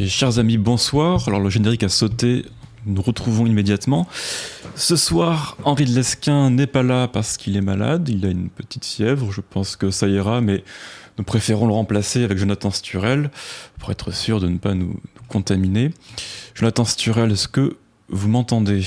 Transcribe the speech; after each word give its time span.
Et 0.00 0.06
chers 0.06 0.38
amis, 0.38 0.58
bonsoir. 0.58 1.26
Alors 1.26 1.40
le 1.40 1.50
générique 1.50 1.82
a 1.82 1.88
sauté, 1.88 2.44
nous 2.86 3.02
retrouvons 3.02 3.46
immédiatement. 3.46 4.06
Ce 4.76 4.94
soir, 4.94 5.56
Henri 5.64 5.86
de 5.86 5.90
Lesquin 5.90 6.50
n'est 6.50 6.68
pas 6.68 6.84
là 6.84 7.08
parce 7.08 7.36
qu'il 7.36 7.56
est 7.56 7.62
malade, 7.62 8.08
il 8.08 8.24
a 8.24 8.28
une 8.28 8.48
petite 8.48 8.84
fièvre, 8.84 9.32
je 9.32 9.40
pense 9.40 9.74
que 9.74 9.90
ça 9.90 10.06
ira, 10.06 10.40
mais 10.40 10.62
nous 11.18 11.24
préférons 11.24 11.66
le 11.66 11.72
remplacer 11.72 12.22
avec 12.22 12.38
Jonathan 12.38 12.70
Sturel 12.70 13.32
pour 13.80 13.90
être 13.90 14.12
sûr 14.12 14.38
de 14.38 14.46
ne 14.46 14.58
pas 14.58 14.74
nous, 14.74 15.00
contaminer. 15.26 15.90
Jonathan 16.54 16.84
Sturel, 16.84 17.32
est-ce 17.32 17.48
que 17.48 17.76
vous 18.08 18.28
m'entendez? 18.28 18.84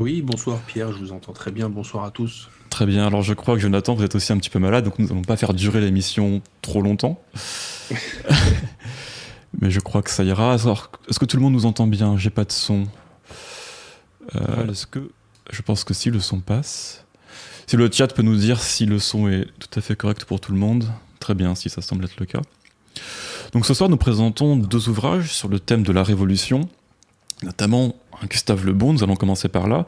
Oui, 0.00 0.20
bonsoir 0.20 0.58
Pierre, 0.66 0.90
je 0.90 0.98
vous 0.98 1.12
entends 1.12 1.32
très 1.32 1.52
bien, 1.52 1.68
bonsoir 1.68 2.02
à 2.02 2.10
tous. 2.10 2.48
Très 2.70 2.86
bien, 2.86 3.06
alors 3.06 3.22
je 3.22 3.34
crois 3.34 3.54
que 3.54 3.60
Jonathan, 3.60 3.94
vous 3.94 4.02
êtes 4.02 4.16
aussi 4.16 4.32
un 4.32 4.38
petit 4.38 4.50
peu 4.50 4.58
malade, 4.58 4.84
donc 4.84 4.98
nous 4.98 5.06
n'allons 5.06 5.22
pas 5.22 5.36
faire 5.36 5.54
durer 5.54 5.80
l'émission 5.80 6.42
trop 6.60 6.82
longtemps. 6.82 7.22
mais 9.60 9.70
je 9.70 9.80
crois 9.80 10.02
que 10.02 10.10
ça 10.10 10.24
ira. 10.24 10.54
est-ce 10.54 11.18
que 11.18 11.24
tout 11.24 11.36
le 11.36 11.42
monde 11.42 11.52
nous 11.52 11.66
entend 11.66 11.86
bien? 11.86 12.16
J'ai 12.16 12.30
pas 12.30 12.44
de 12.44 12.52
son. 12.52 12.86
Euh, 14.36 14.70
est-ce 14.70 14.86
que 14.86 15.10
je 15.50 15.62
pense 15.62 15.84
que 15.84 15.94
si 15.94 16.10
le 16.10 16.20
son 16.20 16.40
passe, 16.40 17.04
si 17.66 17.76
le 17.76 17.90
chat 17.90 18.08
peut 18.08 18.22
nous 18.22 18.36
dire 18.36 18.60
si 18.60 18.86
le 18.86 18.98
son 18.98 19.28
est 19.28 19.46
tout 19.58 19.78
à 19.78 19.82
fait 19.82 19.96
correct 19.96 20.24
pour 20.24 20.40
tout 20.40 20.52
le 20.52 20.58
monde, 20.58 20.90
très 21.20 21.34
bien, 21.34 21.54
si 21.54 21.68
ça 21.68 21.82
semble 21.82 22.04
être 22.04 22.18
le 22.18 22.26
cas. 22.26 22.42
Donc 23.52 23.66
ce 23.66 23.74
soir, 23.74 23.90
nous 23.90 23.96
présentons 23.96 24.56
deux 24.56 24.88
ouvrages 24.88 25.32
sur 25.32 25.48
le 25.48 25.60
thème 25.60 25.82
de 25.82 25.92
la 25.92 26.02
Révolution, 26.02 26.68
notamment 27.42 27.96
Gustave 28.28 28.64
Le 28.64 28.72
Bon. 28.72 28.92
Nous 28.92 29.02
allons 29.02 29.16
commencer 29.16 29.48
par 29.48 29.68
là. 29.68 29.86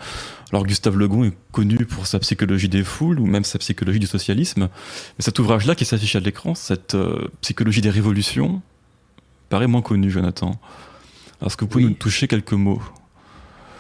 Alors 0.52 0.66
Gustave 0.66 0.96
Le 0.96 1.08
Bon 1.08 1.24
est 1.24 1.34
connu 1.52 1.86
pour 1.86 2.06
sa 2.06 2.18
psychologie 2.18 2.68
des 2.68 2.84
foules 2.84 3.20
ou 3.20 3.26
même 3.26 3.44
sa 3.44 3.58
psychologie 3.58 3.98
du 3.98 4.06
socialisme. 4.06 4.68
Mais 5.18 5.22
cet 5.24 5.38
ouvrage-là 5.38 5.74
qui 5.74 5.84
s'affiche 5.84 6.16
à 6.16 6.20
l'écran, 6.20 6.54
cette 6.54 6.94
euh, 6.94 7.28
psychologie 7.40 7.80
des 7.80 7.90
révolutions, 7.90 8.60
paraît 9.54 9.68
moins 9.68 9.82
connu, 9.82 10.10
Jonathan. 10.10 10.60
Est-ce 11.40 11.56
que 11.56 11.64
vous 11.64 11.70
pouvez 11.70 11.84
nous 11.84 11.94
toucher 11.94 12.26
quelques 12.26 12.54
mots? 12.54 12.82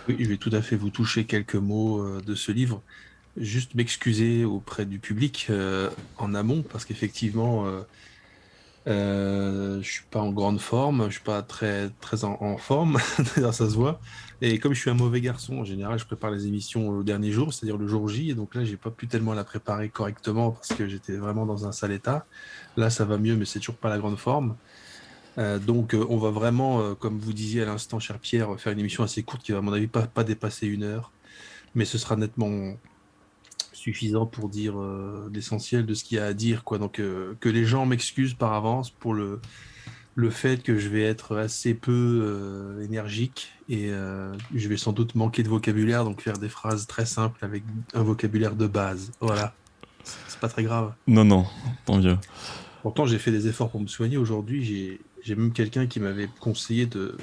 Oui, 0.08 0.14
je 0.20 0.28
vais 0.28 0.36
tout 0.36 0.50
à 0.52 0.62
fait 0.62 0.76
vous 0.76 0.90
toucher 0.90 1.24
quelques 1.24 1.56
mots 1.56 1.98
euh, 1.98 2.20
de 2.24 2.36
ce 2.36 2.52
livre. 2.52 2.80
Juste 3.36 3.74
m'excuser 3.74 4.44
auprès 4.44 4.86
du 4.86 5.00
public 5.00 5.48
euh, 5.50 5.90
en 6.16 6.32
amont, 6.32 6.62
parce 6.62 6.84
qu'effectivement, 6.84 7.66
euh, 7.66 7.80
euh, 8.86 9.80
je 9.80 9.90
suis 9.90 10.04
pas 10.10 10.20
en 10.20 10.30
grande 10.30 10.60
forme, 10.60 11.06
je 11.06 11.14
suis 11.14 11.22
pas 11.22 11.42
très, 11.42 11.88
très 12.00 12.24
en, 12.24 12.58
forme, 12.58 12.98
ça 13.34 13.52
se 13.52 13.74
voit. 13.74 14.00
Et 14.42 14.58
comme 14.58 14.74
je 14.74 14.80
suis 14.80 14.90
un 14.90 14.94
mauvais 14.94 15.20
garçon, 15.20 15.58
en 15.58 15.64
général, 15.64 15.98
je 15.98 16.04
prépare 16.04 16.30
les 16.30 16.46
émissions 16.46 16.88
au 16.90 17.02
dernier 17.02 17.32
jour, 17.32 17.54
c'est-à-dire 17.54 17.78
le 17.78 17.88
jour 17.88 18.08
J. 18.08 18.30
Et 18.30 18.34
donc 18.34 18.54
là, 18.54 18.64
j'ai 18.64 18.76
pas 18.76 18.90
pu 18.90 19.06
tellement 19.06 19.32
la 19.32 19.44
préparer 19.44 19.88
correctement 19.88 20.50
parce 20.50 20.68
que 20.68 20.86
j'étais 20.86 21.16
vraiment 21.16 21.46
dans 21.46 21.66
un 21.66 21.72
sale 21.72 21.92
état. 21.92 22.26
Là, 22.76 22.90
ça 22.90 23.04
va 23.04 23.16
mieux, 23.16 23.36
mais 23.36 23.46
c'est 23.46 23.58
toujours 23.58 23.76
pas 23.76 23.88
la 23.88 23.98
grande 23.98 24.18
forme. 24.18 24.54
Euh, 25.38 25.58
donc, 25.58 25.94
euh, 25.94 26.06
on 26.08 26.16
va 26.16 26.30
vraiment, 26.30 26.80
euh, 26.80 26.94
comme 26.94 27.18
vous 27.18 27.32
disiez 27.32 27.62
à 27.62 27.66
l'instant, 27.66 27.98
cher 27.98 28.18
Pierre, 28.18 28.58
faire 28.58 28.72
une 28.72 28.78
émission 28.78 29.02
assez 29.02 29.22
courte 29.22 29.42
qui 29.42 29.52
va, 29.52 29.58
à 29.58 29.60
mon 29.60 29.72
avis, 29.72 29.86
pas, 29.86 30.06
pas 30.06 30.24
dépasser 30.24 30.66
une 30.66 30.82
heure. 30.82 31.10
Mais 31.74 31.84
ce 31.84 31.98
sera 31.98 32.16
nettement 32.16 32.76
suffisant 33.72 34.26
pour 34.26 34.48
dire 34.48 34.76
l'essentiel 35.32 35.84
de 35.84 35.92
ce 35.92 36.04
qu'il 36.04 36.16
y 36.16 36.20
a 36.20 36.26
à 36.26 36.32
dire. 36.32 36.62
Quoi. 36.62 36.78
Donc, 36.78 37.02
que 37.40 37.48
les 37.48 37.64
gens 37.64 37.84
m'excusent 37.84 38.34
par 38.34 38.52
avance 38.52 38.90
pour 38.90 39.12
le, 39.12 39.40
le 40.14 40.30
fait 40.30 40.62
que 40.62 40.78
je 40.78 40.88
vais 40.88 41.02
être 41.02 41.36
assez 41.36 41.74
peu 41.74 42.78
énergique 42.82 43.52
et 43.68 43.88
je 43.88 44.68
vais 44.68 44.76
sans 44.76 44.92
doute 44.92 45.16
manquer 45.16 45.42
de 45.42 45.48
vocabulaire, 45.48 46.04
donc 46.04 46.22
faire 46.22 46.38
des 46.38 46.48
phrases 46.48 46.86
très 46.86 47.06
simples 47.06 47.44
avec 47.44 47.64
un 47.92 48.04
vocabulaire 48.04 48.54
de 48.54 48.68
base. 48.68 49.10
Voilà. 49.20 49.52
C'est 50.04 50.38
pas 50.38 50.48
très 50.48 50.62
grave. 50.62 50.94
Non, 51.08 51.24
non, 51.24 51.44
tant 51.84 51.98
mieux. 51.98 52.16
Pourtant, 52.82 53.04
j'ai 53.04 53.18
fait 53.18 53.32
des 53.32 53.48
efforts 53.48 53.70
pour 53.70 53.80
me 53.80 53.88
soigner. 53.88 54.16
Aujourd'hui, 54.16 54.64
j'ai 54.64 55.00
j'ai 55.24 55.34
même 55.34 55.52
quelqu'un 55.52 55.86
qui 55.86 56.00
m'avait 56.00 56.28
conseillé 56.40 56.86
de 56.86 57.16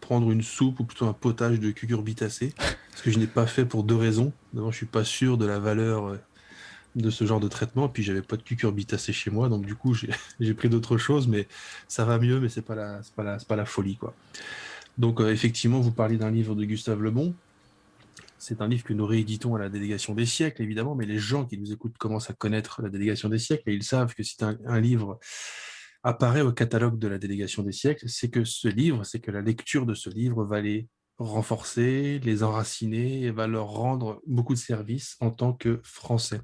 prendre 0.00 0.30
une 0.30 0.42
soupe 0.42 0.80
ou 0.80 0.84
plutôt 0.84 1.06
un 1.06 1.12
potage 1.12 1.60
de 1.60 1.70
cucurbitacées, 1.70 2.54
ce 2.94 3.02
que 3.02 3.10
je 3.10 3.18
n'ai 3.18 3.26
pas 3.26 3.46
fait 3.46 3.64
pour 3.64 3.82
deux 3.82 3.96
raisons. 3.96 4.32
D'abord, 4.54 4.72
je 4.72 4.76
suis 4.78 4.86
pas 4.86 5.04
sûr 5.04 5.36
de 5.36 5.44
la 5.44 5.58
valeur 5.58 6.06
euh, 6.06 6.18
de 6.94 7.10
ce 7.10 7.26
genre 7.26 7.40
de 7.40 7.48
traitement, 7.48 7.88
puis 7.88 8.02
j'avais 8.02 8.22
pas 8.22 8.36
de 8.36 8.42
cucurbitacées 8.42 9.12
chez 9.12 9.30
moi, 9.30 9.48
donc 9.48 9.66
du 9.66 9.74
coup 9.74 9.94
j'ai 10.40 10.54
pris 10.54 10.68
d'autres 10.68 10.98
choses, 10.98 11.26
mais 11.26 11.46
ça 11.88 12.04
va 12.04 12.18
mieux, 12.18 12.40
mais 12.40 12.48
c'est 12.48 12.62
pas 12.62 12.76
la 12.76 13.00
pas 13.16 13.24
la 13.24 13.36
pas 13.38 13.56
la 13.56 13.66
folie 13.66 13.96
quoi. 13.96 14.14
Donc 14.96 15.20
euh, 15.20 15.30
effectivement, 15.30 15.80
vous 15.80 15.92
parlez 15.92 16.16
d'un 16.16 16.30
livre 16.30 16.54
de 16.54 16.64
Gustave 16.64 17.02
Le 17.02 17.10
Bon. 17.10 17.34
C'est 18.40 18.62
un 18.62 18.68
livre 18.68 18.84
que 18.84 18.92
nous 18.92 19.04
rééditons 19.04 19.56
à 19.56 19.58
la 19.58 19.68
délégation 19.68 20.14
des 20.14 20.24
siècles, 20.24 20.62
évidemment, 20.62 20.94
mais 20.94 21.06
les 21.06 21.18
gens 21.18 21.44
qui 21.44 21.58
nous 21.58 21.72
écoutent 21.72 21.98
commencent 21.98 22.30
à 22.30 22.34
connaître 22.34 22.82
la 22.82 22.88
délégation 22.88 23.28
des 23.28 23.40
siècles 23.40 23.68
et 23.68 23.74
ils 23.74 23.82
savent 23.82 24.14
que 24.14 24.22
c'est 24.22 24.44
un 24.44 24.80
livre 24.80 25.18
apparaît 26.02 26.42
au 26.42 26.52
catalogue 26.52 26.98
de 26.98 27.08
la 27.08 27.18
délégation 27.18 27.62
des 27.62 27.72
siècles, 27.72 28.08
c'est 28.08 28.30
que 28.30 28.44
ce 28.44 28.68
livre, 28.68 29.04
c'est 29.04 29.20
que 29.20 29.30
la 29.30 29.40
lecture 29.40 29.86
de 29.86 29.94
ce 29.94 30.10
livre 30.10 30.44
va 30.44 30.60
les 30.60 30.88
renforcer, 31.18 32.20
les 32.20 32.42
enraciner 32.42 33.22
et 33.22 33.30
va 33.30 33.46
leur 33.46 33.66
rendre 33.66 34.22
beaucoup 34.26 34.54
de 34.54 34.58
services 34.58 35.16
en 35.20 35.30
tant 35.30 35.52
que 35.52 35.80
Français. 35.82 36.40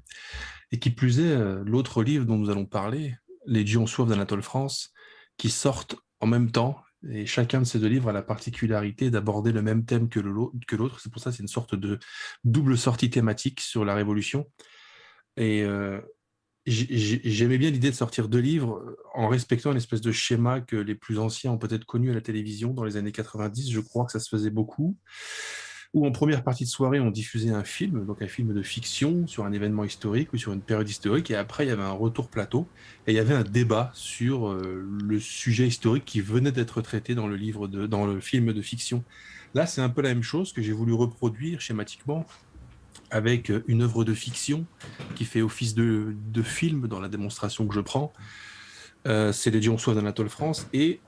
Et 0.71 0.79
qui 0.79 0.89
plus 0.89 1.19
est, 1.19 1.31
euh, 1.31 1.63
l'autre 1.65 2.03
livre 2.03 2.25
dont 2.25 2.37
nous 2.37 2.49
allons 2.49 2.65
parler, 2.65 3.15
Les 3.47 3.63
dieux 3.63 3.77
ont 3.77 3.85
soif 3.85 4.09
d'Anatole 4.09 4.41
France, 4.41 4.91
qui 5.37 5.51
sortent 5.51 5.95
en 6.19 6.25
même 6.25 6.51
temps, 6.51 6.81
et 7.07 7.25
chacun 7.27 7.59
de 7.59 7.65
ces 7.65 7.79
deux 7.79 7.87
livres 7.87 8.09
a 8.09 8.13
la 8.13 8.23
particularité 8.23 9.11
d'aborder 9.11 9.51
le 9.51 9.61
même 9.61 9.85
thème 9.85 10.09
que 10.09 10.19
l'autre. 10.19 10.99
C'est 10.99 11.11
pour 11.11 11.21
ça 11.21 11.31
c'est 11.31 11.43
une 11.43 11.47
sorte 11.47 11.75
de 11.75 11.99
double 12.43 12.77
sortie 12.77 13.11
thématique 13.11 13.61
sur 13.61 13.85
la 13.85 13.93
Révolution. 13.93 14.49
Et 15.37 15.63
euh, 15.63 16.01
J'aimais 16.67 17.59
bien 17.59 17.69
l'idée 17.69 17.91
de 17.91 17.95
sortir 17.95 18.27
deux 18.27 18.39
livres 18.39 18.77
euh, 18.77 18.97
en 19.13 19.27
respectant 19.27 19.71
une 19.71 19.77
espèce 19.77 20.01
de 20.01 20.11
schéma 20.11 20.61
que 20.61 20.75
les 20.75 20.95
plus 20.95 21.19
anciens 21.19 21.51
ont 21.51 21.59
peut-être 21.59 21.85
connu 21.85 22.09
à 22.09 22.13
la 22.15 22.21
télévision 22.21 22.73
dans 22.73 22.83
les 22.83 22.97
années 22.97 23.11
90. 23.11 23.69
Je 23.71 23.79
crois 23.79 24.05
que 24.05 24.11
ça 24.11 24.19
se 24.19 24.29
faisait 24.29 24.49
beaucoup. 24.49 24.97
Où 25.93 26.07
en 26.07 26.11
première 26.11 26.43
partie 26.43 26.63
de 26.63 26.69
soirée, 26.69 26.99
on 26.99 27.11
diffusait 27.11 27.51
un 27.51 27.63
film, 27.63 28.05
donc 28.05 28.21
un 28.21 28.27
film 28.27 28.51
de 28.51 28.63
fiction 28.63 29.27
sur 29.27 29.45
un 29.45 29.53
événement 29.53 29.83
historique 29.83 30.33
ou 30.33 30.37
sur 30.37 30.53
une 30.53 30.61
période 30.61 30.89
historique. 30.89 31.29
Et 31.29 31.35
après, 31.35 31.65
il 31.65 31.69
y 31.69 31.71
avait 31.71 31.83
un 31.83 31.91
retour 31.91 32.29
plateau 32.29 32.67
et 33.05 33.11
il 33.11 33.15
y 33.15 33.19
avait 33.19 33.35
un 33.35 33.43
débat 33.43 33.91
sur 33.93 34.49
euh, 34.49 34.83
le 35.03 35.19
sujet 35.19 35.67
historique 35.67 36.03
qui 36.03 36.19
venait 36.19 36.51
d'être 36.51 36.81
traité 36.81 37.13
dans 37.13 37.27
le 37.27 37.35
livre 37.35 37.67
de, 37.67 37.85
dans 37.85 38.07
le 38.07 38.19
film 38.19 38.51
de 38.51 38.61
fiction. 38.61 39.03
Là, 39.53 39.67
c'est 39.67 39.81
un 39.81 39.89
peu 39.89 40.01
la 40.01 40.09
même 40.09 40.23
chose 40.23 40.51
que 40.51 40.63
j'ai 40.63 40.73
voulu 40.73 40.93
reproduire 40.93 41.61
schématiquement 41.61 42.25
avec 43.11 43.49
euh, 43.49 43.63
une 43.67 43.81
œuvre 43.81 44.03
de 44.03 44.13
fiction 44.13 44.65
qui 45.15 45.25
fait 45.25 45.41
office 45.41 45.75
de, 45.75 46.15
film 46.43 46.87
dans 46.87 46.99
la 46.99 47.07
démonstration 47.07 47.67
que 47.67 47.73
je 47.73 47.79
prends. 47.79 48.13
Euh, 49.07 49.31
c'est 49.31 49.51
Les 49.51 49.61
Soif 49.61 49.95
d'Anatole 49.95 50.29
France. 50.29 50.67
Et 50.73 50.99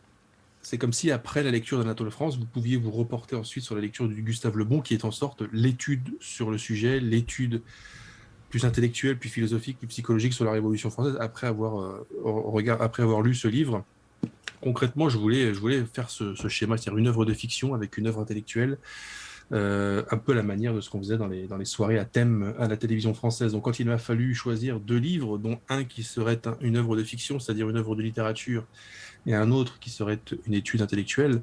c'est 0.61 0.77
comme 0.77 0.93
si, 0.93 1.11
après 1.11 1.43
la 1.43 1.51
lecture 1.51 1.77
d'Anatole 1.77 2.11
France, 2.11 2.37
vous 2.37 2.45
pouviez 2.45 2.77
vous 2.77 2.91
reporter 2.91 3.39
ensuite 3.39 3.63
sur 3.63 3.75
la 3.75 3.81
lecture 3.81 4.07
du 4.07 4.21
Gustave 4.21 4.57
Le 4.57 4.65
Bon, 4.65 4.81
qui 4.81 4.93
est 4.93 5.05
en 5.05 5.11
sorte 5.11 5.43
l'étude 5.51 6.15
sur 6.19 6.51
le 6.51 6.57
sujet, 6.57 6.99
l'étude 6.99 7.61
plus 8.49 8.65
intellectuelle, 8.65 9.17
plus 9.17 9.29
philosophique, 9.29 9.77
plus 9.77 9.87
psychologique 9.87 10.33
sur 10.33 10.45
la 10.45 10.51
Révolution 10.51 10.89
française, 10.89 11.17
après 11.19 11.47
avoir, 11.47 11.81
euh, 11.81 12.77
après 12.79 13.03
avoir 13.03 13.21
lu 13.21 13.35
ce 13.35 13.47
livre. 13.47 13.83
Concrètement, 14.61 15.09
je 15.09 15.17
voulais, 15.17 15.53
je 15.53 15.59
voulais 15.59 15.85
faire 15.85 16.09
ce 16.09 16.33
schéma, 16.47 16.77
c'est-à-dire 16.77 16.97
une 16.97 17.07
œuvre 17.07 17.25
de 17.25 17.33
fiction 17.33 17.73
avec 17.73 17.97
une 17.97 18.07
œuvre 18.07 18.21
intellectuelle, 18.21 18.77
euh, 19.53 20.03
un 20.11 20.17
peu 20.17 20.33
la 20.33 20.43
manière 20.43 20.73
de 20.73 20.81
ce 20.81 20.89
qu'on 20.89 20.99
faisait 20.99 21.17
dans 21.17 21.27
les, 21.27 21.47
dans 21.47 21.57
les 21.57 21.65
soirées 21.65 21.97
à 21.97 22.05
thème 22.05 22.53
à 22.59 22.67
la 22.67 22.75
télévision 22.75 23.13
française. 23.13 23.53
Donc 23.53 23.63
quand 23.63 23.79
il 23.79 23.87
m'a 23.87 23.97
fallu 23.97 24.35
choisir 24.35 24.79
deux 24.79 24.97
livres, 24.97 25.37
dont 25.37 25.59
un 25.69 25.83
qui 25.85 26.03
serait 26.03 26.41
une 26.61 26.75
œuvre 26.75 26.97
de 26.97 27.03
fiction, 27.03 27.39
c'est-à-dire 27.39 27.69
une 27.69 27.77
œuvre 27.77 27.95
de 27.95 28.01
littérature, 28.01 28.65
et 29.25 29.35
un 29.35 29.51
autre 29.51 29.79
qui 29.79 29.89
serait 29.89 30.19
une 30.45 30.53
étude 30.53 30.81
intellectuelle, 30.81 31.41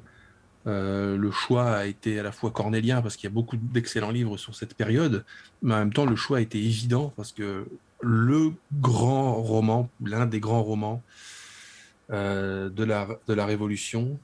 euh, 0.67 1.17
le 1.17 1.31
choix 1.31 1.71
a 1.71 1.85
été 1.85 2.19
à 2.19 2.23
la 2.23 2.31
fois 2.31 2.49
cornélien 2.49 3.01
parce 3.01 3.15
qu'il 3.15 3.29
y 3.29 3.31
a 3.31 3.33
beaucoup 3.33 3.57
d'excellents 3.57 4.09
livres 4.09 4.37
sur 4.37 4.55
cette 4.55 4.73
période, 4.73 5.23
mais 5.61 5.75
en 5.75 5.79
même 5.79 5.93
temps 5.93 6.05
le 6.05 6.15
choix 6.15 6.37
a 6.37 6.41
été 6.41 6.57
évident 6.57 7.13
parce 7.15 7.31
que 7.31 7.67
le 8.01 8.51
grand 8.73 9.35
roman, 9.35 9.89
l'un 10.03 10.25
des 10.25 10.39
grands 10.39 10.63
romans 10.63 11.03
euh, 12.11 12.69
de, 12.69 12.83
la, 12.83 13.07
de 13.27 13.33
la 13.33 13.45
Révolution, 13.45 14.19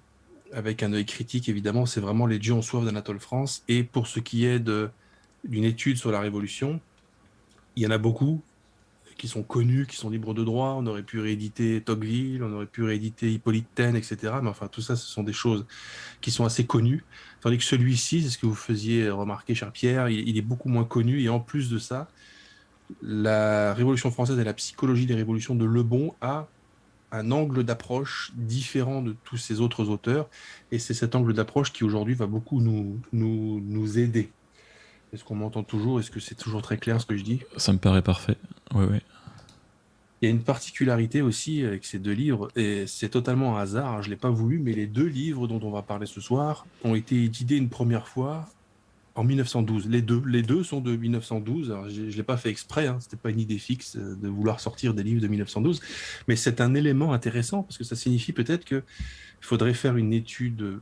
avec 0.54 0.84
un 0.84 0.94
œil 0.94 1.06
critique 1.06 1.50
évidemment, 1.50 1.86
c'est 1.86 2.02
vraiment 2.02 2.26
Les 2.26 2.40
dieux 2.40 2.54
en 2.54 2.62
soif 2.62 2.84
d'Anatole 2.84 3.20
France. 3.20 3.64
Et 3.68 3.84
pour 3.84 4.08
ce 4.08 4.20
qui 4.20 4.46
est 4.46 4.60
d'une 4.60 5.64
étude 5.64 5.98
sur 5.98 6.12
la 6.12 6.20
Révolution, 6.20 6.80
il 7.76 7.84
y 7.84 7.88
en 7.88 7.92
a 7.92 7.98
beaucoup 7.98 8.42
qui 9.22 9.28
sont 9.28 9.44
connus, 9.44 9.86
qui 9.86 9.98
sont 9.98 10.10
libres 10.10 10.34
de 10.34 10.44
droit. 10.44 10.76
On 10.80 10.88
aurait 10.88 11.04
pu 11.04 11.20
rééditer 11.20 11.80
Tocqueville, 11.82 12.42
on 12.44 12.52
aurait 12.54 12.66
pu 12.66 12.84
rééditer 12.84 13.32
Hippolyte 13.32 13.68
Taine, 13.76 13.96
etc. 13.96 14.18
Mais 14.42 14.50
enfin, 14.50 14.68
tout 14.68 14.82
ça, 14.82 14.96
ce 14.96 15.06
sont 15.06 15.22
des 15.22 15.32
choses 15.32 15.68
qui 16.22 16.32
sont 16.32 16.44
assez 16.44 16.66
connues. 16.66 17.04
Tandis 17.42 17.60
que 17.60 17.64
celui-ci, 17.64 18.24
c'est 18.24 18.30
ce 18.30 18.40
que 18.40 18.48
vous 18.48 18.56
faisiez 18.56 19.12
remarquer, 19.12 19.54
cher 19.54 19.72
Pierre, 19.72 20.10
il, 20.10 20.28
il, 20.28 20.38
est 20.40 20.42
beaucoup 20.42 20.70
moins 20.70 20.86
connu. 20.86 21.22
Et 21.22 21.30
en 21.30 21.40
plus 21.40 21.70
de 21.70 21.78
ça, 21.78 22.08
la 23.04 23.76
Révolution 23.76 24.10
française 24.10 24.40
et 24.40 24.44
la 24.44 24.56
psychologie 24.56 25.06
des 25.06 25.14
révolutions 25.16 25.54
de 25.54 25.66
Lebon 25.66 26.16
a 26.22 26.48
un 27.12 27.32
angle 27.32 27.64
d'approche 27.64 28.32
différent 28.36 29.02
de 29.02 29.16
tous 29.24 29.38
ces 29.38 29.62
autres 29.62 29.90
auteurs. 29.90 30.30
Et 30.72 30.80
c'est 30.80 30.94
cet 30.94 31.16
angle 31.16 31.34
d'approche 31.34 31.74
qui 31.74 31.84
aujourd'hui 31.84 32.16
va 32.16 32.28
beaucoup 32.28 32.62
nous, 32.62 33.00
nous, 33.14 33.62
nous 33.62 34.00
aider. 34.00 34.32
Est-ce 35.14 35.24
qu'on 35.24 35.36
m'entend 35.36 35.64
toujours? 35.64 36.00
Est-ce 36.00 36.12
que 36.12 36.20
c'est 36.20 36.36
toujours 36.36 36.62
très 36.62 36.78
clair 36.78 37.02
ce 37.02 37.06
que 37.06 37.18
je 37.18 37.24
dis? 37.24 37.42
Ça 37.58 37.74
me 37.74 37.80
paraît 37.80 38.02
parfait. 38.02 38.38
Oui, 38.74 38.86
oui. 38.90 39.00
Il 40.22 40.26
y 40.26 40.28
a 40.28 40.32
une 40.32 40.44
particularité 40.44 41.24
aussi 41.24 41.66
avec 41.66 41.84
ces 41.84 41.98
deux 41.98 42.12
livres, 42.12 42.50
et 42.56 42.86
c'est 42.86 43.10
totalement 43.10 43.58
un 43.58 43.62
hasard, 43.62 43.94
hein, 43.94 44.02
je 44.04 44.08
ne 44.08 44.12
l'ai 44.12 44.20
pas 44.20 44.30
voulu, 44.30 44.60
mais 44.60 44.72
les 44.72 44.86
deux 44.86 45.08
livres 45.08 45.48
dont 45.48 45.60
on 45.64 45.72
va 45.72 45.82
parler 45.82 46.06
ce 46.06 46.22
soir 46.22 46.68
ont 46.84 46.94
été 46.94 47.24
édités 47.24 47.58
une 47.58 47.70
première 47.70 48.08
fois 48.08 48.48
en 49.16 49.24
1912. 49.24 49.90
Les 49.90 50.02
deux, 50.02 50.22
les 50.26 50.42
deux 50.42 50.64
sont 50.64 50.82
de 50.82 50.96
1912. 50.96 51.76
je 51.90 52.02
ne 52.02 52.12
l'ai 52.12 52.24
pas 52.24 52.38
fait 52.38 52.50
exprès, 52.50 52.88
hein, 52.88 52.98
ce 53.00 53.08
n'était 53.08 53.18
pas 53.18 53.30
une 53.30 53.40
idée 53.40 53.58
fixe 53.58 53.98
euh, 53.98 54.16
de 54.16 54.28
vouloir 54.28 54.60
sortir 54.60 54.94
des 54.94 55.04
livres 55.04 55.22
de 55.22 55.28
1912, 55.28 55.82
mais 56.28 56.36
c'est 56.36 56.62
un 56.62 56.74
élément 56.74 57.14
intéressant 57.14 57.64
parce 57.64 57.78
que 57.78 57.84
ça 57.84 57.96
signifie 57.96 58.34
peut-être 58.34 58.66
qu'il 58.66 58.84
faudrait 59.42 59.74
faire 59.74 59.98
une 59.98 60.14
étude, 60.14 60.80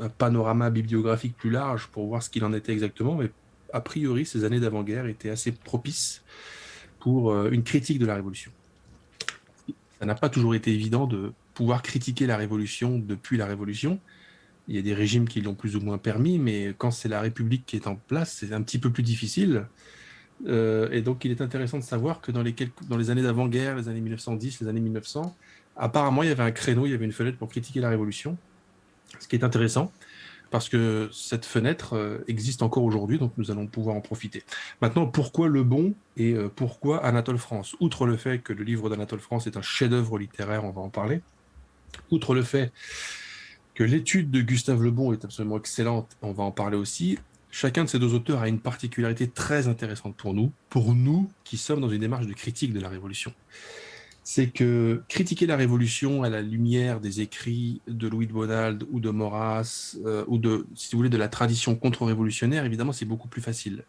un 0.00 0.08
panorama 0.08 0.70
bibliographique 0.70 1.36
plus 1.36 1.50
large 1.50 1.88
pour 1.88 2.06
voir 2.06 2.22
ce 2.22 2.30
qu'il 2.30 2.44
en 2.44 2.52
était 2.52 2.72
exactement, 2.72 3.14
mais 3.14 3.30
a 3.72 3.80
priori, 3.80 4.26
ces 4.26 4.44
années 4.44 4.60
d'avant-guerre 4.60 5.06
étaient 5.06 5.30
assez 5.30 5.52
propices 5.52 6.22
pour 7.00 7.32
euh, 7.32 7.50
une 7.50 7.62
critique 7.62 7.98
de 7.98 8.06
la 8.06 8.14
Révolution 8.14 8.52
ça 10.02 10.06
n'a 10.06 10.16
pas 10.16 10.28
toujours 10.28 10.56
été 10.56 10.72
évident 10.72 11.06
de 11.06 11.32
pouvoir 11.54 11.80
critiquer 11.80 12.26
la 12.26 12.36
Révolution 12.36 12.98
depuis 12.98 13.36
la 13.36 13.46
Révolution. 13.46 14.00
Il 14.68 14.76
y 14.76 14.78
a 14.78 14.82
des 14.82 14.94
régimes 14.94 15.28
qui 15.28 15.40
l'ont 15.40 15.54
plus 15.54 15.76
ou 15.76 15.80
moins 15.80 15.98
permis, 15.98 16.38
mais 16.38 16.74
quand 16.78 16.90
c'est 16.90 17.08
la 17.08 17.20
République 17.20 17.64
qui 17.66 17.76
est 17.76 17.86
en 17.86 17.96
place, 17.96 18.36
c'est 18.40 18.52
un 18.52 18.62
petit 18.62 18.78
peu 18.78 18.90
plus 18.90 19.02
difficile. 19.02 19.66
Euh, 20.46 20.88
et 20.90 21.02
donc, 21.02 21.24
il 21.24 21.30
est 21.30 21.40
intéressant 21.40 21.78
de 21.78 21.84
savoir 21.84 22.20
que 22.20 22.32
dans 22.32 22.42
les, 22.42 22.54
dans 22.88 22.96
les 22.96 23.10
années 23.10 23.22
d'avant-guerre, 23.22 23.76
les 23.76 23.88
années 23.88 24.00
1910, 24.00 24.60
les 24.60 24.68
années 24.68 24.80
1900, 24.80 25.36
apparemment, 25.76 26.22
il 26.22 26.28
y 26.28 26.32
avait 26.32 26.42
un 26.42 26.52
créneau, 26.52 26.86
il 26.86 26.92
y 26.92 26.94
avait 26.94 27.04
une 27.04 27.12
fenêtre 27.12 27.38
pour 27.38 27.48
critiquer 27.48 27.80
la 27.80 27.88
Révolution, 27.88 28.36
ce 29.18 29.28
qui 29.28 29.36
est 29.36 29.44
intéressant 29.44 29.92
parce 30.52 30.68
que 30.68 31.08
cette 31.12 31.46
fenêtre 31.46 31.96
euh, 31.96 32.18
existe 32.28 32.62
encore 32.62 32.84
aujourd'hui, 32.84 33.18
donc 33.18 33.32
nous 33.38 33.50
allons 33.50 33.66
pouvoir 33.66 33.96
en 33.96 34.02
profiter. 34.02 34.44
Maintenant, 34.82 35.06
pourquoi 35.06 35.48
Le 35.48 35.64
Bon 35.64 35.94
et 36.18 36.34
euh, 36.34 36.48
pourquoi 36.54 37.04
Anatole 37.04 37.38
France? 37.38 37.74
Outre 37.80 38.06
le 38.06 38.18
fait 38.18 38.38
que 38.38 38.52
le 38.52 38.62
livre 38.62 38.90
d'Anatole 38.90 39.20
France 39.20 39.46
est 39.46 39.56
un 39.56 39.62
chef-d'œuvre 39.62 40.18
littéraire, 40.18 40.64
on 40.64 40.70
va 40.70 40.82
en 40.82 40.90
parler, 40.90 41.22
outre 42.10 42.34
le 42.34 42.42
fait 42.42 42.70
que 43.74 43.84
l'étude 43.84 44.30
de 44.30 44.40
Gustave 44.40 44.82
Le 44.82 44.90
Bon 44.90 45.12
est 45.12 45.24
absolument 45.24 45.58
excellente, 45.58 46.16
on 46.22 46.32
va 46.32 46.44
en 46.44 46.50
parler 46.50 46.76
aussi, 46.76 47.18
chacun 47.50 47.84
de 47.84 47.88
ces 47.88 47.98
deux 47.98 48.14
auteurs 48.14 48.40
a 48.40 48.48
une 48.48 48.60
particularité 48.60 49.28
très 49.28 49.68
intéressante 49.68 50.16
pour 50.16 50.34
nous, 50.34 50.52
pour 50.68 50.94
nous 50.94 51.30
qui 51.44 51.56
sommes 51.56 51.80
dans 51.80 51.88
une 51.88 52.00
démarche 52.00 52.26
de 52.26 52.34
critique 52.34 52.72
de 52.72 52.80
la 52.80 52.88
Révolution 52.88 53.32
c'est 54.24 54.48
que 54.48 55.02
critiquer 55.08 55.46
la 55.46 55.56
Révolution 55.56 56.22
à 56.22 56.30
la 56.30 56.42
lumière 56.42 57.00
des 57.00 57.20
écrits 57.20 57.80
de 57.88 58.08
Louis 58.08 58.26
de 58.26 58.32
Bonald 58.32 58.84
ou 58.90 59.00
de 59.00 59.10
Maurras, 59.10 59.96
euh, 60.06 60.24
ou 60.28 60.38
de, 60.38 60.66
si 60.74 60.92
vous 60.92 60.98
voulez, 60.98 61.10
de 61.10 61.16
la 61.16 61.28
tradition 61.28 61.74
contre-révolutionnaire, 61.74 62.64
évidemment, 62.64 62.92
c'est 62.92 63.04
beaucoup 63.04 63.28
plus 63.28 63.42
facile. 63.42 63.84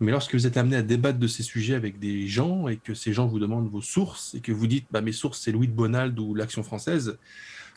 Mais 0.00 0.10
lorsque 0.10 0.34
vous 0.34 0.46
êtes 0.46 0.56
amené 0.56 0.76
à 0.76 0.82
débattre 0.82 1.18
de 1.18 1.26
ces 1.26 1.42
sujets 1.42 1.74
avec 1.74 1.98
des 1.98 2.26
gens 2.26 2.68
et 2.68 2.76
que 2.76 2.92
ces 2.92 3.12
gens 3.12 3.26
vous 3.26 3.38
demandent 3.38 3.70
vos 3.70 3.80
sources 3.80 4.34
et 4.34 4.40
que 4.40 4.52
vous 4.52 4.66
dites, 4.66 4.86
bah, 4.90 5.00
mes 5.00 5.12
sources, 5.12 5.40
c'est 5.40 5.52
Louis 5.52 5.68
de 5.68 5.72
Bonald 5.72 6.18
ou 6.18 6.34
l'Action 6.34 6.62
française, 6.62 7.18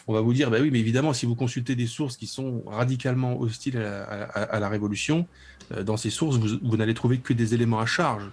on 0.08 0.14
va 0.14 0.22
vous 0.22 0.34
dire, 0.34 0.52
bah 0.52 0.58
oui, 0.62 0.70
mais 0.72 0.80
évidemment, 0.80 1.14
si 1.14 1.26
vous 1.26 1.36
consultez 1.36 1.76
des 1.76 1.88
sources 1.88 2.18
qui 2.18 2.28
sont 2.28 2.64
radicalement 2.66 3.40
hostiles 3.40 3.78
à 3.78 4.60
la, 4.60 4.70
Révolution, 4.70 5.28
euh, 5.72 5.84
dans 5.84 5.98
ces 5.98 6.10
sources, 6.10 6.38
vous 6.38 6.78
n'allez 6.78 6.94
trouver 6.94 7.20
que 7.20 7.34
des 7.34 7.54
éléments 7.54 7.80
à 7.80 7.86
charge. 7.86 8.30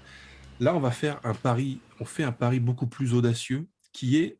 Là, 0.60 0.74
on 0.74 0.80
va 0.80 0.90
faire 0.90 1.20
un 1.24 1.34
pari, 1.34 1.80
on 2.00 2.04
fait 2.04 2.24
un 2.24 2.32
pari 2.32 2.60
beaucoup 2.60 2.86
plus 2.86 3.14
audacieux, 3.14 3.66
qui 3.92 4.18
est 4.18 4.38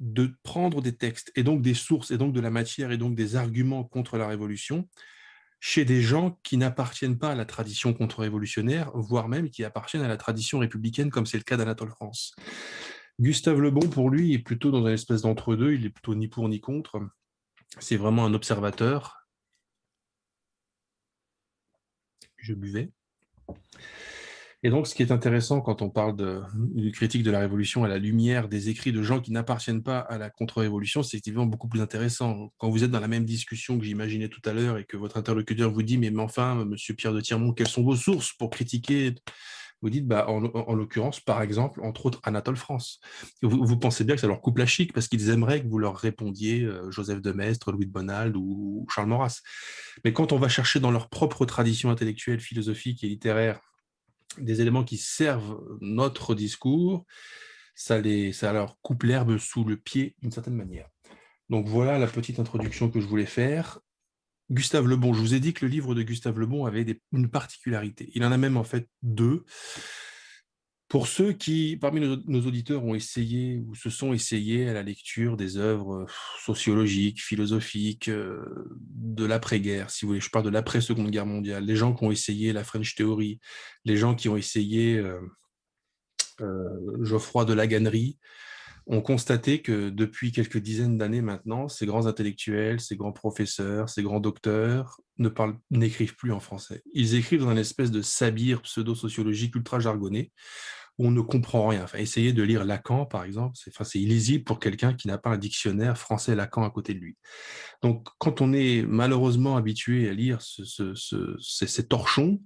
de 0.00 0.32
prendre 0.42 0.80
des 0.80 0.94
textes 0.94 1.32
et 1.36 1.42
donc 1.42 1.62
des 1.62 1.74
sources 1.74 2.10
et 2.10 2.16
donc 2.16 2.32
de 2.32 2.40
la 2.40 2.50
matière 2.50 2.92
et 2.92 2.96
donc 2.96 3.14
des 3.14 3.36
arguments 3.36 3.84
contre 3.84 4.16
la 4.16 4.26
révolution 4.26 4.88
chez 5.64 5.84
des 5.84 6.02
gens 6.02 6.40
qui 6.42 6.56
n'appartiennent 6.56 7.18
pas 7.18 7.30
à 7.30 7.34
la 7.36 7.44
tradition 7.44 7.94
contre-révolutionnaire, 7.94 8.90
voire 8.94 9.28
même 9.28 9.48
qui 9.48 9.62
appartiennent 9.62 10.02
à 10.02 10.08
la 10.08 10.16
tradition 10.16 10.58
républicaine, 10.58 11.08
comme 11.08 11.24
c'est 11.24 11.36
le 11.36 11.44
cas 11.44 11.56
d'Anatole 11.56 11.90
France. 11.90 12.34
Gustave 13.20 13.60
Lebon, 13.60 13.88
pour 13.88 14.10
lui, 14.10 14.32
est 14.32 14.38
plutôt 14.38 14.70
dans 14.70 14.86
une 14.86 14.94
espèce 14.94 15.22
d'entre-deux, 15.22 15.74
il 15.74 15.86
est 15.86 15.90
plutôt 15.90 16.14
ni 16.14 16.28
pour 16.28 16.48
ni 16.48 16.60
contre. 16.60 17.00
C'est 17.78 17.96
vraiment 17.96 18.24
un 18.24 18.34
observateur. 18.34 19.26
Je 22.36 22.54
buvais. 22.54 22.90
Et 24.64 24.70
donc, 24.70 24.86
ce 24.86 24.94
qui 24.94 25.02
est 25.02 25.10
intéressant 25.10 25.60
quand 25.60 25.82
on 25.82 25.90
parle 25.90 26.16
de, 26.16 26.40
critique 26.92 27.24
de 27.24 27.32
la 27.32 27.40
Révolution 27.40 27.82
à 27.82 27.88
la 27.88 27.98
lumière 27.98 28.48
des 28.48 28.68
écrits 28.68 28.92
de 28.92 29.02
gens 29.02 29.20
qui 29.20 29.32
n'appartiennent 29.32 29.82
pas 29.82 29.98
à 29.98 30.18
la 30.18 30.30
contre-révolution, 30.30 31.02
c'est 31.02 31.26
évidemment 31.26 31.46
beaucoup 31.46 31.68
plus 31.68 31.80
intéressant. 31.80 32.52
Quand 32.58 32.70
vous 32.70 32.84
êtes 32.84 32.92
dans 32.92 33.00
la 33.00 33.08
même 33.08 33.24
discussion 33.24 33.76
que 33.76 33.84
j'imaginais 33.84 34.28
tout 34.28 34.42
à 34.44 34.52
l'heure 34.52 34.78
et 34.78 34.84
que 34.84 34.96
votre 34.96 35.16
interlocuteur 35.16 35.72
vous 35.72 35.82
dit, 35.82 35.98
mais, 35.98 36.16
enfin, 36.16 36.64
monsieur 36.64 36.94
Pierre 36.94 37.12
de 37.12 37.20
Tirmont, 37.20 37.52
quelles 37.52 37.68
sont 37.68 37.82
vos 37.82 37.96
sources 37.96 38.32
pour 38.34 38.50
critiquer 38.50 39.16
vous 39.82 39.90
dites, 39.90 40.06
bah, 40.06 40.26
en, 40.28 40.74
l'occurrence, 40.74 41.20
par 41.20 41.42
exemple, 41.42 41.80
entre 41.82 42.06
autres, 42.06 42.20
Anatole 42.22 42.56
France. 42.56 43.00
Vous, 43.42 43.76
pensez 43.76 44.04
bien 44.04 44.14
que 44.14 44.20
ça 44.20 44.28
leur 44.28 44.40
coupe 44.40 44.58
la 44.58 44.66
chic 44.66 44.92
parce 44.92 45.08
qu'ils 45.08 45.28
aimeraient 45.30 45.60
que 45.60 45.68
vous 45.68 45.78
leur 45.78 45.96
répondiez 45.96 46.62
euh, 46.62 46.90
Joseph 46.90 47.20
de 47.20 47.32
Maistre, 47.32 47.72
Louis 47.72 47.86
de 47.86 47.90
Bonald 47.90 48.36
ou 48.36 48.86
Charles 48.88 49.08
Maurras. 49.08 49.40
Mais 50.04 50.12
quand 50.12 50.32
on 50.32 50.38
va 50.38 50.48
chercher 50.48 50.78
dans 50.78 50.92
leur 50.92 51.08
propre 51.08 51.44
tradition 51.46 51.90
intellectuelle, 51.90 52.40
philosophique 52.40 53.02
et 53.02 53.08
littéraire 53.08 53.60
des 54.38 54.60
éléments 54.60 54.84
qui 54.84 54.96
servent 54.96 55.60
notre 55.80 56.36
discours, 56.36 57.04
ça, 57.74 58.00
les, 58.00 58.32
ça 58.32 58.52
leur 58.52 58.80
coupe 58.82 59.02
l'herbe 59.02 59.36
sous 59.38 59.64
le 59.64 59.76
pied 59.76 60.14
d'une 60.22 60.30
certaine 60.30 60.54
manière. 60.54 60.88
Donc 61.50 61.66
voilà 61.66 61.98
la 61.98 62.06
petite 62.06 62.38
introduction 62.38 62.88
que 62.88 63.00
je 63.00 63.06
voulais 63.06 63.26
faire. 63.26 63.80
Gustave 64.50 64.86
Lebon, 64.86 65.14
je 65.14 65.20
vous 65.20 65.34
ai 65.34 65.40
dit 65.40 65.54
que 65.54 65.64
le 65.64 65.70
livre 65.70 65.94
de 65.94 66.02
Gustave 66.02 66.38
Lebon 66.38 66.66
avait 66.66 67.00
une 67.12 67.30
particularité. 67.30 68.10
Il 68.14 68.24
en 68.24 68.32
a 68.32 68.36
même 68.36 68.56
en 68.56 68.64
fait 68.64 68.88
deux. 69.02 69.44
Pour 70.92 71.06
ceux 71.06 71.32
qui, 71.32 71.78
parmi 71.80 72.00
nos, 72.00 72.40
auditeurs, 72.46 72.84
ont 72.84 72.94
essayé 72.94 73.62
ou 73.66 73.74
se 73.74 73.88
sont 73.88 74.12
essayés 74.12 74.68
à 74.68 74.74
la 74.74 74.82
lecture 74.82 75.38
des 75.38 75.56
œuvres 75.56 76.04
sociologiques, 76.44 77.22
philosophiques, 77.22 78.08
euh, 78.08 78.44
de 78.78 79.24
l'après-guerre, 79.24 79.88
si 79.88 80.04
vous 80.04 80.10
voulez, 80.10 80.20
je 80.20 80.28
parle 80.28 80.44
de 80.44 80.50
l'après-seconde 80.50 81.10
guerre 81.10 81.24
mondiale, 81.24 81.64
les 81.64 81.76
gens 81.76 81.94
qui 81.94 82.04
ont 82.04 82.10
essayé 82.10 82.52
la 82.52 82.62
French 82.62 82.94
Theory, 82.94 83.40
les 83.86 83.96
gens 83.96 84.14
qui 84.14 84.28
ont 84.28 84.36
essayé 84.36 84.98
euh, 84.98 85.18
euh, 86.42 87.02
Geoffroy 87.02 87.46
de 87.46 87.54
Laganerie, 87.54 88.18
ont 88.86 89.00
constaté 89.00 89.62
que 89.62 89.90
depuis 89.90 90.32
quelques 90.32 90.58
dizaines 90.58 90.98
d'années 90.98 91.22
maintenant, 91.22 91.68
ces 91.68 91.86
grands 91.86 92.06
intellectuels, 92.06 92.80
ces 92.80 92.96
grands 92.96 93.12
professeurs, 93.12 93.88
ces 93.88 94.02
grands 94.02 94.20
docteurs 94.20 95.00
ne 95.18 95.28
parlent, 95.28 95.56
n'écrivent 95.70 96.16
plus 96.16 96.32
en 96.32 96.40
français. 96.40 96.82
Ils 96.92 97.14
écrivent 97.14 97.42
dans 97.42 97.52
une 97.52 97.58
espèce 97.58 97.90
de 97.90 98.02
sabir 98.02 98.62
pseudo-sociologique 98.62 99.54
ultra 99.54 99.78
jargonné, 99.78 100.32
on 100.98 101.10
ne 101.10 101.20
comprend 101.20 101.68
rien. 101.68 101.84
Enfin, 101.84 101.98
essayez 101.98 102.32
de 102.32 102.42
lire 102.42 102.64
Lacan, 102.64 103.06
par 103.06 103.24
exemple, 103.24 103.56
c'est 103.58 103.72
enfin, 103.78 103.88
illisible 103.94 104.44
pour 104.44 104.60
quelqu'un 104.60 104.94
qui 104.94 105.08
n'a 105.08 105.18
pas 105.18 105.30
un 105.30 105.38
dictionnaire 105.38 105.96
français-Lacan 105.96 106.64
à 106.64 106.70
côté 106.70 106.94
de 106.94 106.98
lui. 106.98 107.16
Donc, 107.82 108.06
quand 108.18 108.40
on 108.40 108.52
est 108.52 108.84
malheureusement 108.86 109.56
habitué 109.56 110.08
à 110.08 110.12
lire 110.12 110.38
ces, 110.40 111.88
torchons, 111.88 112.40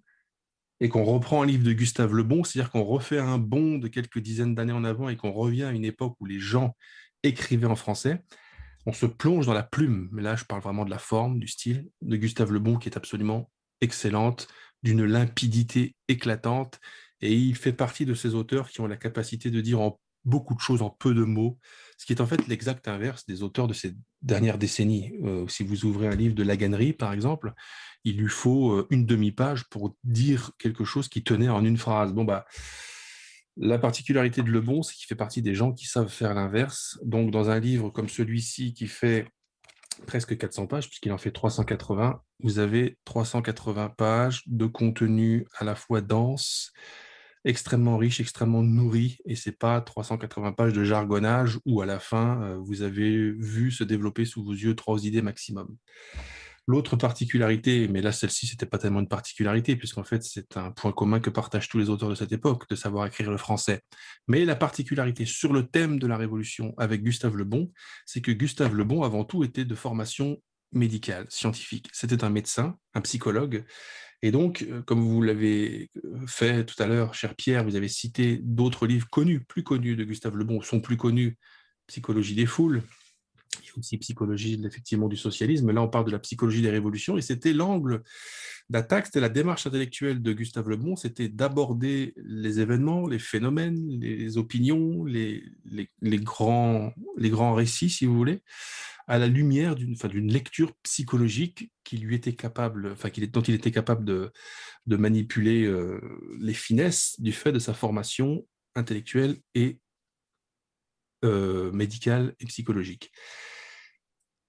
et 0.81 0.89
qu'on 0.89 1.05
reprend 1.05 1.43
un 1.43 1.47
livre 1.47 1.65
de 1.65 1.73
Gustave 1.73 2.15
Le 2.15 2.23
Bon, 2.23 2.45
c'est-à-dire 2.45 2.71
qu'on 2.71 2.85
refait 2.85 3.19
un 3.19 3.39
bond 3.39 3.79
de 3.79 3.89
quelques 3.89 4.19
dizaines 4.19 4.55
d'années 4.55 4.73
en 4.73 4.85
avant 4.85 5.09
et 5.09 5.17
qu'on 5.17 5.33
revient 5.33 5.65
à 5.65 5.73
une 5.73 5.85
époque 5.85 6.17
où 6.21 6.27
les 6.27 6.39
gens 6.39 6.77
écrivaient 7.23 7.67
en 7.67 7.77
français, 7.77 8.23
on 8.85 8.93
se 8.93 9.07
plonge 9.07 9.47
dans 9.47 9.55
la 9.55 9.63
plume. 9.63 10.09
Mais 10.13 10.23
là, 10.23 10.37
je 10.37 10.45
parle 10.45 10.63
vraiment 10.63 10.85
de 10.85 10.91
la 10.91 10.99
forme, 10.99 11.39
du 11.39 11.49
style 11.49 11.89
de 12.03 12.17
Gustave 12.17 12.53
Le 12.53 12.59
Bon 12.59 12.77
qui 12.77 12.89
est 12.89 12.97
absolument 12.97 13.51
excellente, 13.81 14.49
d'une 14.83 15.05
limpidité 15.05 15.97
éclatante 16.09 16.81
et 17.21 17.33
il 17.33 17.57
fait 17.57 17.73
partie 17.73 18.05
de 18.05 18.15
ces 18.15 18.35
auteurs 18.35 18.69
qui 18.69 18.81
ont 18.81 18.87
la 18.87 18.97
capacité 18.97 19.51
de 19.51 19.61
dire 19.61 19.81
en 19.81 19.99
beaucoup 20.25 20.55
de 20.55 20.61
choses 20.61 20.83
en 20.83 20.91
peu 20.91 21.15
de 21.15 21.23
mots, 21.25 21.59
ce 21.97 22.07
qui 22.07 22.13
est 22.13 22.21
en 22.21 22.27
fait 22.27 22.47
l'exact 22.47 22.89
inverse 22.89 23.27
des 23.27 23.43
auteurs 23.43 23.69
de 23.69 23.75
ces 23.75 23.95
dernières 24.23 24.59
décennies. 24.59 25.13
Euh, 25.25 25.47
si 25.49 25.65
vous 25.65 25.85
ouvrez 25.85 26.09
un 26.09 26.15
livre 26.15 26.35
de 26.35 26.43
Laganerie, 26.43 26.93
par 26.93 27.13
exemple, 27.13 27.53
il 28.05 28.19
lui 28.19 28.29
faut 28.29 28.73
euh, 28.73 28.87
une 28.91 29.07
demi-page 29.07 29.65
pour 29.69 29.97
dire 30.05 30.53
quelque 30.59 30.85
chose 30.85 31.09
qui 31.09 31.25
tenait 31.25 31.49
en 31.49 31.65
une 31.65 31.79
phrase. 31.79 32.13
Bon, 32.13 32.25
bah, 32.25 32.45
la 33.57 33.79
particularité 33.79 34.43
de 34.43 34.51
Le 34.51 34.61
Bon, 34.61 34.83
c'est 34.83 34.95
qu'il 34.95 35.07
fait 35.07 35.15
partie 35.15 35.41
des 35.41 35.55
gens 35.55 35.73
qui 35.73 35.87
savent 35.87 36.09
faire 36.09 36.35
l'inverse. 36.35 36.99
Donc, 37.03 37.31
dans 37.31 37.49
un 37.49 37.59
livre 37.59 37.89
comme 37.89 38.09
celui-ci 38.09 38.75
qui 38.75 38.87
fait 38.87 39.27
presque 40.07 40.37
400 40.37 40.67
pages, 40.67 40.89
puisqu'il 40.89 41.13
en 41.13 41.19
fait 41.19 41.31
380, 41.31 42.21
vous 42.41 42.59
avez 42.59 42.99
380 43.07 43.95
pages 43.97 44.43
de 44.47 44.67
contenu 44.67 45.47
à 45.59 45.65
la 45.65 45.75
fois 45.75 46.03
dense, 46.03 46.73
extrêmement 47.47 47.97
riche, 47.97 48.21
extrêmement 48.21 48.63
nourri, 48.63 49.19
et 49.25 49.37
c'est 49.37 49.57
pas 49.57 49.81
380 49.81 50.53
pages 50.53 50.73
de 50.73 50.83
jargonnage 50.83 51.59
où 51.65 51.81
à 51.81 51.87
la 51.87 52.01
fin, 52.01 52.43
euh, 52.43 52.57
vous 52.59 52.83
avez 52.83 53.31
vu 53.31 53.71
se 53.71 53.85
développer 53.85 54.25
sous 54.25 54.45
vos 54.45 54.53
yeux 54.53 54.75
trois 54.75 55.07
idées 55.07 55.23
maximum. 55.23 55.69
L'autre 56.69 56.97
particularité, 56.97 57.87
mais 57.87 58.03
là 58.03 58.11
celle-ci 58.11 58.49
c'était 58.49 58.67
pas 58.67 58.79
tellement 58.79 58.99
une 58.99 59.07
particularité 59.07 59.77
puisqu'en 59.77 60.03
fait 60.03 60.25
c'est 60.25 60.57
un 60.57 60.73
point 60.73 60.91
commun 60.91 61.21
que 61.21 61.31
partagent 61.31 61.69
tous 61.69 61.79
les 61.79 61.91
auteurs 61.91 62.09
de 62.09 62.17
cette 62.17 62.33
époque 62.33 62.69
de 62.69 62.75
savoir 62.75 63.07
écrire 63.07 63.31
le 63.31 63.37
français. 63.37 63.83
Mais 64.27 64.45
la 64.45 64.57
particularité 64.57 65.27
sur 65.27 65.53
le 65.53 65.69
thème 65.69 66.01
de 66.01 66.09
la 66.09 66.17
Révolution 66.17 66.75
avec 66.77 67.05
Gustave 67.05 67.37
Le 67.37 67.45
Bon, 67.45 67.71
c'est 68.05 68.21
que 68.21 68.33
Gustave 68.33 68.75
Le 68.75 68.83
Bon 68.83 69.05
avant 69.05 69.25
tout 69.25 69.45
était 69.45 69.65
de 69.65 69.75
formation 69.77 70.43
médical, 70.73 71.27
scientifique. 71.29 71.89
C'était 71.93 72.25
un 72.25 72.31
médecin, 72.31 72.79
un 72.95 73.01
psychologue. 73.01 73.65
Et 74.23 74.31
donc, 74.31 74.63
euh, 74.63 74.83
comme 74.83 75.01
vous 75.01 75.23
l'avez 75.23 75.91
euh, 76.05 76.27
fait 76.27 76.65
tout 76.65 76.81
à 76.83 76.87
l'heure, 76.87 77.15
cher 77.15 77.35
Pierre, 77.35 77.65
vous 77.65 77.77
avez 77.77 77.89
cité 77.89 78.41
d'autres 78.43 78.87
livres 78.87 79.09
connus, 79.11 79.45
plus 79.45 79.63
connus 79.63 79.97
de 79.97 80.05
Gustave 80.05 80.37
Le 80.37 80.45
Bon, 80.45 80.61
sont 80.63 80.81
plus 80.81 80.97
connus, 80.97 81.39
Psychologie 81.87 82.35
des 82.35 82.47
foules, 82.47 82.83
il 83.63 83.67
y 83.67 83.71
a 83.71 83.79
aussi 83.79 83.99
psychologie 83.99 84.61
effectivement 84.65 85.09
du 85.09 85.17
socialisme. 85.17 85.71
Là, 85.71 85.83
on 85.83 85.89
parle 85.89 86.07
de 86.07 86.11
la 86.11 86.19
psychologie 86.19 86.63
des 86.63 86.71
révolutions, 86.71 87.17
et 87.17 87.23
c'était 87.23 87.53
l'angle 87.53 88.03
d'attaque, 88.69 89.07
c'était 89.07 89.21
la 89.21 89.29
démarche 89.29 89.67
intellectuelle 89.67 90.23
de 90.23 90.33
Gustave 90.33 90.69
Le 90.69 90.77
Bon, 90.77 90.97
c'était 90.97 91.29
d'aborder 91.29 92.15
les 92.17 92.61
événements, 92.61 93.07
les 93.07 93.19
phénomènes, 93.19 93.89
les 94.01 94.39
opinions, 94.39 95.05
les, 95.05 95.45
les, 95.65 96.19
grands, 96.19 96.93
récits, 97.55 97.91
si 97.91 98.07
vous 98.07 98.17
voulez, 98.17 98.41
à 99.07 99.19
la 99.19 99.29
lumière 99.29 99.77
d'une 99.77 100.33
lecture 100.33 100.75
psychologique 100.83 101.71
qui 101.85 101.99
lui 101.99 102.17
était 102.17 102.35
capable, 102.35 102.91
enfin, 102.93 103.09
dont 103.33 103.43
il 103.43 103.55
était 103.55 103.71
capable 103.71 104.05
de, 104.05 104.33
de 104.87 104.97
manipuler 104.97 105.65
euh, 105.65 106.01
les 106.41 106.55
finesses 106.55 107.21
du 107.21 107.33
fait 107.33 107.53
de 107.53 107.61
sa 107.61 107.73
formation 107.73 108.45
intellectuelle 108.75 109.37
et 109.55 109.79
euh, 111.25 111.71
médicale 111.73 112.35
et 112.41 112.47
psychologique. 112.47 113.13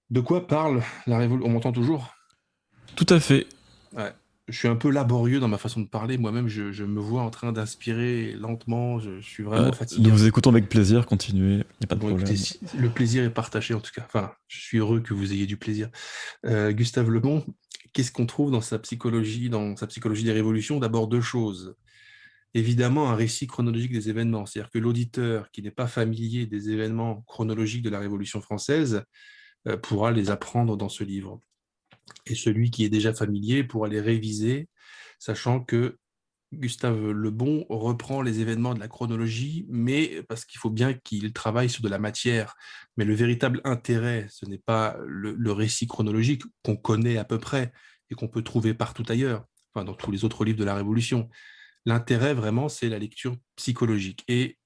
De 0.10 0.20
quoi 0.20 0.48
parle 0.48 0.82
la 1.06 1.18
révolution 1.18 1.50
On 1.50 1.54
m'entend 1.54 1.72
toujours? 1.72 2.16
Tout 2.96 3.08
à 3.10 3.20
fait. 3.20 3.48
Je 4.48 4.58
suis 4.58 4.70
un 4.70 4.78
peu 4.78 4.90
laborieux 4.90 5.42
dans 5.42 5.50
ma 5.50 5.58
façon 5.58 5.82
de 5.82 5.88
parler. 5.88 6.18
Moi-même, 6.18 6.48
je, 6.48 6.84
me 6.84 7.02
vois 7.02 7.22
en 7.22 7.30
train 7.30 7.52
d'inspirer 7.52 8.32
lentement. 8.32 8.98
Je, 8.98 9.20
suis 9.20 9.44
vraiment 9.44 9.74
fatigué. 9.74 10.04
Nous 10.04 10.16
vous 10.16 10.26
écoutons 10.26 10.52
avec 10.52 10.70
plaisir. 10.70 11.06
Continuez. 11.06 11.56
Il 11.56 11.58
n'y 11.58 11.84
a 11.84 11.88
pas 11.88 11.96
de 11.96 12.00
problème. 12.00 12.36
le 12.80 12.90
plaisir 12.90 13.26
est 13.26 13.30
partagé, 13.30 13.74
en 13.74 13.82
tout 13.82 13.92
cas. 13.94 14.04
Enfin, 14.06 14.32
je 14.48 14.62
suis 14.62 14.78
heureux 14.78 15.02
que 15.02 15.14
vous 15.14 15.34
ayez 15.34 15.48
du 15.48 15.58
plaisir. 15.58 15.90
Euh, 16.46 16.72
Gustave 16.72 17.10
Lebon, 17.10 17.46
qu'est-ce 17.92 18.12
qu'on 18.14 18.26
trouve 18.26 18.52
dans 18.52 18.62
sa 18.62 18.80
psychologie, 18.80 19.50
dans 19.50 19.76
sa 19.76 19.86
psychologie 19.88 20.24
des 20.24 20.32
révolutions? 20.32 20.80
D'abord 20.80 21.10
deux 21.10 21.22
choses. 21.22 21.76
Évidemment, 22.54 23.10
un 23.10 23.16
récit 23.16 23.48
chronologique 23.48 23.92
des 23.92 24.10
événements. 24.10 24.46
C'est-à-dire 24.46 24.72
que 24.72 24.80
l'auditeur 24.80 25.52
qui 25.52 25.62
n'est 25.62 25.72
pas 25.72 25.88
familier 25.88 26.46
des 26.46 26.70
événements 26.70 27.22
chronologiques 27.28 27.84
de 27.84 27.90
la 27.90 28.00
Révolution 28.00 28.42
française 28.42 29.04
euh, 29.68 29.78
pourra 29.78 30.12
les 30.12 30.30
apprendre 30.30 30.78
dans 30.78 30.90
ce 30.90 31.04
livre. 31.04 31.42
Et 32.26 32.36
celui 32.36 32.72
qui 32.72 32.86
est 32.86 32.90
déjà 32.90 33.14
familier 33.14 33.64
pourra 33.64 33.88
les 33.88 34.02
réviser, 34.02 34.70
sachant 35.20 35.60
que 35.60 35.98
Gustave 36.54 37.12
Lebon 37.12 37.66
reprend 37.70 38.22
les 38.22 38.40
événements 38.40 38.74
de 38.74 38.80
la 38.80 38.88
chronologie, 38.88 39.66
mais 39.70 40.24
parce 40.30 40.46
qu'il 40.46 40.60
faut 40.60 40.70
bien 40.70 40.94
qu'il 40.94 41.34
travaille 41.34 41.70
sur 41.70 41.84
de 41.84 41.90
la 41.90 42.00
matière. 42.00 42.56
Mais 42.96 43.04
le 43.04 43.14
véritable 43.14 43.60
intérêt, 43.66 44.28
ce 44.30 44.46
n'est 44.46 44.58
pas 44.58 44.98
le, 45.06 45.52
récit 45.52 45.88
chronologique 45.88 46.44
qu'on 46.64 46.78
connaît 46.78 47.18
à 47.18 47.26
peu 47.26 47.38
près 47.38 47.74
et 48.10 48.16
qu'on 48.16 48.30
peut 48.30 48.44
trouver 48.44 48.74
partout 48.74 49.04
ailleurs, 49.10 49.46
enfin 49.74 49.84
dans 49.84 49.94
tous 49.94 50.12
les 50.12 50.24
autres 50.24 50.46
livres 50.46 50.60
de 50.60 50.64
la 50.64 50.76
Révolution. 50.76 51.30
L'intérêt 51.86 52.34
vraiment, 52.34 52.70
c'est 52.70 52.90
la 52.90 53.00
lecture 53.00 53.38
psychologique. 53.56 54.24
Et 54.28 54.58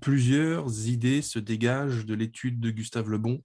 plusieurs 0.00 0.86
idées 0.86 1.22
se 1.22 1.38
dégagent 1.38 2.04
de 2.04 2.14
l'étude 2.14 2.60
de 2.60 2.70
Gustave 2.70 3.10
Lebon. 3.10 3.42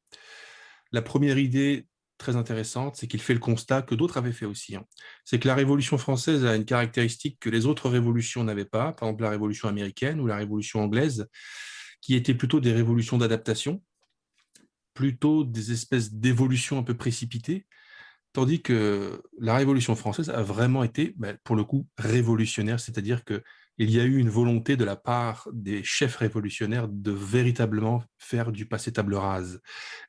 La 0.91 1.01
première 1.01 1.37
idée 1.37 1.87
très 2.17 2.35
intéressante, 2.35 2.95
c'est 2.95 3.07
qu'il 3.07 3.21
fait 3.21 3.33
le 3.33 3.39
constat 3.39 3.81
que 3.81 3.95
d'autres 3.95 4.17
avaient 4.17 4.31
fait 4.31 4.45
aussi. 4.45 4.75
Hein. 4.75 4.85
C'est 5.25 5.39
que 5.39 5.47
la 5.47 5.55
Révolution 5.55 5.97
française 5.97 6.45
a 6.45 6.55
une 6.55 6.65
caractéristique 6.65 7.37
que 7.39 7.49
les 7.49 7.65
autres 7.65 7.89
révolutions 7.89 8.43
n'avaient 8.43 8.65
pas, 8.65 8.93
par 8.93 9.09
exemple 9.09 9.23
la 9.23 9.29
Révolution 9.29 9.67
américaine 9.67 10.19
ou 10.19 10.27
la 10.27 10.37
Révolution 10.37 10.81
anglaise, 10.81 11.27
qui 12.01 12.15
étaient 12.15 12.33
plutôt 12.33 12.59
des 12.59 12.73
révolutions 12.73 13.17
d'adaptation, 13.17 13.81
plutôt 14.93 15.43
des 15.43 15.71
espèces 15.71 16.13
d'évolutions 16.13 16.77
un 16.77 16.83
peu 16.83 16.95
précipitées, 16.95 17.65
tandis 18.33 18.61
que 18.61 19.21
la 19.39 19.55
Révolution 19.55 19.95
française 19.95 20.29
a 20.29 20.41
vraiment 20.41 20.83
été, 20.83 21.13
ben, 21.17 21.37
pour 21.43 21.55
le 21.55 21.63
coup, 21.63 21.87
révolutionnaire, 21.97 22.79
c'est-à-dire 22.79 23.23
que 23.23 23.41
il 23.79 23.89
y 23.89 23.99
a 23.99 24.03
eu 24.03 24.17
une 24.17 24.29
volonté 24.29 24.77
de 24.77 24.83
la 24.83 24.95
part 24.95 25.47
des 25.51 25.83
chefs 25.83 26.17
révolutionnaires 26.17 26.87
de 26.87 27.11
véritablement 27.11 28.03
faire 28.19 28.51
du 28.51 28.67
passé 28.67 28.91
table 28.91 29.15
rase. 29.15 29.61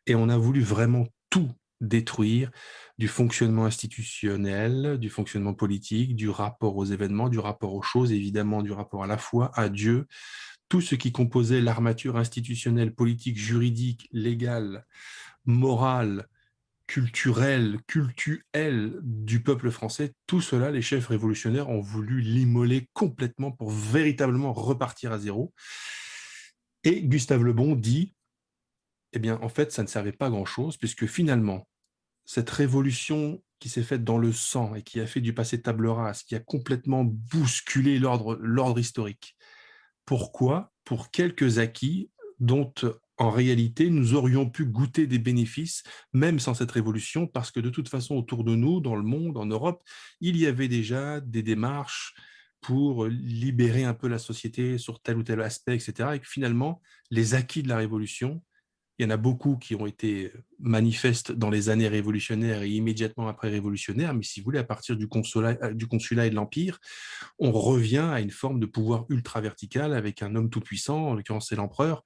Et 0.07 0.15
on 0.15 0.29
a 0.29 0.37
voulu 0.37 0.61
vraiment 0.61 1.07
tout 1.31 1.51
détruire 1.81 2.51
du 2.99 3.09
fonctionnement 3.09 3.65
institutionnel, 3.65 4.99
du 4.99 5.09
fonctionnement 5.09 5.55
politique, 5.55 6.15
du 6.15 6.29
rapport 6.29 6.77
aux 6.77 6.85
événements, 6.85 7.29
du 7.29 7.39
rapport 7.39 7.75
aux 7.75 7.83
choses, 7.83 8.13
évidemment 8.13 8.63
du 8.63 8.73
rapport 8.73 9.03
à 9.03 9.07
la 9.07 9.19
foi, 9.19 9.51
à 9.55 9.69
Dieu, 9.69 10.07
tout 10.69 10.81
ce 10.81 10.95
qui 10.95 11.13
composait 11.13 11.61
l'armature 11.61 12.17
institutionnelle, 12.17 12.95
politique, 12.95 13.39
juridique, 13.39 14.09
légale, 14.13 14.87
morale, 15.45 16.27
culturelle, 16.87 17.79
cultuelle 17.87 18.99
du 19.03 19.43
peuple 19.43 19.71
français, 19.71 20.13
tout 20.27 20.41
cela, 20.41 20.71
les 20.71 20.83
chefs 20.83 21.07
révolutionnaires 21.07 21.71
ont 21.71 21.81
voulu 21.81 22.21
l'immoler 22.21 22.89
complètement 22.93 23.53
pour 23.53 23.71
véritablement 23.71 24.53
repartir 24.53 25.13
à 25.13 25.19
zéro. 25.19 25.53
Et 26.85 27.03
Gustave 27.03 27.43
Le 27.43 27.53
Bon 27.53 27.75
dit, 27.75 28.15
eh 29.13 29.19
bien, 29.19 29.39
en 29.43 29.49
fait, 29.49 29.73
ça 29.73 29.83
ne 29.83 29.89
servait 29.89 30.13
pas 30.13 30.29
grand-chose, 30.29 30.77
puisque 30.77 31.07
finalement, 31.07 31.67
cette 32.25 32.51
révolution 32.51 33.43
qui 33.61 33.69
s'est 33.69 33.83
faite 33.83 34.05
dans 34.05 34.19
le 34.19 34.33
sang 34.33 34.75
et 34.75 34.83
qui 34.83 35.01
a 35.01 35.07
fait 35.07 35.21
du 35.21 35.33
passé 35.33 35.63
table 35.63 35.87
rase, 35.87 36.23
qui 36.23 36.35
a 36.35 36.41
complètement 36.41 37.05
bousculé 37.05 37.99
l'ordre 37.99 38.79
historique. 38.79 39.37
Pourquoi? 40.05 40.73
Pour 40.85 41.11
quelques 41.11 41.59
acquis 41.59 42.11
dont 42.41 42.73
en 43.17 43.31
réalité, 43.31 43.91
nous 43.91 44.15
aurions 44.15 44.49
pu 44.49 44.65
goûter 44.67 45.07
des 45.07 45.19
bénéfices, 45.19 45.83
même 46.13 46.41
sans 46.41 46.55
cette 46.55 46.73
révolution, 46.73 47.27
parce 47.27 47.51
que 47.51 47.61
de 47.61 47.71
toute 47.71 47.89
façon, 47.89 48.17
autour 48.17 48.45
de 48.45 48.57
nous, 48.57 48.81
dans 48.81 48.97
le 48.97 49.03
monde, 49.03 49.37
en 49.37 49.47
Europe, 49.47 49.83
il 50.21 50.37
y 50.37 50.47
avait 50.47 50.69
déjà 50.69 51.21
des 51.21 51.43
démarches 51.43 52.15
pour 52.61 53.07
libérer 53.07 53.85
un 53.85 53.95
peu 53.95 54.09
la 54.09 54.19
société 54.19 54.79
sur 54.79 55.01
tel 55.01 55.19
ou 55.19 55.23
tel 55.23 55.41
aspect, 55.43 55.75
etc. 55.75 56.15
Et 56.15 56.19
que 56.19 56.27
finalement, 56.27 56.81
les 57.11 57.35
acquis 57.35 57.63
de 57.63 57.69
la 57.69 57.77
révolution 57.77 58.43
il 58.99 59.05
y 59.05 59.07
en 59.07 59.11
a 59.11 59.17
beaucoup 59.17 59.57
qui 59.57 59.75
ont 59.75 59.87
été 59.87 60.33
manifestes 60.61 61.33
dans 61.33 61.51
les 61.51 61.69
années 61.69 61.89
révolutionnaires 61.89 62.63
et 62.63 62.71
immédiatement 62.71 63.27
après 63.27 63.49
révolutionnaires, 63.49 64.15
mais 64.15 64.23
si 64.23 64.41
vous 64.41 64.45
voulez, 64.45 64.61
à 64.61 64.65
partir 64.65 64.97
du 64.97 65.09
consulat, 65.09 65.57
euh, 65.63 65.75
du 65.75 65.89
consulat 65.89 66.27
et 66.27 66.31
de 66.31 66.37
l'Empire, 66.37 66.79
on 67.39 67.51
revient 67.51 68.09
à 68.13 68.21
une 68.21 68.31
forme 68.31 68.61
de 68.61 68.67
pouvoir 68.67 69.05
ultra-vertical 69.09 69.95
avec 69.95 70.23
un 70.23 70.37
homme 70.37 70.49
tout-puissant, 70.49 71.09
en 71.09 71.15
l'occurrence 71.15 71.49
c'est 71.49 71.57
l'empereur. 71.57 72.05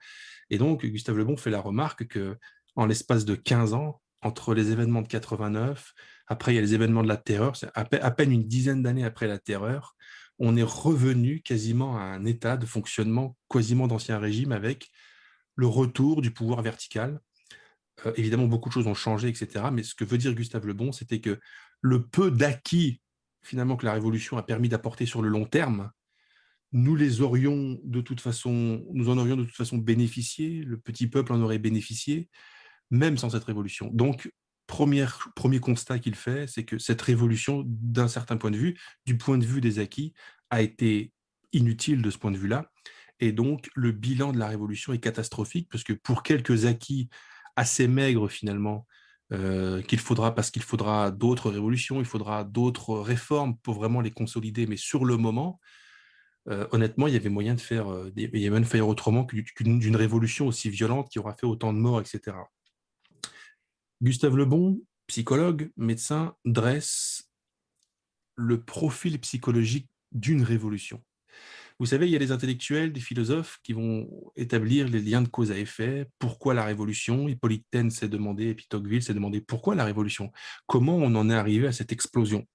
Et 0.51 0.57
donc, 0.57 0.85
Gustave 0.87 1.19
Le 1.19 1.25
Bon 1.25 1.37
fait 1.37 1.51
la 1.51 1.61
remarque 1.61 2.07
que 2.07 2.37
en 2.75 2.87
l'espace 2.87 3.25
de 3.25 3.35
15 3.35 3.75
ans, 3.75 4.01
entre 4.23 4.55
les 4.55 4.73
événements 4.73 5.03
de 5.03 5.09
89, 5.09 5.93
après 6.27 6.53
il 6.53 6.55
y 6.57 6.59
a 6.59 6.63
les 6.63 6.75
événements 6.75 7.03
de 7.03 7.09
la 7.09 7.17
terreur, 7.17 7.53
à, 7.75 7.81
à 7.81 8.11
peine 8.11 8.33
une 8.33 8.45
dizaine 8.45 8.83
d'années 8.83 9.05
après 9.05 9.27
la 9.27 9.39
terreur, 9.39 9.95
on 10.39 10.57
est 10.57 10.63
revenu 10.63 11.41
quasiment 11.43 11.99
à 11.99 12.03
un 12.03 12.25
état 12.25 12.57
de 12.57 12.67
fonctionnement 12.67 13.37
quasiment 13.49 13.89
d'ancien 13.89 14.19
régime 14.19 14.53
avec 14.53 14.91
le 15.59 15.67
retour 15.67 16.23
du 16.23 16.31
pouvoir 16.31 16.63
vertical. 16.63 17.21
Euh, 18.07 18.13
évidemment, 18.17 18.47
beaucoup 18.47 18.69
de 18.69 18.75
choses 18.75 18.87
ont 18.87 18.95
changé, 18.95 19.29
etc. 19.29 19.67
Mais 19.73 19.83
ce 19.83 19.95
que 19.95 20.05
veut 20.05 20.17
dire 20.17 20.33
Gustave 20.33 20.67
Le 20.67 20.73
Bon, 20.73 20.93
c'était 20.93 21.21
que 21.21 21.39
le 21.81 22.07
peu 22.07 22.31
d'acquis 22.31 23.03
finalement 23.43 23.77
que 23.77 23.85
la 23.85 23.93
Révolution 23.93 24.39
a 24.39 24.43
permis 24.45 24.69
d'apporter 24.69 25.05
sur 25.05 25.21
le 25.21 25.29
long 25.29 25.47
terme, 25.47 25.91
nous 26.73 26.95
les 26.95 27.23
aurions 27.23 27.81
de 27.83 28.01
toute 28.01 28.21
façon, 28.21 28.85
nous 28.93 29.09
en 29.09 29.19
aurions 29.19 29.37
de 29.37 29.45
toute 29.45 29.57
façon 29.57 29.79
bénéficié, 29.79 30.63
le 30.63 30.79
petit 30.79 31.09
peuple 31.09 31.33
en 31.33 31.41
aurait 31.41 31.59
bénéficié, 31.59 32.29
même 32.91 33.17
sans 33.17 33.31
cette 33.31 33.45
révolution. 33.45 33.91
Donc, 33.93 34.31
premier, 34.67 35.07
premier 35.35 35.59
constat 35.59 35.99
qu'il 35.99 36.15
fait, 36.15 36.47
c'est 36.47 36.65
que 36.65 36.79
cette 36.79 37.03
révolution, 37.03 37.65
d'un 37.67 38.07
certain 38.07 38.37
point 38.37 38.53
de 38.53 38.59
vue, 38.59 38.79
du 39.07 39.17
point 39.19 39.39
de 39.39 39.47
vue 39.47 39.61
des 39.61 39.81
acquis, 39.81 40.13
a 40.51 40.63
été 40.63 41.13
inutile 41.53 42.03
de 42.03 42.11
ce 42.11 42.19
point 42.19 42.31
de 42.31 42.39
vue-là, 42.39 42.71
et 43.21 43.33
donc, 43.33 43.69
le 43.75 43.93
bilan 43.93 44.33
de 44.33 44.39
la 44.39 44.49
révolution 44.49 44.93
est 44.93 44.99
catastrophique, 44.99 45.69
parce 45.71 45.85
que 45.85 45.93
pour 45.93 46.23
quelques 46.23 46.67
acquis 46.67 47.09
assez 47.57 47.89
maigres 47.89 48.31
finalement, 48.31 48.87
euh, 49.33 49.83
parce 50.35 50.51
qu'il 50.51 50.63
faudra 50.63 51.11
d'autres 51.11 51.51
révolutions, 51.51 52.01
il 52.01 52.07
faudra 52.07 52.45
d'autres 52.45 52.99
réformes 52.99 53.57
pour 53.59 53.75
vraiment 53.75 54.01
les 54.01 54.11
consolider, 54.11 54.67
mais 54.67 54.77
sur 54.77 55.05
le 55.05 55.17
moment, 55.17 55.61
euh, 56.49 56.67
honnêtement, 56.73 57.09
il 57.09 57.15
y 57.15 57.17
avait 57.17 57.29
moyen 57.29 57.55
de 57.55 57.61
faire, 57.61 57.93
euh, 57.93 58.11
il 58.17 58.41
y 58.41 58.47
avait 58.47 58.61
de 58.61 58.65
faire 58.65 58.89
autrement 58.89 59.27
qu'une 59.27 59.97
révolution 59.97 60.47
aussi 60.47 60.71
violente 60.71 61.11
qui 61.11 61.19
aura 61.19 61.35
fait 61.35 61.47
autant 61.47 61.73
de 61.73 61.79
morts, 61.79 62.01
etc. 62.01 62.37
Gustave 64.01 64.37
Lebon, 64.37 64.81
psychologue, 65.09 65.71
médecin, 65.77 66.35
dresse 66.45 67.29
le 68.37 68.63
profil 68.63 69.21
psychologique 69.21 69.91
d'une 70.13 70.43
révolution. 70.43 71.03
Vous 71.81 71.87
savez, 71.87 72.07
il 72.07 72.13
y 72.13 72.17
a 72.17 72.19
des 72.19 72.33
intellectuels, 72.33 72.93
des 72.93 73.01
philosophes 73.01 73.59
qui 73.63 73.73
vont 73.73 74.09
établir 74.35 74.89
les 74.89 75.01
liens 75.01 75.23
de 75.23 75.29
cause 75.29 75.53
à 75.53 75.59
effet. 75.59 76.07
Pourquoi 76.19 76.53
la 76.53 76.65
révolution? 76.65 77.29
Hippolyte 77.29 77.67
s'est 77.91 78.09
demandé, 78.09 78.49
et 78.49 78.55
puis 78.55 78.67
s'est 79.01 79.15
demandé 79.15 79.41
pourquoi 79.41 79.77
la 79.77 79.85
révolution? 79.85 80.33
Comment 80.67 80.97
on 80.97 81.15
en 81.15 81.31
est 81.31 81.35
arrivé 81.35 81.69
à 81.69 81.73
cette 81.73 81.93
explosion? 81.93 82.47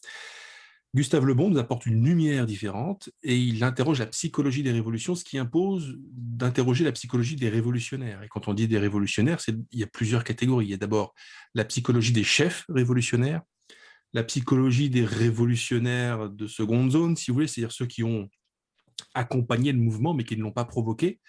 Gustave 0.96 1.26
Le 1.26 1.34
Bon 1.34 1.50
nous 1.50 1.58
apporte 1.58 1.88
une 1.88 2.06
lumière 2.06 2.46
différente 2.46 3.10
et 3.24 3.36
il 3.36 3.64
interroge 3.64 4.00
la 4.00 4.06
psychologie 4.06 4.62
des 4.62 4.72
révolutions, 4.72 5.16
ce 5.16 5.24
qui 5.24 5.40
impose 5.40 5.98
d'interroger 6.12 6.84
la 6.84 6.92
psychologie 6.92 7.36
des 7.36 7.50
révolutionnaires. 7.50 8.22
Et 8.22 8.28
quand 8.28 8.48
on 8.48 8.54
dit 8.54 8.68
des 8.68 8.78
révolutionnaires, 8.78 9.40
il 9.48 9.80
y 9.80 9.84
a 9.84 9.88
plusieurs 9.88 10.24
catégories. 10.24 10.68
Il 10.68 10.72
y 10.72 10.76
a 10.76 10.78
d'abord 10.78 11.16
la 11.56 11.66
psychologie 11.66 12.12
des 12.12 12.24
chefs 12.24 12.66
révolutionnaires, 12.70 13.42
la 14.14 14.24
psychologie 14.24 14.92
des 14.92 15.04
révolutionnaires 15.04 16.30
de 16.30 16.46
seconde 16.46 16.92
zone, 16.92 17.16
si 17.16 17.32
vous 17.32 17.36
voulez, 17.36 17.48
c'est-à-dire 17.48 17.72
ceux 17.72 17.88
qui 17.88 18.04
ont 18.04 18.30
accompagné 19.14 19.72
le 19.72 19.80
mouvement 19.80 20.14
mais 20.14 20.24
qui 20.24 20.38
ne 20.38 20.44
l'ont 20.44 20.52
pas 20.52 20.66
provoqué, 20.66 21.20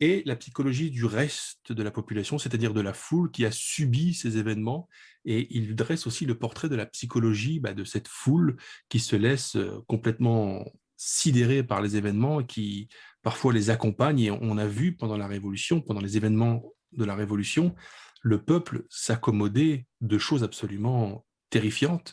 et 0.00 0.22
la 0.26 0.36
psychologie 0.36 0.90
du 0.90 1.04
reste 1.04 1.72
de 1.72 1.82
la 1.82 1.90
population, 1.90 2.38
c'est-à-dire 2.38 2.74
de 2.74 2.80
la 2.80 2.92
foule 2.92 3.30
qui 3.30 3.46
a 3.46 3.50
subi 3.50 4.12
ces 4.12 4.36
événements. 4.36 4.88
Et 5.24 5.46
il 5.56 5.74
dresse 5.74 6.06
aussi 6.06 6.26
le 6.26 6.38
portrait 6.38 6.68
de 6.68 6.76
la 6.76 6.86
psychologie 6.86 7.60
bah, 7.60 7.72
de 7.72 7.84
cette 7.84 8.08
foule 8.08 8.56
qui 8.88 9.00
se 9.00 9.16
laisse 9.16 9.56
euh, 9.56 9.82
complètement 9.86 10.70
sidérer 10.98 11.62
par 11.62 11.80
les 11.80 11.96
événements, 11.96 12.42
qui 12.42 12.88
parfois 13.22 13.52
les 13.52 13.70
accompagne. 13.70 14.20
Et 14.20 14.30
on 14.30 14.58
a 14.58 14.66
vu 14.66 14.94
pendant 14.96 15.16
la 15.16 15.26
Révolution, 15.26 15.80
pendant 15.80 16.00
les 16.00 16.16
événements 16.16 16.62
de 16.92 17.04
la 17.04 17.14
Révolution, 17.14 17.74
le 18.22 18.42
peuple 18.42 18.84
s'accommoder 18.90 19.86
de 20.02 20.18
choses 20.18 20.44
absolument 20.44 21.24
terrifiantes 21.48 22.12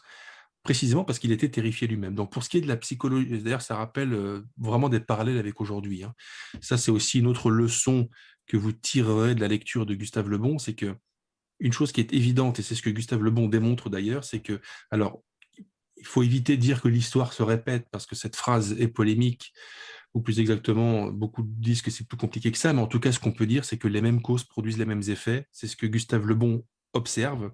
précisément 0.63 1.03
parce 1.03 1.19
qu'il 1.19 1.31
était 1.31 1.49
terrifié 1.49 1.87
lui-même. 1.87 2.15
Donc 2.15 2.31
pour 2.31 2.43
ce 2.43 2.49
qui 2.49 2.57
est 2.57 2.61
de 2.61 2.67
la 2.67 2.77
psychologie, 2.77 3.41
d'ailleurs 3.41 3.61
ça 3.61 3.75
rappelle 3.75 4.13
euh, 4.13 4.41
vraiment 4.57 4.89
des 4.89 4.99
parallèles 4.99 5.37
avec 5.37 5.59
aujourd'hui. 5.61 6.03
Hein. 6.03 6.13
Ça 6.61 6.77
c'est 6.77 6.91
aussi 6.91 7.19
une 7.19 7.27
autre 7.27 7.51
leçon 7.51 8.09
que 8.47 8.57
vous 8.57 8.71
tirerez 8.71 9.35
de 9.35 9.41
la 9.41 9.47
lecture 9.47 9.85
de 9.85 9.93
Gustave 9.93 10.29
Le 10.29 10.37
Bon, 10.37 10.57
c'est 10.57 10.73
que 10.73 10.95
une 11.59 11.71
chose 11.71 11.91
qui 11.91 12.01
est 12.01 12.13
évidente, 12.13 12.59
et 12.59 12.61
c'est 12.61 12.75
ce 12.75 12.81
que 12.81 12.89
Gustave 12.89 13.23
Le 13.23 13.31
Bon 13.31 13.47
démontre 13.47 13.89
d'ailleurs, 13.89 14.23
c'est 14.23 14.41
que, 14.41 14.59
alors, 14.91 15.23
il 15.97 16.05
faut 16.05 16.23
éviter 16.23 16.57
de 16.57 16.61
dire 16.61 16.81
que 16.81 16.89
l'histoire 16.89 17.31
se 17.31 17.41
répète, 17.41 17.87
parce 17.89 18.05
que 18.05 18.15
cette 18.15 18.35
phrase 18.35 18.73
est 18.79 18.89
polémique, 18.89 19.53
ou 20.13 20.21
plus 20.21 20.39
exactement, 20.39 21.07
beaucoup 21.07 21.43
disent 21.43 21.81
que 21.81 21.89
c'est 21.89 22.05
plus 22.05 22.17
compliqué 22.17 22.51
que 22.51 22.57
ça, 22.57 22.73
mais 22.73 22.81
en 22.81 22.87
tout 22.87 22.99
cas, 22.99 23.11
ce 23.11 23.19
qu'on 23.19 23.31
peut 23.31 23.45
dire, 23.45 23.65
c'est 23.65 23.77
que 23.77 23.87
les 23.87 24.01
mêmes 24.01 24.21
causes 24.21 24.43
produisent 24.43 24.77
les 24.77 24.85
mêmes 24.85 25.03
effets. 25.07 25.47
C'est 25.51 25.67
ce 25.67 25.75
que 25.75 25.87
Gustave 25.87 26.27
Le 26.27 26.35
Bon 26.35 26.65
observe. 26.93 27.51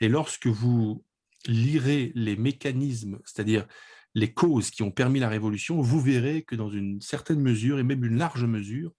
Et 0.00 0.08
lorsque 0.08 0.46
vous 0.46 1.04
lirez 1.46 2.12
les 2.14 2.36
mécanismes, 2.36 3.18
c'est-à-dire 3.24 3.66
les 4.14 4.32
causes 4.32 4.70
qui 4.70 4.82
ont 4.82 4.90
permis 4.90 5.20
la 5.20 5.28
révolution, 5.28 5.80
vous 5.80 6.00
verrez 6.00 6.42
que 6.42 6.56
dans 6.56 6.70
une 6.70 7.00
certaine 7.00 7.40
mesure, 7.40 7.78
et 7.78 7.82
même 7.82 8.04
une 8.04 8.16
large 8.16 8.44
mesure, 8.44 8.92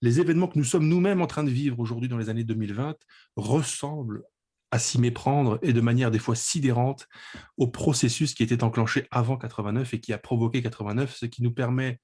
les 0.00 0.20
événements 0.20 0.48
que 0.48 0.58
nous 0.58 0.64
sommes 0.64 0.88
nous-mêmes 0.88 1.20
en 1.20 1.26
train 1.26 1.44
de 1.44 1.50
vivre 1.50 1.78
aujourd'hui 1.80 2.08
dans 2.08 2.18
les 2.18 2.28
années 2.28 2.44
2020 2.44 2.96
ressemblent 3.36 4.22
à 4.70 4.78
s'y 4.78 4.98
méprendre 5.00 5.58
et 5.62 5.72
de 5.72 5.80
manière 5.80 6.10
des 6.10 6.18
fois 6.18 6.34
sidérante 6.34 7.06
au 7.56 7.68
processus 7.68 8.34
qui 8.34 8.42
était 8.42 8.64
enclenché 8.64 9.06
avant 9.10 9.36
89 9.36 9.94
et 9.94 10.00
qui 10.00 10.12
a 10.12 10.18
provoqué 10.18 10.62
89, 10.62 11.14
ce 11.14 11.26
qui 11.26 11.42
nous 11.42 11.52
permet 11.52 12.00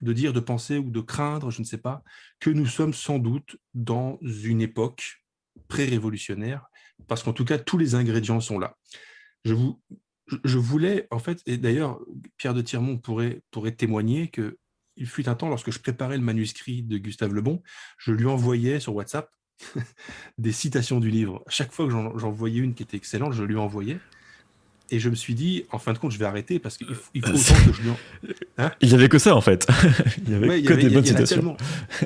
de 0.00 0.12
dire, 0.12 0.32
de 0.32 0.40
penser 0.40 0.78
ou 0.78 0.90
de 0.90 1.00
craindre, 1.00 1.50
je 1.50 1.60
ne 1.60 1.66
sais 1.66 1.78
pas, 1.78 2.02
que 2.40 2.50
nous 2.50 2.66
sommes 2.66 2.94
sans 2.94 3.18
doute 3.18 3.56
dans 3.74 4.18
une 4.22 4.60
époque 4.60 5.22
pré-révolutionnaire, 5.68 6.68
parce 7.06 7.22
qu'en 7.22 7.32
tout 7.32 7.44
cas, 7.44 7.58
tous 7.58 7.78
les 7.78 7.94
ingrédients 7.94 8.40
sont 8.40 8.58
là 8.58 8.76
je, 10.44 10.58
voulais, 10.58 11.06
en 11.10 11.18
fait, 11.18 11.42
et 11.46 11.56
d'ailleurs, 11.56 12.00
Pierre 12.36 12.54
de 12.54 12.62
Tirmont 12.62 12.98
pourrait, 12.98 13.42
pourrait 13.50 13.72
témoigner 13.72 14.28
que 14.28 14.58
il 14.96 15.06
fut 15.06 15.28
un 15.28 15.36
temps, 15.36 15.48
lorsque 15.48 15.70
je 15.70 15.78
préparais 15.78 16.16
le 16.16 16.24
manuscrit 16.24 16.82
de 16.82 16.98
Gustave 16.98 17.32
Lebon, 17.32 17.62
je 17.98 18.10
lui 18.10 18.26
envoyais 18.26 18.80
sur 18.80 18.96
WhatsApp 18.96 19.30
des 20.38 20.50
citations 20.50 20.98
du 20.98 21.08
livre. 21.08 21.44
chaque 21.48 21.72
fois 21.72 21.86
que 21.86 21.92
j'en 21.92 22.30
voyais 22.30 22.58
une 22.58 22.74
qui 22.74 22.82
était 22.82 22.96
excellente, 22.96 23.32
je 23.32 23.44
lui 23.44 23.56
envoyais. 23.56 24.00
Et 24.90 24.98
je 24.98 25.10
me 25.10 25.14
suis 25.14 25.34
dit, 25.34 25.64
en 25.70 25.78
fin 25.78 25.92
de 25.92 25.98
compte, 25.98 26.12
je 26.12 26.18
vais 26.18 26.24
arrêter 26.24 26.58
parce 26.58 26.76
qu'il 26.78 26.94
faut, 26.94 27.10
autant 27.14 27.32
que 27.32 27.72
je 27.72 27.82
lui 27.82 27.90
hein 28.56 28.72
Il 28.80 28.88
n'y 28.88 28.94
avait 28.94 29.08
que 29.08 29.18
ça, 29.18 29.36
en 29.36 29.40
fait. 29.40 29.66
il 30.18 30.30
n'y 30.30 30.34
avait 30.34 30.62
que 30.62 30.72
des 30.72 30.88
bonnes 30.88 31.04
citations. 31.04 31.56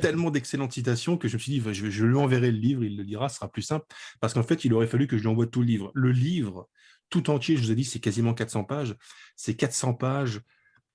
tellement, 0.01 0.31
d'excellentes 0.31 0.73
citations 0.73 1.17
que 1.17 1.27
je 1.27 1.35
me 1.35 1.39
suis 1.39 1.59
dit, 1.59 1.73
je, 1.73 1.89
je, 1.89 2.05
lui 2.05 2.17
enverrai 2.17 2.51
le 2.51 2.57
livre, 2.57 2.83
il 2.83 2.97
le 2.97 3.03
lira, 3.03 3.29
ce 3.29 3.37
sera 3.37 3.49
plus 3.49 3.61
simple. 3.61 3.85
Parce 4.19 4.33
qu'en 4.33 4.43
fait, 4.43 4.65
il 4.65 4.73
aurait 4.73 4.87
fallu 4.87 5.07
que 5.07 5.17
je 5.17 5.21
lui 5.21 5.29
envoie 5.29 5.47
tout 5.47 5.61
le 5.61 5.67
livre. 5.67 5.91
Le 5.93 6.11
livre, 6.11 6.67
tout 7.09 7.29
entier, 7.29 7.55
je 7.55 7.61
vous 7.61 7.71
ai 7.71 7.75
dit, 7.75 7.85
c'est 7.85 7.99
quasiment 7.99 8.33
400 8.33 8.65
pages. 8.65 8.95
C'est 9.35 9.55
400 9.55 9.93
pages 9.93 10.41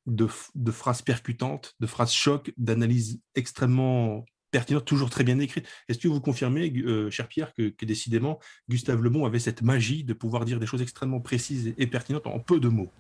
de, 0.09 0.27
phrases 0.71 1.03
percutantes, 1.03 1.75
de 1.81 1.87
phrases 1.87 2.13
chocs, 2.13 2.53
d'analyses 2.57 3.21
extrêmement 3.35 4.25
pertinentes, 4.51 4.85
toujours 4.85 5.11
très 5.11 5.25
bien 5.25 5.39
écrites. 5.39 5.67
Est-ce 5.89 5.99
que 5.99 6.09
vous 6.09 6.21
confirmez, 6.21 6.73
euh, 6.85 7.11
cher 7.11 7.29
Pierre, 7.29 7.53
que, 7.55 7.73
décidément, 7.85 8.39
Gustave 8.69 9.03
Le 9.03 9.11
Bon 9.11 9.27
avait 9.27 9.39
cette 9.39 9.63
magie 9.63 10.05
de 10.05 10.13
pouvoir 10.13 10.45
dire 10.45 10.59
des 10.61 10.67
choses 10.67 10.83
extrêmement 10.83 11.21
précises 11.21 11.75
et, 11.77 11.87
pertinentes 11.87 12.27
en 12.27 12.39
peu 12.39 12.61
de 12.61 12.69
mots? 12.69 12.91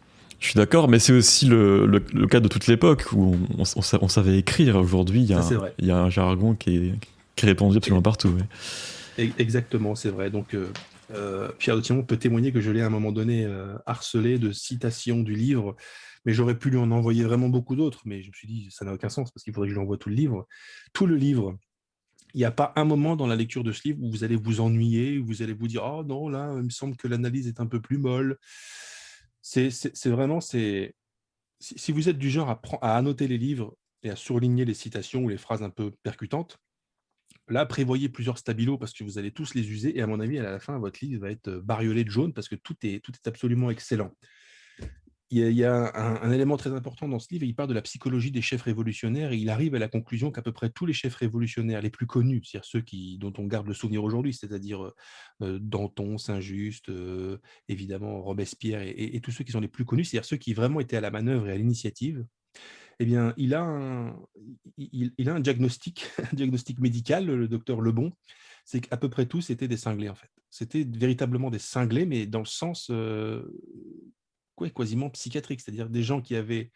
Je 0.40 0.46
suis 0.48 0.56
d'accord, 0.56 0.88
mais 0.88 0.98
c'est 0.98 1.12
aussi 1.12 1.46
le, 1.46 2.00
cas 2.30 2.40
de 2.40 2.48
toute 2.48 2.68
l'époque 2.68 3.06
où 3.12 3.36
on, 3.58 3.82
savait 3.82 4.38
écrire. 4.38 4.76
Aujourd'hui, 4.76 5.22
il 5.22 5.86
y, 5.86 5.90
a 5.90 5.98
un 5.98 6.10
jargon 6.10 6.54
qui 6.54 6.76
est, 6.76 6.94
qui 7.34 7.46
répandu 7.46 7.78
absolument 7.78 8.02
partout. 8.02 8.36
Exactement, 9.18 9.94
c'est 9.94 10.10
vrai. 10.10 10.30
Donc, 10.30 10.54
euh, 10.54 10.68
euh, 11.14 11.48
Pierre 11.58 11.76
de 11.76 11.80
Timon 11.80 12.02
peut 12.02 12.16
témoigner 12.16 12.52
que 12.52 12.60
je 12.60 12.70
l'ai 12.70 12.82
à 12.82 12.86
un 12.86 12.90
moment 12.90 13.12
donné 13.12 13.44
euh, 13.44 13.74
harcelé 13.86 14.38
de 14.38 14.52
citations 14.52 15.20
du 15.20 15.34
livre, 15.34 15.76
mais 16.28 16.34
j'aurais 16.34 16.58
pu 16.58 16.68
lui 16.68 16.76
en 16.76 16.90
envoyer 16.90 17.24
vraiment 17.24 17.48
beaucoup 17.48 17.74
d'autres, 17.74 18.02
mais 18.04 18.20
je 18.20 18.28
me 18.28 18.34
suis 18.34 18.46
dit, 18.46 18.68
ça 18.70 18.84
n'a 18.84 18.92
aucun 18.92 19.08
sens 19.08 19.30
parce 19.30 19.42
qu'il 19.42 19.54
faudrait 19.54 19.68
que 19.68 19.70
je 19.70 19.78
lui 19.78 19.82
envoie 19.82 19.96
tout 19.96 20.10
le 20.10 20.14
livre. 20.14 20.46
Tout 20.92 21.06
le 21.06 21.16
livre, 21.16 21.56
il 22.34 22.38
n'y 22.38 22.44
a 22.44 22.50
pas 22.50 22.74
un 22.76 22.84
moment 22.84 23.16
dans 23.16 23.26
la 23.26 23.34
lecture 23.34 23.64
de 23.64 23.72
ce 23.72 23.80
livre 23.84 24.02
où 24.02 24.10
vous 24.10 24.24
allez 24.24 24.36
vous 24.36 24.60
ennuyer, 24.60 25.18
où 25.18 25.24
vous 25.24 25.40
allez 25.40 25.54
vous 25.54 25.68
dire, 25.68 25.82
oh 25.82 26.04
non, 26.04 26.28
là, 26.28 26.52
il 26.58 26.64
me 26.64 26.68
semble 26.68 26.98
que 26.98 27.08
l'analyse 27.08 27.46
est 27.48 27.60
un 27.60 27.66
peu 27.66 27.80
plus 27.80 27.96
molle. 27.96 28.36
C'est 29.40 29.70
vraiment, 30.04 30.42
c'est 30.42 30.94
si 31.60 31.92
vous 31.92 32.10
êtes 32.10 32.18
du 32.18 32.28
genre 32.28 32.50
à, 32.50 32.60
à 32.82 32.98
annoter 32.98 33.26
les 33.26 33.38
livres 33.38 33.74
et 34.02 34.10
à 34.10 34.16
surligner 34.16 34.66
les 34.66 34.74
citations 34.74 35.24
ou 35.24 35.30
les 35.30 35.38
phrases 35.38 35.62
un 35.62 35.70
peu 35.70 35.92
percutantes, 36.02 36.58
Là, 37.48 37.64
prévoyez 37.64 38.10
plusieurs 38.10 38.36
stabilos 38.36 38.76
parce 38.76 38.92
que 38.92 39.02
vous 39.02 39.16
allez 39.16 39.30
tous 39.30 39.54
les 39.54 39.70
user. 39.70 39.96
Et 39.96 40.02
à 40.02 40.06
mon 40.06 40.20
avis, 40.20 40.38
à 40.38 40.42
la 40.42 40.60
fin, 40.60 40.78
votre 40.78 41.02
livre 41.02 41.22
va 41.22 41.30
être 41.30 41.50
bariolé 41.50 42.04
de 42.04 42.10
jaune 42.10 42.34
parce 42.34 42.48
que 42.50 42.54
tout 42.56 42.76
est, 42.82 43.02
tout 43.02 43.12
est 43.12 43.26
absolument 43.26 43.70
excellent. 43.70 44.12
Il 45.30 45.52
y 45.52 45.64
a, 45.64 45.92
un, 45.94 46.32
élément 46.32 46.56
très 46.56 46.72
important 46.72 47.06
dans 47.06 47.18
ce 47.18 47.28
livre, 47.30 47.44
il 47.44 47.54
parle 47.54 47.68
de 47.68 47.74
la 47.74 47.82
psychologie 47.82 48.30
des 48.30 48.40
chefs 48.40 48.62
révolutionnaires 48.62 49.32
et 49.32 49.36
il 49.36 49.50
arrive 49.50 49.74
à 49.74 49.78
la 49.78 49.88
conclusion 49.88 50.30
qu'à 50.30 50.40
peu 50.40 50.52
près 50.52 50.70
tous 50.70 50.86
les 50.86 50.94
chefs 50.94 51.16
révolutionnaires 51.16 51.82
les 51.82 51.90
plus 51.90 52.06
connus, 52.06 52.42
c'est-à-dire 52.44 52.64
ceux 52.64 52.82
dont 53.18 53.32
on 53.36 53.44
garde 53.44 53.66
le 53.66 53.74
souvenir 53.74 54.02
aujourd'hui, 54.02 54.32
c'est-à-dire 54.32 54.90
Danton, 55.40 56.16
Saint-Just, 56.16 56.90
évidemment 57.68 58.22
Robespierre 58.22 58.80
et, 58.82 59.20
tous 59.20 59.30
ceux 59.30 59.44
qui 59.44 59.52
sont 59.52 59.60
les 59.60 59.68
plus 59.68 59.84
connus, 59.84 60.06
c'est-à-dire 60.06 60.24
ceux 60.26 60.38
qui 60.38 60.54
vraiment 60.54 60.80
étaient 60.80 60.96
à 60.96 61.02
la 61.02 61.10
manœuvre 61.10 61.48
et 61.48 61.52
à 61.52 61.56
l'initiative, 61.56 62.24
eh 62.98 63.04
bien, 63.04 63.34
il 63.36 63.54
a 63.54 63.62
un, 63.62 64.08
a 64.08 65.30
un 65.30 65.40
diagnostic, 65.40 66.06
diagnostic 66.32 66.80
médical, 66.80 67.26
le 67.26 67.48
docteur 67.48 67.80
Lebon, 67.80 68.12
c'est 68.64 68.80
qu'à 68.80 68.96
peu 68.96 69.08
près 69.08 69.26
tous 69.26 69.40
c'était 69.40 69.68
des 69.68 69.76
cinglés 69.76 70.08
en 70.08 70.14
fait. 70.14 70.30
C'était 70.50 70.84
véritablement 70.84 71.50
des 71.50 71.58
cinglés, 71.58 72.06
mais 72.06 72.26
dans 72.26 72.40
le 72.40 72.46
sens 72.46 72.88
euh, 72.90 73.42
quasiment 74.74 75.10
psychiatrique, 75.10 75.60
c'est-à-dire 75.60 75.88
des 75.88 76.02
gens 76.02 76.20
qui 76.20 76.34
avaient 76.36 76.70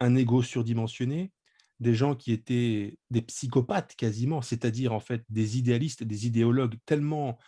un 0.00 0.14
ego 0.14 0.42
surdimensionné, 0.42 1.32
des 1.80 1.94
gens 1.94 2.14
qui 2.14 2.32
étaient 2.32 2.98
des 3.10 3.22
psychopathes 3.22 3.94
quasiment, 3.96 4.42
c'est-à-dire 4.42 4.92
en 4.92 5.00
fait 5.00 5.24
des 5.28 5.58
idéalistes, 5.58 6.04
des 6.04 6.26
idéologues 6.26 6.76
tellement 6.86 7.38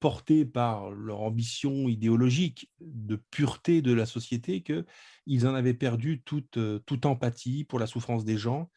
portés 0.00 0.44
par 0.44 0.90
leur 0.90 1.20
ambition 1.20 1.88
idéologique 1.88 2.70
de 2.80 3.16
pureté 3.30 3.82
de 3.82 3.92
la 3.92 4.06
société 4.06 4.62
qu'ils 4.62 5.46
en 5.46 5.54
avaient 5.54 5.74
perdu 5.74 6.22
toute, 6.22 6.56
euh, 6.56 6.78
toute 6.86 7.04
empathie 7.04 7.64
pour 7.64 7.78
la 7.78 7.86
souffrance 7.86 8.24
des 8.24 8.36
gens. 8.36 8.70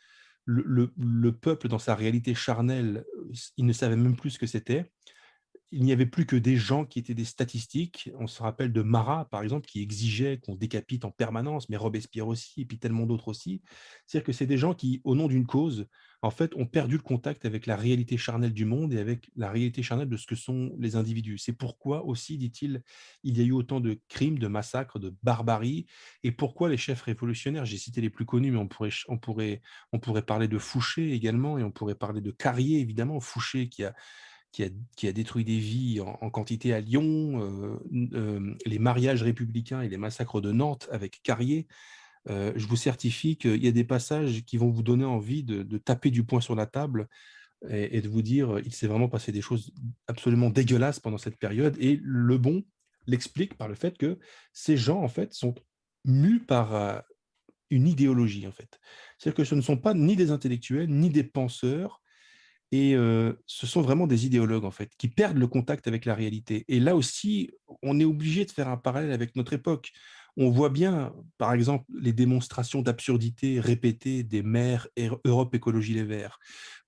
Le, 0.45 0.91
le, 0.97 1.31
peuple, 1.31 1.67
dans 1.67 1.77
sa 1.77 1.93
réalité 1.93 2.33
charnelle, 2.33 3.05
il 3.57 3.65
ne 3.67 3.73
savait 3.73 3.95
même 3.95 4.15
plus 4.15 4.31
ce 4.31 4.39
que 4.39 4.47
c'était 4.47 4.91
il 5.71 5.83
n'y 5.83 5.93
avait 5.93 6.05
plus 6.05 6.25
que 6.25 6.35
des 6.35 6.57
gens 6.57 6.85
qui 6.85 6.99
étaient 6.99 7.13
des 7.13 7.25
statistiques. 7.25 8.09
On 8.19 8.27
se 8.27 8.43
rappelle 8.43 8.73
de 8.73 8.81
Marat, 8.81 9.25
par 9.29 9.41
exemple, 9.41 9.65
qui 9.67 9.81
exigeait 9.81 10.37
qu'on 10.37 10.55
décapite 10.55 11.05
en 11.05 11.11
permanence, 11.11 11.69
mais 11.69 11.77
Robespierre 11.77 12.27
aussi, 12.27 12.61
et 12.61 12.65
puis 12.65 12.77
tellement 12.77 13.05
d'autres 13.05 13.29
aussi. 13.29 13.61
C'est-à-dire 14.05 14.25
que 14.25 14.33
c'est 14.33 14.45
des 14.45 14.57
gens 14.57 14.73
qui, 14.73 14.99
au 15.05 15.15
nom 15.15 15.27
d'une 15.27 15.45
cause, 15.45 15.87
en 16.21 16.29
fait, 16.29 16.53
ont 16.55 16.65
perdu 16.65 16.97
le 16.97 17.01
contact 17.01 17.45
avec 17.45 17.65
la 17.65 17.77
réalité 17.77 18.17
charnelle 18.17 18.53
du 18.53 18.65
monde 18.65 18.93
et 18.93 18.99
avec 18.99 19.31
la 19.37 19.49
réalité 19.49 19.81
charnelle 19.81 20.09
de 20.09 20.17
ce 20.17 20.27
que 20.27 20.35
sont 20.35 20.75
les 20.77 20.97
individus. 20.97 21.37
C'est 21.37 21.53
pourquoi 21.53 22.05
aussi, 22.05 22.37
dit-il, 22.37 22.83
il 23.23 23.37
y 23.37 23.41
a 23.41 23.45
eu 23.45 23.53
autant 23.53 23.79
de 23.79 23.99
crimes, 24.09 24.39
de 24.39 24.47
massacres, 24.47 24.99
de 24.99 25.15
barbarie, 25.23 25.85
et 26.23 26.33
pourquoi 26.33 26.69
les 26.69 26.77
chefs 26.77 27.01
révolutionnaires, 27.01 27.65
j'ai 27.65 27.77
cité 27.77 28.01
les 28.01 28.09
plus 28.09 28.25
connus, 28.25 28.51
mais 28.51 28.59
on 28.59 28.67
pourrait, 28.67 28.91
on 29.07 29.17
pourrait, 29.17 29.61
on 29.93 29.99
pourrait 29.99 30.25
parler 30.25 30.49
de 30.49 30.57
Fouché 30.57 31.13
également, 31.13 31.57
et 31.57 31.63
on 31.63 31.71
pourrait 31.71 31.95
parler 31.95 32.19
de 32.19 32.31
Carrier, 32.31 32.81
évidemment, 32.81 33.21
Fouché 33.21 33.69
qui 33.69 33.85
a 33.85 33.95
qui 34.51 34.63
a, 35.07 35.13
détruit 35.13 35.45
des 35.45 35.57
vies 35.57 36.01
en, 36.01 36.29
quantité 36.29 36.73
à 36.73 36.81
Lyon, 36.81 37.41
euh, 37.41 37.79
euh, 38.13 38.55
les 38.65 38.79
mariages 38.79 39.23
républicains 39.23 39.81
et 39.81 39.89
les 39.89 39.97
massacres 39.97 40.41
de 40.41 40.51
Nantes 40.51 40.87
avec 40.91 41.21
Carrier. 41.23 41.67
Euh, 42.29 42.51
je 42.55 42.67
vous 42.67 42.75
certifie 42.75 43.37
qu'il 43.37 43.63
y 43.63 43.67
a 43.67 43.71
des 43.71 43.83
passages 43.83 44.43
qui 44.43 44.57
vont 44.57 44.69
vous 44.69 44.83
donner 44.83 45.05
envie 45.05 45.43
de, 45.43 45.77
taper 45.77 46.11
du 46.11 46.23
poing 46.23 46.41
sur 46.41 46.55
la 46.55 46.65
table 46.65 47.07
et, 47.69 48.01
de 48.01 48.09
vous 48.09 48.21
dire 48.21 48.59
il 48.59 48.73
s'est 48.73 48.87
vraiment 48.87 49.07
passé 49.07 49.31
des 49.31 49.41
choses 49.41 49.71
absolument 50.07 50.49
dégueulasses 50.49 50.99
pendant 50.99 51.17
cette 51.17 51.37
période. 51.37 51.77
Et 51.79 51.99
Le 52.03 52.37
Bon 52.37 52.63
l'explique 53.07 53.57
par 53.57 53.67
le 53.67 53.75
fait 53.75 53.97
que 53.97 54.19
ces 54.53 54.77
gens, 54.77 55.01
en 55.01 55.07
fait, 55.07 55.33
sont 55.33 55.55
mus 56.05 56.39
par 56.39 57.03
une 57.71 57.87
idéologie, 57.87 58.45
en 58.45 58.51
fait. 58.51 58.79
C'est-à-dire 59.17 59.37
que 59.37 59.43
ce 59.43 59.55
ne 59.55 59.61
sont 59.61 59.77
pas 59.77 59.93
ni 59.93 60.15
des 60.15 60.29
intellectuels, 60.29 60.89
ni 60.89 61.09
des 61.09 61.23
penseurs, 61.23 62.00
et 62.71 62.95
ce 63.45 63.67
sont 63.67 63.81
vraiment 63.81 64.07
des 64.07 64.25
idéologues, 64.25 64.65
en 64.65 64.71
fait, 64.71 64.91
qui 64.97 65.09
perdent 65.09 65.37
le 65.37 65.47
contact 65.47 65.87
avec 65.87 66.05
la 66.05 66.15
réalité. 66.15 66.63
Et 66.67 66.79
là 66.79 66.95
aussi, 66.95 67.51
on 67.81 67.99
est 67.99 68.05
obligé 68.05 68.45
de 68.45 68.51
faire 68.51 68.69
un 68.69 68.77
parallèle 68.77 69.11
avec 69.11 69.35
notre 69.35 69.53
époque. 69.53 69.91
On 70.37 70.49
voit 70.49 70.69
bien, 70.69 71.13
par 71.37 71.51
exemple, 71.51 71.83
les 71.99 72.13
démonstrations 72.13 72.81
d'absurdité 72.81 73.59
répétées 73.59 74.23
des 74.23 74.41
maires 74.43 74.87
Europe 75.25 75.53
Écologie 75.53 75.93
Les 75.93 76.05
Verts. 76.05 76.39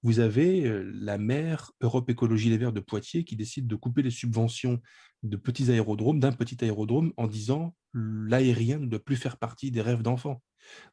Vous 0.02 0.20
avez 0.20 0.82
la 0.94 1.18
maire 1.18 1.72
Europe 1.82 2.10
Écologie 2.10 2.50
Les 2.50 2.58
Verts 2.58 2.72
de 2.72 2.80
Poitiers 2.80 3.26
qui 3.26 3.36
décide 3.36 3.68
de 3.68 3.76
couper 3.76 4.02
les 4.02 4.12
subventions 4.12 4.80
de 5.24 5.36
petits 5.36 5.70
aérodromes, 5.70 6.22
d'un 6.22 6.32
petit 6.32 6.64
aérodrome, 6.64 7.12
en 7.18 7.28
disant 7.28 7.76
l'aérien 7.94 8.80
ne 8.80 8.86
doit 8.86 9.04
plus 9.04 9.18
faire 9.18 9.38
partie 9.38 9.72
des 9.72 9.82
rêves 9.82 10.02
d'enfants. 10.02 10.42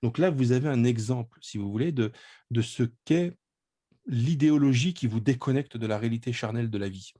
Donc 0.03 0.19
là, 0.19 0.31
vous 0.31 0.51
avez 0.51 0.69
un 0.69 0.83
exemple, 0.83 1.39
si 1.41 1.59
vous 1.59 1.71
voulez, 1.71 1.93
de, 1.93 2.11
de 2.51 2.63
ce 2.63 2.83
qu'est 3.05 3.37
l'idéologie 4.11 4.93
qui 4.93 5.07
vous 5.07 5.21
déconnecte 5.21 5.77
de 5.77 5.87
la 5.87 5.97
réalité 5.97 6.33
charnelle 6.33 6.69
de 6.69 6.79
la 6.79 6.89
vie. 6.89 7.13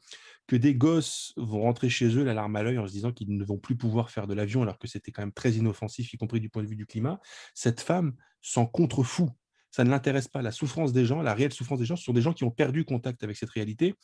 Que 0.47 0.57
des 0.57 0.75
gosses 0.75 1.33
vont 1.37 1.63
rentrer 1.63 1.89
chez 1.89 2.17
eux 2.17 2.25
la 2.25 2.35
larme 2.35 2.57
à 2.57 2.65
l'œil 2.65 2.79
en 2.79 2.87
se 2.87 2.93
disant 2.93 3.13
qu'ils 3.13 3.35
ne 3.35 3.45
vont 3.45 3.59
plus 3.59 3.77
pouvoir 3.77 4.11
faire 4.11 4.27
de 4.27 4.35
l'avion 4.35 4.63
alors 4.63 4.79
que 4.79 4.89
c'était 4.89 5.13
quand 5.13 5.23
même 5.23 5.33
très 5.33 5.53
inoffensif, 5.53 6.13
y 6.13 6.17
compris 6.17 6.41
du 6.41 6.51
point 6.51 6.65
de 6.65 6.69
vue 6.69 6.77
du 6.77 6.87
climat, 6.87 7.21
cette 7.55 7.81
femme 7.81 8.15
s'en 8.43 8.67
contrefou. 8.67 9.31
Ça 9.71 9.85
ne 9.85 9.91
l'intéresse 9.91 10.27
pas. 10.27 10.43
La 10.43 10.51
souffrance 10.51 10.93
des 10.93 11.07
gens, 11.07 11.23
la 11.23 11.33
réelle 11.33 11.53
souffrance 11.53 11.79
des 11.79 11.87
gens, 11.87 11.95
ce 11.95 12.03
sont 12.03 12.13
des 12.13 12.23
gens 12.23 12.33
qui 12.33 12.43
ont 12.43 12.51
perdu 12.51 12.85
contact 12.85 13.23
avec 13.23 13.37
cette 13.37 13.51
réalité. 13.51 13.95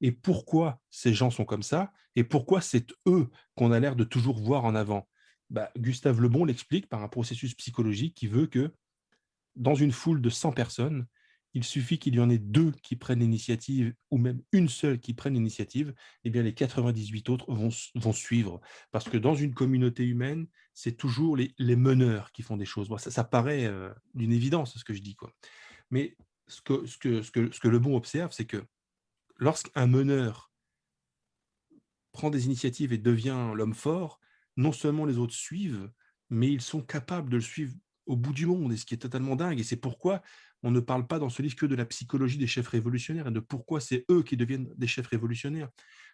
Et 0.00 0.12
pourquoi 0.12 0.80
ces 0.90 1.12
gens 1.12 1.30
sont 1.30 1.44
comme 1.44 1.62
ça? 1.62 1.92
Et 2.16 2.24
pourquoi 2.24 2.62
c'est 2.62 2.86
eux 3.06 3.28
qu'on 3.54 3.70
a 3.70 3.80
l'air 3.80 3.96
de 3.96 4.04
toujours 4.04 4.38
voir 4.38 4.64
en 4.64 4.74
avant? 4.74 5.06
Bah, 5.50 5.70
Gustave 5.76 6.22
Lebon 6.22 6.46
l'explique 6.46 6.88
par 6.88 7.02
un 7.02 7.08
processus 7.08 7.54
psychologique 7.54 8.14
qui 8.14 8.28
veut 8.28 8.46
que 8.46 8.72
dans 9.56 9.74
une 9.74 9.92
foule 9.92 10.22
de 10.22 10.30
100 10.30 10.52
personnes, 10.52 11.06
il 11.54 11.64
suffit 11.64 11.98
qu'il 11.98 12.14
y 12.14 12.20
en 12.20 12.30
ait 12.30 12.38
deux 12.38 12.72
qui 12.82 12.96
prennent 12.96 13.20
l'initiative, 13.20 13.92
ou 14.10 14.18
même 14.18 14.42
une 14.52 14.68
seule 14.68 15.00
qui 15.00 15.14
prenne 15.14 15.34
l'initiative, 15.34 15.94
eh 16.24 16.30
bien 16.30 16.42
les 16.42 16.54
98 16.54 17.28
autres 17.28 17.52
vont, 17.52 17.70
vont 17.96 18.12
suivre. 18.12 18.60
Parce 18.92 19.08
que 19.08 19.16
dans 19.16 19.34
une 19.34 19.54
communauté 19.54 20.04
humaine, 20.04 20.46
c'est 20.74 20.96
toujours 20.96 21.36
les, 21.36 21.76
meneurs 21.76 22.30
qui 22.32 22.42
font 22.42 22.56
des 22.56 22.64
choses. 22.64 22.88
ça, 22.98 23.24
paraît 23.24 23.66
euh, 23.66 23.92
d'une 24.14 24.32
évidence 24.32 24.78
ce 24.78 24.84
que 24.84 24.94
je 24.94 25.02
dis. 25.02 25.16
Quoi. 25.16 25.32
Mais 25.90 26.16
ce 26.46 26.60
que, 26.62 26.86
ce, 26.86 26.98
que, 26.98 27.22
ce, 27.22 27.30
que, 27.30 27.50
ce 27.50 27.60
que 27.60 27.68
le 27.68 27.78
bon 27.78 27.96
observe, 27.96 28.32
c'est 28.32 28.46
que 28.46 28.64
lorsqu'un 29.36 29.86
meneur 29.86 30.52
prend 32.12 32.30
des 32.30 32.46
initiatives 32.46 32.92
et 32.92 32.98
devient 32.98 33.52
l'homme 33.54 33.74
fort, 33.74 34.20
non 34.56 34.72
seulement 34.72 35.04
les 35.04 35.18
autres 35.18 35.34
suivent, 35.34 35.90
mais 36.28 36.48
ils 36.48 36.60
sont 36.60 36.82
capables 36.82 37.30
de 37.30 37.36
le 37.36 37.42
suivre 37.42 37.74
au 38.06 38.16
bout 38.16 38.32
du 38.32 38.46
monde, 38.46 38.72
et 38.72 38.76
ce 38.76 38.84
qui 38.84 38.94
est 38.94 38.98
totalement 38.98 39.36
dingue. 39.36 39.60
Et 39.60 39.64
c'est 39.64 39.76
pourquoi 39.76 40.22
on 40.62 40.70
ne 40.70 40.80
parle 40.80 41.06
pas 41.06 41.18
dans 41.18 41.30
ce 41.30 41.42
livre 41.42 41.56
que 41.56 41.66
de 41.66 41.74
la 41.74 41.86
psychologie 41.86 42.38
des 42.38 42.46
chefs 42.46 42.68
révolutionnaires 42.68 43.28
et 43.28 43.30
de 43.30 43.40
pourquoi 43.40 43.80
c'est 43.80 44.04
eux 44.10 44.22
qui 44.22 44.36
deviennent 44.36 44.68
des 44.76 44.86
chefs 44.86 45.06
révolutionnaires. 45.06 45.68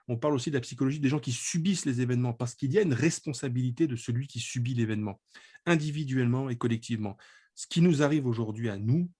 On 0.08 0.16
parle 0.16 0.34
aussi 0.34 0.50
de 0.50 0.56
la 0.56 0.60
psychologie 0.60 1.00
des 1.00 1.08
gens 1.08 1.18
qui 1.18 1.32
subissent 1.32 1.84
les 1.84 2.00
événements, 2.00 2.32
parce 2.32 2.54
qu'il 2.54 2.72
y 2.72 2.78
a 2.78 2.82
une 2.82 2.92
responsabilité 2.92 3.88
de 3.88 3.96
celui 3.96 4.28
qui 4.28 4.38
subit 4.38 4.74
l'événement, 4.74 5.20
individuellement 5.66 6.48
et 6.48 6.56
collectivement. 6.56 7.16
Ce 7.54 7.66
qui 7.66 7.80
nous 7.80 8.02
arrive 8.02 8.26
aujourd'hui 8.26 8.68
à 8.68 8.76
nous, 8.76 9.10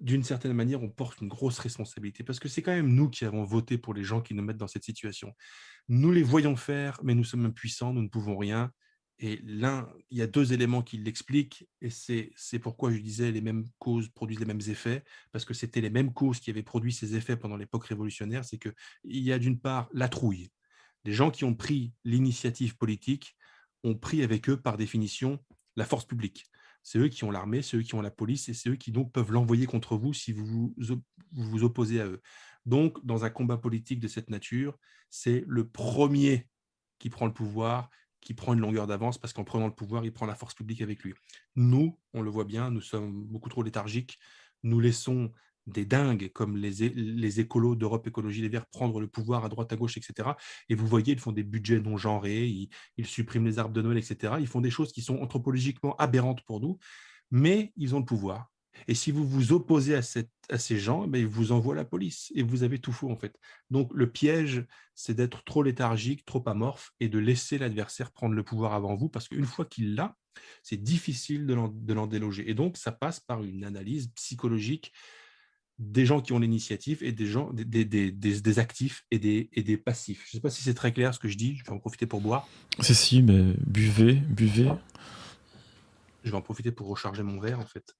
d'une 0.00 0.24
certaine 0.24 0.52
manière, 0.52 0.82
on 0.82 0.90
porte 0.90 1.20
une 1.20 1.28
grosse 1.28 1.58
responsabilité, 1.58 2.22
parce 2.24 2.38
que 2.38 2.48
c'est 2.48 2.60
quand 2.60 2.74
même 2.74 2.92
nous 2.92 3.08
qui 3.08 3.24
avons 3.24 3.44
voté 3.44 3.78
pour 3.78 3.94
les 3.94 4.04
gens 4.04 4.20
qui 4.20 4.34
nous 4.34 4.42
mettent 4.42 4.58
dans 4.58 4.68
cette 4.68 4.84
situation. 4.84 5.32
Nous 5.88 6.12
les 6.12 6.22
voyons 6.22 6.56
faire, 6.56 7.00
mais 7.02 7.14
nous 7.14 7.24
sommes 7.24 7.46
impuissants, 7.46 7.94
nous 7.94 8.02
ne 8.02 8.08
pouvons 8.08 8.36
rien. 8.36 8.70
Et 9.20 9.40
l'un, 9.44 9.88
il 10.10 10.18
y 10.18 10.22
a 10.22 10.26
deux 10.26 10.52
éléments 10.52 10.82
qui 10.82 10.98
l'expliquent, 10.98 11.68
et 11.80 11.90
c'est 11.90 12.58
pourquoi 12.60 12.92
je 12.92 12.98
disais 12.98 13.30
les 13.30 13.40
mêmes 13.40 13.64
causes 13.78 14.08
produisent 14.08 14.40
les 14.40 14.44
mêmes 14.44 14.60
effets, 14.66 15.04
parce 15.30 15.44
que 15.44 15.54
c'était 15.54 15.80
les 15.80 15.90
mêmes 15.90 16.12
causes 16.12 16.40
qui 16.40 16.50
avaient 16.50 16.64
produit 16.64 16.92
ces 16.92 17.14
effets 17.14 17.36
pendant 17.36 17.56
l'époque 17.56 17.84
révolutionnaire. 17.86 18.44
C'est 18.44 18.58
qu'il 18.58 18.74
y 19.04 19.32
a 19.32 19.38
d'une 19.38 19.60
part 19.60 19.88
la 19.92 20.08
trouille. 20.08 20.50
Les 21.04 21.12
gens 21.12 21.30
qui 21.30 21.44
ont 21.44 21.54
pris 21.54 21.92
l'initiative 22.04 22.76
politique 22.76 23.36
ont 23.84 23.94
pris 23.94 24.22
avec 24.22 24.48
eux, 24.48 24.60
par 24.60 24.76
définition, 24.76 25.38
la 25.76 25.84
force 25.84 26.06
publique. 26.06 26.46
C'est 26.82 26.98
eux 26.98 27.08
qui 27.08 27.24
ont 27.24 27.30
l'armée, 27.30 27.62
c'est 27.62 27.76
eux 27.76 27.82
qui 27.82 27.94
ont 27.94 28.02
la 28.02 28.10
police, 28.10 28.48
et 28.48 28.54
c'est 28.54 28.68
eux 28.68 28.76
qui 28.76 28.90
donc 28.90 29.12
peuvent 29.12 29.30
l'envoyer 29.30 29.66
contre 29.66 29.96
vous 29.96 30.12
si 30.12 30.32
vous 30.32 30.74
vous, 30.76 31.02
vous 31.32 31.64
opposez 31.64 32.00
à 32.00 32.06
eux. 32.06 32.20
Donc, 32.66 33.04
dans 33.04 33.24
un 33.24 33.30
combat 33.30 33.58
politique 33.58 34.00
de 34.00 34.08
cette 34.08 34.30
nature, 34.30 34.78
c'est 35.10 35.44
le 35.46 35.68
premier 35.68 36.48
qui 36.98 37.10
prend 37.10 37.26
le 37.26 37.32
pouvoir 37.32 37.90
qui 38.24 38.34
prend 38.34 38.54
une 38.54 38.60
longueur 38.60 38.86
d'avance 38.86 39.18
parce 39.18 39.32
qu'en 39.32 39.44
prenant 39.44 39.66
le 39.66 39.74
pouvoir, 39.74 40.04
il 40.04 40.12
prend 40.12 40.26
la 40.26 40.34
force 40.34 40.54
publique 40.54 40.80
avec 40.80 41.04
lui. 41.04 41.14
Nous, 41.54 41.98
on 42.14 42.22
le 42.22 42.30
voit 42.30 42.44
bien, 42.44 42.70
nous 42.70 42.80
sommes 42.80 43.24
beaucoup 43.24 43.48
trop 43.48 43.62
léthargiques. 43.62 44.18
Nous 44.62 44.80
laissons 44.80 45.30
des 45.66 45.84
dingues 45.84 46.30
comme 46.32 46.56
les, 46.56 46.88
les 46.88 47.40
écolos 47.40 47.74
d'Europe 47.74 48.06
Écologie 48.06 48.42
Les 48.42 48.48
Verts 48.48 48.66
prendre 48.66 49.00
le 49.00 49.06
pouvoir 49.06 49.44
à 49.44 49.48
droite, 49.48 49.72
à 49.72 49.76
gauche, 49.76 49.96
etc. 49.96 50.30
Et 50.68 50.74
vous 50.74 50.86
voyez, 50.86 51.12
ils 51.12 51.18
font 51.18 51.32
des 51.32 51.42
budgets 51.42 51.80
non 51.80 51.96
genrés, 51.96 52.46
ils, 52.46 52.68
ils 52.96 53.06
suppriment 53.06 53.46
les 53.46 53.58
arbres 53.58 53.74
de 53.74 53.82
Noël, 53.82 53.98
etc. 53.98 54.34
Ils 54.40 54.46
font 54.46 54.60
des 54.60 54.70
choses 54.70 54.92
qui 54.92 55.02
sont 55.02 55.18
anthropologiquement 55.18 55.96
aberrantes 55.96 56.42
pour 56.42 56.60
nous, 56.60 56.78
mais 57.30 57.72
ils 57.76 57.94
ont 57.94 57.98
le 57.98 58.04
pouvoir. 58.04 58.50
Et 58.88 58.94
si 58.94 59.10
vous 59.10 59.26
vous 59.26 59.52
opposez 59.52 59.94
à, 59.94 60.02
cette, 60.02 60.30
à 60.50 60.58
ces 60.58 60.78
gens, 60.78 61.06
ben, 61.06 61.18
ils 61.18 61.26
vous 61.26 61.52
envoient 61.52 61.74
la 61.74 61.84
police 61.84 62.32
et 62.34 62.42
vous 62.42 62.62
avez 62.62 62.78
tout 62.78 62.92
faux 62.92 63.10
en 63.10 63.16
fait. 63.16 63.38
Donc 63.70 63.90
le 63.94 64.10
piège, 64.10 64.64
c'est 64.94 65.14
d'être 65.14 65.44
trop 65.44 65.62
léthargique, 65.62 66.24
trop 66.24 66.42
amorphe 66.46 66.92
et 67.00 67.08
de 67.08 67.18
laisser 67.18 67.58
l'adversaire 67.58 68.10
prendre 68.12 68.34
le 68.34 68.42
pouvoir 68.42 68.72
avant 68.74 68.94
vous 68.94 69.08
parce 69.08 69.28
qu'une 69.28 69.46
fois 69.46 69.64
qu'il 69.64 69.94
l'a, 69.94 70.16
c'est 70.62 70.82
difficile 70.82 71.46
de 71.46 71.92
l'en 71.94 72.06
déloger. 72.06 72.48
Et 72.50 72.54
donc 72.54 72.76
ça 72.76 72.92
passe 72.92 73.20
par 73.20 73.42
une 73.42 73.64
analyse 73.64 74.08
psychologique 74.14 74.92
des 75.78 76.06
gens 76.06 76.20
qui 76.20 76.32
ont 76.32 76.38
l'initiative 76.38 77.02
et 77.02 77.12
des 77.12 77.26
gens, 77.26 77.52
des, 77.52 77.84
des, 77.84 78.12
des, 78.12 78.58
actifs 78.58 79.04
et 79.10 79.18
des, 79.18 79.48
et 79.52 79.62
des 79.62 79.76
passifs. 79.76 80.22
Je 80.24 80.28
ne 80.28 80.32
sais 80.38 80.40
pas 80.40 80.50
si 80.50 80.62
c'est 80.62 80.74
très 80.74 80.92
clair 80.92 81.12
ce 81.14 81.18
que 81.18 81.28
je 81.28 81.36
dis, 81.36 81.56
je 81.56 81.64
vais 81.64 81.70
en 81.70 81.78
profiter 81.78 82.06
pour 82.06 82.20
boire. 82.20 82.48
C'est 82.80 82.94
si, 82.94 83.22
mais 83.22 83.54
buvez, 83.66 84.14
buvez. 84.14 84.70
Je 86.22 86.30
vais 86.30 86.36
en 86.36 86.42
profiter 86.42 86.70
pour 86.70 86.88
recharger 86.88 87.22
mon 87.22 87.40
verre 87.40 87.58
en 87.58 87.66
fait. 87.66 87.94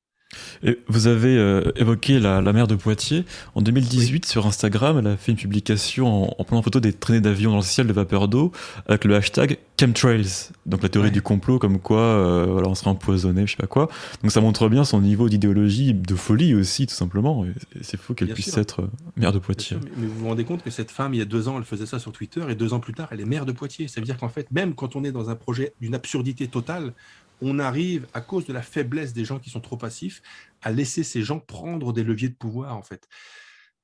Et 0.63 0.79
vous 0.89 1.07
avez 1.07 1.37
euh, 1.37 1.73
évoqué 1.77 2.19
la, 2.19 2.41
la, 2.41 2.53
maire 2.53 2.67
de 2.67 2.75
Poitiers. 2.75 3.25
En 3.55 3.63
2018, 3.63 4.27
sur 4.27 4.47
Instagram, 4.47 4.99
elle 4.99 5.07
a 5.07 5.17
fait 5.17 5.33
une 5.33 5.39
publication 5.39 6.25
en, 6.25 6.37
en 6.39 6.45
prenant 6.45 6.63
photo 6.63 6.81
des 6.81 6.93
traînées 6.93 7.21
d'avions 7.21 7.51
dans 7.51 7.59
le 7.59 7.63
ciel 7.63 7.87
de 7.87 7.93
vapeur 7.93 8.29
d'eau 8.29 8.53
avec 8.87 9.05
le 9.05 9.15
hashtag 9.17 9.59
chemtrails. 9.79 10.51
Donc 10.67 10.83
la 10.83 10.89
théorie 10.89 11.11
du 11.11 11.23
complot, 11.23 11.59
comme 11.59 11.79
quoi 11.79 12.01
euh, 12.01 12.47
voilà, 12.49 12.69
on 12.69 12.75
serait 12.75 12.91
empoisonné, 12.91 13.47
je 13.47 13.53
sais 13.53 13.57
pas 13.57 13.67
quoi. 13.67 13.89
Donc 14.23 14.33
ça 14.33 14.41
montre 14.41 14.69
bien 14.69 14.85
son 14.85 15.01
niveau 15.01 15.29
d'idéologie, 15.29 15.95
de 15.95 16.15
folie 16.15 16.55
aussi, 16.55 16.87
tout 16.87 16.95
simplement. 16.95 17.45
C'est 17.83 17.99
fou 17.99 18.15
qu'elle 18.15 18.33
puisse 18.33 18.57
être 18.57 18.83
euh, 18.83 18.91
maire 19.17 19.33
de 19.33 19.39
Poitiers. 19.39 19.77
mais 19.97 20.07
vous 20.07 20.21
vous 20.21 20.29
rendez 20.29 20.45
compte 20.45 20.63
que 20.63 20.71
cette 20.71 20.91
femme, 20.91 21.15
il 21.15 21.19
y 21.19 21.23
a 21.23 21.27
deux 21.27 21.49
ans, 21.49 21.59
elle 21.59 21.65
faisait 21.65 21.87
ça 21.87 21.99
sur 21.99 22.13
Twitter, 22.13 22.43
et 22.49 22.55
deux 22.55 22.73
ans 22.73 22.81
plus 22.81 22.95
tard, 22.95 23.09
elle 23.11 23.21
est 23.21 23.27
maire 23.27 23.47
de 23.47 23.53
Poitiers. 23.53 23.89
Ça 23.89 24.01
veut 24.01 24.07
dire 24.07 24.17
qu'en 24.17 24.29
fait, 24.29 24.51
même 24.51 24.75
quand 24.75 24.97
on 24.97 25.05
est 25.05 25.13
dans 25.13 25.31
un 25.31 25.35
projet 25.35 25.75
d'une 25.81 25.95
absurdité 25.95 26.49
totale, 26.49 26.93
on 27.41 27.59
arrive, 27.59 28.07
à 28.15 28.21
cause 28.21 28.47
de 28.47 28.53
la 28.53 28.63
faiblesse 28.63 29.13
des 29.13 29.25
gens 29.25 29.39
qui 29.39 29.51
sont 29.51 29.61
trop 29.61 29.77
passifs, 29.77 30.23
à 30.63 30.73
laisser 30.73 31.03
ces 31.03 31.23
gens 31.23 31.41
prendre 31.41 31.93
des 31.93 32.05
leviers 32.05 32.29
de 32.29 32.35
pouvoir, 32.35 32.77
en 32.77 32.83
fait. 32.83 33.07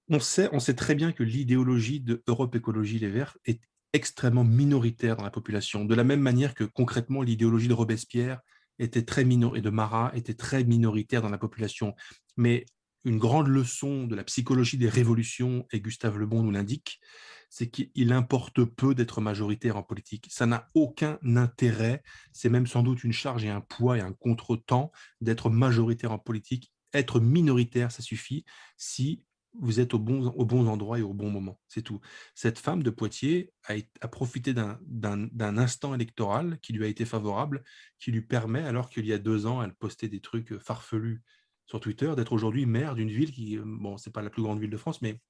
On 0.09 0.21
sait, 0.21 0.49
on 0.53 0.61
sait 0.61 0.75
très 0.75 0.95
bien 0.95 1.13
que 1.13 1.23
l'idéologie 1.23 2.01
de 2.01 2.23
Europe 2.27 2.55
Écologie 2.55 2.99
Les 2.99 3.09
Verts 3.11 3.37
est 3.45 3.61
extrêmement 3.93 4.45
minoritaire 4.45 5.17
dans 5.17 5.25
la 5.25 5.31
population, 5.31 5.85
de 5.85 5.95
la 5.95 6.05
même 6.05 6.21
manière 6.21 6.55
que 6.55 6.65
concrètement 6.65 7.23
l'idéologie 7.23 7.69
de 7.69 7.75
Robespierre 7.75 8.41
était 8.79 9.03
très 9.03 9.25
minor 9.25 9.57
et 9.57 9.61
de 9.61 9.71
Marat 9.71 10.11
était 10.15 10.35
très 10.35 10.65
minoritaire 10.65 11.23
dans 11.23 11.29
la 11.29 11.39
population. 11.39 11.95
Mais 12.37 12.65
une 13.05 13.19
grande 13.19 13.49
leçon 13.49 14.07
de 14.07 14.15
la 14.15 14.25
psychologie 14.25 14.77
des 14.77 14.89
révolutions, 14.89 15.67
et 15.73 15.81
Gustave 15.81 16.19
Le 16.19 16.27
Bon 16.27 16.43
nous 16.43 16.51
l'indique, 16.51 17.01
c'est 17.49 17.69
qu'il 17.69 18.13
importe 18.13 18.65
peu 18.65 18.95
d'être 18.95 19.21
majoritaire 19.21 19.77
en 19.77 19.83
politique. 19.83 20.29
Ça 20.31 20.47
n'a 20.47 20.69
aucun 20.75 21.19
intérêt. 21.25 22.03
C'est 22.33 22.49
même 22.49 22.69
sans 22.69 22.83
doute 22.83 23.03
une 23.03 23.13
charge 23.13 23.45
et 23.45 23.51
un 23.51 23.61
poids 23.61 23.99
et 23.99 24.01
un 24.01 24.13
contretemps 24.13 24.93
d'être 25.21 25.51
majoritaire 25.51 26.13
en 26.13 26.19
politique. 26.19 26.73
Être 26.95 27.19
minoritaire, 27.21 27.91
ça 27.91 28.03
suffit 28.03 28.45
si 28.77 29.25
vous 29.59 29.81
êtes 29.81 29.95
au 29.95 29.99
bon, 29.99 30.29
au 30.29 30.69
endroit 30.69 31.01
et 31.01 31.03
au 31.03 31.13
bon 31.13 31.29
moment. 31.29 31.59
C'est 31.67 31.83
tout. 31.83 32.01
Cette 32.37 32.61
femme 32.61 32.85
de 32.85 32.91
Poitiers 32.91 33.53
a, 33.67 33.75
a 34.01 34.09
profité 34.09 34.55
d'un 34.55 35.59
instant 35.59 35.93
électoral 35.93 36.61
qui 36.61 36.73
lui 36.73 36.85
a 36.85 36.89
été 36.89 37.05
favorable, 37.05 37.65
qui 37.99 38.13
lui 38.13 38.23
permet, 38.23 38.63
alors 38.63 38.91
qu'il 38.91 39.07
y 39.07 39.13
a 39.13 39.19
deux 39.19 39.47
ans, 39.47 39.61
elle 39.61 39.75
postait 39.75 40.09
des 40.09 40.21
trucs 40.21 40.57
farfelus 40.59 41.23
sur 41.71 41.79
Twitter, 41.79 42.13
d'être 42.17 42.33
aujourd'hui 42.33 42.67
maire 42.67 42.97
d'une 42.97 43.11
ville 43.11 43.31
qui, 43.31 43.57
bon, 43.65 43.97
c'est 43.97 44.13
pas 44.13 44.23
la 44.23 44.31
plus 44.31 44.43
grande 44.43 44.59
ville 44.59 44.71
de 44.71 44.77
France, 44.77 45.01
mais 45.03 45.21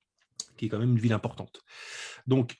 qui 0.56 0.64
est 0.64 0.68
quand 0.70 0.78
même 0.78 0.92
une 0.92 0.98
ville 0.98 1.12
importante. 1.12 1.60
Donc, 2.26 2.56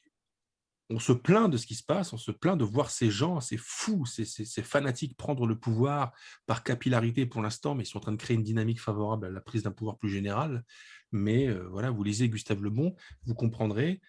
on 0.91 0.99
se 0.99 1.13
plaint 1.13 1.51
de 1.51 1.57
ce 1.57 1.67
qui 1.67 1.75
se 1.75 1.83
passe, 1.83 2.13
on 2.13 2.19
se 2.19 2.31
plaint 2.31 2.59
de 2.59 2.65
voir 2.65 2.91
ces 2.91 3.11
gens, 3.11 3.41
ces 3.41 3.57
fous, 3.57 4.05
ces, 4.05 4.63
fanatiques 4.63 5.17
prendre 5.17 5.47
le 5.47 5.59
pouvoir 5.59 6.13
par 6.45 6.63
capillarité 6.63 7.25
pour 7.25 7.41
l'instant, 7.41 7.75
mais 7.75 7.85
ils 7.85 7.87
sont 7.87 7.97
en 7.97 8.03
train 8.03 8.13
de 8.13 8.19
créer 8.19 8.37
une 8.37 8.43
dynamique 8.43 8.81
favorable 8.81 9.25
à 9.25 9.31
la 9.31 9.41
prise 9.41 9.63
d'un 9.63 9.71
pouvoir 9.71 9.97
plus 9.97 10.11
général. 10.11 10.63
Mais 11.11 11.49
euh, 11.49 11.67
voilà, 11.71 11.91
vous 11.91 12.05
lisez 12.05 12.29
Gustave 12.29 12.63
Le 12.63 12.69
Bon, 12.69 12.95
vous 13.25 13.35
comprendrez 13.35 14.03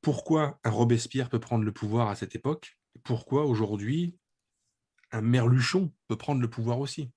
pourquoi 0.00 0.60
un 0.62 0.70
Robespierre 0.70 1.28
peut 1.28 1.40
prendre 1.40 1.64
le 1.64 1.72
pouvoir 1.72 2.08
à 2.08 2.14
cette 2.14 2.36
époque, 2.36 2.78
pourquoi 3.02 3.46
aujourd'hui 3.46 4.16
un 5.10 5.22
merluchon 5.22 5.92
peut 6.06 6.16
prendre 6.16 6.40
le 6.40 6.48
pouvoir 6.48 6.78
aussi, 6.78 7.10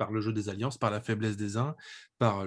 par 0.00 0.12
le 0.12 0.22
jeu 0.22 0.32
des 0.32 0.48
alliances, 0.48 0.78
par 0.78 0.90
la 0.90 1.02
faiblesse 1.02 1.36
des 1.36 1.58
uns, 1.58 1.76
par 2.18 2.46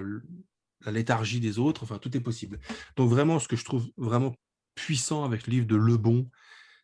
la 0.84 0.90
léthargie 0.90 1.38
des 1.38 1.60
autres, 1.60 1.84
enfin 1.84 1.98
tout 1.98 2.14
est 2.16 2.20
possible. 2.20 2.58
Donc 2.96 3.08
vraiment, 3.08 3.38
ce 3.38 3.46
que 3.46 3.54
je 3.54 3.64
trouve 3.64 3.86
vraiment 3.96 4.34
puissant 4.74 5.24
avec 5.24 5.46
le 5.46 5.52
livre 5.52 5.66
de 5.66 5.76
Lebon, 5.76 6.28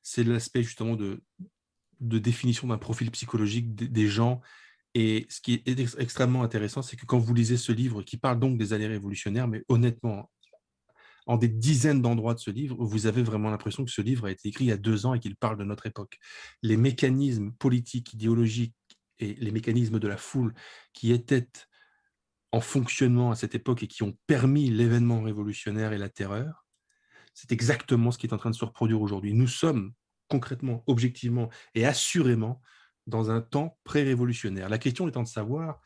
c'est 0.05 0.23
l'aspect 0.23 0.63
justement 0.63 0.95
de, 0.95 1.25
de 1.99 2.19
définition 2.21 2.69
d'un 2.69 2.79
profil 2.79 3.11
psychologique 3.11 3.75
des 3.75 4.07
gens. 4.07 4.41
Et 4.95 5.27
ce 5.29 5.41
qui 5.41 5.55
est 5.55 5.99
extrêmement 5.99 6.45
intéressant, 6.45 6.83
c'est 6.83 6.97
que 6.97 7.05
quand 7.05 7.19
vous 7.19 7.35
lisez 7.35 7.57
ce 7.57 7.73
livre, 7.73 8.03
qui 8.03 8.17
parle 8.17 8.39
donc 8.39 8.57
des 8.57 8.73
années 8.73 8.87
révolutionnaires, 8.87 9.49
mais 9.49 9.65
honnêtement, 9.69 10.31
en 11.27 11.37
des 11.37 11.49
dizaines 11.49 12.01
d'endroits 12.01 12.35
de 12.35 12.39
ce 12.39 12.53
livre, 12.53 12.77
vous 12.79 13.07
avez 13.07 13.25
vraiment 13.25 13.51
l'impression 13.51 13.85
que 13.85 13.91
ce 13.91 14.03
livre 14.03 14.27
a 14.27 14.31
été 14.31 14.49
écrit 14.49 14.67
il 14.67 14.69
y 14.69 14.73
a 14.73 14.77
deux 14.77 15.05
ans 15.05 15.15
et 15.15 15.21
qu'il 15.21 15.35
parle 15.35 15.59
de 15.59 15.65
notre 15.65 15.87
époque. 15.87 16.17
Les 16.63 16.77
mécanismes 16.77 17.51
politiques, 17.59 18.13
idéologiques 18.13 18.75
et 19.21 19.35
les 19.35 19.51
mécanismes 19.51 19.99
de 19.99 20.09
la 20.09 20.17
foule 20.17 20.55
qui 20.93 21.13
étaient 21.13 21.49
en 22.53 22.61
fonctionnement 22.61 23.31
à 23.31 23.37
cette 23.37 23.55
époque 23.55 23.83
et 23.83 23.87
qui 23.87 24.03
ont 24.03 24.19
permis 24.27 24.71
l'événement 24.71 25.23
révolutionnaire 25.23 25.93
et 25.93 25.99
la 25.99 26.09
terreur, 26.09 26.67
c'est 27.35 27.53
exactement 27.53 28.11
ce 28.11 28.19
qui 28.19 28.27
est 28.27 28.33
en 28.33 28.39
train 28.39 28.51
de 28.51 28.57
se 28.57 28.65
reproduire 28.65 29.01
aujourd'hui. 29.01 29.33
Nous 29.35 29.47
sommes 29.47 29.93
concrètement, 30.29 30.83
objectivement 30.87 31.49
et 31.75 31.87
assurément 31.87 32.61
dans 33.07 33.31
un 33.31 33.41
temps 33.41 33.79
pré-révolutionnaire. 33.85 34.69
La 34.69 34.79
question 34.79 35.09
étant 35.09 35.23
de 35.23 35.29
savoir 35.29 35.81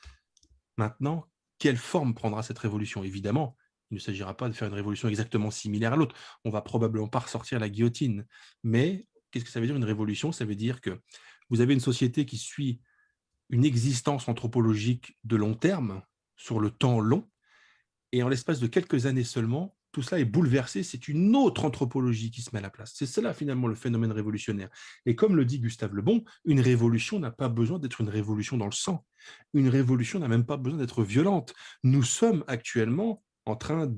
maintenant 0.77 1.29
quelle 1.59 1.77
forme 1.77 2.15
prendra 2.15 2.43
cette 2.43 2.59
révolution? 2.59 3.05
Évidemment, 3.05 3.57
il 3.91 3.95
ne 3.95 4.01
s'agira 4.01 4.37
pas 4.37 4.49
de 4.49 4.55
faire 4.55 4.69
une 4.69 4.75
révolution 4.75 5.09
exactement 5.09 5.51
similaire 5.51 5.93
à 5.93 5.97
l'autre. 5.97 6.17
On 6.45 6.51
va 6.51 6.63
probablement 6.63 7.09
pas 7.09 7.21
ressortir 7.21 7.59
la 7.59 7.69
guillotine. 7.69 8.27
Mais 8.63 9.07
qu'est-ce 9.31 9.45
que 9.45 9.51
ça 9.51 9.61
veut 9.61 9.67
dire 9.67 9.77
une 9.77 9.85
révolution? 9.85 10.33
Ça 10.33 10.45
veut 10.45 10.57
dire 10.57 10.81
que 10.81 11.01
vous 11.51 11.61
avez 11.61 11.75
une 11.75 11.81
société 11.81 12.27
qui 12.27 12.39
suit 12.39 12.81
une 13.51 13.65
existence 13.65 14.29
anthropologique 14.29 15.19
de 15.25 15.37
long 15.37 15.55
terme, 15.55 16.03
sur 16.37 16.61
le 16.61 16.71
temps 16.71 17.01
long, 17.01 17.29
et 18.13 18.23
en 18.23 18.29
l'espace 18.29 18.61
de 18.61 18.67
quelques 18.67 19.07
années 19.07 19.25
seulement, 19.25 19.77
tout 19.95 20.03
cela 20.03 20.21
est 20.21 20.25
bouleversé, 20.25 20.83
c'est 20.83 21.07
une 21.07 21.37
autre 21.37 21.65
anthropologie 21.65 22.33
qui 22.33 22.43
se 22.43 22.51
met 22.53 22.59
à 22.59 22.63
la 22.63 22.71
place. 22.71 22.93
C'est 22.97 23.07
cela 23.07 23.33
finalement 23.33 23.69
le 23.69 23.77
phénomène 23.77 24.11
révolutionnaire. 24.11 24.69
Et 25.07 25.15
comme 25.15 25.37
le 25.37 25.45
dit 25.45 25.61
Gustave 25.61 25.95
Le 25.95 26.03
Bon, 26.03 26.25
une 26.45 26.61
révolution 26.61 27.21
n'a 27.21 27.31
pas 27.31 27.49
besoin 27.49 27.79
d'être 27.79 28.01
une 28.01 28.09
révolution 28.09 28.57
dans 28.57 28.67
le 28.67 28.73
sang. 28.73 29.07
Une 29.53 29.69
révolution 29.69 30.19
n'a 30.19 30.27
même 30.27 30.45
pas 30.45 30.57
besoin 30.57 30.81
d'être 30.81 31.05
violente. 31.05 31.55
Nous 31.85 32.03
sommes 32.03 32.45
actuellement 32.49 33.23
en 33.47 33.55
train 33.55 33.89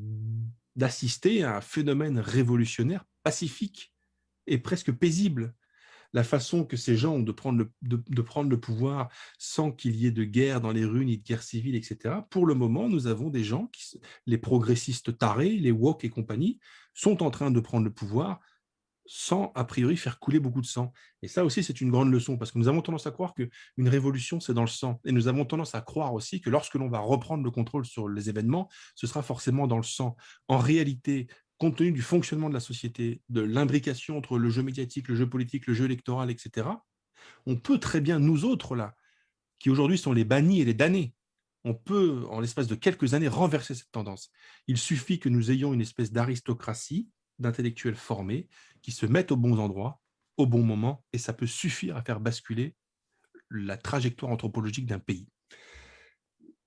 d'assister 0.76 1.42
à 1.44 1.56
un 1.56 1.60
phénomène 1.62 2.18
révolutionnaire 2.18 3.06
pacifique 3.22 3.94
et 4.46 4.58
presque 4.58 4.92
paisible 4.92 5.54
la 6.12 6.24
façon 6.24 6.64
que 6.64 6.76
ces 6.76 6.96
gens 6.96 7.14
ont 7.14 7.22
de 7.22 7.32
prendre 7.32 7.58
le, 7.58 7.72
de, 7.82 8.22
prendre 8.22 8.50
le 8.50 8.60
pouvoir 8.60 9.08
sans 9.38 9.72
qu'il 9.72 9.96
y 9.96 10.06
ait 10.06 10.10
de 10.10 10.24
guerre 10.24 10.60
dans 10.60 10.72
les 10.72 10.84
rues, 10.84 11.04
ni 11.04 11.18
de 11.18 11.22
guerre 11.22 11.42
civile, 11.42 11.74
etc. 11.74 12.16
Pour 12.30 12.46
le 12.46 12.54
moment, 12.54 12.88
nous 12.88 13.06
avons 13.06 13.30
des 13.30 13.44
gens, 13.44 13.66
qui, 13.72 14.00
les 14.26 14.38
progressistes 14.38 15.16
tarés, 15.18 15.56
les 15.56 15.72
woke 15.72 16.04
et 16.04 16.10
compagnie, 16.10 16.58
sont 16.94 17.22
en 17.22 17.30
train 17.30 17.50
de 17.50 17.60
prendre 17.60 17.84
le 17.84 17.92
pouvoir 17.92 18.40
sans, 19.06 19.52
a 19.54 19.64
priori, 19.64 19.96
faire 19.96 20.18
couler 20.18 20.40
beaucoup 20.40 20.60
de 20.60 20.66
sang. 20.66 20.92
Et 21.22 21.28
ça 21.28 21.44
aussi, 21.44 21.62
c'est 21.62 21.80
une 21.80 21.90
grande 21.90 22.10
leçon, 22.10 22.36
parce 22.36 22.50
que 22.50 22.58
nous 22.58 22.68
avons 22.68 22.82
tendance 22.82 23.06
à 23.06 23.10
croire 23.10 23.34
qu'une 23.34 23.88
révolution, 23.88 24.40
c'est 24.40 24.54
dans 24.54 24.62
le 24.62 24.68
sang. 24.68 25.00
Et 25.04 25.12
nous 25.12 25.28
avons 25.28 25.44
tendance 25.44 25.74
à 25.74 25.80
croire 25.80 26.12
aussi 26.12 26.40
que 26.40 26.50
lorsque 26.50 26.74
l'on 26.74 26.88
va 26.88 26.98
reprendre 26.98 27.44
le 27.44 27.50
contrôle 27.50 27.86
sur 27.86 28.08
les 28.08 28.28
événements, 28.28 28.68
ce 28.94 29.06
sera 29.06 29.22
forcément 29.22 29.66
dans 29.66 29.76
le 29.76 29.84
sang. 29.84 30.16
En 30.48 30.58
réalité, 30.58 31.28
compte 31.58 31.76
tenu 31.76 31.92
du 31.92 32.02
fonctionnement 32.02 32.48
de 32.48 32.54
la 32.54 32.60
société, 32.60 33.22
de 33.28 33.40
l'imbrication 33.40 34.18
entre 34.18 34.38
le 34.38 34.50
jeu 34.50 34.62
médiatique, 34.62 35.08
le 35.08 35.14
jeu 35.14 35.28
politique, 35.28 35.66
le 35.66 35.74
jeu 35.74 35.86
électoral, 35.86 36.30
etc., 36.30 36.68
on 37.46 37.56
peut 37.56 37.78
très 37.78 38.00
bien, 38.00 38.18
nous 38.18 38.44
autres, 38.44 38.76
là, 38.76 38.94
qui 39.58 39.70
aujourd'hui 39.70 39.98
sont 39.98 40.12
les 40.12 40.24
bannis 40.24 40.60
et 40.60 40.64
les 40.64 40.74
damnés, 40.74 41.14
on 41.64 41.74
peut, 41.74 42.24
en 42.30 42.40
l'espace 42.40 42.68
de 42.68 42.76
quelques 42.76 43.14
années, 43.14 43.26
renverser 43.26 43.74
cette 43.74 43.90
tendance. 43.90 44.30
Il 44.68 44.78
suffit 44.78 45.18
que 45.18 45.28
nous 45.28 45.50
ayons 45.50 45.74
une 45.74 45.80
espèce 45.80 46.12
d'aristocratie, 46.12 47.08
d'intellectuels 47.38 47.96
formés, 47.96 48.48
qui 48.82 48.92
se 48.92 49.06
mettent 49.06 49.32
aux 49.32 49.36
bons 49.36 49.58
endroits, 49.58 50.00
au 50.36 50.46
bon 50.46 50.62
moment, 50.62 51.04
et 51.12 51.18
ça 51.18 51.32
peut 51.32 51.46
suffire 51.46 51.96
à 51.96 52.02
faire 52.02 52.20
basculer 52.20 52.76
la 53.50 53.76
trajectoire 53.76 54.30
anthropologique 54.30 54.86
d'un 54.86 54.98
pays. 54.98 55.28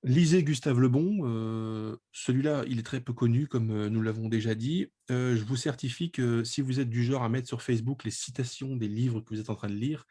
Lisez 0.03 0.43
Gustave 0.43 0.79
Lebon, 0.79 1.19
euh, 1.23 1.97
celui-là, 2.13 2.63
il 2.67 2.79
est 2.79 2.83
très 2.83 3.01
peu 3.01 3.11
connu, 3.11 3.47
comme 3.47 3.71
euh, 3.71 3.89
nous 3.89 4.01
l'avons 4.01 4.29
déjà 4.29 4.55
dit. 4.55 4.87
Euh, 5.11 5.35
je 5.35 5.43
vous 5.43 5.57
certifie 5.57 6.09
que 6.09 6.45
si 6.45 6.61
vous 6.61 6.79
êtes 6.79 6.89
du 6.89 7.03
genre 7.03 7.23
à 7.23 7.27
mettre 7.27 7.49
sur 7.49 7.61
Facebook 7.61 8.05
les 8.05 8.11
citations 8.11 8.77
des 8.77 8.87
livres 8.87 9.19
que 9.19 9.33
vous 9.33 9.41
êtes 9.41 9.49
en 9.49 9.55
train 9.55 9.67
de 9.67 9.73
lire, 9.73 10.05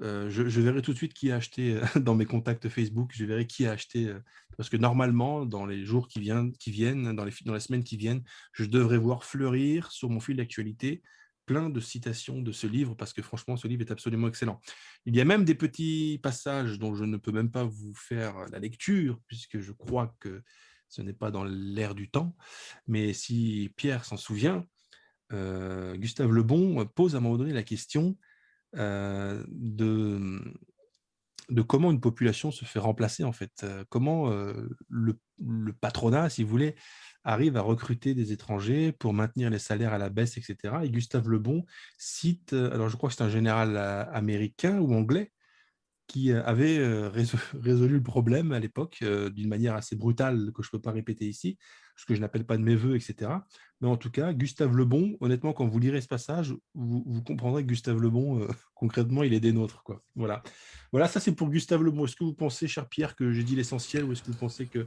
je, 0.00 0.60
verrai 0.60 0.82
tout 0.82 0.92
de 0.92 0.96
suite 0.96 1.14
qui 1.14 1.32
a 1.32 1.36
acheté 1.36 1.80
dans 1.96 2.14
mes 2.14 2.26
contacts 2.26 2.68
Facebook, 2.68 3.12
je 3.14 3.24
verrai 3.24 3.46
qui 3.46 3.66
a 3.66 3.72
acheté, 3.72 4.12
parce 4.56 4.68
que 4.68 4.76
normalement, 4.76 5.46
dans 5.46 5.66
les 5.66 5.84
jours 5.84 6.08
qui 6.08 6.20
viennent, 6.20 6.52
qui 6.52 6.70
viennent 6.70 7.14
dans, 7.14 7.24
les, 7.24 7.32
dans 7.44 7.58
qui 7.58 7.96
viennent, 7.96 8.22
je 8.52 8.64
devrais 8.64 8.98
voir 8.98 9.24
fleurir 9.24 9.90
sur 9.90 10.10
mon 10.10 10.20
fil 10.20 10.36
d'actualité 10.36 11.02
plein 11.46 11.70
de 11.70 11.80
citations 11.80 12.40
de 12.40 12.52
ce 12.52 12.66
livre 12.66 12.94
parce 12.94 13.12
que 13.12 13.22
franchement, 13.22 13.56
ce 13.56 13.68
livre 13.68 13.82
est 13.82 13.90
absolument 13.90 14.28
excellent. 14.28 14.60
Il 15.06 15.14
y 15.16 15.20
a 15.20 15.24
même 15.24 15.44
des 15.44 15.54
petits 15.54 16.20
passages 16.22 16.78
dont 16.78 16.94
je 16.94 17.04
ne 17.04 17.16
peux 17.16 17.32
même 17.32 17.50
pas 17.50 17.64
vous 17.64 17.94
faire 17.94 18.34
la 18.50 18.58
lecture 18.58 19.20
puisque 19.26 19.60
je 19.60 19.72
crois 19.72 20.14
que 20.20 20.42
ce 20.88 21.02
n'est 21.02 21.12
pas 21.12 21.30
dans 21.30 21.44
l'air 21.44 21.94
du 21.94 22.10
temps. 22.10 22.36
Mais 22.86 23.12
si 23.12 23.72
Pierre 23.76 24.04
s'en 24.04 24.16
souvient, 24.16 24.66
euh, 25.32 25.96
Gustave 25.96 26.30
Lebon 26.30 26.84
pose 26.86 27.14
à 27.14 27.18
un 27.18 27.20
moment 27.20 27.38
donné 27.38 27.52
la 27.52 27.62
question 27.62 28.16
euh, 28.76 29.44
de, 29.48 30.40
de 31.48 31.62
comment 31.62 31.90
une 31.90 32.00
population 32.00 32.50
se 32.50 32.64
fait 32.64 32.78
remplacer 32.78 33.24
en 33.24 33.32
fait. 33.32 33.62
Euh, 33.62 33.84
comment 33.88 34.30
le, 34.88 35.18
le, 35.38 35.72
patronat, 35.72 36.30
si 36.30 36.42
vous 36.42 36.50
voulez, 36.50 36.76
arrive 37.24 37.56
à 37.56 37.62
recruter 37.62 38.14
des 38.14 38.32
étrangers 38.32 38.92
pour 38.92 39.14
maintenir 39.14 39.50
les 39.50 39.58
salaires 39.58 39.94
à 39.94 39.98
la 39.98 40.10
baisse, 40.10 40.36
etc. 40.36 40.74
Et 40.84 40.90
Gustave 40.90 41.28
Lebon 41.28 41.64
cite, 41.98 42.52
euh, 42.52 42.72
alors 42.72 42.88
je 42.88 42.96
crois 42.96 43.08
que 43.08 43.16
c'est 43.16 43.24
un 43.24 43.30
général 43.30 43.76
euh, 43.76 44.04
américain 44.12 44.78
ou 44.78 44.94
anglais, 44.94 45.32
qui 46.06 46.32
euh, 46.32 46.44
avait 46.44 46.78
résolu 47.54 47.94
le 47.94 48.02
problème 48.02 48.52
à 48.52 48.60
l'époque 48.60 49.02
d'une 49.02 49.48
manière 49.48 49.74
assez 49.74 49.96
brutale 49.96 50.52
que 50.54 50.62
je 50.62 50.68
ne 50.68 50.72
peux 50.72 50.80
pas 50.80 50.92
répéter 50.92 51.26
ici, 51.26 51.58
ce 51.96 52.04
que 52.04 52.14
je 52.14 52.20
n'appelle 52.20 52.44
pas 52.44 52.58
de 52.58 52.62
mes 52.62 52.76
voeux, 52.76 52.94
etc. 52.94 53.30
Mais 53.80 53.88
en 53.88 53.96
tout 53.96 54.10
cas, 54.10 54.34
Gustave 54.34 54.76
Lebon, 54.76 55.16
honnêtement, 55.20 55.54
quand 55.54 55.66
vous 55.66 55.78
lirez 55.78 56.02
ce 56.02 56.08
passage, 56.08 56.54
vous, 56.74 57.22
comprendrez 57.22 57.62
que 57.62 57.68
Gustave 57.68 58.02
Lebon, 58.02 58.46
concrètement, 58.74 59.22
il 59.22 59.32
est 59.32 59.40
des 59.40 59.52
nôtres. 59.52 59.82
Voilà. 60.14 60.42
voilà, 60.92 61.08
ça 61.08 61.20
c'est 61.20 61.32
pour 61.32 61.48
Gustave 61.48 61.82
Lebon. 61.82 62.04
Est-ce 62.04 62.16
que 62.16 62.24
vous 62.24 62.34
pensez, 62.34 62.68
cher 62.68 62.86
Pierre, 62.88 63.16
que 63.16 63.32
j'ai 63.32 63.44
dit 63.44 63.56
l'essentiel 63.56 64.04
ou 64.04 64.12
est-ce 64.12 64.22
que 64.22 64.30
vous 64.30 64.38
pensez 64.38 64.66
que 64.66 64.86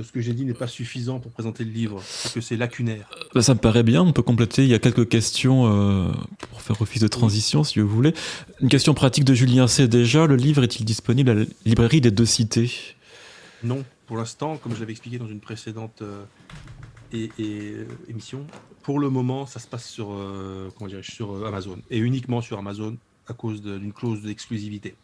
ce 0.00 0.10
que 0.10 0.20
j'ai 0.20 0.32
dit 0.32 0.44
n'est 0.44 0.54
pas 0.54 0.66
suffisant 0.66 1.20
pour 1.20 1.30
présenter 1.32 1.64
le 1.64 1.70
livre, 1.70 2.02
que 2.32 2.40
c'est 2.40 2.56
lacunaire. 2.56 3.10
Bah, 3.34 3.42
ça 3.42 3.54
me 3.54 3.58
paraît 3.58 3.82
bien, 3.82 4.02
on 4.02 4.12
peut 4.12 4.22
compléter. 4.22 4.62
Il 4.62 4.70
y 4.70 4.74
a 4.74 4.78
quelques 4.78 5.08
questions 5.08 5.66
euh, 5.66 6.10
pour 6.50 6.62
faire 6.62 6.80
office 6.80 7.02
de 7.02 7.08
transition, 7.08 7.62
si 7.62 7.80
vous 7.80 7.88
voulez. 7.88 8.14
Une 8.60 8.68
question 8.68 8.94
pratique 8.94 9.24
de 9.24 9.34
Julien 9.34 9.66
C. 9.66 9.88
Déjà, 9.88 10.26
le 10.26 10.36
livre 10.36 10.62
est-il 10.62 10.84
disponible 10.84 11.30
à 11.30 11.34
la 11.34 11.44
librairie 11.66 12.00
des 12.00 12.10
deux 12.10 12.24
cités? 12.24 12.72
Non, 13.62 13.84
pour 14.06 14.16
l'instant, 14.16 14.56
comme 14.56 14.74
je 14.74 14.80
l'avais 14.80 14.92
expliqué 14.92 15.18
dans 15.18 15.28
une 15.28 15.40
précédente 15.40 16.00
euh, 16.00 16.24
et, 17.12 17.30
euh, 17.40 17.84
émission, 18.08 18.46
pour 18.82 18.98
le 18.98 19.10
moment, 19.10 19.44
ça 19.46 19.60
se 19.60 19.66
passe 19.66 19.88
sur, 19.88 20.08
comment 20.76 20.90
sur 21.02 21.46
Amazon, 21.46 21.78
et 21.90 21.98
uniquement 21.98 22.40
sur 22.40 22.58
Amazon 22.58 22.96
à 23.28 23.34
cause 23.34 23.62
d'une 23.62 23.92
clause 23.92 24.22
d'exclusivité. 24.22 24.96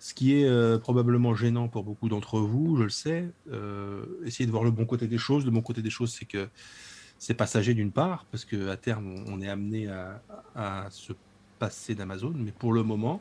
Ce 0.00 0.14
qui 0.14 0.34
est 0.34 0.46
euh, 0.46 0.78
probablement 0.78 1.34
gênant 1.34 1.68
pour 1.68 1.84
beaucoup 1.84 2.08
d'entre 2.08 2.40
vous, 2.40 2.74
je 2.78 2.84
le 2.84 2.88
sais. 2.88 3.28
Euh, 3.52 4.06
essayez 4.24 4.46
de 4.46 4.50
voir 4.50 4.64
le 4.64 4.70
bon 4.70 4.86
côté 4.86 5.06
des 5.06 5.18
choses. 5.18 5.44
Le 5.44 5.50
bon 5.50 5.60
côté 5.60 5.82
des 5.82 5.90
choses, 5.90 6.10
c'est 6.10 6.24
que 6.24 6.48
c'est 7.18 7.34
passager 7.34 7.74
d'une 7.74 7.92
part, 7.92 8.24
parce 8.30 8.46
qu'à 8.46 8.78
terme, 8.78 9.22
on 9.28 9.42
est 9.42 9.48
amené 9.48 9.88
à, 10.56 10.88
se 10.90 11.12
passer 11.58 11.94
d'Amazon. 11.94 12.32
Mais 12.34 12.50
pour 12.50 12.72
le 12.72 12.82
moment, 12.82 13.20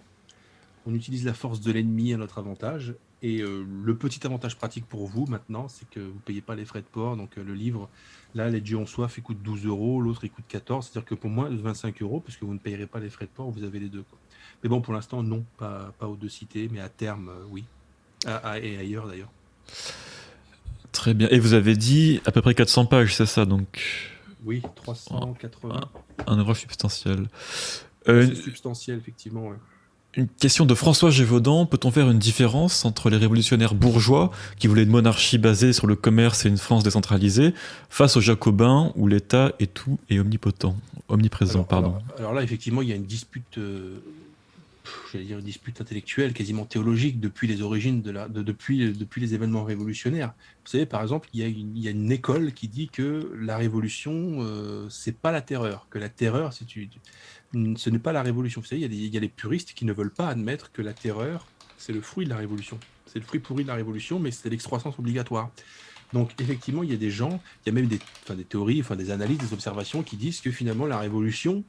on 0.86 0.96
utilise 0.96 1.26
la 1.26 1.34
force 1.34 1.60
de 1.60 1.70
l'ennemi 1.74 2.14
à 2.14 2.18
notre 2.18 2.38
avantage. 2.38 2.96
Et 3.22 3.42
euh, 3.42 3.66
le 3.84 3.98
petit 3.98 4.26
avantage 4.26 4.58
pratique 4.58 4.86
pour 4.86 5.06
vous 5.06 5.26
maintenant, 5.26 5.68
c'est 5.68 5.90
que 5.90 6.00
vous 6.00 6.14
ne 6.14 6.20
payez 6.20 6.40
pas 6.40 6.56
les 6.56 6.64
frais 6.64 6.80
de 6.80 6.88
port. 6.88 7.18
Donc 7.18 7.36
le 7.36 7.54
livre, 7.54 7.90
là, 8.36 8.50
Les 8.50 8.62
dieux 8.62 8.78
en 8.78 8.86
soif, 8.86 9.18
il 9.18 9.22
coûte 9.22 9.44
12 9.44 9.66
euros, 9.66 10.00
l'autre, 10.00 10.24
il 10.24 10.32
coûte 10.32 10.46
14. 10.48 10.88
C'est-à-dire 10.88 11.10
que 11.10 11.16
pour 11.16 11.30
moi, 11.30 11.50
25 11.52 12.02
euros, 12.02 12.22
puisque 12.22 12.44
vous 12.44 12.54
ne 12.54 12.60
payerez 12.60 12.88
pas 12.88 13.02
les 13.02 13.10
frais 13.10 13.26
de 13.26 13.32
port, 13.32 13.52
vous 13.52 13.66
avez 13.66 13.82
les 13.82 13.90
deux. 13.90 14.06
Mais 14.64 14.70
bon, 14.70 14.82
pour 14.82 14.94
l'instant, 14.94 15.24
non, 15.24 15.44
pas, 15.58 15.94
pas 16.00 16.08
aux 16.08 16.16
deux 16.16 16.30
cités, 16.30 16.70
mais 16.72 16.80
à 16.80 16.90
terme, 16.90 17.30
euh, 17.30 17.46
oui. 17.50 17.64
et 18.62 18.78
ailleurs 18.78 19.08
d'ailleurs. 19.08 19.32
Très 20.92 21.14
bien. 21.14 21.28
Et 21.30 21.40
vous 21.40 21.54
avez 21.54 21.76
dit 21.76 22.22
à 22.26 22.32
peu 22.32 22.42
près 22.42 22.56
400 22.56 22.86
pages, 22.86 23.16
c'est 23.16 23.26
ça 23.26 23.46
donc 23.46 24.20
Oui, 24.44 24.62
380. 24.76 25.82
Un, 26.28 26.34
un 26.34 26.40
ouvrage 26.40 26.62
substantiel. 26.62 27.28
Euh, 28.08 28.34
substantiel, 28.36 28.98
effectivement. 28.98 29.52
Une 30.16 30.28
question 30.28 30.66
de 30.66 30.74
François 30.74 31.12
Gévaudan. 31.12 31.68
Peut-on 31.68 31.92
faire 31.92 32.10
une 32.10 32.18
différence 32.18 32.84
entre 32.84 33.10
les 33.12 33.18
révolutionnaires 33.18 33.76
bourgeois 33.76 34.32
qui 34.58 34.68
voulaient 34.68 34.84
une 34.84 34.90
monarchie 34.90 35.38
basée 35.38 35.72
sur 35.72 35.86
le 35.86 35.96
commerce 35.96 36.46
et 36.46 36.50
une 36.50 36.58
France 36.58 36.84
décentralisée 36.84 37.54
face 37.90 38.18
aux 38.18 38.22
jacobins 38.22 38.92
où 38.96 39.08
l'État 39.08 39.54
est 39.60 39.72
tout 39.72 40.00
et 40.10 40.20
omnipotent, 40.20 40.76
omniprésent, 41.10 41.60
alors, 41.60 41.68
pardon? 41.68 41.96
Alors, 42.18 42.34
là, 42.34 42.42
effectivement, 42.42 42.82
il 42.82 42.90
y 42.90 42.92
a 42.92 42.96
une 42.96 43.06
dispute 43.06 43.60
euh, 43.60 44.00
j'allais 45.12 45.26
dire, 45.26 45.40
une 45.40 45.46
dispute 45.46 45.80
intellectuelle, 45.82 46.34
quasiment 46.34 46.66
théologique, 46.66 47.20
depuis 47.20 47.48
les 47.48 47.62
origines 47.62 48.02
de 48.02 48.12
la, 48.12 48.28
depuis, 48.28 48.92
depuis 48.92 49.22
les 49.22 49.34
événements 49.34 49.64
révolutionnaires. 49.64 50.34
Vous 50.66 50.72
savez, 50.72 50.86
par 50.86 51.02
exemple, 51.02 51.30
il 51.34 51.40
y 51.40 51.44
a 51.44 51.48
une, 51.48 51.76
il 51.76 51.84
y 51.84 51.88
a 51.88 51.92
une 51.92 52.12
école 52.12 52.54
qui 52.54 52.68
dit 52.68 52.90
que 52.90 53.32
la 53.40 53.58
révolution, 53.58 54.38
euh, 54.40 54.88
c'est 54.90 55.16
pas 55.16 55.32
la 55.32 55.42
terreur, 55.42 55.88
que 55.90 56.00
la 56.00 56.10
terreur, 56.10 56.54
c'est 56.54 56.66
ce 57.52 57.90
n'est 57.90 58.00
pas 58.00 58.14
la 58.14 58.22
révolution. 58.22 58.62
Vous 58.62 58.68
savez, 58.68 58.82
il 58.82 58.94
y, 58.94 59.04
a 59.04 59.08
il 59.08 59.14
y 59.14 59.18
a 59.18 59.22
les 59.22 59.30
puristes 59.30 59.74
qui 59.74 59.86
ne 59.86 59.94
veulent 59.94 60.14
pas 60.14 60.28
admettre 60.28 60.72
que 60.72 60.82
la 60.82 60.94
terreur, 60.94 61.48
c'est 61.78 61.94
le 61.94 62.02
fruit 62.02 62.26
de 62.26 62.30
la 62.30 62.38
révolution. 62.38 62.80
C'est 63.08 63.20
le 63.20 63.26
fruit 63.26 63.40
pourri 63.40 63.64
de 63.64 63.70
la 63.70 63.76
révolution, 63.76 64.20
mais 64.20 64.30
c'est 64.30 64.50
l'excroissance 64.50 65.00
obligatoire. 65.00 65.50
Donc 66.14 66.32
effectivement, 66.40 66.84
il 66.84 66.92
y 66.92 66.94
a 66.94 66.98
des 66.98 67.12
gens, 67.12 67.42
il 67.64 67.70
y 67.70 67.72
a 67.72 67.74
même 67.74 67.88
des, 67.88 68.00
enfin, 68.24 68.36
des 68.36 68.44
théories, 68.44 68.82
enfin, 68.82 68.96
des 68.96 69.12
analyses, 69.12 69.38
des 69.38 69.54
observations 69.54 70.04
qui 70.04 70.18
disent 70.18 70.42
que 70.42 70.52
finalement 70.52 70.86
la 70.86 71.00
révolution 71.00 71.64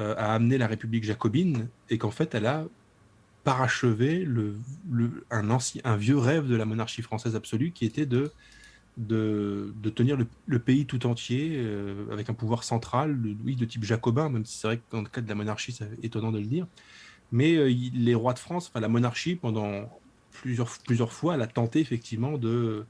euh, 0.00 0.14
a 0.16 0.34
amené 0.34 0.56
la 0.58 0.66
République 0.66 1.04
jacobine 1.04 1.68
et 1.90 1.98
qu'en 1.98 2.10
fait 2.10 2.34
elle 2.34 2.46
a 2.46 2.64
parachevé 3.44 4.26
un, 5.30 5.50
ancien, 5.50 5.96
vieux 5.96 6.18
rêve 6.18 6.48
de 6.48 6.56
la 6.56 6.64
monarchie 6.64 7.02
française 7.02 7.36
absolue 7.36 7.70
qui 7.70 7.84
était 7.84 8.06
de, 8.06 8.32
de, 8.96 9.72
tenir 9.94 10.16
le, 10.46 10.58
pays 10.58 10.86
tout 10.86 11.06
entier 11.06 11.52
euh, 11.56 12.06
avec 12.12 12.30
un 12.30 12.34
pouvoir 12.34 12.64
central, 12.64 13.18
oui, 13.44 13.56
de 13.56 13.64
type 13.64 13.84
jacobin, 13.84 14.28
même 14.28 14.44
si 14.44 14.58
c'est 14.58 14.66
vrai 14.66 14.76
que 14.78 14.82
dans 14.90 15.02
le 15.02 15.08
cas 15.08 15.20
de 15.20 15.28
la 15.28 15.34
monarchie, 15.34 15.72
c'est 15.72 15.88
étonnant 16.02 16.32
de 16.32 16.38
le 16.38 16.46
dire. 16.46 16.66
Mais 17.32 17.54
euh, 17.56 17.72
les 17.94 18.14
rois 18.14 18.34
de 18.34 18.38
France, 18.38 18.68
enfin 18.68 18.80
la 18.80 18.88
monarchie, 18.88 19.36
pendant 19.36 19.88
plusieurs, 20.32 20.70
plusieurs 20.86 21.12
fois, 21.12 21.34
elle 21.34 21.42
a 21.42 21.46
tenté 21.46 21.80
effectivement 21.80 22.38
de, 22.38 22.84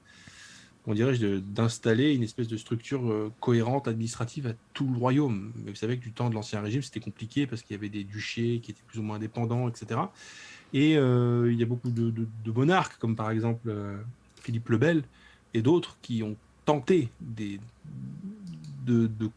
on 0.86 0.94
dirait-je, 0.94 1.38
d'installer 1.38 2.14
une 2.14 2.22
espèce 2.22 2.48
de 2.48 2.56
structure 2.56 3.10
euh, 3.10 3.30
cohérente 3.40 3.86
administrative 3.86 4.46
à 4.46 4.52
tout 4.72 4.88
le 4.88 4.98
royaume. 4.98 5.52
Mais 5.56 5.70
vous 5.70 5.76
savez 5.76 5.98
que 5.98 6.02
du 6.02 6.12
temps 6.12 6.30
de 6.30 6.34
l'Ancien 6.34 6.60
Régime, 6.60 6.82
c'était 6.82 7.00
compliqué 7.00 7.46
parce 7.46 7.62
qu'il 7.62 7.76
y 7.76 7.78
avait 7.78 7.90
des 7.90 8.04
duchés 8.04 8.60
qui 8.62 8.70
étaient 8.70 8.82
plus 8.86 8.98
ou 8.98 9.02
moins 9.02 9.16
indépendants, 9.16 9.68
etc. 9.68 10.00
Et 10.72 10.96
euh, 10.96 11.52
il 11.52 11.58
y 11.58 11.62
a 11.62 11.66
beaucoup 11.66 11.90
de, 11.90 12.26
monarques, 12.50 12.98
comme 12.98 13.14
par 13.14 13.30
exemple 13.30 13.68
euh, 13.68 13.98
Philippe 14.42 14.68
le 14.70 14.78
Bel 14.78 15.02
et 15.52 15.62
d'autres, 15.62 15.98
qui 16.00 16.22
ont 16.22 16.36
tenté 16.64 17.10
de, 17.20 17.58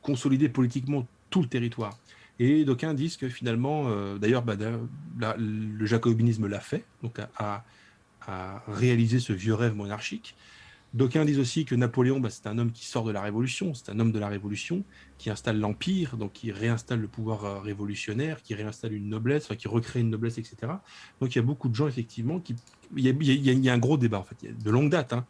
consolider 0.02 0.48
politiquement 0.48 1.08
tout 1.30 1.42
le 1.42 1.48
territoire. 1.48 1.98
Et 2.40 2.64
d'aucuns 2.64 2.94
disent 2.94 3.18
que 3.18 3.30
finalement, 3.30 3.90
d'ailleurs, 4.18 4.44
bah, 4.44 4.56
le 5.38 5.86
jacobinisme 5.86 6.48
l'a 6.48 6.60
fait, 6.60 6.84
donc 7.02 7.20
a, 7.38 7.64
a 8.28 8.64
réalisé 8.68 9.20
ce 9.20 9.34
vieux 9.34 9.54
rêve 9.54 9.76
monarchique. 9.76 10.36
D'aucuns 10.94 11.26
disent 11.26 11.40
aussi 11.40 11.66
que 11.66 11.74
Napoléon, 11.74 12.20
bah, 12.20 12.30
c'est 12.30 12.46
un 12.46 12.58
homme 12.60 12.72
qui 12.72 12.86
sort 12.86 13.04
de 13.04 13.12
la 13.12 13.22
Révolution, 13.22 13.74
c'est 13.74 13.90
un 13.90 14.00
homme 14.00 14.12
de 14.12 14.20
la 14.20 14.28
Révolution, 14.28 14.84
qui 15.18 15.32
installe 15.32 15.60
l'Empire, 15.60 16.18
donc 16.18 16.34
qui 16.34 16.52
réinstalle 16.52 17.00
le 17.00 17.08
pouvoir 17.08 17.46
euh, 17.46 17.60
révolutionnaire, 17.60 18.44
qui 18.44 18.54
réinstalle 18.54 18.94
une 18.94 19.10
noblesse, 19.10 19.48
qui 19.58 19.68
recrée 19.68 20.02
une 20.02 20.12
noblesse, 20.12 20.38
etc. 20.38 20.56
Donc 21.20 21.34
il 21.34 21.38
y 21.38 21.40
a 21.40 21.44
beaucoup 21.44 21.68
de 21.68 21.76
gens, 21.76 21.88
effectivement, 21.88 22.40
qui... 22.40 22.56
Il 22.96 23.04
y 23.04 23.70
a, 23.70 23.74
un 23.74 23.78
gros 23.80 23.98
débat, 23.98 24.20
en 24.20 24.24
fait, 24.24 24.36
il 24.44 24.50
y 24.50 24.52
a 24.52 24.56
de 24.56 24.70
longue 24.70 24.92
date, 24.92 25.14
hein, 25.14 25.26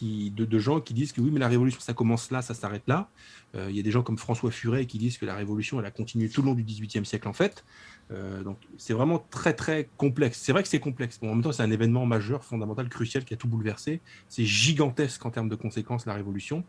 de, 0.00 0.58
gens 0.58 0.80
qui 0.80 0.94
disent 0.94 1.12
que 1.12 1.20
oui, 1.20 1.30
mais 1.32 1.40
la 1.40 1.48
Révolution, 1.48 1.80
ça 1.80 1.94
commence 1.94 2.30
là, 2.30 2.42
ça 2.42 2.54
s'arrête 2.54 2.82
là. 2.86 3.08
Euh, 3.54 3.66
il 3.70 3.76
y 3.76 3.80
a 3.80 3.82
des 3.82 3.90
gens 3.90 4.02
comme 4.02 4.18
François 4.18 4.50
Furet 4.50 4.86
qui 4.86 4.98
disent 4.98 5.18
que 5.18 5.26
la 5.26 5.34
Révolution, 5.34 5.80
elle 5.80 5.86
a 5.86 5.90
continué 5.90 6.28
tout 6.28 6.42
le 6.42 6.46
long 6.46 6.54
du 6.54 6.62
XVIIIe 6.62 7.04
siècle, 7.04 7.28
en 7.28 7.32
fait. 7.32 7.64
Euh, 8.12 8.42
donc 8.42 8.58
c'est 8.76 8.92
vraiment 8.92 9.24
très 9.30 9.54
très 9.54 9.88
complexe. 9.96 10.38
C'est 10.40 10.52
vrai 10.52 10.62
que 10.62 10.68
c'est 10.68 10.80
complexe. 10.80 11.18
En 11.22 11.26
même 11.26 11.42
temps, 11.42 11.52
c'est 11.52 11.62
un 11.62 11.70
événement 11.70 12.06
majeur, 12.06 12.44
fondamental, 12.44 12.88
crucial 12.88 13.24
qui 13.24 13.34
a 13.34 13.36
tout 13.36 13.48
bouleversé. 13.48 14.00
C'est 14.28 14.44
gigantesque 14.44 15.24
en 15.24 15.30
termes 15.30 15.48
de 15.48 15.54
conséquences, 15.54 16.06
la 16.06 16.14
révolution. 16.14 16.64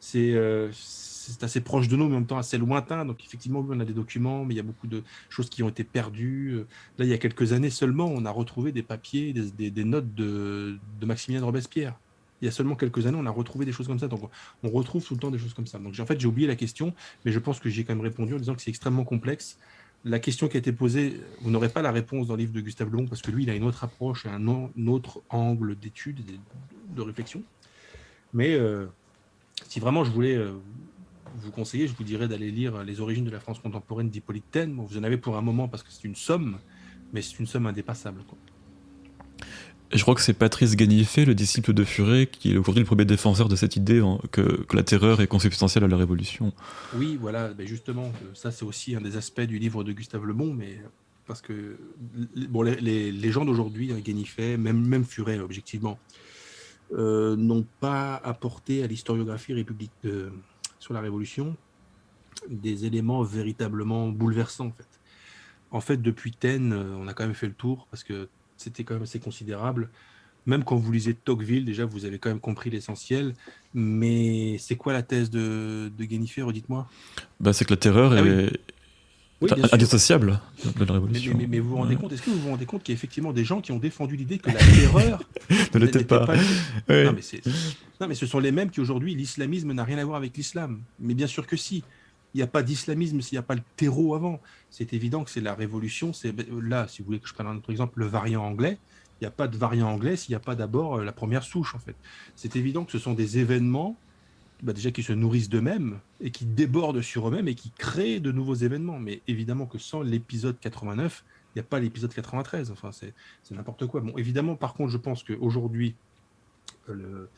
C'est 0.00 0.32
euh, 0.34 0.70
assez 1.42 1.60
proche 1.60 1.88
de 1.88 1.96
nous, 1.96 2.08
mais 2.08 2.14
en 2.14 2.20
même 2.20 2.26
temps 2.26 2.38
assez 2.38 2.56
lointain. 2.56 3.04
Donc 3.04 3.24
effectivement, 3.24 3.64
on 3.68 3.80
a 3.80 3.84
des 3.84 3.92
documents, 3.92 4.44
mais 4.44 4.54
il 4.54 4.56
y 4.56 4.60
a 4.60 4.64
beaucoup 4.64 4.86
de 4.86 5.02
choses 5.28 5.50
qui 5.50 5.62
ont 5.62 5.68
été 5.68 5.84
perdues. 5.84 6.64
Là, 6.98 7.04
il 7.04 7.08
y 7.08 7.14
a 7.14 7.18
quelques 7.18 7.52
années 7.52 7.70
seulement, 7.70 8.06
on 8.06 8.24
a 8.24 8.30
retrouvé 8.30 8.72
des 8.72 8.82
papiers, 8.82 9.32
des, 9.32 9.84
notes 9.84 10.14
de, 10.14 10.78
Maximilien 11.02 11.44
Robespierre. 11.44 11.98
Il 12.40 12.44
y 12.44 12.48
a 12.48 12.52
seulement 12.52 12.76
quelques 12.76 13.06
années, 13.06 13.18
on 13.20 13.26
a 13.26 13.30
retrouvé 13.30 13.64
des 13.64 13.72
choses 13.72 13.86
comme 13.86 13.98
ça. 13.98 14.08
Donc, 14.08 14.30
on 14.62 14.70
retrouve 14.70 15.04
tout 15.04 15.14
le 15.14 15.20
temps 15.20 15.30
des 15.30 15.38
choses 15.38 15.54
comme 15.54 15.66
ça. 15.66 15.78
Donc, 15.78 15.98
en 15.98 16.06
fait, 16.06 16.20
j'ai 16.20 16.28
oublié 16.28 16.46
la 16.46 16.56
question, 16.56 16.94
mais 17.24 17.32
je 17.32 17.38
pense 17.38 17.58
que 17.58 17.68
j'ai 17.68 17.84
quand 17.84 17.94
même 17.94 18.04
répondu 18.04 18.34
en 18.34 18.38
disant 18.38 18.54
que 18.54 18.62
c'est 18.62 18.70
extrêmement 18.70 19.04
complexe 19.04 19.58
la 20.04 20.18
question 20.18 20.48
qui 20.48 20.56
a 20.56 20.60
été 20.60 20.72
posée, 20.72 21.20
vous 21.40 21.50
n'aurez 21.50 21.68
pas 21.68 21.82
la 21.82 21.90
réponse 21.90 22.28
dans 22.28 22.34
le 22.34 22.40
livre 22.40 22.52
de 22.52 22.60
Gustave 22.60 22.90
Le 22.90 22.98
Bon 22.98 23.06
parce 23.06 23.22
que 23.22 23.30
lui, 23.30 23.42
il 23.42 23.50
a 23.50 23.54
une 23.54 23.64
autre 23.64 23.84
approche 23.84 24.26
un, 24.26 24.46
autre 24.86 25.22
angle 25.28 25.76
d'étude, 25.76 26.20
de 26.94 27.02
réflexion. 27.02 27.42
Mais 28.32 28.54
euh, 28.54 28.86
si 29.68 29.80
vraiment 29.80 30.04
je 30.04 30.10
voulais 30.10 30.36
euh, 30.36 30.52
vous 31.36 31.50
conseiller, 31.50 31.88
je 31.88 31.94
vous 31.94 32.04
dirais 32.04 32.28
d'aller 32.28 32.50
lire 32.50 32.84
Les 32.84 33.00
origines 33.00 33.24
de 33.24 33.30
la 33.30 33.40
France 33.40 33.58
contemporaine 33.58 34.08
d'Hippolyte 34.08 34.50
Taine. 34.50 34.74
vous 34.76 34.98
en 34.98 35.02
avez 35.02 35.16
pour 35.16 35.36
un 35.36 35.42
moment 35.42 35.68
parce 35.68 35.82
que 35.82 35.90
c'est 35.90 36.04
une 36.04 36.14
somme, 36.14 36.58
mais 37.12 37.22
c'est 37.22 37.38
une 37.38 37.46
somme 37.46 37.66
indépassable. 37.66 38.22
Je 39.92 40.02
crois 40.02 40.14
que 40.14 40.20
c'est 40.20 40.34
Patrice 40.34 40.76
Ganifet, 40.76 41.24
le 41.24 41.34
disciple 41.34 41.72
de 41.72 41.82
Furet, 41.84 42.26
qui 42.26 42.52
est 42.52 42.56
aujourd'hui 42.58 42.82
le 42.82 42.86
premier 42.86 43.04
défenseur 43.06 43.48
de 43.48 43.56
cette 43.56 43.76
idée 43.76 44.02
que, 44.32 44.66
la 44.74 44.82
terreur 44.82 45.20
est 45.20 45.26
consubstantielle 45.26 45.84
à 45.84 45.88
la 45.88 45.96
Révolution. 45.96 46.52
Oui, 46.94 47.16
voilà, 47.20 47.54
ben 47.54 47.66
justement, 47.66 48.04
euh, 48.04 48.34
ça 48.34 48.50
c'est 48.50 48.64
aussi 48.64 48.94
un 48.94 49.00
des 49.00 49.16
aspects 49.16 49.40
du 49.40 49.58
livre 49.58 49.84
de 49.84 49.92
Gustave 49.92 50.24
Le 50.24 50.34
Bon, 50.34 50.52
mais 50.52 50.78
parce 51.26 51.40
que 51.40 51.78
bon, 52.50 52.62
les, 52.62 53.32
gens 53.32 53.44
d'aujourd'hui, 53.44 53.92
hein, 53.92 54.56
même, 54.58 54.86
même 54.86 55.04
Furet, 55.04 55.38
objectivement, 55.38 55.98
euh, 56.92 57.36
n'ont 57.36 57.66
pas 57.80 58.16
apporté 58.16 58.82
à 58.82 58.86
l'historiographie 58.86 59.54
république 59.54 59.92
sur 60.78 60.92
la 60.92 61.00
Révolution 61.00 61.56
des 62.48 62.84
éléments 62.84 63.22
véritablement 63.22 64.08
bouleversants, 64.08 64.66
en 64.66 64.72
fait. 64.72 64.86
En 65.70 65.80
fait, 65.80 66.00
depuis 66.00 66.32
Taine, 66.32 66.72
euh, 66.72 66.96
on 66.96 67.08
a 67.08 67.14
quand 67.14 67.24
même 67.24 67.34
fait 67.34 67.46
le 67.46 67.52
tour, 67.52 67.86
parce 67.90 68.04
que 68.04 68.28
c'était 68.58 68.84
quand 68.84 68.94
même 68.94 69.04
assez 69.04 69.20
considérable. 69.20 69.88
Même 70.46 70.64
quand 70.64 70.76
vous 70.76 70.92
lisez 70.92 71.14
Tocqueville, 71.14 71.64
déjà, 71.64 71.84
vous 71.84 72.04
avez 72.04 72.18
quand 72.18 72.28
même 72.28 72.40
compris 72.40 72.70
l'essentiel. 72.70 73.34
Mais 73.74 74.56
c'est 74.58 74.76
quoi 74.76 74.92
la 74.92 75.02
thèse 75.02 75.30
de, 75.30 75.90
de 75.96 76.04
Guénifer, 76.04 76.52
dites-moi 76.52 76.88
bah, 77.40 77.52
C'est 77.52 77.64
que 77.64 77.72
la 77.72 77.76
terreur 77.76 78.12
ah 78.12 78.20
est 78.20 78.50
indissociable 79.72 80.40
de 80.78 80.84
la 80.84 80.94
révolution. 80.94 81.38
Mais, 81.48 81.58
vous 81.58 81.70
vous 81.70 81.76
rendez 81.76 81.96
compte, 81.96 82.12
est-ce 82.12 82.22
que 82.22 82.30
vous 82.30 82.40
vous 82.40 82.50
rendez 82.50 82.66
compte 82.66 82.82
qu'il 82.82 82.92
y 82.92 82.96
a 82.96 82.98
effectivement 82.98 83.32
des 83.32 83.44
gens 83.44 83.60
qui 83.60 83.72
ont 83.72 83.78
défendu 83.78 84.16
l'idée 84.16 84.38
que 84.38 84.50
la 84.50 84.58
terreur 84.58 85.22
ne 85.74 85.78
l'était 85.78 86.04
pas, 86.04 86.26
non, 86.26 86.42
mais 86.88 87.40
non, 88.00 88.08
mais 88.08 88.14
ce 88.14 88.26
sont 88.26 88.38
les 88.38 88.52
mêmes 88.52 88.70
qui 88.70 88.80
aujourd'hui, 88.80 89.14
l'islamisme 89.14 89.72
n'a 89.72 89.84
rien 89.84 89.98
à 89.98 90.04
voir 90.04 90.16
avec 90.16 90.36
l'islam. 90.36 90.80
Mais 90.98 91.14
bien 91.14 91.26
sûr 91.26 91.46
que 91.46 91.56
si. 91.56 91.84
Il 92.34 92.38
n'y 92.38 92.42
a 92.42 92.46
pas 92.46 92.62
d'islamisme 92.62 93.20
s'il 93.20 93.36
n'y 93.36 93.40
a 93.40 93.42
pas 93.42 93.54
le 93.54 93.62
terreau 93.76 94.14
avant. 94.14 94.40
C'est 94.70 94.92
évident 94.92 95.24
que 95.24 95.30
c'est 95.30 95.40
la 95.40 95.54
révolution. 95.54 96.12
C'est 96.12 96.34
là, 96.50 96.86
si 96.88 97.02
vous 97.02 97.06
voulez 97.06 97.20
que 97.20 97.28
je 97.28 97.34
prenne 97.34 97.46
un 97.46 97.56
autre 97.56 97.70
exemple, 97.70 97.98
le 97.98 98.06
variant 98.06 98.44
anglais. 98.44 98.78
Il 99.20 99.24
n'y 99.24 99.28
a 99.28 99.32
pas 99.32 99.48
de 99.48 99.56
variant 99.56 99.90
anglais 99.90 100.16
s'il 100.16 100.32
n'y 100.32 100.36
a 100.36 100.40
pas 100.40 100.54
d'abord 100.54 100.98
euh, 100.98 101.04
la 101.04 101.12
première 101.12 101.42
souche, 101.42 101.74
en 101.74 101.78
fait. 101.78 101.96
C'est 102.36 102.54
évident 102.54 102.84
que 102.84 102.92
ce 102.92 102.98
sont 102.98 103.14
des 103.14 103.38
événements 103.38 103.96
bah, 104.62 104.72
déjà 104.72 104.90
qui 104.90 105.02
se 105.02 105.12
nourrissent 105.12 105.48
d'eux-mêmes 105.48 105.98
et 106.20 106.30
qui 106.30 106.44
débordent 106.44 107.00
sur 107.00 107.28
eux-mêmes 107.28 107.48
et 107.48 107.54
qui 107.54 107.70
créent 107.70 108.20
de 108.20 108.32
nouveaux 108.32 108.54
événements. 108.54 108.98
Mais 108.98 109.22
évidemment 109.26 109.66
que 109.66 109.78
sans 109.78 110.02
l'épisode 110.02 110.58
89, 110.60 111.24
il 111.54 111.58
n'y 111.58 111.60
a 111.60 111.64
pas 111.64 111.80
l'épisode 111.80 112.12
93. 112.12 112.70
Enfin, 112.70 112.90
c'est 112.92 113.14
n'importe 113.50 113.86
quoi. 113.86 114.00
Bon, 114.00 114.16
évidemment, 114.16 114.54
par 114.54 114.74
contre, 114.74 114.92
je 114.92 114.98
pense 114.98 115.22
qu'aujourd'hui, 115.22 115.94
le 116.86 117.28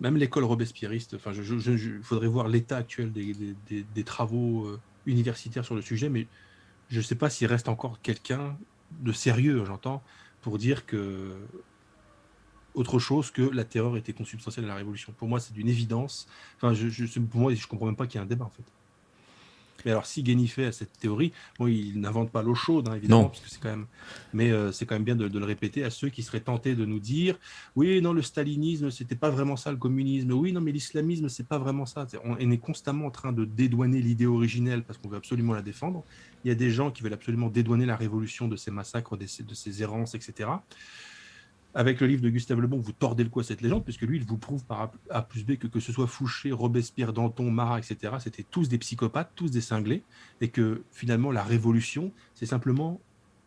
même 0.00 0.16
l'école 0.16 0.44
robespierriste, 0.44 1.14
enfin, 1.14 1.32
il 1.32 2.00
faudrait 2.02 2.26
voir 2.26 2.48
l'état 2.48 2.76
actuel 2.76 3.12
des, 3.12 4.04
travaux 4.04 4.66
euh, 4.66 4.80
universitaires 5.06 5.64
sur 5.64 5.74
le 5.74 5.82
sujet, 5.82 6.08
mais 6.08 6.26
je 6.88 6.98
ne 6.98 7.02
sais 7.02 7.14
pas 7.14 7.30
s'il 7.30 7.46
reste 7.46 7.68
encore 7.68 8.00
quelqu'un 8.02 8.56
de 9.00 9.12
sérieux, 9.12 9.64
j'entends, 9.64 10.02
pour 10.42 10.58
dire 10.58 10.86
que 10.86 11.36
autre 12.74 12.98
chose 12.98 13.30
que 13.30 13.42
la 13.42 13.64
terreur 13.64 13.96
était 13.96 14.12
consubstantielle 14.12 14.64
à 14.64 14.68
la 14.68 14.74
révolution. 14.74 15.12
Pour 15.16 15.28
moi, 15.28 15.38
c'est 15.38 15.52
d'une 15.52 15.68
évidence. 15.68 16.26
Enfin, 16.56 16.74
je, 16.74 17.18
pour 17.20 17.40
moi, 17.40 17.54
je 17.54 17.66
comprends 17.66 17.86
même 17.86 17.96
pas 17.96 18.06
qu'il 18.06 18.18
y 18.18 18.22
ait 18.22 18.26
un 18.26 18.28
débat 18.28 18.44
en 18.44 18.50
fait. 18.50 18.64
Mais 19.84 19.90
alors, 19.90 20.06
si 20.06 20.22
Guénifet 20.22 20.66
a 20.66 20.72
cette 20.72 20.98
théorie, 20.98 21.32
bon, 21.58 21.66
il 21.66 22.00
n'invente 22.00 22.30
pas 22.30 22.42
l'eau 22.42 22.54
chaude, 22.54 22.88
hein, 22.88 22.94
évidemment, 22.94 23.28
parce 23.28 23.40
que 23.40 23.50
c'est 23.50 23.60
quand 23.60 23.70
même. 23.70 23.86
Mais 24.32 24.50
euh, 24.50 24.72
c'est 24.72 24.86
quand 24.86 24.94
même 24.94 25.04
bien 25.04 25.16
de, 25.16 25.26
le 25.26 25.44
répéter 25.44 25.84
à 25.84 25.90
ceux 25.90 26.08
qui 26.08 26.22
seraient 26.22 26.40
tentés 26.40 26.74
de 26.74 26.84
nous 26.84 26.98
dire, 26.98 27.38
oui, 27.76 28.00
non, 28.00 28.12
le 28.12 28.22
stalinisme, 28.22 28.90
c'était 28.90 29.14
pas 29.14 29.30
vraiment 29.30 29.56
ça, 29.56 29.70
le 29.70 29.76
communisme. 29.76 30.32
Oui, 30.32 30.52
non, 30.52 30.60
mais 30.60 30.72
l'islamisme, 30.72 31.28
c'est 31.28 31.46
pas 31.46 31.58
vraiment 31.58 31.86
ça. 31.86 32.06
On, 32.24 32.36
est 32.38 32.58
constamment 32.58 33.06
en 33.06 33.10
train 33.10 33.32
de 33.32 33.44
dédouaner 33.44 34.00
l'idée 34.00 34.26
originelle 34.26 34.84
parce 34.84 34.98
qu'on 34.98 35.08
veut 35.08 35.16
absolument 35.16 35.52
la 35.52 35.62
défendre. 35.62 36.04
Il 36.44 36.48
y 36.48 36.50
a 36.50 36.54
des 36.54 36.70
gens 36.70 36.90
qui 36.90 37.02
veulent 37.02 37.12
absolument 37.12 37.48
dédouaner 37.48 37.86
la 37.86 37.96
révolution 37.96 38.48
de 38.48 38.56
ces 38.56 38.70
massacres, 38.70 39.16
de 39.16 39.26
ces 39.26 39.82
errances, 39.82 40.14
etc 40.14 40.48
avec 41.74 42.00
le 42.00 42.06
livre 42.06 42.22
de 42.22 42.28
Gustave 42.28 42.60
Le 42.60 42.66
Bon, 42.66 42.78
vous 42.78 42.92
tordez 42.92 43.24
le 43.24 43.30
à 43.36 43.42
cette 43.42 43.60
légende, 43.60 43.84
puisque 43.84 44.02
lui, 44.02 44.18
il 44.18 44.24
vous 44.24 44.38
prouve 44.38 44.64
par 44.64 44.92
A 45.10 45.22
plus 45.22 45.44
B 45.44 45.56
que 45.56 45.66
que 45.66 45.80
ce 45.80 45.92
soit 45.92 46.06
Fouché, 46.06 46.52
Robespierre, 46.52 47.12
Danton, 47.12 47.50
Marat, 47.50 47.78
etc., 47.78 48.14
c'était 48.20 48.44
tous 48.44 48.68
des 48.68 48.78
psychopathes, 48.78 49.32
tous 49.34 49.50
des 49.50 49.60
cinglés, 49.60 50.02
et 50.40 50.48
que 50.48 50.82
finalement, 50.92 51.32
la 51.32 51.42
révolution, 51.42 52.12
c'est 52.34 52.46
simplement 52.46 53.00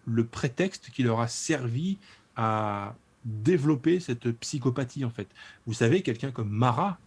le 0.06 0.26
prétexte 0.26 0.90
qui 0.90 1.04
leur 1.04 1.20
a 1.20 1.28
servi 1.28 1.98
à 2.36 2.96
développer 3.26 4.00
cette 4.00 4.32
psychopathie, 4.32 5.06
en 5.06 5.10
fait. 5.10 5.28
Vous 5.66 5.74
savez, 5.74 6.02
quelqu'un 6.02 6.32
comme 6.32 6.50
Marat, 6.50 7.00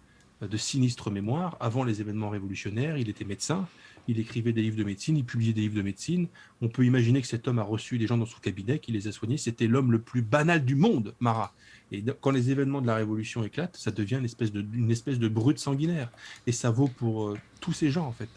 de 0.49 0.57
sinistre 0.57 1.11
mémoire. 1.11 1.57
Avant 1.61 1.85
les 1.85 2.01
événements 2.01 2.31
révolutionnaires, 2.31 2.97
il 2.97 3.09
était 3.09 3.25
médecin, 3.25 3.67
il 4.09 4.19
écrivait 4.19 4.53
des 4.53 4.63
livres 4.63 4.77
de 4.77 4.85
médecine, 4.85 5.17
il 5.17 5.25
publiait 5.25 5.53
des 5.53 5.63
livres 5.63 5.77
de 5.77 5.83
médecine. 5.83 6.29
On 6.61 6.69
peut 6.69 6.85
imaginer 6.85 7.21
que 7.21 7.27
cet 7.27 7.49
homme 7.49 7.59
a 7.59 7.63
reçu 7.63 7.99
des 7.99 8.07
gens 8.07 8.19
dans 8.19 8.27
son 8.27 8.39
cabinet, 8.39 8.79
qui 8.79 8.93
les 8.93 9.09
a 9.09 9.13
soignés. 9.13 9.37
C'était 9.37 9.67
l'homme 9.67 9.93
le 9.93 10.01
plus 10.01 10.23
banal 10.23 10.65
du 10.65 10.75
monde, 10.75 11.15
Marat. 11.21 11.53
Et 11.93 12.05
quand 12.21 12.31
les 12.31 12.51
événements 12.51 12.81
de 12.81 12.87
la 12.87 12.95
Révolution 12.97 13.43
éclatent, 13.45 13.77
ça 13.77 13.91
devient 13.91 14.17
une 14.17 14.25
espèce 14.25 14.53
de, 14.53 14.65
une 14.75 14.91
espèce 14.91 15.19
de 15.19 15.29
brute 15.29 15.59
sanguinaire. 15.59 16.11
Et 16.47 16.53
ça 16.53 16.71
vaut 16.71 16.89
pour 16.89 17.29
euh, 17.29 17.39
tous 17.61 17.73
ces 17.73 17.91
gens, 17.91 18.07
en 18.07 18.13
fait. 18.13 18.29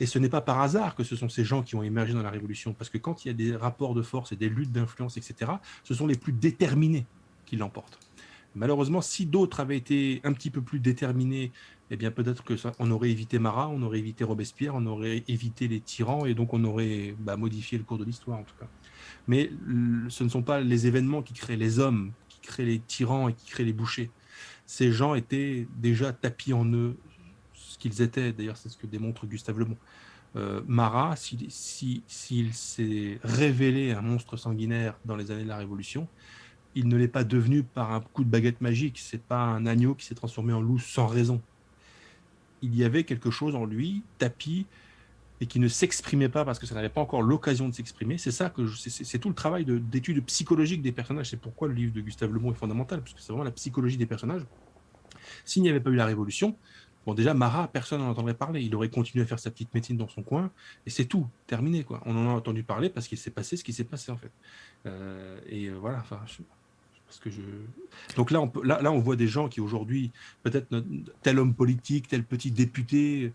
Et 0.00 0.06
ce 0.06 0.18
n'est 0.18 0.28
pas 0.28 0.40
par 0.40 0.60
hasard 0.60 0.94
que 0.94 1.04
ce 1.04 1.16
sont 1.16 1.28
ces 1.28 1.44
gens 1.44 1.62
qui 1.62 1.76
ont 1.76 1.82
émergé 1.82 2.12
dans 2.12 2.22
la 2.22 2.30
Révolution, 2.30 2.72
parce 2.72 2.90
que 2.90 2.98
quand 2.98 3.24
il 3.24 3.28
y 3.28 3.30
a 3.30 3.34
des 3.34 3.54
rapports 3.54 3.94
de 3.94 4.02
force 4.02 4.32
et 4.32 4.36
des 4.36 4.48
luttes 4.48 4.72
d'influence, 4.72 5.16
etc., 5.16 5.52
ce 5.84 5.94
sont 5.94 6.06
les 6.06 6.16
plus 6.16 6.32
déterminés 6.32 7.06
qui 7.46 7.56
l'emportent. 7.56 7.98
Malheureusement, 8.54 9.00
si 9.00 9.26
d'autres 9.26 9.60
avaient 9.60 9.76
été 9.76 10.20
un 10.24 10.32
petit 10.32 10.50
peu 10.50 10.60
plus 10.60 10.80
déterminés, 10.80 11.52
eh 11.90 11.96
bien 11.96 12.10
peut-être 12.10 12.44
que 12.44 12.56
ça, 12.56 12.72
on 12.78 12.90
aurait 12.90 13.10
évité 13.10 13.38
Marat, 13.38 13.68
on 13.68 13.82
aurait 13.82 13.98
évité 13.98 14.24
Robespierre, 14.24 14.74
on 14.76 14.86
aurait 14.86 15.24
évité 15.26 15.66
les 15.68 15.80
tyrans, 15.80 16.24
et 16.24 16.34
donc 16.34 16.54
on 16.54 16.62
aurait 16.64 17.14
bah, 17.18 17.36
modifié 17.36 17.78
le 17.78 17.84
cours 17.84 17.98
de 17.98 18.04
l'histoire 18.04 18.38
en 18.38 18.44
tout 18.44 18.54
cas. 18.58 18.68
Mais 19.26 19.50
ce 20.08 20.24
ne 20.24 20.28
sont 20.28 20.42
pas 20.42 20.60
les 20.60 20.86
événements 20.86 21.22
qui 21.22 21.34
créent 21.34 21.56
les 21.56 21.78
hommes, 21.78 22.12
qui 22.28 22.40
créent 22.40 22.64
les 22.64 22.78
tyrans 22.78 23.28
et 23.28 23.34
qui 23.34 23.50
créent 23.50 23.64
les 23.64 23.72
bouchers. 23.72 24.10
Ces 24.66 24.92
gens 24.92 25.14
étaient 25.14 25.66
déjà 25.78 26.12
tapis 26.12 26.52
en 26.52 26.64
eux 26.64 26.96
ce 27.54 27.76
qu'ils 27.76 28.02
étaient. 28.02 28.32
D'ailleurs, 28.32 28.56
c'est 28.56 28.68
ce 28.68 28.78
que 28.78 28.86
démontre 28.86 29.26
Gustave 29.26 29.58
Le. 29.58 29.66
Euh, 30.36 30.60
Marat, 30.68 31.16
s'il 31.16 31.50
s'est 32.52 33.18
révélé 33.24 33.90
un 33.90 34.00
monstre 34.00 34.36
sanguinaire 34.36 34.96
dans 35.04 35.16
les 35.16 35.32
années 35.32 35.42
de 35.42 35.48
la 35.48 35.56
Révolution, 35.56 36.06
il 36.76 36.86
ne 36.86 36.96
l'est 36.96 37.08
pas 37.08 37.24
devenu 37.24 37.64
par 37.64 37.92
un 37.92 38.00
coup 38.00 38.22
de 38.22 38.30
baguette 38.30 38.60
magique. 38.60 39.00
C'est 39.00 39.22
pas 39.22 39.42
un 39.42 39.66
agneau 39.66 39.96
qui 39.96 40.06
s'est 40.06 40.14
transformé 40.14 40.52
en 40.52 40.60
loup 40.60 40.78
sans 40.78 41.08
raison. 41.08 41.40
Il 42.62 42.76
y 42.76 42.84
avait 42.84 43.04
quelque 43.04 43.30
chose 43.30 43.54
en 43.54 43.64
lui, 43.64 44.02
tapis, 44.18 44.66
et 45.40 45.46
qui 45.46 45.58
ne 45.58 45.68
s'exprimait 45.68 46.28
pas 46.28 46.44
parce 46.44 46.58
que 46.58 46.66
ça 46.66 46.74
n'avait 46.74 46.90
pas 46.90 47.00
encore 47.00 47.22
l'occasion 47.22 47.68
de 47.68 47.74
s'exprimer. 47.74 48.18
C'est 48.18 48.30
ça 48.30 48.50
que 48.50 48.66
c'est 48.68 49.18
tout 49.18 49.30
le 49.30 49.34
travail 49.34 49.64
d'étude 49.64 50.22
psychologique 50.26 50.82
des 50.82 50.92
personnages. 50.92 51.30
C'est 51.30 51.40
pourquoi 51.40 51.68
le 51.68 51.74
livre 51.74 51.94
de 51.94 52.00
Gustave 52.02 52.32
Le 52.32 52.38
Bon 52.38 52.52
est 52.52 52.54
fondamental, 52.54 53.00
parce 53.00 53.14
que 53.14 53.20
c'est 53.20 53.32
vraiment 53.32 53.44
la 53.44 53.50
psychologie 53.50 53.96
des 53.96 54.06
personnages. 54.06 54.42
S'il 55.44 55.62
n'y 55.62 55.70
avait 55.70 55.80
pas 55.80 55.90
eu 55.90 55.94
la 55.94 56.04
Révolution, 56.04 56.56
bon 57.06 57.14
déjà 57.14 57.32
Marat, 57.32 57.68
personne 57.68 58.00
n'en 58.00 58.10
entendrait 58.10 58.34
parler. 58.34 58.60
Il 58.60 58.74
aurait 58.74 58.90
continué 58.90 59.24
à 59.24 59.26
faire 59.26 59.38
sa 59.38 59.50
petite 59.50 59.72
médecine 59.72 59.96
dans 59.96 60.08
son 60.08 60.22
coin, 60.22 60.50
et 60.84 60.90
c'est 60.90 61.06
tout, 61.06 61.26
terminé 61.46 61.84
quoi. 61.84 62.02
On 62.04 62.14
en 62.16 62.28
a 62.28 62.32
entendu 62.32 62.62
parler 62.62 62.90
parce 62.90 63.08
qu'il 63.08 63.18
s'est 63.18 63.30
passé 63.30 63.56
ce 63.56 63.64
qui 63.64 63.72
s'est 63.72 63.84
passé 63.84 64.12
en 64.12 64.18
fait. 64.18 64.32
Euh, 64.84 65.40
et 65.46 65.66
euh, 65.66 65.78
voilà. 65.78 66.00
Enfin, 66.00 66.20
Donc 68.16 68.30
là 68.30 68.40
on, 68.40 68.52
là, 68.62 68.92
on 68.92 68.98
voit 68.98 69.16
des 69.16 69.28
gens 69.28 69.48
qui 69.48 69.60
aujourd'hui, 69.60 70.12
peut-être 70.42 70.84
tel 71.22 71.38
homme 71.38 71.54
politique, 71.54 72.08
tel 72.08 72.24
petit 72.24 72.50
député, 72.50 73.32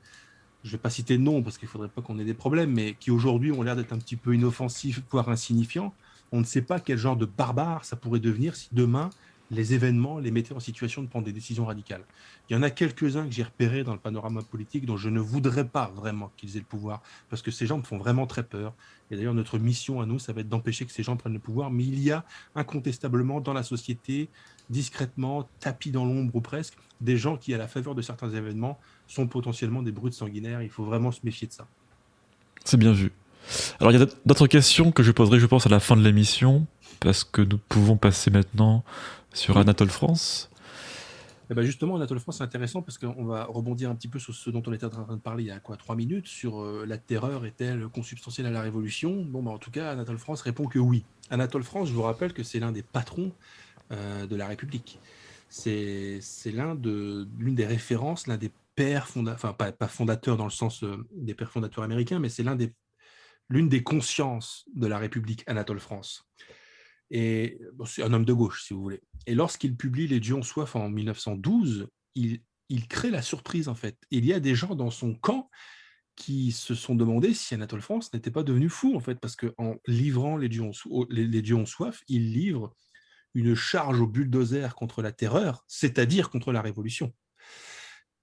je 0.63 0.69
ne 0.69 0.71
vais 0.73 0.77
pas 0.77 0.89
citer 0.89 1.17
de 1.17 1.21
nom 1.21 1.43
parce 1.43 1.57
qu'il 1.57 1.67
ne 1.67 1.71
faudrait 1.71 1.89
pas 1.89 2.01
qu'on 2.01 2.17
ait 2.17 2.25
des 2.25 2.33
problèmes, 2.33 2.71
mais 2.71 2.95
qui 2.99 3.11
aujourd'hui 3.11 3.51
ont 3.51 3.61
l'air 3.61 3.75
d'être 3.75 3.93
un 3.93 3.99
petit 3.99 4.15
peu 4.15 4.33
inoffensifs, 4.33 5.01
voire 5.11 5.29
insignifiants. 5.29 5.93
On 6.31 6.39
ne 6.39 6.45
sait 6.45 6.63
pas 6.63 6.79
quel 6.79 6.97
genre 6.97 7.15
de 7.15 7.25
barbare 7.25 7.85
ça 7.85 7.95
pourrait 7.95 8.19
devenir 8.19 8.55
si 8.55 8.69
demain 8.71 9.11
les 9.51 9.73
événements 9.73 10.19
les 10.19 10.31
mettaient 10.31 10.53
en 10.53 10.59
situation 10.59 11.01
de 11.01 11.07
prendre 11.07 11.25
des 11.25 11.33
décisions 11.33 11.65
radicales. 11.65 12.03
Il 12.49 12.53
y 12.53 12.55
en 12.55 12.63
a 12.63 12.69
quelques-uns 12.69 13.25
que 13.25 13.31
j'ai 13.31 13.43
repérés 13.43 13.83
dans 13.83 13.93
le 13.93 13.99
panorama 13.99 14.41
politique 14.41 14.85
dont 14.85 14.97
je 14.97 15.09
ne 15.09 15.19
voudrais 15.19 15.67
pas 15.67 15.91
vraiment 15.95 16.31
qu'ils 16.37 16.57
aient 16.57 16.59
le 16.59 16.65
pouvoir, 16.65 17.01
parce 17.29 17.41
que 17.41 17.51
ces 17.51 17.67
gens 17.67 17.77
me 17.77 17.83
font 17.83 17.97
vraiment 17.97 18.27
très 18.27 18.43
peur. 18.43 18.73
Et 19.11 19.15
d'ailleurs, 19.15 19.33
notre 19.33 19.59
mission 19.59 20.01
à 20.01 20.05
nous, 20.05 20.17
ça 20.17 20.33
va 20.33 20.41
être 20.41 20.49
d'empêcher 20.49 20.85
que 20.85 20.91
ces 20.91 21.03
gens 21.03 21.15
prennent 21.15 21.33
le 21.33 21.39
pouvoir. 21.39 21.69
Mais 21.69 21.83
il 21.83 21.99
y 21.99 22.11
a 22.11 22.25
incontestablement 22.55 23.39
dans 23.39 23.53
la 23.53 23.63
société, 23.63 24.29
discrètement, 24.69 25.47
tapis 25.59 25.91
dans 25.91 26.05
l'ombre 26.05 26.35
ou 26.35 26.41
presque, 26.41 26.73
des 27.01 27.17
gens 27.17 27.37
qui, 27.37 27.53
à 27.53 27.57
la 27.57 27.67
faveur 27.67 27.93
de 27.93 28.01
certains 28.01 28.31
événements, 28.31 28.79
sont 29.07 29.27
potentiellement 29.27 29.83
des 29.83 29.91
brutes 29.91 30.13
sanguinaires. 30.13 30.63
Il 30.63 30.69
faut 30.69 30.85
vraiment 30.85 31.11
se 31.11 31.19
méfier 31.23 31.47
de 31.47 31.53
ça. 31.53 31.67
C'est 32.63 32.77
bien 32.77 32.93
vu. 32.93 33.11
Alors, 33.79 33.91
il 33.91 33.99
y 33.99 34.01
a 34.01 34.07
d'autres 34.25 34.47
questions 34.47 34.91
que 34.91 35.03
je 35.03 35.11
poserai, 35.11 35.39
je 35.39 35.45
pense, 35.45 35.67
à 35.67 35.69
la 35.69 35.79
fin 35.79 35.95
de 35.95 36.01
l'émission, 36.01 36.65
parce 37.05 37.23
que 37.23 37.43
nous 37.43 37.59
pouvons 37.59 37.97
passer 37.97 38.31
maintenant 38.31 38.83
sur 39.31 39.59
Anatole 39.59 39.91
France. 39.91 40.49
Eh 41.51 41.53
ben 41.53 41.61
justement, 41.61 41.97
Anatole 41.97 42.19
France, 42.19 42.37
c'est 42.39 42.43
intéressant 42.43 42.81
parce 42.81 42.97
qu'on 42.97 43.25
va 43.25 43.43
rebondir 43.43 43.91
un 43.91 43.95
petit 43.95 44.07
peu 44.07 44.17
sur 44.17 44.33
ce 44.33 44.49
dont 44.49 44.63
on 44.65 44.73
était 44.73 44.87
en 44.87 44.89
train 44.89 45.15
de 45.15 45.21
parler 45.21 45.43
il 45.43 45.47
y 45.47 45.51
a 45.51 45.59
quoi 45.59 45.77
trois 45.77 45.95
minutes 45.95 46.25
sur 46.25 46.63
euh, 46.63 46.83
la 46.87 46.97
terreur 46.97 47.45
est-elle 47.45 47.87
consubstantielle 47.89 48.47
à 48.47 48.49
la 48.49 48.63
Révolution? 48.63 49.23
Bon, 49.23 49.43
bah, 49.43 49.51
en 49.51 49.59
tout 49.59 49.69
cas, 49.69 49.91
Anatole 49.91 50.17
France 50.17 50.41
répond 50.41 50.65
que 50.65 50.79
oui. 50.79 51.03
Anatole 51.29 51.61
France, 51.61 51.89
je 51.89 51.93
vous 51.93 52.01
rappelle 52.01 52.33
que 52.33 52.41
c'est 52.41 52.59
l'un 52.59 52.71
des 52.71 52.81
patrons 52.81 53.31
euh, 53.91 54.25
de 54.25 54.35
la 54.35 54.47
République. 54.47 54.99
C'est 55.47 56.21
l'un 56.47 56.73
de 56.73 57.27
l'une 57.37 57.53
des 57.53 57.67
références, 57.67 58.25
l'un 58.25 58.37
des 58.37 58.49
pères 58.73 59.07
fondateurs, 59.07 59.35
enfin 59.35 59.53
pas, 59.53 59.71
pas 59.71 59.87
fondateurs 59.87 60.37
dans 60.37 60.45
le 60.45 60.49
sens 60.49 60.83
euh, 60.83 61.05
des 61.11 61.35
pères 61.35 61.51
fondateurs 61.51 61.83
américains, 61.83 62.17
mais 62.17 62.29
c'est 62.29 62.41
l'un 62.41 62.55
des 62.55 62.73
l'une 63.49 63.69
des 63.69 63.83
consciences 63.83 64.65
de 64.75 64.87
la 64.87 64.97
République, 64.97 65.43
Anatole 65.47 65.79
France. 65.79 66.25
Et 67.11 67.59
c'est 67.85 68.03
un 68.03 68.13
homme 68.13 68.25
de 68.25 68.33
gauche, 68.33 68.65
si 68.65 68.73
vous 68.73 68.81
voulez. 68.81 69.01
Et 69.27 69.35
lorsqu'il 69.35 69.75
publie 69.75 70.07
Les 70.07 70.19
Dieux 70.19 70.35
ont 70.35 70.43
soif 70.43 70.75
en 70.75 70.89
1912, 70.89 71.87
il, 72.15 72.41
crée 72.87 73.11
la 73.11 73.21
surprise, 73.21 73.67
en 73.67 73.75
fait. 73.75 73.97
Il 74.11 74.25
y 74.25 74.33
a 74.33 74.39
des 74.39 74.55
gens 74.55 74.75
dans 74.75 74.91
son 74.91 75.13
camp 75.13 75.49
qui 76.15 76.51
se 76.51 76.75
sont 76.75 76.95
demandé 76.95 77.33
si 77.33 77.53
Anatole 77.53 77.81
France 77.81 78.13
n'était 78.13 78.31
pas 78.31 78.43
devenu 78.43 78.69
fou, 78.69 78.95
en 78.95 79.01
fait, 79.01 79.19
parce 79.19 79.35
qu'en 79.35 79.75
livrant 79.85 80.37
les 80.37 80.49
dieux 80.49 80.63
ont 80.63 81.65
soif, 81.65 82.01
il 82.07 82.31
livre 82.33 82.75
une 83.35 83.53
charge 83.53 83.99
au 83.99 84.07
bulldozer 84.07 84.73
contre 84.75 85.01
la 85.01 85.11
terreur, 85.11 85.63
c'est-à-dire 85.67 86.29
contre 86.29 86.53
la 86.53 86.61
révolution, 86.61 87.13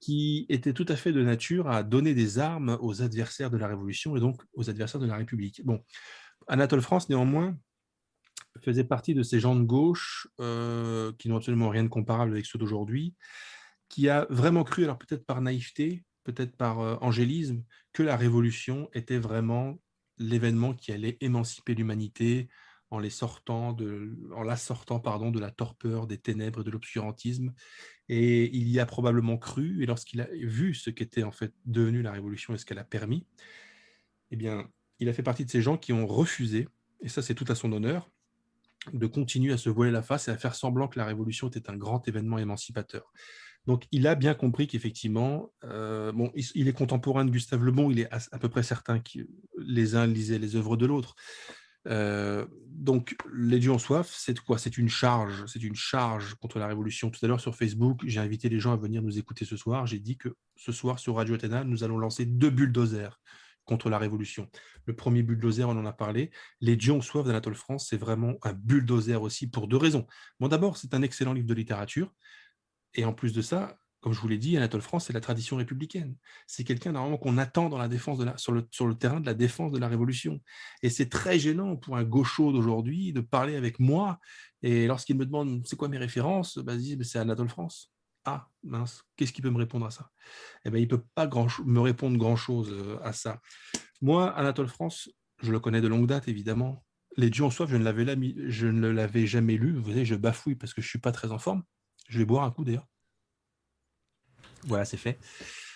qui 0.01 0.47
était 0.49 0.73
tout 0.73 0.87
à 0.89 0.97
fait 0.97 1.13
de 1.13 1.23
nature 1.23 1.69
à 1.69 1.83
donner 1.83 2.15
des 2.15 2.39
armes 2.39 2.79
aux 2.81 3.03
adversaires 3.03 3.51
de 3.51 3.59
la 3.59 3.69
révolution 3.69 4.17
et 4.17 4.21
donc 4.21 4.41
aux 4.55 4.71
adversaires 4.71 5.01
de 5.01 5.07
la 5.07 5.17
République. 5.17 5.63
Bon, 5.65 5.85
Anatole 6.49 6.81
France, 6.81 7.11
néanmoins, 7.11 7.57
faisait 8.61 8.85
partie 8.85 9.15
de 9.15 9.23
ces 9.23 9.41
gens 9.41 9.57
de 9.57 9.63
gauche 9.63 10.29
euh, 10.41 11.13
qui 11.19 11.29
n'ont 11.29 11.37
absolument 11.37 11.69
rien 11.69 11.85
de 11.85 11.89
comparable 11.89 12.33
avec 12.33 12.47
ceux 12.47 12.59
d'aujourd'hui, 12.59 13.15
qui 13.89 14.09
a 14.09 14.27
vraiment 14.31 14.65
cru, 14.65 14.85
alors 14.85 14.99
peut-être 14.99 15.25
par 15.25 15.41
naïveté, 15.41 16.05
peut-être 16.25 16.57
par 16.57 16.81
euh, 16.81 16.97
angélisme, 17.01 17.63
que 17.93 18.03
la 18.03 18.17
révolution 18.17 18.89
était 18.95 19.19
vraiment 19.19 19.79
l'événement 20.19 20.75
qui 20.75 20.93
allait 20.93 21.17
émanciper 21.21 21.75
l'humanité 21.75 22.49
en, 22.91 22.99
les 22.99 23.11
sortant 23.11 23.73
de, 23.73 24.17
en 24.35 24.43
la 24.43 24.57
sortant 24.57 25.01
pardon, 25.01 25.31
de 25.31 25.41
la 25.41 25.51
torpeur, 25.51 26.07
des 26.07 26.19
ténèbres 26.19 26.61
et 26.61 26.65
de 26.65 26.71
l'obscurantisme. 26.71 27.53
Et 28.09 28.55
il 28.55 28.69
y 28.69 28.79
a 28.79 28.87
probablement 28.87 29.39
cru, 29.39 29.83
et 29.83 29.87
lorsqu'il 29.87 30.21
a 30.21 30.29
vu 30.33 30.75
ce 30.75 30.91
qu'était 30.91 31.23
en 31.23 31.33
fait 31.33 31.55
devenu 31.65 32.03
la 32.03 32.13
révolution 32.13 32.55
et 32.55 32.59
ce 32.59 32.67
qu'elle 32.67 32.79
a 32.79 32.85
permis, 32.85 33.27
eh 34.31 34.37
bien, 34.37 34.69
il 34.99 35.09
a 35.09 35.13
fait 35.13 35.23
partie 35.23 35.45
de 35.45 35.51
ces 35.51 35.63
gens 35.63 35.79
qui 35.79 35.93
ont 35.93 36.07
refusé, 36.07 36.69
et 37.01 37.09
ça 37.09 37.23
c'est 37.23 37.35
tout 37.35 37.47
à 37.49 37.55
son 37.55 37.73
honneur, 37.73 38.11
de 38.93 39.07
continuer 39.07 39.53
à 39.53 39.59
se 39.59 39.71
voiler 39.71 39.91
la 39.91 40.03
face 40.03 40.29
et 40.29 40.31
à 40.31 40.37
faire 40.37 40.55
semblant 40.55 40.89
que 40.89 40.99
la 40.99 41.05
Révolution 41.05 41.49
était 41.49 41.71
un 41.71 41.77
grand 41.77 42.07
événement 42.09 42.39
émancipateur. 42.39 43.13
Donc 43.67 43.87
il 43.93 44.07
a 44.07 44.15
bien 44.15 44.35
compris 44.35 44.67
qu'effectivement, 44.67 45.53
euh, 45.65 46.11
bon, 46.13 46.33
il, 46.35 46.67
est 46.67 46.73
contemporain 46.73 47.25
de 47.25 47.31
Gustave 47.31 47.63
Le 47.65 47.71
Bon, 47.71 47.91
il 47.91 48.01
est 48.01 48.09
à, 48.11 48.39
peu 48.39 48.49
près 48.49 48.63
certain 48.63 48.99
que 48.99 49.21
les 49.59 49.95
uns 49.95 50.07
lisaient 50.07 50.39
les 50.39 50.57
œuvres 50.57 50.77
de 50.77 50.87
l'autre. 50.87 51.15
Euh, 51.89 52.47
donc 52.69 53.17
les 53.33 53.59
dieux 53.59 53.73
en 53.73 53.79
soif, 53.79 54.13
c'est 54.17 54.39
quoi? 54.41 54.59
C'est 54.59 54.79
une 54.79 54.89
charge, 54.89 55.45
c'est 55.47 55.63
une 55.63 55.77
charge 55.77 56.35
contre 56.35 56.59
la 56.59 56.67
révolution. 56.67 57.11
Tout 57.11 57.25
à 57.25 57.29
l'heure 57.29 57.41
sur 57.41 57.55
Facebook, 57.55 58.03
j'ai 58.05 58.21
invité 58.21 58.49
les 58.49 58.59
gens 58.59 58.73
à 58.73 58.77
venir 58.77 59.03
nous 59.03 59.19
écouter 59.19 59.45
ce 59.45 59.57
soir. 59.57 59.87
J'ai 59.87 60.01
dit 60.01 60.17
que 60.17 60.35
ce 60.57 60.73
soir 60.73 60.99
sur 60.99 61.17
Radio 61.17 61.35
Athéna, 61.37 61.63
nous 61.63 61.85
allons 61.85 61.99
lancer 61.99 62.25
deux 62.25 62.51
bulldozers 62.51 63.21
contre 63.65 63.91
la 63.91 63.99
Révolution. 63.99 64.49
Le 64.87 64.95
premier 64.95 65.23
bulldozer, 65.23 65.69
on 65.69 65.79
en 65.79 65.87
a 65.87 65.93
parlé. 65.93 66.31
Les 66.61 66.77
dieux 66.77 66.93
ont 66.93 67.01
soif 67.01 67.25
d'Anatole 67.25 67.55
France, 67.55 67.87
c'est 67.89 67.97
vraiment 67.97 68.35
un 68.43 68.53
bulldozer 68.53 69.23
aussi 69.23 69.49
pour 69.49 69.69
deux 69.69 69.77
raisons. 69.77 70.07
Bon, 70.41 70.49
d'abord, 70.49 70.77
c'est 70.77 70.95
un 70.95 71.03
excellent 71.03 71.33
livre 71.33 71.47
de 71.47 71.55
littérature. 71.55 72.13
Et 72.95 73.05
en 73.05 73.13
plus 73.13 73.33
de 73.33 73.41
ça, 73.43 73.79
comme 74.03 74.13
je 74.13 74.21
vous 74.21 74.27
l'ai 74.27 74.37
dit, 74.37 74.57
Anatole 74.57 74.83
France, 74.83 75.07
c'est 75.07 75.13
la 75.13 75.21
tradition 75.21 75.57
républicaine. 75.57 76.17
C'est 76.49 76.65
quelqu'un 76.65 76.91
normalement 76.91 77.19
qu'on 77.19 77.39
attend 77.39 77.69
dans 77.69 77.79
la 77.79 77.87
défense 77.87 78.19
de 78.19 78.25
la, 78.25 78.37
sur, 78.37 78.53
le, 78.53 78.67
sur 78.73 78.89
le 78.89 78.97
terrain 78.97 79.21
de 79.21 79.27
la 79.27 79.35
défense 79.35 79.71
de 79.71 79.79
la 79.79 79.87
Révolution. 79.87 80.41
Et 80.83 80.91
c'est 80.91 81.09
très 81.09 81.39
gênant 81.39 81.77
pour 81.77 81.97
un 81.97 82.03
gaucho 82.03 82.53
d'aujourd'hui 82.53 83.13
de 83.13 83.21
parler 83.21 83.55
avec 83.55 83.79
moi. 83.79 84.19
Et 84.63 84.89
lorsqu'il 84.89 85.17
me 85.17 85.25
demande 85.25 85.63
c'est 85.67 85.77
quoi 85.77 85.89
mes 85.89 85.99
références, 85.99 86.59
bah, 86.59 86.73
c'est 87.03 87.19
Anatole 87.21 87.49
France. 87.49 87.92
Ah, 88.25 88.49
mince, 88.63 89.03
qu'est-ce 89.17 89.33
qu'il 89.33 89.43
peut 89.43 89.51
me 89.51 89.59
répondre 89.59 89.87
à 89.87 89.91
ça? 89.91 90.11
Eh 90.65 90.71
bien, 90.71 90.79
il 90.79 90.85
ne 90.85 90.89
peut 90.89 91.05
pas 91.15 91.27
grand 91.27 91.49
me 91.65 91.81
répondre 91.81 92.17
grand-chose 92.17 92.71
euh, 92.73 92.99
à 93.03 93.13
ça. 93.13 93.41
Moi, 94.01 94.31
Anatole 94.37 94.69
France, 94.69 95.11
je 95.43 95.51
le 95.51 95.59
connais 95.59 95.81
de 95.81 95.89
longue 95.89 96.07
date, 96.07 96.29
évidemment. 96.29 96.85
Les 97.17 97.31
dieux 97.31 97.45
en 97.45 97.51
soif, 97.51 97.69
je 97.69 97.77
ne 97.77 98.89
l'avais, 98.89 99.27
jamais 99.27 99.57
lu. 99.57 99.75
Vous 99.75 99.83
voyez, 99.83 100.05
je 100.05 100.15
bafouille 100.15 100.55
parce 100.55 100.73
que 100.73 100.81
je 100.81 100.87
ne 100.87 100.91
suis 100.91 100.99
pas 101.01 101.13
très 101.13 101.33
en 101.33 101.39
forme. 101.39 101.63
Je 102.09 102.19
vais 102.19 102.25
boire 102.25 102.45
un 102.45 102.51
coup 102.51 102.65
d'ailleurs. 102.65 102.87
Voilà, 104.65 104.85
c'est 104.85 104.97
fait. 104.97 105.19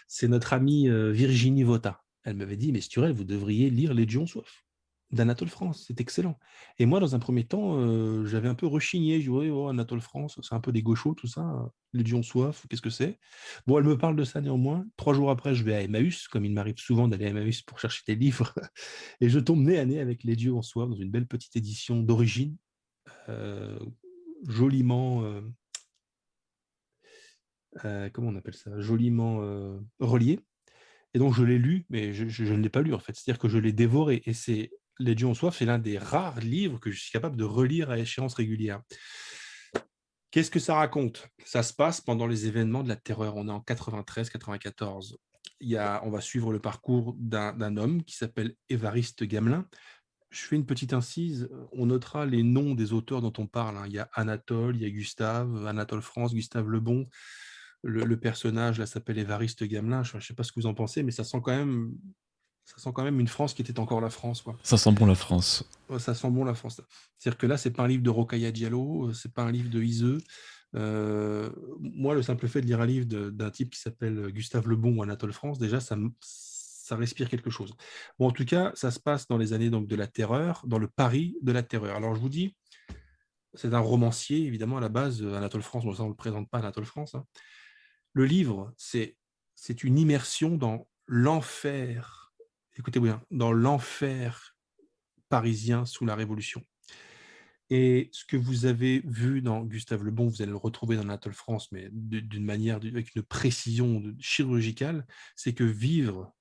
C'est 0.06 0.28
notre 0.28 0.52
amie 0.52 0.88
euh, 0.88 1.10
Virginie 1.10 1.64
Vota. 1.64 2.04
Elle 2.22 2.36
m'avait 2.36 2.56
dit, 2.56 2.72
mais 2.72 2.80
Sturel, 2.80 3.12
vous 3.12 3.24
devriez 3.24 3.70
lire 3.70 3.92
Les 3.92 4.06
dieux 4.06 4.20
en 4.20 4.26
soif. 4.26 4.65
d'Anatole 5.12 5.48
France. 5.48 5.84
C'est 5.86 6.00
excellent. 6.00 6.38
Et 6.78 6.86
moi, 6.86 7.00
dans 7.00 7.14
un 7.14 7.18
premier 7.18 7.44
temps, 7.46 7.78
euh, 7.78 8.24
j'avais 8.26 8.48
un 8.48 8.54
peu 8.54 8.66
rechigné. 8.66 9.20
Je 9.20 9.30
disais, 9.30 9.50
oh, 9.50 9.68
Anatole 9.68 10.00
France, 10.00 10.38
c'est 10.42 10.54
un 10.54 10.60
peu 10.60 10.72
des 10.72 10.82
gauchos, 10.82 11.14
tout 11.14 11.26
ça. 11.28 11.70
Les 11.92 12.02
dieux 12.02 12.16
ont 12.16 12.22
soif, 12.22 12.66
qu'est-ce 12.68 12.82
que 12.82 12.90
c'est? 12.90 13.18
Bon, 13.66 13.78
elle 13.78 13.84
me 13.84 13.96
parle 13.96 14.16
de 14.16 14.24
ça 14.24 14.40
néanmoins. 14.40 14.84
Trois 14.96 15.14
jours 15.14 15.30
après, 15.30 15.54
je 15.54 15.64
vais 15.64 15.74
à 15.74 15.82
Emmaüs, 15.82 16.28
comme 16.28 16.44
il 16.44 16.52
m'arrive 16.52 16.78
souvent 16.78 17.08
d'aller 17.08 17.26
à 17.26 17.28
Emmaüs 17.28 17.62
pour 17.62 17.78
chercher 17.78 18.02
des 18.06 18.16
livres. 18.16 18.52
Et 19.20 19.28
je 19.28 19.38
tombe 19.38 19.60
nez 19.60 19.78
à 19.78 19.84
nez 19.84 20.00
avec 20.00 20.24
Les 20.24 20.36
dieux 20.36 20.52
ont 20.52 20.62
soif 20.62 20.88
dans 20.88 20.96
une 20.96 21.10
belle 21.10 21.26
petite 21.26 21.56
édition 21.56 22.02
d'origine, 22.02 22.56
euh, 23.28 23.78
joliment. 24.48 25.22
Euh, 27.84 28.10
comment 28.12 28.28
on 28.28 28.36
appelle 28.36 28.54
ça? 28.54 28.78
Joliment 28.80 29.38
relié. 30.00 30.40
Et 31.14 31.18
donc, 31.18 31.34
je 31.34 31.44
l'ai 31.44 31.58
lu, 31.58 31.86
mais 31.88 32.12
je 32.12 32.44
ne 32.44 32.60
l'ai 32.60 32.68
pas 32.68 32.82
lu, 32.82 32.92
en 32.92 32.98
fait. 32.98 33.14
C'est-à-dire 33.14 33.38
que 33.38 33.48
je 33.48 33.58
l'ai 33.58 33.72
dévoré. 33.72 34.22
Et 34.26 34.34
c'est 34.34 34.70
les 34.98 35.14
dieux 35.14 35.26
ont 35.26 35.34
soif, 35.34 35.56
c'est 35.58 35.64
l'un 35.64 35.78
des 35.78 35.98
rares 35.98 36.40
livres 36.40 36.78
que 36.78 36.90
je 36.90 37.00
suis 37.00 37.12
capable 37.12 37.36
de 37.36 37.44
relire 37.44 37.90
à 37.90 37.98
échéance 37.98 38.34
régulière. 38.34 38.82
Qu'est-ce 40.30 40.50
que 40.50 40.60
ça 40.60 40.74
raconte? 40.74 41.28
Ça 41.44 41.62
se 41.62 41.72
passe 41.72 42.00
pendant 42.00 42.26
les 42.26 42.46
événements 42.46 42.82
de 42.82 42.88
la 42.88 42.96
terreur. 42.96 43.36
On 43.36 43.48
est 43.48 43.52
en 43.52 43.60
93-94. 43.60 45.16
Il 45.60 45.78
on 46.02 46.10
va 46.10 46.20
suivre 46.20 46.52
le 46.52 46.60
parcours 46.60 47.14
d'un 47.18 47.76
homme 47.76 48.02
qui 48.02 48.16
s'appelle 48.16 48.54
Évariste 48.68 49.24
Gamelin. 49.24 49.66
Je 50.30 50.42
fais 50.42 50.56
une 50.56 50.66
petite 50.66 50.92
incise. 50.92 51.48
On 51.72 51.86
notera 51.86 52.26
les 52.26 52.42
noms 52.42 52.74
des 52.74 52.92
auteurs 52.92 53.22
dont 53.22 53.32
on 53.38 53.46
parle. 53.46 53.78
Hein. 53.78 53.84
Il 53.86 53.94
y 53.94 53.98
a 53.98 54.10
Anatole, 54.12 54.76
il 54.76 54.82
y 54.82 54.84
a 54.84 54.90
Gustave, 54.90 55.66
Anatole 55.66 56.02
France, 56.02 56.34
Gustave 56.34 56.68
Lebon. 56.68 57.08
Le, 57.82 58.04
le 58.04 58.20
personnage 58.20 58.78
là 58.78 58.86
s'appelle 58.86 59.18
Évariste 59.18 59.64
Gamelin. 59.64 60.02
Je 60.02 60.16
ne 60.16 60.22
sais 60.22 60.34
pas 60.34 60.42
ce 60.42 60.52
que 60.52 60.60
vous 60.60 60.66
en 60.66 60.74
pensez, 60.74 61.02
mais 61.02 61.12
ça 61.12 61.24
sent 61.24 61.38
quand 61.42 61.56
même 61.56 61.94
ça 62.66 62.78
sent 62.78 62.90
quand 62.92 63.04
même 63.04 63.20
une 63.20 63.28
France 63.28 63.54
qui 63.54 63.62
était 63.62 63.78
encore 63.78 64.00
la 64.00 64.10
France. 64.10 64.42
Quoi. 64.42 64.58
Ça 64.64 64.76
sent 64.76 64.90
bon 64.90 65.06
la 65.06 65.14
France. 65.14 65.64
Ça 65.98 66.14
sent 66.14 66.30
bon 66.30 66.44
la 66.44 66.54
France. 66.54 66.80
C'est-à-dire 67.16 67.38
que 67.38 67.46
là, 67.46 67.56
c'est 67.56 67.70
pas 67.70 67.84
un 67.84 67.88
livre 67.88 68.02
de 68.02 68.10
Rokhaya 68.10 68.50
Diallo, 68.50 69.06
euh, 69.06 69.12
c'est 69.12 69.32
pas 69.32 69.42
un 69.42 69.52
livre 69.52 69.70
de 69.70 69.80
Iseux. 69.80 70.18
Euh, 70.74 71.48
moi, 71.78 72.14
le 72.14 72.22
simple 72.22 72.48
fait 72.48 72.60
de 72.60 72.66
lire 72.66 72.80
un 72.80 72.86
livre 72.86 73.06
d'un 73.06 73.50
type 73.50 73.70
qui 73.70 73.80
s'appelle 73.80 74.32
Gustave 74.32 74.68
Lebon 74.68 74.98
ou 74.98 75.02
Anatole 75.02 75.32
France, 75.32 75.60
déjà, 75.60 75.78
ça, 75.78 75.96
ça 76.20 76.96
respire 76.96 77.30
quelque 77.30 77.50
chose. 77.50 77.72
Bon, 78.18 78.26
en 78.26 78.32
tout 78.32 78.44
cas, 78.44 78.72
ça 78.74 78.90
se 78.90 78.98
passe 78.98 79.28
dans 79.28 79.38
les 79.38 79.52
années 79.52 79.70
donc, 79.70 79.86
de 79.86 79.94
la 79.94 80.08
terreur, 80.08 80.64
dans 80.66 80.78
le 80.78 80.88
Paris 80.88 81.36
de 81.42 81.52
la 81.52 81.62
terreur. 81.62 81.94
Alors, 81.94 82.16
je 82.16 82.20
vous 82.20 82.28
dis, 82.28 82.56
c'est 83.54 83.74
un 83.74 83.78
romancier, 83.78 84.44
évidemment, 84.44 84.78
à 84.78 84.80
la 84.80 84.88
base, 84.88 85.22
Anatole 85.22 85.62
France, 85.62 85.84
bon, 85.84 85.94
ça, 85.94 86.02
on 86.02 86.06
ne 86.06 86.10
le 86.10 86.16
présente 86.16 86.50
pas, 86.50 86.58
Anatole 86.58 86.84
France. 86.84 87.14
Hein. 87.14 87.24
Le 88.12 88.24
livre, 88.24 88.74
c'est 88.76 89.14
une 89.84 89.98
immersion 89.98 90.56
dans 90.56 90.88
l'enfer 91.06 92.25
écoutez 92.78 93.00
bien, 93.00 93.22
dans 93.30 93.52
l'enfer 93.52 94.56
parisien 95.28 95.86
sous 95.86 96.04
la 96.04 96.14
Révolution. 96.14 96.62
Et 97.68 98.10
ce 98.12 98.24
que 98.24 98.36
vous 98.36 98.66
avez 98.66 99.02
vu 99.04 99.42
dans 99.42 99.64
Gustave 99.64 100.04
Le 100.04 100.12
Bon, 100.12 100.28
vous 100.28 100.40
allez 100.42 100.52
le 100.52 100.56
retrouver 100.56 100.96
dans 100.96 101.02
Anatole 101.02 101.32
France, 101.32 101.72
mais 101.72 101.88
d'une 101.90 102.44
manière, 102.44 102.76
avec 102.76 103.14
une 103.16 103.22
précision 103.22 104.02
chirurgicale, 104.20 105.04
c'est 105.34 105.52
que 105.52 105.64
vivre 105.64 106.32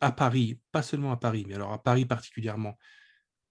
à 0.00 0.12
Paris, 0.12 0.60
pas 0.70 0.82
seulement 0.82 1.10
à 1.10 1.16
Paris, 1.16 1.44
mais 1.48 1.54
alors 1.54 1.72
à 1.72 1.82
Paris 1.82 2.04
particulièrement, 2.04 2.78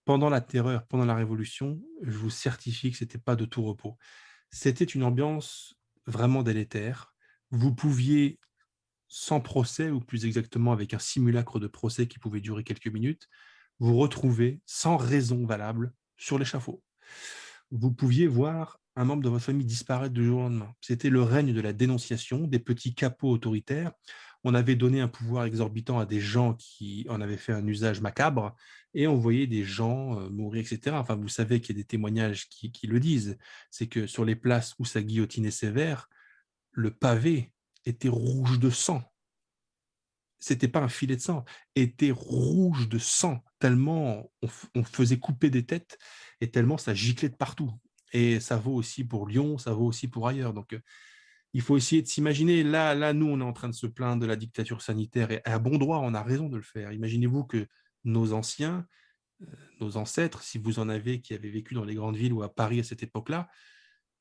pendant 0.06 0.30
la 0.30 0.40
terreur, 0.40 0.88
pendant 0.88 1.04
la 1.04 1.16
Révolution, 1.16 1.82
je 2.02 2.18
vous 2.18 2.30
certifie 2.30 2.92
que 2.92 2.98
ce 2.98 3.04
n'était 3.04 3.18
pas 3.18 3.36
de 3.36 3.44
tout 3.44 3.64
repos. 3.64 3.98
C'était 4.50 4.86
une 4.86 5.04
ambiance 5.04 5.76
vraiment 6.06 6.44
délétère. 6.44 7.14
Vous 7.52 7.76
pouviez 7.76 8.40
sans 9.08 9.40
procès, 9.40 9.90
ou 9.90 10.00
plus 10.00 10.26
exactement 10.26 10.72
avec 10.72 10.94
un 10.94 11.00
simulacre 11.00 11.60
de 11.60 11.68
procès 11.68 12.08
qui 12.08 12.20
pouvait 12.20 12.42
durer 12.42 12.64
quelques 12.64 12.88
minutes, 12.88 13.28
vous 13.80 13.98
retrouvez 13.98 14.62
sans 14.66 14.98
raison 14.98 15.46
valable 15.46 15.94
sur 16.18 16.40
l'échafaud. 16.40 16.84
Vous 17.72 17.92
pouviez 17.92 18.28
voir 18.28 18.80
un 18.96 19.06
membre 19.06 19.24
de 19.24 19.30
votre 19.30 19.46
famille 19.46 19.66
disparaître 19.66 20.14
du 20.14 20.26
jour 20.26 20.40
au 20.40 20.44
lendemain. 20.44 20.74
C'était 20.82 21.10
le 21.10 21.22
règne 21.22 21.54
de 21.54 21.62
la 21.62 21.74
dénonciation, 21.74 22.48
des 22.48 22.60
petits 22.60 22.96
capots 22.96 23.30
autoritaires. 23.30 23.92
On 24.44 24.56
avait 24.56 24.76
donné 24.76 25.02
un 25.02 25.08
pouvoir 25.08 25.46
exorbitant 25.46 26.00
à 26.00 26.06
des 26.06 26.20
gens 26.20 26.56
qui 26.56 27.06
en 27.10 27.22
avaient 27.22 27.38
fait 27.38 27.54
un 27.54 27.66
usage 27.68 28.02
macabre, 28.02 28.56
et 28.94 29.08
on 29.08 29.16
voyait 29.16 29.46
des 29.46 29.64
gens 29.64 30.20
euh, 30.20 30.30
mourir, 30.30 30.62
etc. 30.62 30.96
Enfin, 30.96 31.16
vous 31.16 31.28
savez 31.28 31.62
qu'il 31.62 31.76
y 31.76 31.80
a 31.80 31.84
des 31.84 31.88
témoignages 31.88 32.50
qui, 32.50 32.72
le 32.88 33.00
disent. 33.00 33.38
C'est 33.70 33.88
que 33.88 34.08
sur 34.08 34.26
les 34.26 34.36
places 34.36 34.74
où 34.80 34.86
sa 34.86 35.04
guillotine 35.04 35.46
est 35.46 35.52
sévère, 35.52 36.10
le 36.72 36.92
pavé 36.92 37.52
était 37.88 38.10
rouge 38.10 38.60
de 38.60 38.70
sang. 38.70 39.02
C'était 40.40 40.68
pas 40.68 40.82
un 40.82 40.90
filet 40.90 41.16
de 41.16 41.22
sang, 41.22 41.46
était 41.76 42.12
rouge 42.12 42.90
de 42.90 43.00
sang, 43.00 43.44
tellement 43.60 44.30
on, 44.76 44.84
faisait 44.84 45.18
couper 45.18 45.50
des 45.50 45.66
têtes 45.66 45.98
et 46.42 46.52
tellement 46.52 46.78
ça 46.78 46.94
giclait 46.94 47.30
de 47.30 47.36
partout. 47.36 47.72
Et 48.14 48.40
ça 48.40 48.58
vaut 48.58 48.76
aussi 48.76 49.04
pour 49.04 49.28
Lyon, 49.28 49.58
ça 49.58 49.74
vaut 49.74 49.86
aussi 49.86 50.08
pour 50.08 50.28
ailleurs. 50.28 50.54
Donc, 50.54 50.74
euh, 50.74 50.80
il 51.54 51.62
faut 51.62 51.76
essayer 51.76 52.04
de 52.04 52.08
s'imaginer. 52.08 52.64
Là, 52.64 52.94
là, 52.94 53.14
nous, 53.14 53.26
on 53.26 53.40
est 53.42 53.44
en 53.44 53.54
train 53.54 53.68
de 53.68 53.74
se 53.74 53.88
plaindre 53.88 54.22
de 54.22 54.28
la 54.28 54.36
dictature 54.36 54.82
sanitaire 54.82 55.32
et 55.32 55.42
à 55.44 55.58
bon 55.58 55.78
droit, 55.78 56.00
on 56.04 56.14
a 56.14 56.22
raison 56.22 56.50
de 56.50 56.58
le 56.58 56.64
faire. 56.64 56.92
Imaginez-vous 56.92 57.46
que 57.46 57.68
nos 58.04 58.34
anciens, 58.34 58.86
euh, 59.42 59.46
nos 59.82 59.98
ancêtres, 59.98 60.44
si 60.44 60.60
vous 60.60 60.78
en 60.78 60.88
avez 60.88 61.20
qui 61.20 61.34
avaient 61.34 61.50
vécu 61.50 61.74
dans 61.74 61.84
les 61.84 61.96
grandes 61.96 62.16
villes 62.16 62.34
ou 62.34 62.44
à 62.44 62.54
Paris 62.54 62.80
à 62.80 62.84
cette 62.84 63.02
époque-là, 63.02 63.50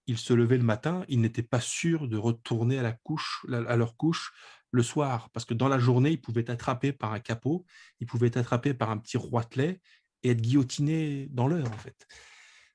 ils 0.07 0.19
se 0.19 0.33
levaient 0.33 0.59
le 0.59 0.65
matin, 0.65 1.05
ils 1.09 1.21
n'étaient 1.21 1.43
pas 1.43 1.61
sûrs 1.61 2.09
de 2.09 2.17
retourner 2.17 2.79
à, 2.79 2.83
la 2.83 2.93
couche, 2.93 3.45
à 3.51 3.77
leur 3.77 3.97
couche 3.97 4.33
le 4.71 4.83
soir, 4.83 5.31
parce 5.31 5.45
que 5.45 5.55
dans 5.55 5.69
la 5.69 5.79
journée, 5.79 6.11
ils 6.11 6.21
pouvaient 6.21 6.43
être 6.43 6.51
attrapés 6.51 6.93
par 6.93 7.13
un 7.13 7.21
capot, 7.21 7.65
ils 8.01 8.07
pouvaient 8.07 8.29
être 8.29 8.37
attrapés 8.37 8.75
par 8.75 8.91
un 8.91 8.99
petit 8.99 9.17
roitelet 9.17 9.81
et 10.23 10.31
être 10.31 10.41
guillotinés 10.41 11.29
dans 11.31 11.49
l'heure, 11.49 11.71
en 11.71 11.79
fait. 11.79 12.07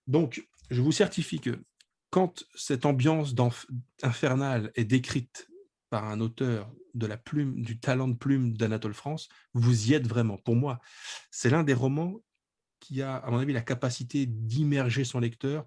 Donc, 0.07 0.47
je 0.69 0.81
vous 0.81 0.91
certifie 0.91 1.39
que 1.39 1.63
quand 2.09 2.43
cette 2.55 2.85
ambiance 2.85 3.35
infernale 4.03 4.71
est 4.75 4.85
décrite 4.85 5.47
par 5.89 6.05
un 6.05 6.19
auteur 6.19 6.71
de 6.93 7.07
la 7.07 7.17
plume, 7.17 7.61
du 7.61 7.79
talent 7.79 8.07
de 8.07 8.15
plume 8.15 8.57
d'Anatole 8.57 8.93
France, 8.93 9.29
vous 9.53 9.89
y 9.89 9.93
êtes 9.93 10.07
vraiment. 10.07 10.37
Pour 10.37 10.55
moi, 10.55 10.79
c'est 11.29 11.49
l'un 11.49 11.63
des 11.63 11.73
romans 11.73 12.21
qui 12.79 13.01
a, 13.01 13.15
à 13.17 13.31
mon 13.31 13.37
avis, 13.37 13.53
la 13.53 13.61
capacité 13.61 14.25
d'immerger 14.25 15.03
son 15.05 15.19
lecteur 15.19 15.65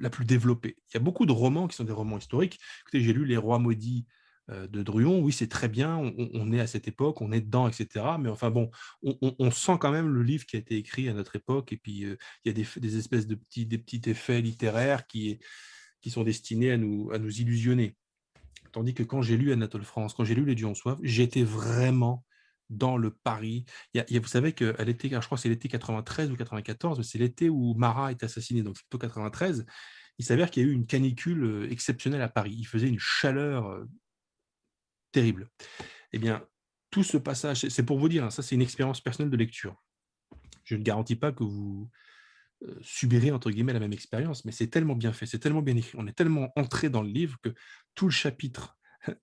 la 0.00 0.10
plus 0.10 0.24
développée. 0.24 0.76
Il 0.88 0.94
y 0.94 0.96
a 0.96 1.00
beaucoup 1.00 1.26
de 1.26 1.32
romans 1.32 1.68
qui 1.68 1.76
sont 1.76 1.84
des 1.84 1.92
romans 1.92 2.18
historiques. 2.18 2.58
Écoutez, 2.82 3.00
j'ai 3.00 3.12
lu 3.12 3.24
Les 3.24 3.36
Rois 3.36 3.58
maudits 3.58 4.06
euh, 4.50 4.66
de 4.68 4.82
Druon. 4.82 5.20
Oui, 5.20 5.32
c'est 5.32 5.48
très 5.48 5.68
bien, 5.68 5.96
on, 5.96 6.52
est 6.52 6.60
à 6.60 6.66
cette 6.66 6.86
époque, 6.86 7.20
on 7.20 7.32
est 7.32 7.40
dedans, 7.40 7.68
etc. 7.68 8.04
Mais 8.20 8.28
enfin 8.28 8.50
bon, 8.50 8.70
on, 9.02 9.50
sent 9.50 9.76
quand 9.80 9.90
même 9.90 10.08
le 10.08 10.22
livre 10.22 10.46
qui 10.46 10.56
a 10.56 10.58
été 10.58 10.76
écrit 10.76 11.08
à 11.08 11.14
notre 11.14 11.36
époque. 11.36 11.72
Et 11.72 11.76
puis, 11.76 12.04
euh, 12.04 12.16
il 12.44 12.48
y 12.48 12.50
a 12.50 12.54
des, 12.80 12.96
espèces 12.96 13.26
de 13.26 13.34
petits, 13.34 13.66
des 13.66 13.78
petits 13.78 14.02
effets 14.08 14.40
littéraires 14.40 15.06
qui, 15.06 15.40
sont 16.08 16.22
destinés 16.22 16.70
à 16.70 16.76
nous, 16.76 17.10
à 17.12 17.18
nous 17.18 17.40
illusionner. 17.40 17.96
Tandis 18.70 18.94
que 18.94 19.02
quand 19.02 19.22
j'ai 19.22 19.36
lu 19.36 19.50
Anatole 19.52 19.82
France, 19.82 20.14
quand 20.14 20.24
j'ai 20.24 20.36
lu 20.36 20.44
Les 20.44 20.54
Dieux 20.54 20.68
en 20.68 20.74
soif, 20.74 20.98
j'étais 21.02 21.42
vraiment 21.42 22.24
dans 22.70 22.96
le 22.96 23.10
Paris. 23.10 23.64
Vous 23.94 24.26
savez 24.26 24.52
qu'elle 24.52 24.88
était, 24.88 25.08
je 25.08 25.18
crois 25.18 25.36
que 25.36 25.42
c'est 25.42 25.48
l'été 25.48 25.68
93 25.68 26.30
ou 26.30 26.36
94, 26.36 27.02
c'est 27.02 27.18
l'été 27.18 27.48
où 27.48 27.74
Marat 27.74 28.10
est 28.10 28.22
assassiné, 28.24 28.62
donc 28.62 28.76
plutôt 28.76 28.98
93. 28.98 29.66
Il 30.18 30.24
s'avère 30.24 30.50
qu'il 30.50 30.62
y 30.62 30.66
a 30.66 30.68
eu 30.70 30.72
une 30.72 30.86
canicule 30.86 31.44
euh, 31.44 31.70
exceptionnelle 31.70 32.22
à 32.22 32.28
Paris. 32.28 32.54
Il 32.56 32.66
faisait 32.66 32.88
une 32.88 32.98
chaleur 32.98 33.66
euh, 33.66 33.84
terrible. 35.12 35.50
Eh 36.12 36.18
bien, 36.18 36.46
tout 36.90 37.02
ce 37.02 37.18
passage, 37.18 37.68
c'est 37.68 37.82
pour 37.84 37.98
vous 37.98 38.08
dire, 38.08 38.24
hein, 38.24 38.30
ça 38.30 38.42
c'est 38.42 38.54
une 38.54 38.62
expérience 38.62 39.00
personnelle 39.00 39.30
de 39.30 39.36
lecture. 39.36 39.76
Je 40.64 40.74
ne 40.74 40.82
garantis 40.82 41.16
pas 41.16 41.32
que 41.32 41.44
vous 41.44 41.90
euh, 42.62 42.78
subirez 42.80 43.30
entre 43.30 43.50
guillemets 43.50 43.74
la 43.74 43.80
même 43.80 43.92
expérience, 43.92 44.44
mais 44.44 44.52
c'est 44.52 44.68
tellement 44.68 44.94
bien 44.94 45.12
fait, 45.12 45.26
c'est 45.26 45.38
tellement 45.38 45.62
bien 45.62 45.76
écrit, 45.76 45.96
on 45.98 46.06
est 46.06 46.16
tellement 46.16 46.50
entré 46.56 46.88
dans 46.88 47.02
le 47.02 47.10
livre 47.10 47.36
que 47.42 47.54
tout 47.94 48.06
le 48.06 48.12
chapitre 48.12 48.75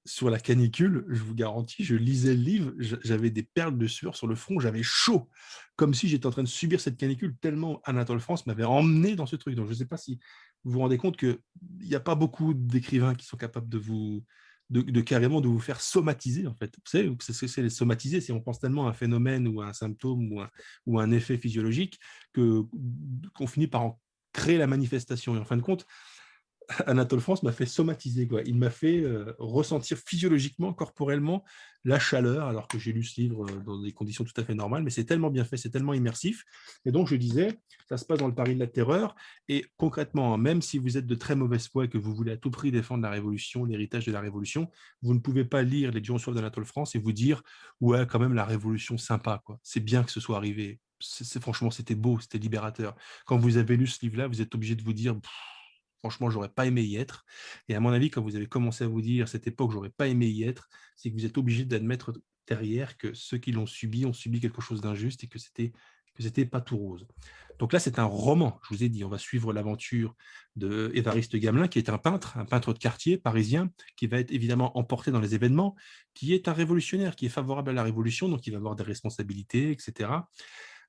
sur 0.06 0.30
la 0.30 0.40
canicule, 0.40 1.06
je 1.10 1.22
vous 1.22 1.36
garantis, 1.36 1.84
je 1.84 1.96
lisais 1.96 2.34
le 2.34 2.42
livre, 2.42 2.74
j'avais 2.78 3.30
des 3.30 3.44
perles 3.44 3.78
de 3.78 3.88
sueur 3.88 4.16
sur 4.16 4.28
le 4.28 4.36
front, 4.36 4.60
j'avais 4.60 4.84
chaud, 4.84 5.30
comme 5.76 5.94
si 5.94 6.08
j'étais 6.08 6.26
en 6.26 6.32
train 6.32 6.44
de 6.44 6.48
subir 6.48 6.80
cette 6.80 6.98
canicule, 6.98 7.36
tellement 7.42 7.82
Anatole 7.84 8.20
France 8.20 8.46
m'avait 8.46 8.64
emmené 8.64 9.16
dans 9.16 9.26
ce 9.26 9.36
truc. 9.36 9.56
Donc 9.56 9.66
je 9.68 9.72
ne 9.72 9.78
sais 9.78 9.86
pas 9.86 9.98
si 9.98 10.20
vous 10.64 10.74
vous 10.74 10.80
rendez 10.80 10.98
compte 10.98 11.18
qu'il 11.18 11.40
n'y 11.82 11.96
a 11.96 12.00
pas 12.00 12.16
beaucoup 12.16 12.54
d'écrivains 12.54 13.16
qui 13.16 13.26
sont 13.26 13.38
capables 13.38 13.70
de 13.70 13.78
vous, 13.78 14.24
de, 14.70 15.02
carrément 15.02 15.42
de 15.42 15.48
vous 15.48 15.60
faire 15.60 15.82
somatiser, 15.82 16.48
en 16.48 16.56
fait. 16.56 16.74
Vous 16.76 16.90
savez 16.90 17.16
ce 17.20 17.40
que 17.40 17.48
c'est 17.48 17.62
les 17.62 17.70
somatiser 17.70 18.22
C'est 18.22 18.34
on 18.34 18.42
pense 18.42 18.60
tellement 18.60 18.88
à 18.88 18.92
un 18.92 18.94
phénomène 18.94 19.48
ou 19.48 19.62
à 19.62 19.68
un 19.68 19.74
symptôme 19.74 20.32
ou 20.32 20.42
un, 20.42 20.50
ou 20.86 21.00
un 21.00 21.12
effet 21.12 21.38
physiologique 21.38 22.00
que 22.34 22.64
qu'on 23.36 23.48
finit 23.48 23.68
par 23.68 23.84
en 23.84 24.02
créer 24.32 24.58
la 24.58 24.68
manifestation. 24.68 25.36
Et 25.36 25.40
en 25.40 25.46
fin 25.46 25.58
de 25.58 25.62
compte, 25.62 25.86
Anatole 26.86 27.20
France 27.20 27.44
m'a 27.44 27.52
fait 27.52 27.66
somatiser. 27.66 28.28
Quoi. 28.28 28.42
Il 28.46 28.58
m'a 28.58 28.70
fait 28.70 29.02
euh, 29.02 29.34
ressentir 29.40 29.98
physiologiquement, 29.98 30.74
corporellement, 30.74 31.44
la 31.86 32.00
chaleur, 32.00 32.48
alors 32.48 32.68
que 32.68 32.80
j'ai 32.80 32.94
lu 32.94 33.04
ce 33.04 33.20
livre 33.20 33.46
euh, 33.46 33.60
dans 33.66 33.82
des 33.82 33.92
conditions 33.92 34.24
tout 34.24 34.34
à 34.40 34.44
fait 34.44 34.56
normales, 34.56 34.84
mais 34.84 34.90
c'est 34.90 35.06
tellement 35.06 35.30
bien 35.30 35.44
fait, 35.44 35.58
c'est 35.58 35.70
tellement 35.70 35.94
immersif. 35.94 36.44
Et 36.86 36.92
donc, 36.92 37.08
je 37.08 37.16
disais, 37.16 37.60
ça 37.90 37.98
se 37.98 38.06
passe 38.06 38.20
dans 38.20 38.28
le 38.28 38.36
Paris 38.36 38.56
de 38.56 38.60
la 38.60 38.68
terreur. 38.68 39.16
Et 39.50 39.66
concrètement, 39.78 40.38
même 40.38 40.62
si 40.62 40.78
vous 40.78 40.98
êtes 40.98 41.06
de 41.08 41.16
très 41.16 41.36
mauvaise 41.36 41.68
foi 41.68 41.86
et 41.86 41.90
que 41.90 41.98
vous 41.98 42.16
voulez 42.16 42.32
à 42.34 42.38
tout 42.38 42.52
prix 42.52 42.72
défendre 42.72 43.04
la 43.04 43.10
Révolution, 43.10 43.66
l'héritage 43.66 44.06
de 44.06 44.12
la 44.12 44.22
Révolution, 44.22 44.70
vous 45.02 45.14
ne 45.14 45.20
pouvez 45.20 45.46
pas 45.46 45.64
lire 45.64 45.92
Les 45.92 46.02
Dieux 46.02 46.16
d'Anatole 46.28 46.66
France 46.66 46.96
et 46.96 47.00
vous 47.00 47.12
dire, 47.12 47.44
ouais, 47.82 48.06
quand 48.08 48.20
même, 48.20 48.34
la 48.34 48.46
Révolution, 48.46 48.98
sympa. 48.98 49.42
quoi. 49.46 49.60
C'est 49.64 49.82
bien 49.82 50.04
que 50.04 50.12
ce 50.12 50.20
soit 50.20 50.38
arrivé 50.38 50.80
c'est 51.06 51.42
franchement, 51.42 51.70
c'était 51.70 51.96
beau, 51.96 52.20
c'était 52.20 52.38
libérateur. 52.38 52.96
Quand 53.26 53.38
vous 53.38 53.58
avez 53.58 53.76
lu 53.76 53.88
ce 53.88 54.00
livre-là, 54.04 54.28
vous 54.28 54.42
êtes 54.42 54.56
obligé 54.56 54.76
de 54.76 54.84
vous 54.84 54.94
dire, 54.94 55.16
franchement, 56.04 56.30
j'aurais 56.30 56.50
pas 56.50 56.66
aimé 56.66 56.84
y 56.84 56.98
être. 56.98 57.24
Et 57.70 57.76
à 57.76 57.80
mon 57.80 57.92
avis, 57.94 58.10
quand 58.10 58.22
vous 58.22 58.36
avez 58.36 58.48
commencé 58.48 58.84
à 58.84 58.88
vous 58.88 59.02
dire, 59.02 59.30
cette 59.30 59.48
époque, 59.48 59.72
j'aurais 59.72 59.90
pas 59.90 60.10
aimé 60.10 60.28
y 60.28 60.44
être, 60.44 60.68
c'est 60.98 61.10
que 61.10 61.16
vous 61.16 61.26
êtes 61.26 61.38
obligé 61.38 61.64
d'admettre 61.64 62.12
derrière 62.46 62.98
que 62.98 63.14
ceux 63.14 63.38
qui 63.38 63.54
l'ont 63.54 63.66
subi 63.66 64.06
ont 64.06 64.12
subi 64.12 64.42
quelque 64.42 64.62
chose 64.62 64.82
d'injuste 64.82 65.24
et 65.24 65.28
que 65.28 65.40
c'était 65.40 65.72
que 66.14 66.22
c'était 66.22 66.46
pas 66.46 66.62
tout 66.62 66.78
rose. 66.78 67.08
Donc 67.58 67.74
là, 67.74 67.80
c'est 67.80 67.98
un 67.98 68.04
roman. 68.04 68.60
Je 68.64 68.76
vous 68.76 68.84
ai 68.84 68.90
dit, 68.90 69.04
on 69.04 69.10
va 69.10 69.18
suivre 69.18 69.52
l'aventure 69.52 70.16
de 70.56 70.92
Évariste 70.94 71.36
Gamelin, 71.38 71.68
qui 71.68 71.80
est 71.80 71.90
un 71.90 71.98
peintre, 71.98 72.38
un 72.38 72.46
peintre 72.46 72.72
de 72.74 72.78
quartier 72.78 73.18
parisien, 73.18 73.72
qui 73.96 74.06
va 74.06 74.20
être 74.20 74.32
évidemment 74.32 74.78
emporté 74.78 75.10
dans 75.10 75.20
les 75.20 75.34
événements, 75.34 75.76
qui 76.14 76.36
est 76.36 76.48
un 76.48 76.54
révolutionnaire, 76.54 77.16
qui 77.16 77.26
est 77.26 77.30
favorable 77.30 77.72
à 77.72 77.74
la 77.74 77.82
révolution, 77.82 78.30
donc 78.30 78.46
il 78.46 78.52
va 78.52 78.58
avoir 78.58 78.76
des 78.76 78.84
responsabilités, 78.84 79.72
etc. 79.72 80.10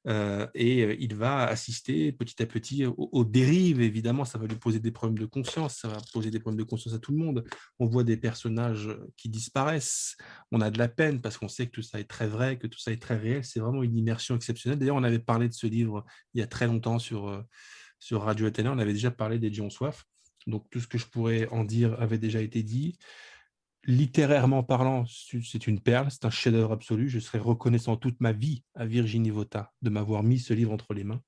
Euh, 0.06 0.46
et 0.54 0.82
euh, 0.82 0.96
il 1.00 1.14
va 1.14 1.46
assister 1.46 2.12
petit 2.12 2.42
à 2.42 2.46
petit 2.46 2.84
aux, 2.86 3.24
dérives. 3.24 3.80
Évidemment, 3.80 4.24
ça 4.24 4.38
va 4.38 4.46
lui 4.46 4.56
poser 4.56 4.78
des 4.78 4.90
problèmes 4.90 5.18
de 5.18 5.26
conscience, 5.26 5.76
ça 5.78 5.88
va 5.88 5.98
poser 6.12 6.30
des 6.30 6.40
problèmes 6.40 6.58
de 6.58 6.68
conscience 6.68 6.94
à 6.94 6.98
tout 6.98 7.12
le 7.12 7.18
monde. 7.18 7.44
On 7.78 7.86
voit 7.86 8.04
des 8.04 8.16
personnages 8.16 8.88
qui 9.16 9.28
disparaissent, 9.28 10.16
on 10.50 10.60
a 10.60 10.70
de 10.70 10.78
la 10.78 10.88
peine 10.88 11.20
parce 11.20 11.38
qu'on 11.38 11.48
sait 11.48 11.66
que 11.66 11.72
tout 11.72 11.82
ça 11.82 12.00
est 12.00 12.08
très 12.08 12.26
vrai, 12.26 12.58
que 12.58 12.66
tout 12.66 12.78
ça 12.78 12.92
est 12.92 13.00
très 13.00 13.16
réel. 13.16 13.44
C'est 13.44 13.60
vraiment 13.60 13.82
une 13.82 13.96
immersion 13.96 14.36
exceptionnelle. 14.36 14.78
D'ailleurs, 14.78 14.96
on 14.96 15.04
avait 15.04 15.18
parlé 15.18 15.48
de 15.48 15.54
ce 15.54 15.66
livre 15.66 16.04
il 16.34 16.40
y 16.40 16.42
a 16.42 16.46
très 16.46 16.66
longtemps 16.66 16.98
sur, 16.98 17.28
euh, 17.28 17.42
sur 17.98 18.22
Radio 18.22 18.46
Athéna, 18.46 18.72
on 18.72 18.78
avait 18.78 18.92
déjà 18.92 19.10
parlé 19.10 19.38
des 19.38 19.50
Dion 19.50 19.70
Soif. 19.70 20.04
Donc 20.46 20.68
tout 20.70 20.80
ce 20.80 20.86
que 20.86 20.98
je 20.98 21.06
pourrais 21.06 21.48
en 21.48 21.64
dire 21.64 21.98
avait 22.00 22.18
déjà 22.18 22.42
été 22.42 22.62
dit 22.62 22.98
littérairement 23.86 24.62
parlant, 24.62 25.04
c'est 25.06 25.66
une 25.66 25.80
perle, 25.80 26.10
c'est 26.10 26.24
un 26.24 26.30
chef-d'œuvre 26.30 26.72
absolu. 26.72 27.08
Je 27.08 27.18
serai 27.18 27.38
reconnaissant 27.38 27.96
toute 27.96 28.20
ma 28.20 28.32
vie 28.32 28.62
à 28.74 28.86
Virginie 28.86 29.30
Vota 29.30 29.72
de 29.82 29.90
m'avoir 29.90 30.22
mis 30.22 30.38
ce 30.38 30.54
livre 30.54 30.72
entre 30.72 30.94
les 30.94 31.04
mains. 31.04 31.22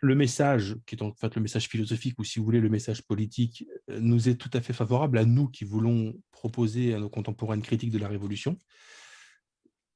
Le 0.00 0.14
message, 0.14 0.76
qui 0.86 0.94
est 0.94 1.02
en 1.02 1.14
fait 1.14 1.34
le 1.34 1.42
message 1.42 1.68
philosophique, 1.68 2.18
ou 2.18 2.24
si 2.24 2.38
vous 2.38 2.44
voulez 2.44 2.60
le 2.60 2.68
message 2.68 3.02
politique, 3.02 3.64
euh, 3.90 3.98
nous 3.98 4.28
est 4.28 4.34
tout 4.34 4.50
à 4.52 4.60
fait 4.60 4.74
favorable 4.74 5.18
à 5.18 5.24
nous 5.24 5.48
qui 5.48 5.64
voulons 5.64 6.14
proposer 6.32 6.94
à 6.94 6.98
nos 6.98 7.08
contemporains 7.08 7.54
une 7.54 7.62
critique 7.62 7.90
de 7.90 7.98
la 7.98 8.08
Révolution. 8.08 8.58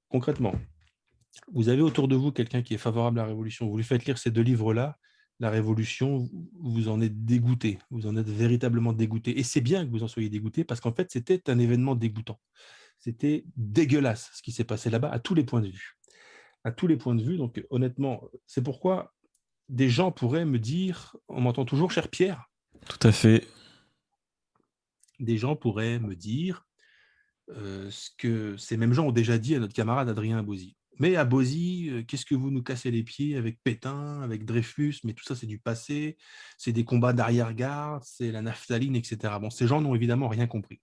Concrètement, 0.08 0.54
vous 1.52 1.68
avez 1.68 1.82
autour 1.82 2.08
de 2.08 2.16
vous 2.16 2.32
quelqu'un 2.32 2.62
qui 2.62 2.74
est 2.74 2.78
favorable 2.78 3.18
à 3.18 3.22
la 3.22 3.28
Révolution, 3.28 3.68
vous 3.68 3.76
lui 3.76 3.84
faites 3.84 4.04
lire 4.06 4.18
ces 4.18 4.30
deux 4.30 4.42
livres-là, 4.42 4.98
la 5.40 5.48
Révolution, 5.48 6.28
vous 6.60 6.88
en 6.88 7.00
êtes 7.00 7.24
dégoûté, 7.24 7.78
vous 7.90 8.06
en 8.06 8.16
êtes 8.16 8.28
véritablement 8.28 8.92
dégoûté. 8.92 9.38
Et 9.38 9.42
c'est 9.42 9.62
bien 9.62 9.86
que 9.86 9.90
vous 9.90 10.02
en 10.02 10.08
soyez 10.08 10.28
dégoûté 10.28 10.64
parce 10.64 10.80
qu'en 10.80 10.92
fait, 10.92 11.10
c'était 11.10 11.50
un 11.50 11.58
événement 11.58 11.94
dégoûtant. 11.94 12.38
C'était 12.98 13.44
dégueulasse 13.56 14.30
ce 14.34 14.42
qui 14.42 14.52
s'est 14.52 14.64
passé 14.64 14.90
là-bas 14.90 15.08
à 15.08 15.18
tous 15.18 15.34
les 15.34 15.42
points 15.42 15.62
de 15.62 15.68
vue. 15.68 15.96
À 16.62 16.72
tous 16.72 16.86
les 16.86 16.98
points 16.98 17.14
de 17.14 17.22
vue. 17.22 17.38
Donc, 17.38 17.64
honnêtement, 17.70 18.22
c'est 18.46 18.62
pourquoi 18.62 19.14
des 19.70 19.88
gens 19.88 20.12
pourraient 20.12 20.44
me 20.44 20.58
dire, 20.58 21.16
on 21.28 21.40
m'entend 21.40 21.64
toujours, 21.64 21.90
cher 21.90 22.08
Pierre 22.08 22.50
Tout 22.86 23.08
à 23.08 23.12
fait. 23.12 23.46
Des 25.20 25.38
gens 25.38 25.56
pourraient 25.56 25.98
me 26.00 26.14
dire 26.14 26.66
euh, 27.48 27.90
ce 27.90 28.10
que 28.18 28.58
ces 28.58 28.76
mêmes 28.76 28.92
gens 28.92 29.06
ont 29.06 29.12
déjà 29.12 29.38
dit 29.38 29.54
à 29.54 29.58
notre 29.58 29.72
camarade 29.72 30.10
Adrien 30.10 30.42
Bozzi. 30.42 30.76
Mais 30.98 31.16
à 31.16 31.24
Bozy, 31.24 32.04
qu'est-ce 32.06 32.26
que 32.26 32.34
vous 32.34 32.50
nous 32.50 32.62
cassez 32.62 32.90
les 32.90 33.02
pieds 33.02 33.36
avec 33.36 33.58
Pétain, 33.62 34.20
avec 34.20 34.44
Dreyfus? 34.44 34.96
Mais 35.04 35.14
tout 35.14 35.24
ça, 35.24 35.34
c'est 35.34 35.46
du 35.46 35.58
passé. 35.58 36.18
C'est 36.58 36.72
des 36.72 36.84
combats 36.84 37.14
d'arrière-garde, 37.14 38.02
c'est 38.04 38.30
la 38.30 38.42
naphtaline, 38.42 38.96
etc. 38.96 39.34
Bon, 39.40 39.48
ces 39.48 39.66
gens 39.66 39.80
n'ont 39.80 39.94
évidemment 39.94 40.28
rien 40.28 40.46
compris. 40.46 40.80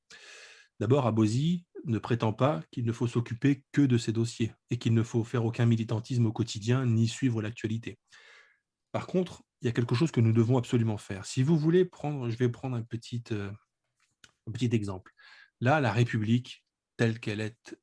D'abord, 0.80 1.05
Abosi 1.05 1.66
ne 1.86 1.99
prétend 1.99 2.34
pas 2.34 2.64
qu'il 2.72 2.86
ne 2.86 2.91
faut 2.91 3.08
s'occuper 3.08 3.64
que 3.72 3.82
de 3.82 3.97
ces 3.97 4.12
dossiers 4.12 4.51
et 4.70 4.78
qu'il 4.78 4.93
ne 4.93 5.03
faut 5.03 5.24
faire 5.24 5.45
aucun 5.45 5.66
militantisme 5.66 6.26
au 6.26 6.32
quotidien 6.32 6.86
ni 6.86 7.08
suivre 7.08 7.41
l'actualité. 7.41 7.99
Par 8.91 9.08
contre, 9.08 9.43
il 9.62 9.66
y 9.66 9.70
a 9.70 9.72
quelque 9.72 9.95
chose 9.95 10.12
que 10.12 10.22
nous 10.22 10.34
devons 10.34 10.58
absolument 10.58 10.97
faire. 10.97 11.26
Si 11.26 11.43
vous 11.43 11.58
voulez 11.58 11.86
prendre, 11.86 12.30
je 12.30 12.38
vais 12.38 12.49
prendre 12.49 12.76
un 12.76 12.84
petit, 12.84 13.24
un 13.32 14.51
petit 14.51 14.70
exemple. 14.72 15.12
Là, 15.62 15.80
la 15.82 15.91
République, 15.91 16.64
telle 16.95 17.20
qu'elle 17.20 17.41
est 17.41 17.78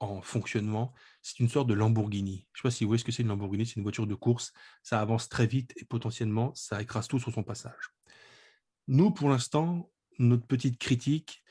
en 0.00 0.20
fonctionnement, 0.20 0.92
c'est 1.22 1.38
une 1.38 1.48
sorte 1.48 1.68
de 1.68 1.74
Lamborghini. 1.74 2.46
Je 2.52 2.58
ne 2.58 2.62
sais 2.62 2.62
pas 2.62 2.70
si 2.70 2.84
vous 2.84 2.88
voyez 2.88 2.98
ce 2.98 3.04
que 3.04 3.12
c'est 3.12 3.22
une 3.22 3.28
Lamborghini, 3.28 3.64
c'est 3.64 3.76
une 3.76 3.82
voiture 3.82 4.06
de 4.06 4.14
course, 4.14 4.52
ça 4.82 5.00
avance 5.00 5.28
très 5.28 5.46
vite 5.46 5.72
et 5.76 5.84
potentiellement 5.84 6.52
ça 6.54 6.82
écrase 6.82 7.08
tout 7.08 7.18
sur 7.18 7.32
son 7.32 7.42
passage. 7.44 7.94
Nous, 8.88 9.12
pour 9.12 9.28
l'instant, 9.28 9.90
notre 10.18 10.46
petite 10.46 10.78
critique, 10.78 11.42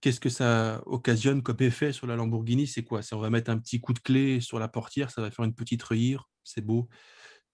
qu'est-ce 0.00 0.20
que 0.20 0.28
ça 0.28 0.82
occasionne 0.86 1.42
comme 1.42 1.56
effet 1.60 1.92
sur 1.92 2.06
la 2.06 2.16
Lamborghini 2.16 2.66
C'est 2.66 2.84
quoi? 2.84 3.00
On 3.12 3.18
va 3.18 3.30
mettre 3.30 3.50
un 3.50 3.58
petit 3.58 3.80
coup 3.80 3.94
de 3.94 3.98
clé 3.98 4.40
sur 4.40 4.58
la 4.58 4.68
portière, 4.68 5.10
ça 5.10 5.22
va 5.22 5.30
faire 5.30 5.44
une 5.44 5.54
petite 5.54 5.82
rayure, 5.82 6.28
c'est 6.44 6.60
beau, 6.60 6.88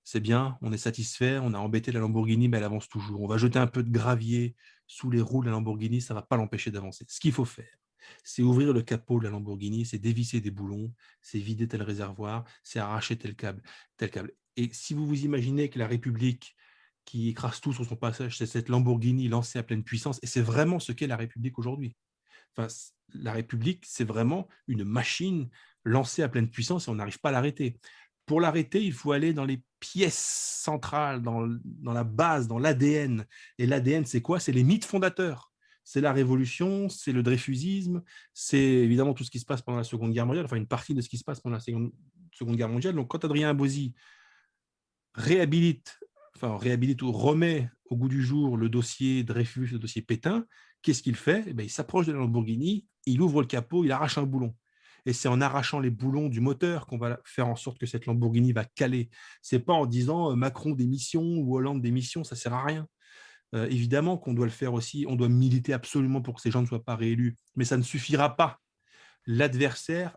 c'est 0.03 0.21
bien, 0.21 0.59
on 0.61 0.73
est 0.73 0.79
satisfait, 0.79 1.39
on 1.41 1.55
a 1.55 1.59
embêté 1.59 1.93
la 1.93 2.01
Lamborghini, 2.01 2.49
mais 2.49 2.59
elle 2.59 2.65
avance 2.65 2.89
toujours. 2.89 3.23
On 3.23 3.27
va 3.29 3.39
jeter 3.39 3.59
un 3.59 3.67
peu 3.67 3.83
de 3.83 3.91
gravier 3.91 4.55
sous 4.87 5.11
les 5.11 5.21
roues 5.21 5.41
de 5.41 5.47
la 5.47 5.53
Lamborghini, 5.53 6.01
ça 6.01 6.15
ne 6.15 6.19
va 6.19 6.23
pas 6.23 6.37
l'empêcher 6.37 6.71
d'avancer. 6.71 7.07
Ce 7.09 7.21
qu'il 7.21 7.33
faut 7.33 7.47
faire, 7.47 7.79
c'est 8.23 8.43
ouvrir 8.43 8.73
le 8.73 8.83
capot 8.83 9.19
de 9.19 9.25
la 9.25 9.31
Lamborghini, 9.31 9.85
c'est 9.85 9.99
dévisser 9.99 10.41
des 10.41 10.51
boulons, 10.51 10.93
c'est 11.23 11.39
vider 11.39 11.69
tel 11.69 11.83
réservoir, 11.83 12.45
c'est 12.63 12.79
arracher 12.79 13.17
tel 13.17 13.35
câble, 13.35 13.63
tel 13.97 14.11
câble. 14.11 14.33
Et 14.57 14.71
si 14.73 14.95
vous 14.95 15.07
vous 15.07 15.25
imaginez 15.25 15.69
que 15.69 15.79
la 15.79 15.87
République 15.87 16.57
qui 17.05 17.29
écrase 17.29 17.61
tout 17.61 17.73
sur 17.73 17.85
son 17.85 17.97
passage, 17.97 18.39
c'est 18.39 18.47
cette 18.47 18.69
Lamborghini 18.69 19.29
lancée 19.29 19.59
à 19.59 19.63
pleine 19.63 19.85
puissance, 19.85 20.19
et 20.23 20.27
c'est 20.27 20.41
vraiment 20.41 20.79
ce 20.79 20.93
qu'est 20.93 21.07
la 21.07 21.17
République 21.17 21.59
aujourd'hui. 21.59 21.97
Enfin, 22.57 22.73
la 23.13 23.33
République, 23.33 23.85
c'est 23.87 24.05
vraiment 24.05 24.49
une 24.69 24.85
machine 24.85 25.49
lancée 25.85 26.23
à 26.23 26.29
pleine 26.29 26.49
puissance 26.49 26.89
et 26.89 26.91
on 26.91 26.95
n'arrive 26.95 27.21
pas 27.21 27.29
à 27.29 27.33
l'arrêter. 27.33 27.79
Pour 28.27 28.41
l'arrêter, 28.41 28.83
il 28.83 28.93
faut 28.93 29.13
aller 29.13 29.35
dans 29.35 29.45
les 29.45 29.63
pièces 29.81 30.61
centrales, 30.63 31.21
dans, 31.21 31.47
dans 31.65 31.93
la 31.93 32.05
base, 32.05 32.49
dans 32.49 32.59
l'ADN. 32.59 33.27
Et 33.59 33.67
l'ADN, 33.67 34.07
c'est 34.07 34.23
quoi? 34.23 34.41
C'est 34.41 34.53
les 34.53 34.65
mythes 34.65 34.87
fondateurs 34.87 35.54
c'est 35.85 36.01
la 36.01 36.13
révolution, 36.13 36.89
c'est 36.89 37.13
le 37.13 37.23
dreyfusisme, 37.23 38.03
c'est 38.33 38.59
évidemment 38.59 39.15
tout 39.15 39.23
ce 39.23 39.31
qui 39.31 39.39
se 39.39 39.45
passe 39.45 39.63
pendant 39.63 39.79
la 39.79 39.85
Seconde 39.85 40.13
Guerre 40.13 40.27
mondiale, 40.27 40.47
enfin 40.47 40.57
une 40.57 40.67
partie 40.67 40.95
de 40.95 41.01
ce 41.01 41.09
qui 41.09 41.19
se 41.19 41.25
passe 41.25 41.41
pendant 41.41 41.57
la 41.57 41.61
Seconde, 41.61 41.93
Guerre 42.57 42.69
mondiale. 42.69 42.95
Donc 42.95 43.09
quand 43.09 43.25
Adrien 43.25 43.55
Bozzi 43.55 43.95
réhabilite, 45.15 46.01
enfin 46.35 46.57
réhabilite 46.57 47.03
ou 47.03 47.13
remet 47.13 47.71
au 47.91 47.97
goût 47.97 48.09
du 48.09 48.23
jour 48.23 48.57
le 48.57 48.69
dossier 48.69 49.23
Dreyfus, 49.23 49.69
le 49.73 49.79
dossier 49.79 50.03
Pétain, 50.03 50.47
qu'est-ce 50.83 51.03
qu'il 51.03 51.17
fait? 51.17 51.45
Eh 51.47 51.53
bien, 51.53 51.65
Il 51.65 51.71
s'approche 51.71 52.07
de 52.07 52.13
la 52.13 52.19
Lamborghini, 52.19 52.87
il 53.07 53.21
ouvre 53.21 53.43
le 53.43 53.47
capot, 53.47 53.85
il 53.85 53.93
arrache 53.93 54.19
un 54.19 54.25
boulon. 54.25 54.55
Et 55.07 55.13
c'est 55.13 55.29
en 55.29 55.41
arrachant 55.41 55.81
les 55.81 55.91
boulons 55.91 56.29
du 56.31 56.41
moteur 56.41 56.87
qu'on 56.87 56.97
va 56.97 57.21
faire 57.25 57.47
en 57.47 57.57
sorte 57.57 57.79
que 57.79 57.87
cette 57.87 58.07
Lamborghini 58.07 58.53
va 58.53 58.65
caler. 58.65 59.11
C'est 59.43 59.59
pas 59.59 59.75
en 59.75 59.85
disant 59.85 60.31
euh, 60.31 60.35
Macron 60.35 60.71
démission 60.71 61.23
ou 61.23 61.57
Hollande 61.57 61.83
démission, 61.83 62.25
ça 62.25 62.37
sert 62.37 62.55
à 62.55 62.65
rien. 62.65 62.89
Euh, 63.55 63.67
évidemment 63.67 64.19
qu'on 64.19 64.35
doit 64.35 64.47
le 64.47 64.53
faire 64.53 64.75
aussi, 64.75 65.07
on 65.09 65.17
doit 65.17 65.29
militer 65.29 65.73
absolument 65.73 66.23
pour 66.23 66.35
que 66.35 66.41
ces 66.41 66.51
gens 66.51 66.63
ne 66.63 66.67
soient 66.67 66.85
pas 66.85 66.97
réélus, 66.97 67.37
mais 67.55 67.65
ça 67.65 67.77
ne 67.77 67.83
suffira 67.83 68.37
pas. 68.37 68.61
L'adversaire 69.27 70.17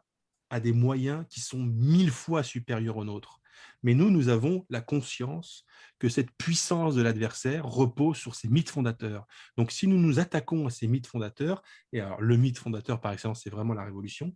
a 0.49 0.59
des 0.59 0.73
moyens 0.73 1.25
qui 1.29 1.39
sont 1.39 1.59
mille 1.59 2.11
fois 2.11 2.41
supérieurs 2.41 2.97
aux 2.97 3.05
nôtres. 3.05 3.39
Mais 3.83 3.93
nous, 3.93 4.11
nous 4.11 4.29
avons 4.29 4.65
la 4.69 4.81
conscience 4.81 5.65
que 5.99 6.09
cette 6.09 6.31
puissance 6.37 6.95
de 6.95 7.01
l'adversaire 7.01 7.65
repose 7.65 8.17
sur 8.17 8.35
ses 8.35 8.47
mythes 8.47 8.69
fondateurs. 8.69 9.25
Donc 9.55 9.71
si 9.71 9.87
nous 9.87 9.97
nous 9.97 10.19
attaquons 10.19 10.67
à 10.67 10.69
ces 10.69 10.87
mythes 10.87 11.07
fondateurs, 11.07 11.61
et 11.91 11.99
alors 11.99 12.21
le 12.21 12.37
mythe 12.37 12.59
fondateur 12.59 13.01
par 13.01 13.11
excellence, 13.13 13.41
c'est 13.43 13.49
vraiment 13.49 13.73
la 13.73 13.83
révolution, 13.83 14.35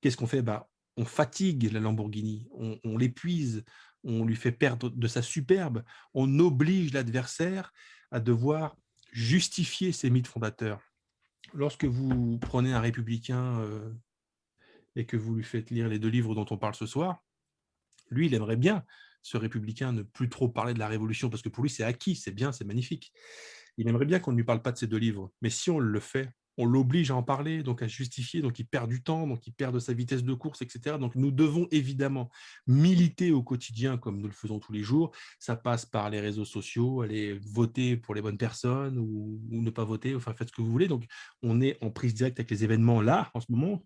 qu'est-ce 0.00 0.16
qu'on 0.16 0.26
fait? 0.26 0.42
Bah, 0.42 0.68
On 0.96 1.04
fatigue 1.04 1.70
la 1.72 1.80
Lamborghini, 1.80 2.48
on 2.52 2.96
l'épuise, 2.96 3.64
on 4.04 4.24
lui 4.24 4.36
fait 4.36 4.52
perdre 4.52 4.90
de 4.90 5.06
sa 5.06 5.22
superbe, 5.22 5.82
on 6.14 6.38
oblige 6.38 6.92
l'adversaire 6.92 7.72
à 8.12 8.20
devoir 8.20 8.76
justifier 9.10 9.90
ses 9.90 10.10
mythes 10.10 10.28
fondateurs. 10.28 10.80
Lorsque 11.54 11.84
vous 11.84 12.38
prenez 12.38 12.72
un 12.72 12.80
républicain 12.80 13.58
euh, 13.60 13.92
et 14.94 15.06
que 15.06 15.16
vous 15.16 15.34
lui 15.34 15.44
faites 15.44 15.70
lire 15.70 15.88
les 15.88 15.98
deux 15.98 16.08
livres 16.08 16.34
dont 16.34 16.46
on 16.50 16.56
parle 16.56 16.74
ce 16.74 16.86
soir, 16.86 17.24
lui, 18.10 18.26
il 18.26 18.34
aimerait 18.34 18.56
bien, 18.56 18.84
ce 19.22 19.36
républicain, 19.36 19.92
ne 19.92 20.02
plus 20.02 20.28
trop 20.28 20.48
parler 20.48 20.74
de 20.74 20.78
la 20.78 20.88
révolution, 20.88 21.30
parce 21.30 21.42
que 21.42 21.48
pour 21.48 21.62
lui, 21.62 21.70
c'est 21.70 21.84
acquis, 21.84 22.14
c'est 22.14 22.32
bien, 22.32 22.52
c'est 22.52 22.64
magnifique. 22.64 23.12
Il 23.78 23.88
aimerait 23.88 24.04
bien 24.04 24.20
qu'on 24.20 24.32
ne 24.32 24.36
lui 24.36 24.44
parle 24.44 24.62
pas 24.62 24.72
de 24.72 24.76
ces 24.76 24.86
deux 24.86 24.98
livres. 24.98 25.32
Mais 25.40 25.50
si 25.50 25.70
on 25.70 25.78
le 25.78 26.00
fait, 26.00 26.30
on 26.58 26.66
l'oblige 26.66 27.10
à 27.10 27.16
en 27.16 27.22
parler, 27.22 27.62
donc 27.62 27.82
à 27.82 27.88
justifier, 27.88 28.42
donc 28.42 28.58
il 28.58 28.66
perd 28.66 28.88
du 28.88 29.02
temps, 29.02 29.26
donc 29.26 29.46
il 29.46 29.52
perd 29.52 29.74
de 29.74 29.78
sa 29.78 29.92
vitesse 29.92 30.22
de 30.22 30.34
course, 30.34 30.62
etc. 30.62 30.96
Donc 30.98 31.14
nous 31.14 31.30
devons 31.30 31.66
évidemment 31.70 32.30
militer 32.66 33.32
au 33.32 33.42
quotidien 33.42 33.96
comme 33.96 34.20
nous 34.20 34.28
le 34.28 34.34
faisons 34.34 34.58
tous 34.58 34.72
les 34.72 34.82
jours. 34.82 35.12
Ça 35.38 35.56
passe 35.56 35.86
par 35.86 36.10
les 36.10 36.20
réseaux 36.20 36.44
sociaux, 36.44 37.02
aller 37.02 37.38
voter 37.44 37.96
pour 37.96 38.14
les 38.14 38.22
bonnes 38.22 38.38
personnes 38.38 38.98
ou, 38.98 39.40
ne 39.50 39.70
pas 39.70 39.84
voter, 39.84 40.14
enfin 40.14 40.34
faites 40.34 40.48
ce 40.48 40.52
que 40.52 40.62
vous 40.62 40.70
voulez. 40.70 40.88
Donc 40.88 41.04
on 41.42 41.60
est 41.60 41.78
en 41.82 41.90
prise 41.90 42.14
directe 42.14 42.38
avec 42.38 42.50
les 42.50 42.64
événements 42.64 43.00
là 43.00 43.30
en 43.34 43.40
ce 43.40 43.50
moment. 43.50 43.84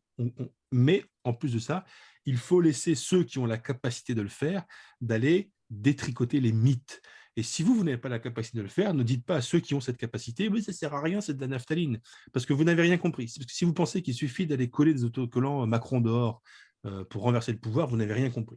mais 0.73 1.05
en 1.25 1.35
plus 1.35 1.53
de 1.53 1.59
ça, 1.59 1.85
il 2.25 2.37
faut 2.37 2.61
laisser 2.61 2.95
ceux 2.95 3.23
qui 3.23 3.39
ont 3.39 3.47
la 3.47 3.59
capacité 3.59 4.15
de 4.15 4.23
le 4.23 4.29
faire 4.29 4.65
d'aller 5.01 5.51
détricoter 5.71 6.41
les 6.41 6.53
mythes. 6.53 7.01
Et 7.37 7.43
si 7.43 7.63
vous, 7.63 7.75
vous 7.75 7.85
n'avez 7.85 7.99
pas 7.99 8.09
la 8.09 8.19
capacité 8.19 8.59
de 8.59 8.63
le 8.63 8.69
faire, 8.69 8.95
ne 8.95 9.03
dites 9.03 9.25
pas 9.25 9.37
à 9.37 9.41
ceux 9.43 9.61
qui 9.61 9.75
ont 9.75 9.81
cette 9.81 9.99
capacité, 9.99 10.49
mais 10.49 10.63
ça 10.63 10.73
ne 10.73 10.77
sert 10.77 10.95
à 10.95 11.03
rien, 11.03 11.21
c'est 11.21 11.35
de 11.35 11.41
la 11.41 11.49
naphtaline, 11.49 12.01
parce 12.33 12.47
que 12.47 12.55
vous 12.55 12.65
n'avez 12.65 12.83
rien 12.83 12.97
compris. 12.97 13.29
Si 13.49 13.65
vous 13.65 13.75
pensez 13.75 14.03
qu'il 14.03 14.15
suffit 14.15 14.47
d'aller 14.47 14.71
coller 14.71 14.95
des 14.95 15.05
autocollants 15.05 15.67
Macron 15.67 16.01
dehors 16.01 16.43
pour 17.11 17.23
renverser 17.23 17.53
le 17.53 17.59
pouvoir, 17.59 17.89
vous 17.89 17.97
n'avez 17.97 18.15
rien 18.15 18.31
compris. 18.31 18.57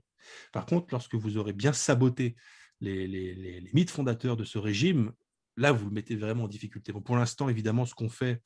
Par 0.53 0.65
contre, 0.65 0.87
lorsque 0.91 1.15
vous 1.15 1.37
aurez 1.37 1.53
bien 1.53 1.73
saboté 1.73 2.35
les, 2.81 3.69
mythes 3.73 3.89
fondateurs 3.89 4.37
de 4.37 4.43
ce 4.43 4.57
régime, 4.57 5.11
là, 5.57 5.71
vous 5.71 5.85
le 5.85 5.91
mettez 5.91 6.15
vraiment 6.15 6.45
en 6.45 6.47
difficulté. 6.47 6.93
pour 6.93 7.17
l'instant, 7.17 7.49
évidemment, 7.49 7.85
ce 7.85 7.93
qu'on 7.93 8.09
fait, 8.09 8.41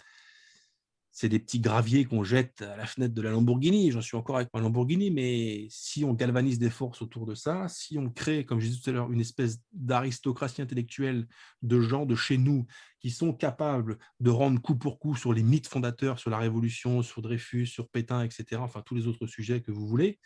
c'est 1.16 1.30
des 1.30 1.38
petits 1.38 1.59
graviers 1.59 2.05
qu'on 2.05 2.24
jette 2.24 2.64
à 2.64 2.76
la 2.76 2.88
fenêtre 2.88 3.14
de 3.14 3.22
la 3.22 3.30
Lamborghini. 3.30 3.91
J'en 3.91 4.01
suis 4.01 4.18
encore 4.18 4.38
avec 4.38 4.49
ma 4.51 4.59
Lamborghini, 4.59 5.11
mais 5.11 5.68
si 5.70 6.03
on 6.03 6.14
galvanise 6.14 6.57
des 6.57 6.72
forces 6.72 7.03
autour 7.03 7.28
de 7.28 7.36
ça, 7.36 7.68
si 7.70 7.99
on 7.99 8.09
crée, 8.09 8.45
comme 8.45 8.59
je 8.59 8.66
disais 8.66 8.82
tout 8.82 8.89
à 8.89 8.93
l'heure, 8.93 9.11
une 9.11 9.22
espèce 9.22 9.59
d'aristocratie 9.74 10.64
intellectuelle 10.64 11.28
de 11.61 11.80
gens 11.80 12.07
de 12.07 12.16
chez 12.16 12.39
nous 12.39 12.66
qui 12.99 13.11
sont 13.11 13.32
capables 13.32 13.99
de 14.22 14.32
rendre 14.32 14.59
coup 14.59 14.76
pour 14.76 14.97
coup 14.97 15.16
sur 15.16 15.34
les 15.34 15.43
mythes 15.43 15.68
fondateurs, 15.68 16.18
sur 16.18 16.32
la 16.32 16.39
Révolution, 16.39 17.03
sur 17.03 17.22
Dreyfus, 17.22 17.68
sur 17.68 17.89
Pétain, 17.89 18.24
etc., 18.24 18.59
enfin 18.59 18.82
tous 18.84 18.95
les 18.95 19.05
autres 19.05 19.28
sujets 19.28 19.61
que 19.61 19.72
vous 19.72 19.86
voulez, 19.86 20.20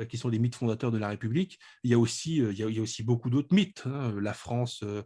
euh, 0.00 0.06
qui 0.06 0.16
sont 0.16 0.30
les 0.30 0.38
mythes 0.38 0.54
fondateurs 0.54 0.90
de 0.90 0.98
la 0.98 1.08
République. 1.08 1.58
Il 1.84 1.90
y 1.90 1.94
a 1.94 1.98
aussi, 1.98 2.40
euh, 2.40 2.52
il 2.52 2.58
y 2.58 2.78
a, 2.78 2.82
aussi 2.82 3.02
beaucoup 3.02 3.28
d'autres 3.28 3.54
mythes. 3.54 3.82
Hein. 3.84 4.14
La 4.18 4.32
France, 4.32 4.80
euh, 4.82 5.02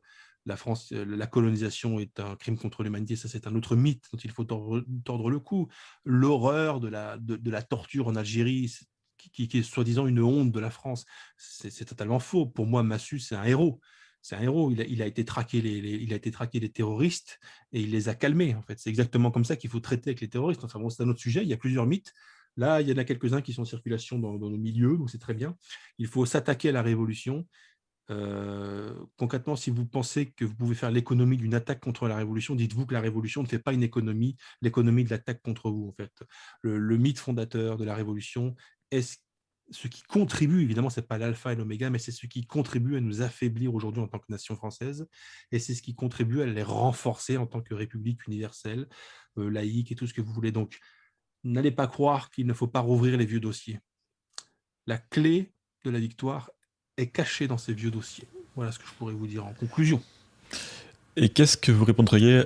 la 0.47 0.57
France, 0.57 0.92
la 0.92 1.26
colonisation 1.26 1.99
est 1.99 2.20
un 2.20 2.36
crime 2.36 2.57
contre 2.57 2.84
l'humanité, 2.84 3.16
ça 3.16 3.28
c'est 3.28 3.49
un 3.49 3.55
autre 3.57 3.74
mythe 3.74 4.05
dont 4.12 4.18
il 4.18 4.30
faut 4.30 4.44
tordre, 4.44 5.30
le 5.30 5.40
cou. 5.40 5.68
L'horreur 6.05 6.78
de 6.78 6.88
la, 6.88 7.18
de, 7.18 7.51
la 7.51 7.62
torture 7.62 8.07
en 8.07 8.14
Algérie, 8.14 8.72
qui, 9.32 9.49
est 9.53 9.62
soi-disant 9.62 10.07
une 10.07 10.20
honte 10.20 10.53
de 10.53 10.61
la 10.61 10.70
France, 10.70 11.05
c'est 11.36 11.84
totalement 11.84 12.20
faux. 12.20 12.47
Pour 12.47 12.66
moi, 12.66 12.84
Massu, 12.84 13.18
c'est 13.18 13.34
un 13.34 13.44
héros. 13.44 13.80
C'est 14.22 14.36
un 14.36 14.40
héros. 14.40 14.70
Il 14.70 15.03
a, 15.03 15.07
été 15.07 15.24
traqué 15.24 15.61
les, 15.61 15.78
il 15.78 16.12
a 16.12 16.16
été 16.16 16.30
traqué 16.30 16.61
les 16.61 16.70
terroristes 16.70 17.40
et 17.72 17.80
il 17.80 17.90
les 17.90 18.09
a 18.09 18.14
calmés. 18.14 18.55
En 18.55 18.62
fait, 18.62 18.78
c'est 18.78 18.90
exactement 18.90 19.32
comme 19.32 19.44
ça 19.44 19.57
qu'il 19.57 19.70
faut 19.70 19.80
traiter 19.80 20.11
avec 20.11 20.20
les 20.20 20.28
terroristes. 20.28 20.62
Enfin 20.62 20.78
bon, 20.78 20.90
c'est 20.90 21.03
un 21.03 21.09
autre 21.09 21.20
sujet. 21.20 21.42
Il 21.42 21.49
y 21.49 21.53
a 21.53 21.57
plusieurs 21.57 21.86
mythes. 21.86 22.12
Là, 22.57 22.80
il 22.80 22.88
y 22.88 22.92
en 22.92 22.97
a 22.97 23.05
quelques-uns 23.05 23.42
qui 23.42 23.53
sont 23.53 23.62
en 23.62 23.66
circulation 23.66 24.18
dans, 24.18 24.34
dans 24.34 24.49
nos 24.49 24.57
milieux, 24.57 24.97
donc 24.97 25.11
c'est 25.11 25.18
très 25.18 25.34
bien. 25.34 25.57
Il 25.99 26.07
faut 26.07 26.24
s'attaquer 26.24 26.70
à 26.70 26.72
la 26.72 26.82
révolution 26.82 27.47
concrètement, 29.16 29.57
si 29.57 29.70
vous 29.70 29.84
pensez 29.84 30.26
que 30.26 30.44
vous 30.44 30.54
pouvez 30.54 30.74
faire 30.74 30.90
l'économie 30.90 31.36
d'une 31.36 31.54
attaque 31.54 31.80
contre 31.80 32.09
la 32.09 32.16
révolution, 32.16 32.54
dites-vous 32.54 32.86
que 32.86 32.94
la 32.94 33.00
révolution 33.00 33.42
ne 33.42 33.48
fait 33.48 33.59
pas 33.59 33.72
une 33.72 33.82
économie, 33.82 34.36
l'économie 34.62 35.04
de 35.04 35.11
l'attaque 35.11 35.42
contre 35.42 35.70
vous. 35.70 35.88
En 35.88 35.92
fait, 35.92 36.12
le, 36.62 36.96
mythe 36.96 37.18
fondateur 37.18 37.76
de 37.76 37.84
la 37.84 37.94
révolution 37.94 38.54
est 38.90 39.20
ce 39.70 39.88
qui 39.88 40.02
contribue, 40.02 40.62
évidemment, 40.62 40.90
c'est 40.90 41.09
pas 41.09 41.18
l'alpha 41.18 41.52
et 41.52 41.57
l'oméga, 41.57 41.90
mais 41.90 41.98
c'est 41.98 42.12
ce 42.12 42.26
qui 42.26 42.46
contribue 42.46 42.96
à 42.96 43.00
nous 43.00 43.22
affaiblir 43.22 43.74
aujourd'hui 43.74 44.02
en 44.02 44.09
tant 44.09 44.18
que 44.18 44.30
nation 44.30 44.54
française, 44.54 45.09
et 45.50 45.59
c'est 45.59 45.74
ce 45.74 45.82
qui 45.82 45.94
contribue 45.94 46.42
à 46.42 46.46
les 46.46 46.62
renforcer 46.62 47.36
en 47.36 47.46
tant 47.46 47.61
que 47.61 47.74
république 47.74 48.26
universelle, 48.26 48.88
euh, 49.38 49.50
laïque 49.50 49.90
et 49.90 49.96
tout 49.96 50.07
ce 50.07 50.14
que 50.14 50.20
vous 50.20 50.32
voulez. 50.32 50.52
Donc, 50.52 50.78
n'allez 51.42 51.72
pas 51.72 51.86
croire 51.86 52.30
qu'il 52.30 52.46
ne 52.46 52.52
faut 52.52 52.68
pas 52.68 52.80
rouvrir 52.80 53.16
les 53.16 53.26
vieux 53.26 53.40
dossiers. 53.40 53.80
La 54.86 54.98
clé 54.98 55.52
de 55.84 55.90
la 55.90 55.98
victoire 55.98 56.50
est 56.97 57.07
caché 57.07 57.47
dans 57.47 57.59
ces 57.59 57.72
vieux 57.72 57.90
dossiers. 57.90 58.26
Voilà 58.55 58.72
ce 58.72 58.78
que 58.78 58.86
je 58.86 58.92
pourrais 58.94 59.12
vous 59.12 59.26
dire 59.26 59.44
en 59.44 59.53
conclusion. 59.53 60.03
Et 61.16 61.28
qu'est-ce 61.28 61.57
que 61.57 61.72
vous 61.72 61.84
répondriez 61.84 62.44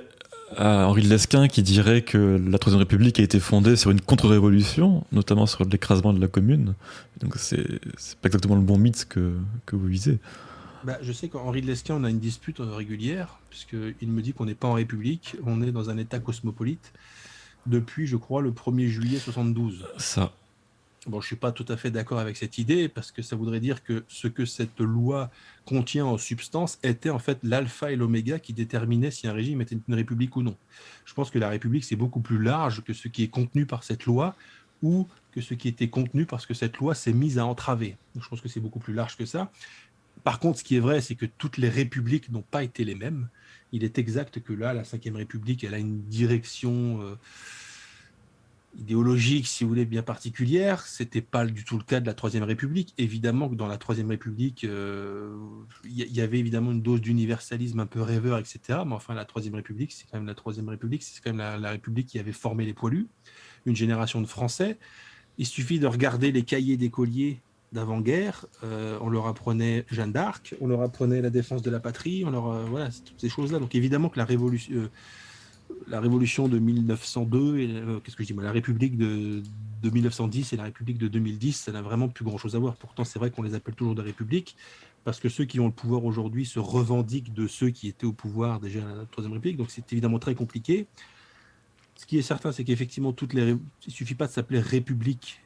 à 0.57 0.87
Henri 0.87 1.03
de 1.03 1.07
Lesquin 1.07 1.47
qui 1.47 1.63
dirait 1.63 2.01
que 2.01 2.17
la 2.17 2.59
Troisième 2.59 2.79
République 2.79 3.19
a 3.19 3.23
été 3.23 3.39
fondée 3.39 3.77
sur 3.77 3.91
une 3.91 4.01
contre-révolution, 4.01 5.05
notamment 5.13 5.45
sur 5.45 5.63
l'écrasement 5.63 6.13
de 6.13 6.19
la 6.19 6.27
commune? 6.27 6.75
Donc 7.21 7.35
c'est 7.37 7.79
pas 8.21 8.27
exactement 8.27 8.55
le 8.55 8.61
bon 8.61 8.77
mythe 8.77 9.05
que, 9.07 9.33
que 9.65 9.77
vous 9.77 9.87
visez. 9.87 10.19
Bah, 10.83 10.97
je 11.01 11.11
sais 11.13 11.29
qu'Henri 11.29 11.61
de 11.61 11.67
Lesquin, 11.67 11.95
on 11.95 12.03
a 12.03 12.09
une 12.09 12.19
dispute 12.19 12.57
régulière, 12.59 13.39
puisqu'il 13.49 14.07
me 14.07 14.21
dit 14.21 14.33
qu'on 14.33 14.45
n'est 14.45 14.55
pas 14.55 14.67
en 14.67 14.73
République, 14.73 15.37
on 15.45 15.61
est 15.61 15.71
dans 15.71 15.89
un 15.89 15.97
État 15.97 16.19
cosmopolite 16.19 16.91
depuis, 17.67 18.07
je 18.07 18.17
crois, 18.17 18.41
le 18.41 18.51
1er 18.51 18.87
juillet 18.87 19.19
72. 19.19 19.85
Ça. 19.97 20.33
Bon, 21.07 21.19
je 21.19 21.25
ne 21.25 21.27
suis 21.29 21.35
pas 21.35 21.51
tout 21.51 21.65
à 21.67 21.77
fait 21.77 21.89
d'accord 21.89 22.19
avec 22.19 22.37
cette 22.37 22.59
idée 22.59 22.87
parce 22.87 23.11
que 23.11 23.23
ça 23.23 23.35
voudrait 23.35 23.59
dire 23.59 23.83
que 23.83 24.05
ce 24.07 24.27
que 24.27 24.45
cette 24.45 24.79
loi 24.79 25.31
contient 25.65 26.05
en 26.05 26.19
substance 26.19 26.77
était 26.83 27.09
en 27.09 27.17
fait 27.17 27.39
l'alpha 27.41 27.91
et 27.91 27.95
l'oméga 27.95 28.37
qui 28.37 28.53
déterminait 28.53 29.09
si 29.09 29.27
un 29.27 29.33
régime 29.33 29.61
était 29.61 29.75
une 29.87 29.95
république 29.95 30.35
ou 30.35 30.43
non. 30.43 30.55
Je 31.05 31.15
pense 31.15 31.31
que 31.31 31.39
la 31.39 31.49
république, 31.49 31.85
c'est 31.85 31.95
beaucoup 31.95 32.19
plus 32.19 32.39
large 32.39 32.83
que 32.83 32.93
ce 32.93 33.07
qui 33.07 33.23
est 33.23 33.29
contenu 33.29 33.65
par 33.65 33.83
cette 33.83 34.05
loi 34.05 34.35
ou 34.83 35.07
que 35.31 35.41
ce 35.41 35.55
qui 35.55 35.67
était 35.69 35.89
contenu 35.89 36.27
parce 36.27 36.45
que 36.45 36.53
cette 36.53 36.77
loi 36.77 36.93
s'est 36.93 37.13
mise 37.13 37.39
à 37.39 37.47
entraver. 37.47 37.97
je 38.19 38.27
pense 38.27 38.41
que 38.41 38.47
c'est 38.47 38.59
beaucoup 38.59 38.79
plus 38.79 38.93
large 38.93 39.17
que 39.17 39.25
ça. 39.25 39.51
Par 40.23 40.39
contre, 40.39 40.59
ce 40.59 40.63
qui 40.63 40.75
est 40.75 40.79
vrai, 40.79 41.01
c'est 41.01 41.15
que 41.15 41.25
toutes 41.25 41.57
les 41.57 41.69
républiques 41.69 42.29
n'ont 42.29 42.43
pas 42.43 42.63
été 42.63 42.83
les 42.83 42.93
mêmes. 42.93 43.27
Il 43.71 43.83
est 43.83 43.97
exact 43.97 44.39
que 44.39 44.53
là, 44.53 44.71
la 44.71 44.83
Ve 44.83 45.15
République, 45.15 45.63
elle 45.63 45.73
a 45.73 45.79
une 45.79 46.03
direction... 46.03 47.01
Euh, 47.01 47.15
idéologique, 48.77 49.47
si 49.47 49.63
vous 49.63 49.69
voulez, 49.69 49.85
bien 49.85 50.03
particulière. 50.03 50.85
C'était 50.85 51.21
pas 51.21 51.45
du 51.45 51.63
tout 51.63 51.77
le 51.77 51.83
cas 51.83 51.99
de 51.99 52.05
la 52.05 52.13
Troisième 52.13 52.43
République. 52.43 52.93
Évidemment 52.97 53.49
que 53.49 53.55
dans 53.55 53.67
la 53.67 53.77
Troisième 53.77 54.09
République, 54.09 54.63
il 54.63 54.69
euh, 54.71 55.35
y, 55.85 56.21
avait 56.21 56.39
évidemment 56.39 56.71
une 56.71 56.81
dose 56.81 57.01
d'universalisme 57.01 57.79
un 57.79 57.85
peu 57.85 58.01
rêveur, 58.01 58.39
etc. 58.39 58.79
Mais 58.85 58.93
enfin, 58.93 59.13
la 59.13 59.25
Troisième 59.25 59.55
République, 59.55 59.91
c'est 59.91 60.05
quand 60.09 60.17
même 60.17 60.27
la 60.27 60.35
Troisième 60.35 60.69
République, 60.69 61.03
c'est 61.03 61.21
quand 61.21 61.33
même 61.33 61.61
la, 61.61 61.71
République 61.71 62.07
qui 62.07 62.19
avait 62.19 62.31
formé 62.31 62.65
les 62.65 62.73
poilus, 62.73 63.07
une 63.65 63.75
génération 63.75 64.21
de 64.21 64.27
Français. 64.27 64.77
Il 65.37 65.45
suffit 65.45 65.79
de 65.79 65.87
regarder 65.87 66.31
les 66.31 66.43
cahiers 66.43 66.77
d'écoliers 66.77 67.39
d'avant-guerre. 67.73 68.45
Euh, 68.63 68.97
on 69.01 69.09
leur 69.09 69.27
apprenait 69.27 69.85
Jeanne 69.89 70.11
d'Arc, 70.11 70.55
on 70.59 70.67
leur 70.67 70.81
apprenait 70.81 71.21
la 71.21 71.29
défense 71.29 71.61
de 71.61 71.71
la 71.71 71.79
patrie, 71.79 72.23
on 72.25 72.31
leur 72.31 72.51
euh, 72.51 72.65
voilà 72.65 72.89
toutes 72.89 73.19
ces 73.19 73.29
choses-là. 73.29 73.59
Donc 73.59 73.75
évidemment 73.75 74.09
que 74.09 74.19
la 74.19 74.25
révolution 74.25 74.89
la 75.87 75.99
révolution 75.99 76.47
de 76.47 76.59
1902 76.59 77.57
et 77.57 77.71
euh, 77.71 77.99
qu'est-ce 77.99 78.15
que 78.15 78.23
je 78.23 78.33
dis 78.33 78.39
la 78.39 78.51
République 78.51 78.97
de, 78.97 79.41
1910 79.83 80.53
et 80.53 80.57
la 80.57 80.63
République 80.63 80.97
de 80.97 81.07
2010, 81.07 81.53
ça 81.53 81.71
n'a 81.71 81.81
vraiment 81.81 82.07
plus 82.07 82.23
grand-chose 82.23 82.55
à 82.55 82.59
voir. 82.59 82.75
Pourtant, 82.75 83.03
c'est 83.03 83.19
vrai 83.19 83.31
qu'on 83.31 83.41
les 83.41 83.55
appelle 83.55 83.75
toujours 83.75 83.95
des 83.95 84.03
républiques 84.03 84.55
parce 85.03 85.19
que 85.19 85.29
ceux 85.29 85.45
qui 85.45 85.59
ont 85.59 85.65
le 85.65 85.73
pouvoir 85.73 86.05
aujourd'hui 86.05 86.45
se 86.45 86.59
revendiquent 86.59 87.33
de 87.33 87.47
ceux 87.47 87.71
qui 87.71 87.87
étaient 87.87 88.05
au 88.05 88.13
pouvoir 88.13 88.59
déjà 88.59 88.87
à 88.87 88.95
la 88.95 89.05
Troisième 89.05 89.33
République. 89.33 89.57
Donc, 89.57 89.71
c'est 89.71 89.91
évidemment 89.91 90.19
très 90.19 90.35
compliqué. 90.35 90.85
Ce 91.95 92.05
qui 92.05 92.19
est 92.19 92.21
certain, 92.21 92.51
c'est 92.51 92.63
qu'effectivement, 92.63 93.11
toutes 93.11 93.33
les, 93.33 93.55
il 93.87 93.93
suffit 93.93 94.15
pas 94.15 94.27
de 94.27 94.31
s'appeler 94.31 94.59
République 94.59 95.41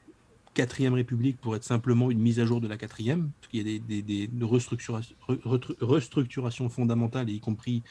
quatrième 0.55 0.95
République 0.95 1.37
pour 1.37 1.55
être 1.55 1.63
simplement 1.63 2.09
une 2.09 2.19
mise 2.19 2.39
à 2.39 2.45
jour 2.45 2.59
de 2.61 2.67
la 2.67 2.77
quatrième, 2.77 3.29
parce 3.39 3.51
qu'il 3.51 3.67
y 3.67 3.75
a 3.75 3.79
des, 3.79 4.01
des, 4.01 4.27
restructurations 4.41 6.69
fondamentales, 6.69 7.29
y 7.29 7.39
compris 7.39 7.83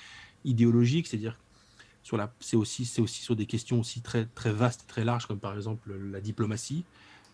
idéologiques, 0.44 1.06
c'est-à-dire 1.06 1.38
c'est 2.40 2.56
aussi, 2.56 2.84
sur 2.84 3.36
des 3.36 3.46
questions 3.46 3.80
aussi 3.80 4.00
très, 4.00 4.26
très 4.26 4.52
vastes, 4.52 4.84
très 4.86 5.04
larges, 5.04 5.26
comme 5.26 5.38
par 5.38 5.54
exemple 5.54 5.94
la 6.12 6.20
diplomatie, 6.20 6.84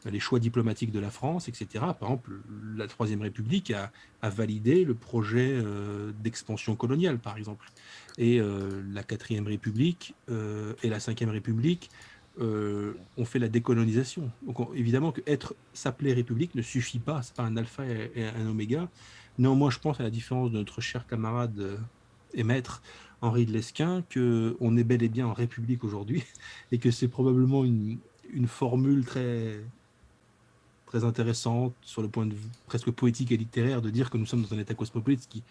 les 0.09 0.21
choix 0.21 0.39
diplomatiques 0.39 0.93
de 0.93 1.01
la 1.01 1.11
France, 1.11 1.49
etc. 1.49 1.66
Par 1.99 2.09
exemple, 2.11 2.41
la 2.77 2.87
Troisième 2.87 3.21
République 3.21 3.73
a, 3.73 3.91
validé 4.31 4.85
le 4.85 4.95
projet 4.95 5.51
euh, 5.53 6.12
d'expansion 6.23 6.77
coloniale, 6.77 7.18
par 7.18 7.37
exemple. 7.37 7.66
Et 8.16 8.41
euh, 8.41 8.83
la 8.93 9.03
Quatrième 9.03 9.47
République 9.47 10.14
euh, 10.31 10.73
et 10.83 10.89
la 10.89 11.01
Cinquième 11.01 11.31
République 11.31 11.91
ont 12.39 13.25
fait 13.27 13.39
la 13.39 13.49
décolonisation. 13.49 14.31
Donc 14.47 14.71
évidemment 14.75 15.12
que 15.12 15.21
être 15.27 15.55
s'appeler 15.75 16.14
République 16.14 16.55
ne 16.55 16.62
suffit 16.62 17.01
pas, 17.01 17.21
c'est 17.21 17.35
pas 17.35 17.43
un 17.43 17.55
alpha 17.59 17.85
et, 17.85 18.25
un 18.25 18.47
oméga. 18.47 18.89
Néanmoins, 19.37 19.68
je 19.68 19.79
pense 19.79 20.01
à 20.01 20.05
la 20.05 20.11
différence 20.11 20.51
de 20.51 20.57
notre 20.57 20.81
cher 20.81 21.07
camarade 21.07 21.79
et 22.33 22.43
maître 22.43 22.81
Henri 23.23 23.47
de 23.47 23.53
Lesquin 23.53 24.03
qu'on 24.12 24.77
est 24.77 24.85
bel 24.85 25.03
et 25.03 25.09
bien 25.09 25.27
en 25.27 25.33
République 25.33 25.85
aujourd'hui 25.85 26.25
et 26.73 26.79
que 26.79 26.91
c'est 26.91 27.09
probablement 27.09 27.64
une, 27.64 27.99
formule 28.47 29.05
très, 29.05 29.61
très 30.87 31.05
intéressante 31.05 31.75
sur 31.83 32.03
le 32.03 32.09
point 32.09 32.27
de 32.27 32.35
vue 32.35 32.49
presque 32.66 32.91
poétique 32.91 33.33
et 33.33 33.37
littéraire 33.37 33.83
de 33.83 33.91
dire 33.91 34.11
que 34.11 34.18
nous 34.18 34.27
sommes 34.27 34.43
dans 34.43 34.55
un 34.55 34.59
État 34.59 34.75
cosmopolite, 34.75 35.23
ce 35.23 35.29
qui 35.29 35.43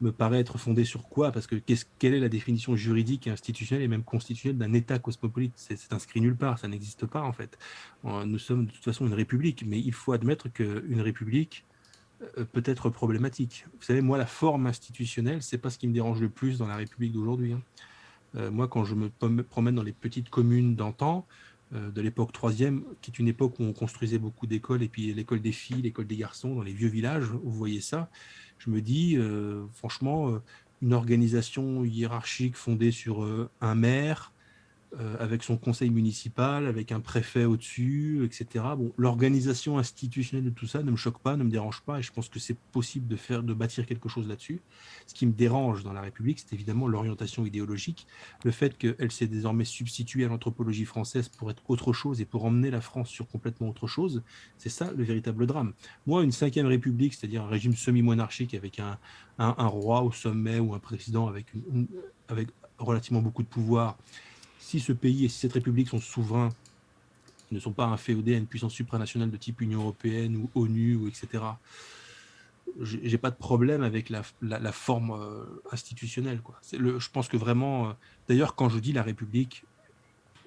me 0.00 0.10
paraît 0.10 0.40
être 0.40 0.58
fondé 0.58 0.84
sur 0.84 1.08
quoi? 1.08 1.30
Parce 1.30 1.46
que 1.46 1.54
quelle 1.98 2.14
est 2.14 2.20
la 2.20 2.28
définition 2.28 2.74
juridique 2.74 3.26
et 3.26 3.30
institutionnelle 3.30 3.84
et 3.84 3.88
même 3.88 4.02
constitutionnelle 4.02 4.58
d'un 4.58 4.72
État 4.72 4.98
cosmopolite? 4.98 5.52
C'est 5.56 5.92
inscrit 5.92 6.20
nulle 6.20 6.36
part, 6.36 6.58
ça 6.58 6.68
n'existe 6.68 7.06
pas 7.06 7.22
en 7.22 7.32
fait. 7.32 7.56
Nous 8.04 8.38
sommes 8.38 8.66
de 8.66 8.70
toute 8.72 8.84
façon 8.84 9.06
une 9.06 9.14
république, 9.14 9.64
mais 9.66 9.78
il 9.78 9.92
faut 9.92 10.12
admettre 10.12 10.48
qu'une 10.52 11.00
république, 11.00 11.64
euh, 11.64 11.71
peut 12.52 12.62
être 12.64 12.90
problématique. 12.90 13.66
Vous 13.78 13.82
savez, 13.82 14.00
moi, 14.00 14.18
la 14.18 14.26
forme 14.26 14.66
institutionnelle, 14.66 15.42
c'est 15.42 15.58
pas 15.58 15.70
ce 15.70 15.78
qui 15.78 15.88
me 15.88 15.92
dérange 15.92 16.20
le 16.20 16.28
plus 16.28 16.58
dans 16.58 16.66
la 16.66 16.76
République 16.76 17.12
d'aujourd'hui. 17.12 17.52
Hein. 17.52 17.62
Euh, 18.36 18.50
moi, 18.50 18.68
quand 18.68 18.84
je 18.84 18.94
me 18.94 19.42
promène 19.42 19.74
dans 19.74 19.82
les 19.82 19.92
petites 19.92 20.30
communes 20.30 20.74
d'antan, 20.74 21.26
euh, 21.74 21.90
de 21.90 22.00
l'époque 22.00 22.32
troisième, 22.32 22.84
qui 23.00 23.10
est 23.10 23.18
une 23.18 23.28
époque 23.28 23.58
où 23.58 23.64
on 23.64 23.72
construisait 23.72 24.18
beaucoup 24.18 24.46
d'écoles, 24.46 24.82
et 24.82 24.88
puis 24.88 25.12
l'école 25.12 25.40
des 25.40 25.52
filles, 25.52 25.82
l'école 25.82 26.06
des 26.06 26.16
garçons, 26.16 26.54
dans 26.54 26.62
les 26.62 26.72
vieux 26.72 26.88
villages, 26.88 27.24
vous 27.24 27.50
voyez 27.50 27.80
ça, 27.80 28.10
je 28.58 28.70
me 28.70 28.80
dis, 28.80 29.18
franchement, 29.74 30.40
une 30.82 30.92
organisation 30.92 31.84
hiérarchique 31.84 32.54
fondée 32.54 32.92
sur 32.92 33.26
un 33.60 33.74
maire, 33.74 34.31
euh, 35.00 35.16
avec 35.18 35.42
son 35.42 35.56
conseil 35.56 35.88
municipal, 35.88 36.66
avec 36.66 36.92
un 36.92 37.00
préfet 37.00 37.46
au-dessus, 37.46 38.26
etc. 38.26 38.62
Bon, 38.76 38.92
l'organisation 38.98 39.78
institutionnelle 39.78 40.44
de 40.44 40.50
tout 40.50 40.66
ça 40.66 40.82
ne 40.82 40.90
me 40.90 40.96
choque 40.96 41.18
pas, 41.18 41.34
ne 41.38 41.44
me 41.44 41.50
dérange 41.50 41.80
pas, 41.80 41.98
et 41.98 42.02
je 42.02 42.12
pense 42.12 42.28
que 42.28 42.38
c'est 42.38 42.58
possible 42.72 43.08
de 43.08 43.16
faire, 43.16 43.42
de 43.42 43.54
bâtir 43.54 43.86
quelque 43.86 44.10
chose 44.10 44.28
là-dessus. 44.28 44.60
Ce 45.06 45.14
qui 45.14 45.24
me 45.24 45.32
dérange 45.32 45.82
dans 45.82 45.94
la 45.94 46.02
République, 46.02 46.40
c'est 46.40 46.52
évidemment 46.52 46.88
l'orientation 46.88 47.46
idéologique, 47.46 48.06
le 48.44 48.50
fait 48.50 48.76
qu'elle 48.76 49.10
s'est 49.10 49.26
désormais 49.26 49.64
substituée 49.64 50.26
à 50.26 50.28
l'anthropologie 50.28 50.84
française 50.84 51.30
pour 51.30 51.50
être 51.50 51.62
autre 51.68 51.94
chose 51.94 52.20
et 52.20 52.26
pour 52.26 52.44
emmener 52.44 52.70
la 52.70 52.82
France 52.82 53.08
sur 53.08 53.26
complètement 53.26 53.70
autre 53.70 53.86
chose. 53.86 54.22
C'est 54.58 54.68
ça 54.68 54.92
le 54.94 55.04
véritable 55.04 55.46
drame. 55.46 55.72
Moi, 56.06 56.22
une 56.22 56.32
cinquième 56.32 56.66
République, 56.66 57.14
c'est-à-dire 57.14 57.44
un 57.44 57.48
régime 57.48 57.74
semi-monarchique 57.74 58.52
avec 58.52 58.78
un, 58.78 58.98
roi 59.38 60.02
au 60.02 60.12
sommet 60.12 60.58
ou 60.58 60.74
un 60.74 60.78
président 60.78 61.28
avec 61.28 61.46
relativement 62.78 63.22
beaucoup 63.22 63.42
de 63.42 63.48
pouvoir 63.48 63.96
si 64.72 64.80
ce 64.80 64.92
pays 64.92 65.26
et 65.26 65.28
si 65.28 65.38
cette 65.40 65.52
république 65.52 65.90
sont 65.90 66.00
souverains, 66.00 66.48
ne 67.50 67.60
sont 67.60 67.72
pas 67.72 67.84
inféodés 67.84 68.34
à 68.34 68.38
une 68.38 68.46
puissance 68.46 68.72
supranationale 68.72 69.30
de 69.30 69.36
type 69.36 69.60
Union 69.60 69.80
européenne 69.80 70.34
ou 70.36 70.48
ONU 70.54 70.96
ou 70.96 71.08
etc. 71.08 71.44
J'ai 72.80 73.18
pas 73.18 73.30
de 73.30 73.36
problème 73.36 73.82
avec 73.82 74.08
la, 74.08 74.22
la, 74.40 74.72
forme 74.72 75.10
euh, 75.10 75.44
institutionnelle. 75.72 76.40
Je 76.72 77.10
pense 77.10 77.28
que 77.28 77.36
vraiment, 77.36 77.90
euh, 77.90 77.92
d'ailleurs, 78.28 78.54
quand 78.54 78.70
je 78.70 78.78
dis 78.78 78.94
la 78.94 79.02
République, 79.02 79.64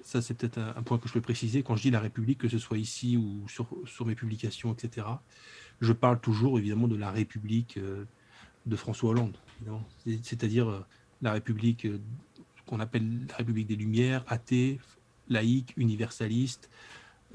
ça 0.02 0.20
c'est 0.20 0.34
peut-être 0.34 0.58
un, 0.58 0.82
point 0.82 0.98
que 0.98 1.06
je 1.06 1.12
peux 1.12 1.20
préciser, 1.20 1.62
quand 1.62 1.76
je 1.76 1.82
dis 1.82 1.92
la 1.92 2.00
République, 2.00 2.38
que 2.38 2.48
ce 2.48 2.58
soit 2.58 2.78
ici 2.78 3.16
ou 3.16 3.48
sur, 3.48 3.68
sur 3.84 4.06
mes 4.06 4.16
publications, 4.16 4.72
etc., 4.72 5.06
je 5.80 5.92
parle 5.92 6.18
toujours 6.18 6.58
évidemment 6.58 6.88
de 6.88 6.96
la 6.96 7.12
République 7.12 7.76
euh, 7.76 8.04
de 8.64 8.74
François 8.74 9.10
Hollande, 9.10 9.36
c'est-à-dire 10.24 10.84
la 11.22 11.30
République 11.30 11.86
qu'on 12.66 12.80
appelle 12.80 13.26
la 13.28 13.36
République 13.36 13.66
des 13.66 13.76
Lumières, 13.76 14.24
athée, 14.28 14.80
laïque, 15.28 15.72
universaliste, 15.76 16.68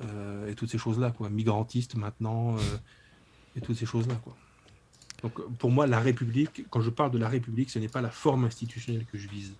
euh, 0.03 0.49
et 0.49 0.55
toutes 0.55 0.69
ces 0.69 0.77
choses-là, 0.77 1.11
quoi, 1.11 1.29
migrantiste 1.29 1.95
maintenant, 1.95 2.55
euh, 2.55 2.59
et 3.55 3.61
toutes 3.61 3.77
ces 3.77 3.86
choses-là, 3.86 4.15
quoi. 4.15 4.36
Donc 5.23 5.39
pour 5.57 5.69
moi, 5.69 5.86
la 5.86 5.99
République, 5.99 6.65
quand 6.69 6.82
je 6.82 6.89
parle 6.89 7.11
de 7.11 7.19
la 7.19 7.29
République, 7.29 7.69
ce 7.69 7.79
n'est 7.79 7.88
pas 7.88 8.01
la 8.01 8.09
forme 8.09 8.45
institutionnelle 8.45 9.05
que 9.05 9.17
je 9.17 9.27
vise. 9.27 9.53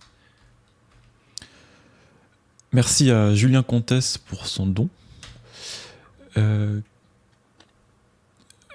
Merci 2.74 3.12
à 3.12 3.36
Julien 3.36 3.64
Comtesse 3.64 4.18
pour 4.18 4.48
son 4.48 4.66
don. 4.66 4.90
Euh, 6.38 6.80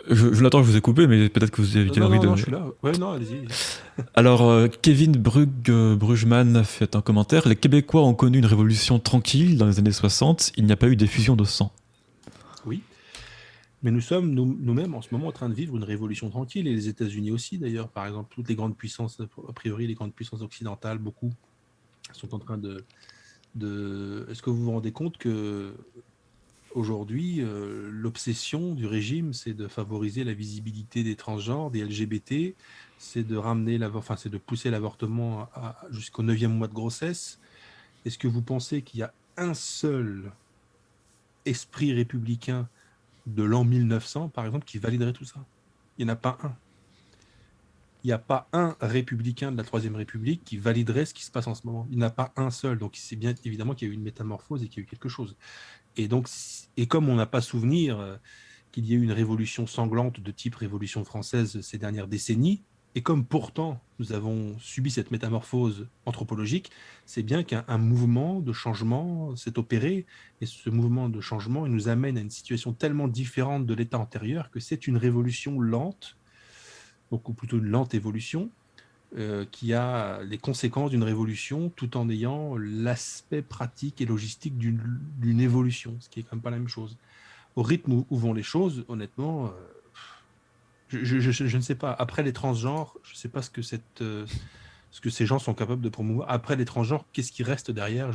je, 0.08 0.32
je 0.32 0.42
l'attends, 0.42 0.62
je 0.62 0.70
vous 0.70 0.76
ai 0.76 0.80
coupé, 0.80 1.06
mais 1.06 1.28
peut-être 1.28 1.50
que 1.50 1.60
vous 1.60 1.76
avez 1.76 1.90
non, 1.90 2.06
envie 2.06 2.16
non, 2.16 2.22
de. 2.22 2.26
Non, 2.28 2.36
je 2.36 2.42
suis 2.42 2.52
là. 2.52 2.66
Ouais, 2.82 2.92
non, 2.98 3.12
allez-y. 3.12 3.46
Alors, 4.14 4.42
euh, 4.42 4.68
Kevin 4.68 5.12
Brug, 5.12 5.50
euh, 5.68 5.96
Brugman 5.96 6.62
fait 6.64 6.96
un 6.96 7.00
commentaire. 7.00 7.48
Les 7.48 7.56
Québécois 7.56 8.02
ont 8.02 8.14
connu 8.14 8.38
une 8.38 8.46
révolution 8.46 8.98
tranquille 8.98 9.56
dans 9.56 9.66
les 9.66 9.78
années 9.78 9.92
60. 9.92 10.52
Il 10.56 10.66
n'y 10.66 10.72
a 10.72 10.76
pas 10.76 10.88
eu 10.88 10.96
d'effusion 10.96 11.36
de 11.36 11.44
sang. 11.44 11.72
Oui. 12.64 12.82
Mais 13.82 13.90
nous 13.90 14.00
sommes 14.00 14.32
nous-mêmes 14.32 14.94
en 14.94 15.02
ce 15.02 15.08
moment 15.12 15.28
en 15.28 15.32
train 15.32 15.48
de 15.48 15.54
vivre 15.54 15.76
une 15.76 15.84
révolution 15.84 16.30
tranquille, 16.30 16.66
et 16.66 16.72
les 16.72 16.88
États-Unis 16.88 17.30
aussi 17.30 17.58
d'ailleurs. 17.58 17.88
Par 17.88 18.06
exemple, 18.06 18.32
toutes 18.34 18.48
les 18.48 18.54
grandes 18.54 18.76
puissances, 18.76 19.20
a 19.20 19.52
priori 19.52 19.86
les 19.86 19.94
grandes 19.94 20.14
puissances 20.14 20.42
occidentales, 20.42 20.98
beaucoup, 20.98 21.32
sont 22.12 22.34
en 22.34 22.38
train 22.38 22.58
de. 22.58 22.84
de... 23.54 24.26
Est-ce 24.30 24.42
que 24.42 24.50
vous 24.50 24.64
vous 24.64 24.72
rendez 24.72 24.92
compte 24.92 25.18
que 25.18 25.74
aujourd'hui, 26.76 27.40
euh, 27.40 27.88
l'obsession 27.90 28.74
du 28.74 28.86
régime, 28.86 29.32
c'est 29.32 29.54
de 29.54 29.66
favoriser 29.66 30.24
la 30.24 30.34
visibilité 30.34 31.02
des 31.02 31.16
transgenres, 31.16 31.70
des 31.70 31.82
LGBT, 31.82 32.54
c'est 32.98 33.24
de 33.24 33.36
ramener 33.36 33.82
enfin, 33.84 34.16
c'est 34.16 34.28
de 34.28 34.38
pousser 34.38 34.70
l'avortement 34.70 35.48
jusqu'au 35.90 36.22
neuvième 36.22 36.56
mois 36.56 36.68
de 36.68 36.74
grossesse. 36.74 37.40
Est-ce 38.04 38.18
que 38.18 38.28
vous 38.28 38.42
pensez 38.42 38.82
qu'il 38.82 39.00
y 39.00 39.02
a 39.02 39.12
un 39.36 39.54
seul 39.54 40.30
esprit 41.44 41.92
républicain 41.92 42.68
de 43.26 43.42
l'an 43.42 43.64
1900, 43.64 44.28
par 44.28 44.46
exemple, 44.46 44.66
qui 44.66 44.78
validerait 44.78 45.12
tout 45.12 45.24
ça? 45.24 45.44
Il 45.98 46.04
n'y 46.04 46.10
en 46.10 46.14
a 46.14 46.16
pas 46.16 46.38
un. 46.42 46.54
Il 48.04 48.08
n'y 48.08 48.12
a 48.12 48.18
pas 48.18 48.48
un 48.52 48.76
républicain 48.80 49.50
de 49.50 49.56
la 49.56 49.64
Troisième 49.64 49.96
République 49.96 50.44
qui 50.44 50.58
validerait 50.58 51.06
ce 51.06 51.14
qui 51.14 51.24
se 51.24 51.30
passe 51.32 51.48
en 51.48 51.56
ce 51.56 51.66
moment. 51.66 51.88
Il 51.90 51.98
n'y 51.98 52.04
en 52.04 52.06
a 52.06 52.10
pas 52.10 52.32
un 52.36 52.50
seul. 52.50 52.78
Donc 52.78 52.92
c'est 52.94 53.16
bien 53.16 53.34
évidemment 53.44 53.74
qu'il 53.74 53.88
y 53.88 53.90
a 53.90 53.92
eu 53.92 53.96
une 53.96 54.04
métamorphose 54.04 54.62
et 54.62 54.68
qu'il 54.68 54.78
y 54.78 54.80
a 54.80 54.84
eu 54.84 54.86
quelque 54.86 55.08
chose. 55.08 55.36
Et 55.96 56.08
donc, 56.08 56.28
et 56.76 56.86
comme 56.86 57.08
on 57.08 57.16
n'a 57.16 57.26
pas 57.26 57.40
souvenir 57.40 57.98
euh, 57.98 58.16
qu'il 58.72 58.84
y 58.86 58.92
ait 58.92 58.96
eu 58.96 59.02
une 59.02 59.12
révolution 59.12 59.66
sanglante 59.66 60.20
de 60.20 60.30
type 60.30 60.54
révolution 60.56 61.04
française 61.04 61.60
ces 61.60 61.78
dernières 61.78 62.08
décennies, 62.08 62.62
et 62.94 63.02
comme 63.02 63.26
pourtant 63.26 63.82
nous 63.98 64.12
avons 64.12 64.58
subi 64.58 64.90
cette 64.90 65.10
métamorphose 65.10 65.86
anthropologique, 66.06 66.70
c'est 67.04 67.22
bien 67.22 67.42
qu'un 67.42 67.78
mouvement 67.78 68.40
de 68.40 68.52
changement 68.52 69.36
s'est 69.36 69.58
opéré, 69.58 70.06
et 70.40 70.46
ce 70.46 70.70
mouvement 70.70 71.08
de 71.08 71.20
changement 71.20 71.66
nous 71.66 71.88
amène 71.88 72.16
à 72.16 72.22
une 72.22 72.30
situation 72.30 72.72
tellement 72.72 73.08
différente 73.08 73.66
de 73.66 73.74
l'état 73.74 73.98
antérieur 73.98 74.50
que 74.50 74.60
c'est 74.60 74.86
une 74.86 74.96
révolution 74.96 75.60
lente, 75.60 76.16
ou 77.10 77.18
plutôt 77.18 77.58
une 77.58 77.68
lente 77.68 77.94
évolution, 77.94 78.50
euh, 79.16 79.44
qui 79.52 79.72
a 79.72 80.20
les 80.24 80.36
conséquences 80.36 80.90
d'une 80.90 81.04
révolution 81.04 81.70
tout 81.70 81.96
en 81.96 82.10
ayant 82.10 82.56
l'aspect 82.56 83.40
pratique 83.40 84.00
et 84.00 84.04
logistique 84.04 84.58
d'une 84.58 85.40
évolution, 85.40 85.96
ce 86.00 86.08
qui 86.08 86.20
est 86.20 86.22
quand 86.24 86.34
même 86.34 86.42
pas 86.42 86.50
la 86.50 86.58
même 86.58 86.68
chose. 86.68 86.96
Au 87.54 87.62
rythme 87.62 88.04
où, 88.10 88.16
vont 88.16 88.34
les 88.34 88.42
choses, 88.42 88.84
honnêtement, 88.88 89.46
euh, 89.46 89.50
je, 90.88 91.56
ne 91.56 91.60
sais 91.62 91.76
pas. 91.76 91.92
Après 91.92 92.24
les 92.24 92.32
transgenres, 92.32 92.96
je 93.04 93.12
ne 93.12 93.16
sais 93.16 93.28
pas 93.28 93.42
ce 93.42 93.48
que, 93.48 93.62
cette, 93.62 94.02
euh, 94.02 94.26
ce 94.90 95.00
que 95.00 95.08
ces 95.08 95.24
gens 95.24 95.38
sont 95.38 95.54
capables 95.54 95.82
de 95.82 95.88
promouvoir. 95.88 96.28
Après 96.28 96.56
les 96.56 96.64
transgenres, 96.64 97.04
qu'est-ce 97.12 97.30
qui 97.30 97.44
reste 97.44 97.70
derrière? 97.70 98.10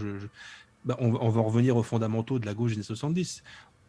Bah, 0.83 0.97
on, 0.99 1.15
on, 1.15 1.29
va 1.29 1.41
revenir 1.41 1.77
aux 1.77 1.83
fondamentaux 1.83 2.37
de 2.37 2.45
la 2.45 2.53
gauche 2.53 2.71
des 2.71 2.77
années 2.77 2.83
70. 2.83 3.43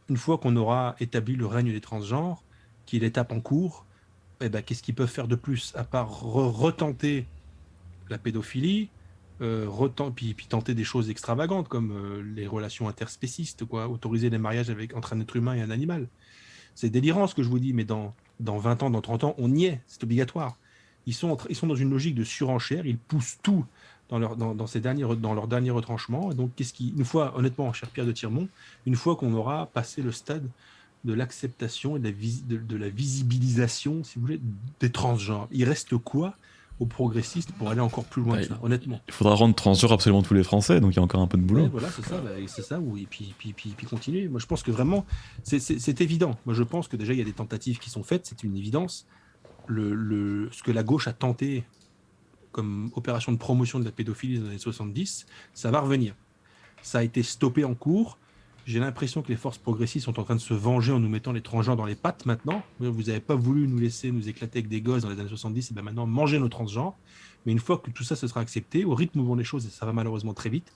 Une 0.09 0.17
fois 0.17 0.39
qu'on 0.39 0.55
aura 0.55 0.95
établi 1.01 1.35
le 1.35 1.47
règne 1.47 1.73
des 1.73 1.81
transgenres, 1.81 2.45
qui 2.87 2.97
est 2.97 3.01
l'étape 3.01 3.33
en 3.33 3.41
cours, 3.41 3.87
eh 4.43 4.49
ben, 4.49 4.63
qu'est-ce 4.63 4.83
qu'ils 4.83 4.95
peuvent 4.95 5.11
faire 5.11 5.29
de 5.29 5.37
plus 5.37 5.73
à 5.77 5.85
part 5.85 6.21
retenter 6.21 7.27
la 8.11 8.19
pédophilie, 8.19 8.89
euh, 9.41 9.67
puis, 10.15 10.35
tenter 10.49 10.75
des 10.75 10.85
choses 10.85 11.11
extravagantes 11.11 11.69
comme 11.69 11.93
euh, 11.93 12.23
les 12.37 12.47
relations 12.47 12.89
interspécistes, 12.89 13.65
quoi, 13.65 13.89
autoriser 13.89 14.31
les 14.31 14.39
mariages 14.39 14.71
avec, 14.71 14.95
entre 14.95 15.15
un 15.15 15.21
être 15.21 15.35
humain 15.35 15.55
et 15.55 15.61
un 15.61 15.71
animal. 15.71 16.07
C'est 16.75 16.91
délirant 16.91 17.27
ce 17.27 17.35
que 17.35 17.43
je 17.43 17.49
vous 17.49 17.59
dis, 17.59 17.73
mais 17.73 17.85
dans, 17.85 18.15
dans 18.41 18.59
20 18.59 18.85
ans, 18.85 18.91
dans 18.91 19.01
30 19.01 19.25
ans, 19.25 19.35
on 19.39 19.53
y 19.55 19.65
est, 19.65 19.81
c'est 19.87 20.03
obligatoire. 20.05 20.57
Ils 21.07 21.15
sont, 21.15 21.37
ils 21.49 21.57
sont 21.57 21.67
dans 21.67 21.75
une 21.75 21.91
logique 21.91 22.15
de 22.15 22.25
surenchère, 22.25 22.87
ils 22.87 22.99
poussent 22.99 23.39
tout 23.43 23.65
dans 24.09 24.19
leur, 24.19 24.37
dans, 24.37 24.67
ces 24.67 24.81
derniers, 24.81 25.05
dans 25.17 25.35
leur 25.35 25.49
dernier 25.49 25.71
retranchement. 25.71 26.31
Et 26.31 26.35
donc, 26.35 26.53
qu'est-ce 26.55 26.73
qui, 26.73 26.95
une 26.97 27.05
fois, 27.05 27.37
honnêtement, 27.37 27.73
cher 27.73 27.89
Pierre 27.89 28.07
de 28.07 28.13
Tirmont, 28.13 28.49
une 28.87 28.95
fois 28.95 29.17
qu'on 29.17 29.33
aura 29.33 29.67
passé 29.67 30.03
le 30.03 30.13
stade 30.13 30.47
de 31.05 31.13
l'acceptation 31.13 31.97
et 31.97 32.01
de 32.01 32.09
la, 32.09 32.59
de, 32.59 32.77
la, 32.77 32.89
visibilisation, 32.89 34.05
si 34.05 34.17
vous 34.19 34.27
voulez, 34.27 34.41
des 34.81 34.91
transgenres. 34.91 35.49
Il 35.51 35.65
reste 35.65 35.97
quoi 35.97 36.35
aux 36.81 36.87
progressistes 36.87 37.53
pour 37.53 37.71
aller 37.71 37.81
encore 37.81 38.05
plus 38.05 38.23
loin 38.23 38.39
que 38.39 38.47
ça, 38.47 38.59
honnêtement? 38.63 39.01
Il 39.09 39.15
faudra 39.15 39.35
rendre 39.35 39.55
transgenres 39.55 39.93
absolument 39.93 40.23
tous 40.23 40.35
les 40.35 40.43
Français, 40.43 40.81
donc 40.81 40.93
il 40.93 40.97
y 40.97 40.99
a 40.99 41.03
encore 41.03 41.21
un 41.21 41.27
peu 41.27 41.39
de 41.39 41.43
boulot. 41.43 41.69
voilà, 41.71 41.89
c'est 41.91 42.05
ça, 42.05 42.19
bah, 42.19 42.31
c'est 42.47 42.63
ça, 42.63 42.79
et 42.79 43.07
puis, 43.07 43.35
puis, 43.37 43.53
puis, 43.53 43.71
puis, 43.77 43.87
continuer. 43.87 44.29
Moi, 44.29 44.41
je 44.41 44.47
pense 44.47 44.63
que 44.63 44.71
vraiment, 44.71 45.05
c'est 45.43 46.01
évident. 46.01 46.37
Moi, 46.47 46.55
je 46.55 46.63
pense 46.63 46.89
que 46.89 46.97
déjà, 46.97 47.13
il 47.13 47.19
y 47.19 47.23
a 47.23 47.25
des 47.25 47.33
tentatives 47.33 47.79
qui 47.79 47.91
sont 47.91 48.03
faites, 48.03 48.27
c'est 48.27 48.43
une 48.43 48.57
évidence. 48.57 49.07
Le, 49.67 49.95
le, 49.95 50.49
ce 50.51 50.63
que 50.63 50.73
la 50.73 50.83
gauche 50.83 51.07
a 51.07 51.13
tenté 51.13 51.65
comme 52.51 52.91
opération 52.95 53.33
de 53.33 53.39
promotion 53.39 53.81
de 53.81 53.85
la 53.85 53.93
pédophilie 53.93 54.39
dans 54.39 54.45
les 54.45 54.51
années 54.51 54.59
70, 54.59 55.27
ça 55.55 55.71
va 55.71 55.81
revenir. 55.81 56.15
Ça 56.83 56.99
a 56.99 57.03
été 57.03 57.23
stoppé 57.23 57.65
en 57.65 57.75
cours 57.75 58.19
j'ai 58.67 58.79
l'impression 58.79 59.23
que 59.23 59.29
les 59.29 59.37
forces 59.37 59.59
progressistes 59.59 60.05
sont 60.05 60.21
en 60.21 60.25
train 60.25 60.37
de 60.37 60.41
se 60.41 60.55
venger 60.55 60.93
en 60.93 61.01
nous 61.01 61.09
mettant 61.09 61.33
les 61.33 61.41
transgenres 61.41 61.77
dans 61.77 61.85
les 61.85 61.95
pattes 61.95 62.27
maintenant. 62.27 62.63
Vous 62.79 63.05
n'avez 63.05 63.21
pas 63.21 63.35
voulu 63.35 63.67
nous 63.67 63.79
laisser 63.79 64.13
nous 64.13 64.29
éclater 64.29 64.61
avec 64.61 64.69
des 64.69 64.81
gosses 64.81 65.03
dans 65.03 65.11
les 65.11 65.19
années 65.19 65.29
70, 65.29 65.71
et 65.71 65.75
bien 65.75 65.83
maintenant 65.83 66.07
manger 66.07 66.39
nos 66.39 66.49
transgenres. 66.49 66.97
Mais 67.45 67.53
une 67.53 67.59
fois 67.59 67.79
que 67.79 67.91
tout 67.91 68.05
ça 68.05 68.15
se 68.15 68.27
sera 68.27 68.41
accepté, 68.41 68.85
au 68.85 68.95
rythme 68.95 69.21
où 69.21 69.25
vont 69.25 69.35
les 69.35 69.45
choses, 69.45 69.67
et 69.67 69.71
ça 69.71 69.85
va 69.85 69.93
malheureusement 69.93 70.35
très 70.35 70.49
vite, 70.49 70.73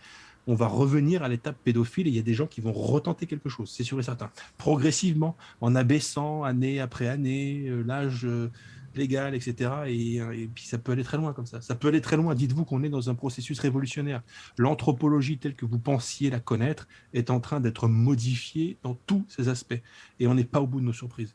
on 0.49 0.55
va 0.55 0.67
revenir 0.67 1.23
à 1.23 1.29
l'étape 1.29 1.57
pédophile 1.63 2.07
et 2.07 2.11
il 2.11 2.17
y 2.17 2.21
a 2.21 2.23
des 2.23 2.35
gens 2.35 2.47
qui 2.47 2.61
vont 2.61 2.73
retenter 2.73 3.27
quelque 3.27 3.49
chose, 3.49 3.71
c'est 3.71 3.83
sûr 3.83 3.99
et 3.99 4.03
certain. 4.03 4.31
Progressivement, 4.59 5.37
en 5.61 5.75
abaissant 5.75 6.45
année 6.45 6.81
après 6.81 7.09
année 7.09 7.67
euh, 7.69 7.83
l'âge 7.85 8.27
euh, 8.97 9.01
légal, 9.01 9.35
etc. 9.35 9.71
Et, 9.87 10.49
puis 10.55 10.65
ça 10.65 10.79
peut 10.79 10.93
aller 10.93 11.05
très 11.05 11.17
loin 11.17 11.33
comme 11.33 11.47
ça. 11.47 11.61
Ça 11.61 11.75
peut 11.75 11.89
aller 11.89 12.01
très 12.01 12.17
loin. 12.17 12.35
Dites-vous 12.35 12.65
qu'on 12.65 12.83
est 12.83 12.89
dans 12.89 13.11
un 13.11 13.15
processus 13.15 13.59
révolutionnaire. 13.61 14.23
L'anthropologie 14.59 15.39
telle 15.39 15.55
que 15.55 15.67
vous 15.67 15.79
pensiez 15.79 16.31
la 16.31 16.41
connaître 16.41 16.89
est 17.15 17.31
en 17.31 17.41
train 17.41 17.61
d'être 17.61 17.89
modifiée 17.89 18.77
dans 18.83 18.97
tous 19.07 19.25
ses 19.29 19.49
aspects. 19.49 19.81
Et 20.21 20.27
on 20.27 20.35
n'est 20.35 20.45
pas 20.45 20.61
au 20.61 20.67
bout 20.67 20.81
de 20.81 20.87
nos 20.87 20.93
surprises. 20.93 21.35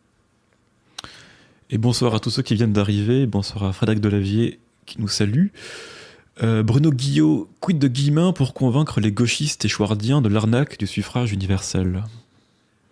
Et 1.69 1.77
bonsoir 1.77 2.13
à 2.15 2.19
tous 2.19 2.29
ceux 2.29 2.41
qui 2.41 2.55
viennent 2.55 2.73
d'arriver. 2.73 3.25
Bonsoir 3.25 3.63
à 3.63 3.73
Frédéric 3.73 4.01
Delavier 4.01 4.59
qui 4.85 4.99
nous 4.99 5.07
salue. 5.07 5.47
Euh, 6.43 6.63
Bruno 6.63 6.91
Guillot, 6.91 7.49
quid 7.59 7.77
de 7.77 7.87
Guillemin 7.87 8.33
pour 8.33 8.53
convaincre 8.53 8.99
les 8.99 9.11
gauchistes 9.11 9.63
et 9.65 9.67
chouardiens 9.67 10.21
de 10.21 10.29
l'arnaque 10.29 10.77
du 10.79 10.87
suffrage 10.87 11.31
universel? 11.31 12.03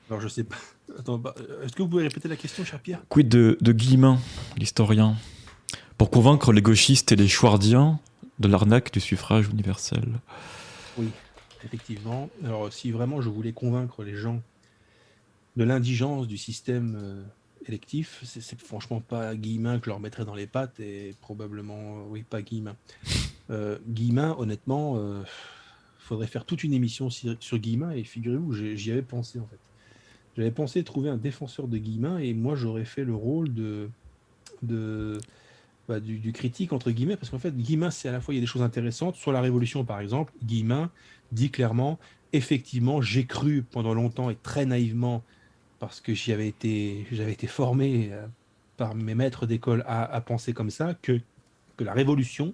Alors 0.09 0.21
je 0.21 0.27
sais 0.27 0.43
pas. 0.43 0.57
Bah, 1.05 1.35
est-ce 1.63 1.73
que 1.73 1.81
vous 1.81 1.89
pouvez 1.89 2.03
répéter 2.03 2.27
la 2.27 2.35
question, 2.35 2.63
cher 2.65 2.79
Pierre? 2.79 3.01
Quid 3.09 3.29
de, 3.29 3.57
de 3.61 3.71
Guillemin, 3.71 4.19
l'historien, 4.57 5.15
pour 5.97 6.09
convaincre 6.09 6.51
les 6.51 6.61
gauchistes 6.61 7.11
et 7.11 7.15
les 7.15 7.27
chouardiens 7.27 7.99
de 8.39 8.47
l'arnaque 8.47 8.91
du 8.91 8.99
suffrage 8.99 9.47
universel 9.49 10.19
Oui. 10.97 11.09
Effectivement. 11.65 12.29
Alors, 12.43 12.71
si 12.71 12.91
vraiment 12.91 13.21
je 13.21 13.29
voulais 13.29 13.51
convaincre 13.51 14.03
les 14.03 14.15
gens 14.15 14.41
de 15.57 15.63
l'indigence 15.63 16.27
du 16.27 16.37
système 16.37 16.97
euh, 17.01 17.23
électif, 17.67 18.21
c'est 18.23 18.59
franchement 18.61 19.01
pas 19.01 19.35
Guillemin 19.35 19.79
que 19.79 19.85
je 19.85 19.89
leur 19.89 19.99
mettrais 19.99 20.25
dans 20.25 20.35
les 20.35 20.47
pattes 20.47 20.79
et 20.79 21.15
probablement, 21.21 22.05
oui, 22.07 22.23
pas 22.23 22.41
Guillemin. 22.41 22.75
Euh, 23.49 23.77
Guillemin, 23.87 24.35
honnêtement, 24.37 24.95
euh, 24.97 25.23
faudrait 25.97 26.27
faire 26.27 26.45
toute 26.45 26.63
une 26.63 26.73
émission 26.73 27.09
sur, 27.09 27.35
sur 27.39 27.57
Guillemin 27.57 27.91
et 27.91 28.03
figurez-vous, 28.03 28.53
j'y 28.53 28.91
avais 28.91 29.01
pensé 29.01 29.39
en 29.39 29.47
fait. 29.47 29.59
J'avais 30.39 30.51
pensé 30.51 30.85
trouver 30.85 31.09
un 31.09 31.17
défenseur 31.17 31.67
de 31.67 31.77
Guillemin 31.77 32.17
et 32.17 32.33
moi 32.33 32.55
j'aurais 32.55 32.85
fait 32.85 33.03
le 33.03 33.13
rôle 33.13 33.53
de, 33.53 33.89
bah, 35.85 35.99
du, 35.99 36.31
critique 36.31 36.71
entre 36.71 36.91
guillemets 36.91 37.17
parce 37.17 37.29
qu'en 37.29 37.39
fait 37.39 37.53
Guillemin 37.53 37.91
c'est 37.91 38.07
à 38.07 38.13
la 38.13 38.21
fois 38.21 38.33
il 38.33 38.37
y 38.37 38.39
a 38.39 38.41
des 38.41 38.47
choses 38.47 38.61
intéressantes 38.61 39.17
sur 39.17 39.33
la 39.33 39.41
Révolution 39.41 39.83
par 39.83 39.99
exemple. 39.99 40.31
Guillemin 40.41 40.91
dit 41.33 41.51
clairement 41.51 41.99
effectivement 42.31 43.01
j'ai 43.01 43.25
cru 43.25 43.63
pendant 43.63 43.93
longtemps 43.93 44.29
et 44.29 44.35
très 44.35 44.65
naïvement 44.65 45.25
parce 45.79 45.99
que 45.99 46.13
j'y 46.13 46.31
avais 46.31 46.47
été 46.47 47.05
j'avais 47.11 47.33
été 47.33 47.47
formé 47.47 48.07
euh, 48.13 48.25
par 48.77 48.95
mes 48.95 49.15
maîtres 49.15 49.45
d'école 49.45 49.83
à, 49.87 50.21
penser 50.21 50.53
comme 50.53 50.69
ça 50.69 50.93
que 51.01 51.19
que 51.75 51.83
la 51.83 51.91
Révolution 51.91 52.53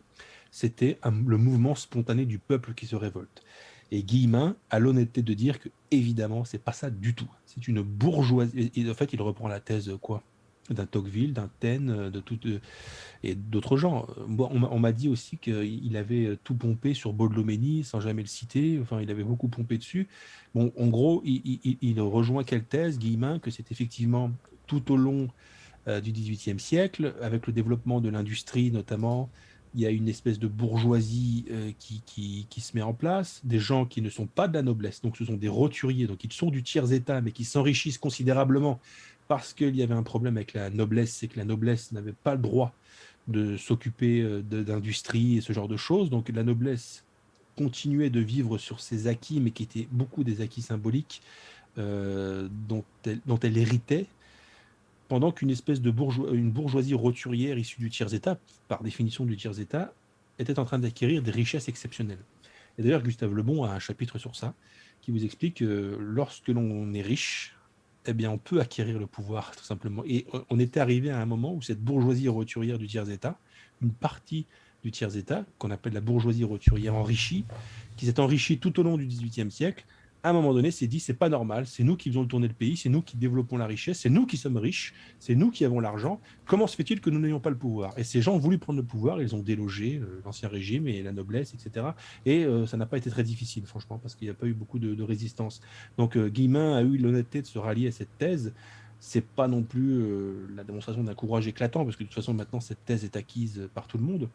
c'était 0.49 0.97
le 1.03 1.37
mouvement 1.37 1.75
spontané 1.75 2.25
du 2.25 2.39
peuple 2.39 2.73
qui 2.73 2.87
se 2.87 2.95
révolte. 2.95 3.43
Et 3.91 4.03
Guillemin 4.03 4.55
a 4.69 4.79
l'honnêteté 4.79 5.21
de 5.21 5.33
dire 5.33 5.59
que, 5.59 5.69
évidemment, 5.91 6.43
c'est 6.43 6.63
pas 6.63 6.71
ça 6.71 6.89
du 6.89 7.13
tout. 7.13 7.29
C'est 7.45 7.67
une 7.67 7.81
bourgeoisie. 7.81 8.71
En 8.89 8.93
fait, 8.93 9.13
il 9.13 9.21
reprend 9.21 9.47
la 9.47 9.59
thèse 9.59 9.91
quoi? 10.01 10.23
D'un 10.71 10.87
Tocqueville, 10.87 11.33
d'un 11.33 11.49
Taine, 11.59 12.09
de 12.09 12.19
tout, 12.19 12.39
et 13.23 13.35
d'autres 13.35 13.77
gens. 13.77 14.07
on 14.39 14.79
m'a 14.79 14.91
dit 14.91 15.07
aussi 15.09 15.37
qu'il 15.37 15.95
avait 15.95 16.39
tout 16.43 16.55
pompé 16.55 16.95
sur 16.95 17.13
Baudelomeni, 17.13 17.83
sans 17.83 17.99
jamais 17.99 18.23
le 18.23 18.27
citer. 18.27 18.79
Enfin, 18.81 18.99
il 18.99 19.11
avait 19.11 19.23
beaucoup 19.23 19.47
pompé 19.47 19.77
dessus. 19.77 20.07
Bon, 20.55 20.73
en 20.75 20.87
gros, 20.87 21.21
il, 21.23 22.01
rejoint 22.01 22.43
quelle 22.43 22.63
thèse, 22.63 22.97
Guillemin, 22.97 23.37
que 23.37 23.51
c'est 23.51 23.71
effectivement 23.71 24.31
tout 24.65 24.91
au 24.91 24.97
long 24.97 25.29
euh, 25.87 26.01
du 26.01 26.11
XVIIIe 26.11 26.59
siècle, 26.59 27.13
avec 27.21 27.45
le 27.45 27.53
développement 27.53 28.01
de 28.01 28.09
l'industrie 28.09 28.71
notamment, 28.71 29.29
il 29.75 29.81
y 29.81 29.85
a 29.85 29.89
une 29.89 30.07
espèce 30.07 30.39
de 30.39 30.47
bourgeoisie 30.47 31.45
euh, 31.51 31.71
qui, 31.77 32.47
se 32.57 32.75
met 32.75 32.81
en 32.81 32.93
place, 32.93 33.41
des 33.43 33.59
gens 33.59 33.85
qui 33.85 34.01
ne 34.01 34.09
sont 34.09 34.25
pas 34.25 34.47
de 34.47 34.53
la 34.53 34.61
noblesse, 34.61 35.01
donc 35.01 35.17
ce 35.17 35.25
sont 35.25 35.35
des 35.35 35.49
roturiers, 35.49 36.07
donc 36.07 36.23
ils 36.23 36.31
sont 36.31 36.49
du 36.49 36.63
tiers-état, 36.63 37.21
mais 37.21 37.31
qui 37.31 37.43
s'enrichissent 37.43 37.97
considérablement 37.97 38.79
parce 39.27 39.53
qu'il 39.53 39.75
y 39.75 39.83
avait 39.83 39.93
un 39.93 40.03
problème 40.03 40.37
avec 40.37 40.53
la 40.53 40.69
noblesse, 40.69 41.13
c'est 41.13 41.27
que 41.27 41.37
la 41.37 41.45
noblesse 41.45 41.91
n'avait 41.91 42.13
pas 42.13 42.35
le 42.35 42.41
droit 42.41 42.73
de 43.27 43.57
s'occuper 43.57 44.21
euh, 44.21 44.41
d'industrie 44.41 45.37
et 45.37 45.41
ce 45.41 45.51
genre 45.51 45.67
de 45.67 45.77
choses, 45.77 46.09
donc 46.09 46.29
la 46.29 46.43
noblesse 46.43 47.03
continuait 47.57 48.09
de 48.09 48.19
vivre 48.19 48.57
sur 48.57 48.79
ses 48.79 49.07
acquis, 49.07 49.39
mais 49.39 49.51
qui 49.51 49.63
étaient 49.63 49.87
beaucoup 49.91 50.23
des 50.23 50.41
acquis 50.41 50.61
symboliques 50.61 51.21
euh, 51.77 52.47
dont 52.67 53.39
elle 53.41 53.57
héritait, 53.57 54.07
pendant 55.07 55.31
qu'une 55.31 55.51
espèce 55.51 55.81
de 55.81 55.91
bourgeoisie 55.91 56.93
roturière 56.93 57.57
issue 57.57 57.79
du 57.79 57.89
tiers-État, 57.89 58.37
par 58.67 58.83
définition 58.83 59.25
du 59.25 59.37
tiers-État, 59.37 59.93
était 60.39 60.59
en 60.59 60.65
train 60.65 60.79
d'acquérir 60.79 61.21
des 61.21 61.31
richesses 61.31 61.69
exceptionnelles. 61.69 62.23
Et 62.77 62.83
d'ailleurs, 62.83 63.03
Gustave 63.03 63.33
Lebon 63.33 63.63
a 63.63 63.69
un 63.69 63.79
chapitre 63.79 64.17
sur 64.17 64.35
ça, 64.35 64.53
qui 65.01 65.11
vous 65.11 65.23
explique 65.23 65.57
que 65.57 65.97
lorsque 65.99 66.49
l'on 66.49 66.93
est 66.93 67.01
riche, 67.01 67.55
eh 68.07 68.13
bien, 68.13 68.31
on 68.31 68.37
peut 68.37 68.59
acquérir 68.59 68.99
le 68.99 69.07
pouvoir, 69.07 69.55
tout 69.55 69.63
simplement. 69.63 70.03
Et 70.05 70.25
on 70.49 70.59
était 70.59 70.79
arrivé 70.79 71.09
à 71.09 71.19
un 71.21 71.25
moment 71.25 71.53
où 71.53 71.61
cette 71.61 71.81
bourgeoisie 71.81 72.27
roturière 72.27 72.77
du 72.77 72.87
tiers-État, 72.87 73.37
une 73.81 73.91
partie 73.91 74.45
du 74.83 74.91
tiers-État, 74.91 75.45
qu'on 75.57 75.71
appelle 75.71 75.93
la 75.93 76.01
bourgeoisie 76.01 76.43
roturière 76.43 76.95
enrichie, 76.95 77.45
qui 77.95 78.05
s'est 78.05 78.19
enrichie 78.19 78.59
tout 78.59 78.79
au 78.79 78.83
long 78.83 78.97
du 78.97 79.05
XVIIIe 79.05 79.51
siècle, 79.51 79.85
à 80.25 80.29
un 80.29 80.33
moment 80.33 80.55
donné, 80.55 80.71
c'est 80.71 80.87
dit, 80.87 80.99
c'est 80.99 81.13
pas 81.13 81.29
normal, 81.29 81.67
c'est 81.67 81.83
nous 81.83 81.95
qui 81.95 82.09
faisons 82.09 82.25
tourner 82.25 82.47
le 82.47 82.53
pays, 82.55 82.75
c'est 82.75 82.89
nous 82.89 83.03
qui 83.03 83.15
développons 83.15 83.57
la 83.57 83.67
richesse, 83.67 83.99
c'est 83.99 84.09
nous 84.09 84.25
qui 84.25 84.37
sommes 84.37 84.57
riches, 84.57 84.95
c'est 85.19 85.35
nous 85.35 85.51
qui 85.51 85.63
avons 85.65 85.79
l'argent. 85.79 86.19
Comment 86.47 86.65
se 86.65 86.75
fait-il 86.75 86.99
que 86.99 87.11
nous 87.11 87.19
n'ayons 87.19 87.39
pas 87.39 87.51
le 87.51 87.57
pouvoir? 87.57 87.93
Et 87.99 88.03
ces 88.03 88.23
gens 88.23 88.33
ont 88.33 88.39
voulu 88.39 88.57
prendre 88.57 88.79
le 88.79 88.85
pouvoir, 88.85 89.21
ils 89.21 89.35
ont 89.35 89.43
délogé 89.43 89.97
euh, 89.97 90.23
l'ancien 90.25 90.49
régime 90.49 90.87
et 90.87 91.03
la 91.03 91.11
noblesse, 91.11 91.53
etc. 91.53 91.89
Et 92.25 92.43
euh, 92.43 92.65
ça 92.65 92.75
n'a 92.75 92.87
pas 92.87 92.97
été 92.97 93.11
très 93.11 93.21
difficile, 93.21 93.67
franchement, 93.67 93.99
parce 93.99 94.15
qu'il 94.15 94.25
n'y 94.25 94.31
a 94.31 94.33
pas 94.33 94.47
eu 94.47 94.55
beaucoup 94.55 94.79
de, 94.79 95.03
résistance. 95.03 95.61
Donc 95.99 96.17
euh, 96.17 96.27
Guillemin 96.27 96.75
a 96.75 96.81
eu 96.81 96.97
l'honnêteté 96.97 97.43
de 97.43 97.47
se 97.47 97.59
rallier 97.59 97.89
à 97.89 97.91
cette 97.91 98.17
thèse. 98.17 98.51
C'est 98.99 99.23
pas 99.23 99.47
non 99.47 99.61
plus 99.61 100.03
la 100.55 100.63
démonstration 100.63 101.03
d'un 101.03 101.13
courage 101.13 101.45
éclatant, 101.47 101.83
parce 101.83 101.95
que 101.97 102.03
de 102.03 102.07
toute 102.07 102.15
façon, 102.15 102.33
maintenant, 102.33 102.61
cette 102.61 102.83
thèse 102.83 103.03
est 103.03 103.15
acquise 103.15 103.69
par 103.75 103.85
tout 103.85 103.99
le 103.99 104.03
monde. 104.03 104.29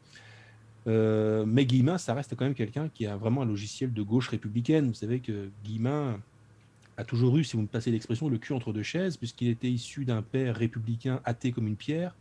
Euh, 0.87 1.45
mais 1.47 1.67
Guillemin, 1.67 1.99
ça 1.99 2.15
reste 2.15 2.35
quand 2.37 2.45
même 2.45 2.55
quelqu'un 2.55 2.89
qui 2.89 3.07
a 3.07 3.17
vraiment 3.17 3.43
un 3.43 3.47
logiciel 3.47 3.93
de 3.93 4.03
gauche 4.03 4.29
républicaine. 4.29 4.89
Vous 4.89 4.95
savez 4.95 5.21
que 5.21 5.51
Guillemin 5.65 6.21
a 6.97 7.05
toujours 7.05 7.37
eu, 7.37 7.45
si 7.45 7.57
vous 7.57 7.63
me 7.63 7.69
passez 7.69 7.91
l'expression, 7.91 8.29
le 8.29 8.39
cul 8.39 8.53
entre 8.53 8.73
deux 8.73 8.83
chaises, 8.83 9.17
puisqu'il 9.17 9.49
était 9.49 9.71
issu 9.71 10.05
d'un 10.05 10.23
père 10.23 10.57
républicain 10.57 11.21
athée 11.25 11.53
comme 11.53 11.67
une 11.67 11.77
pierre 11.77 12.15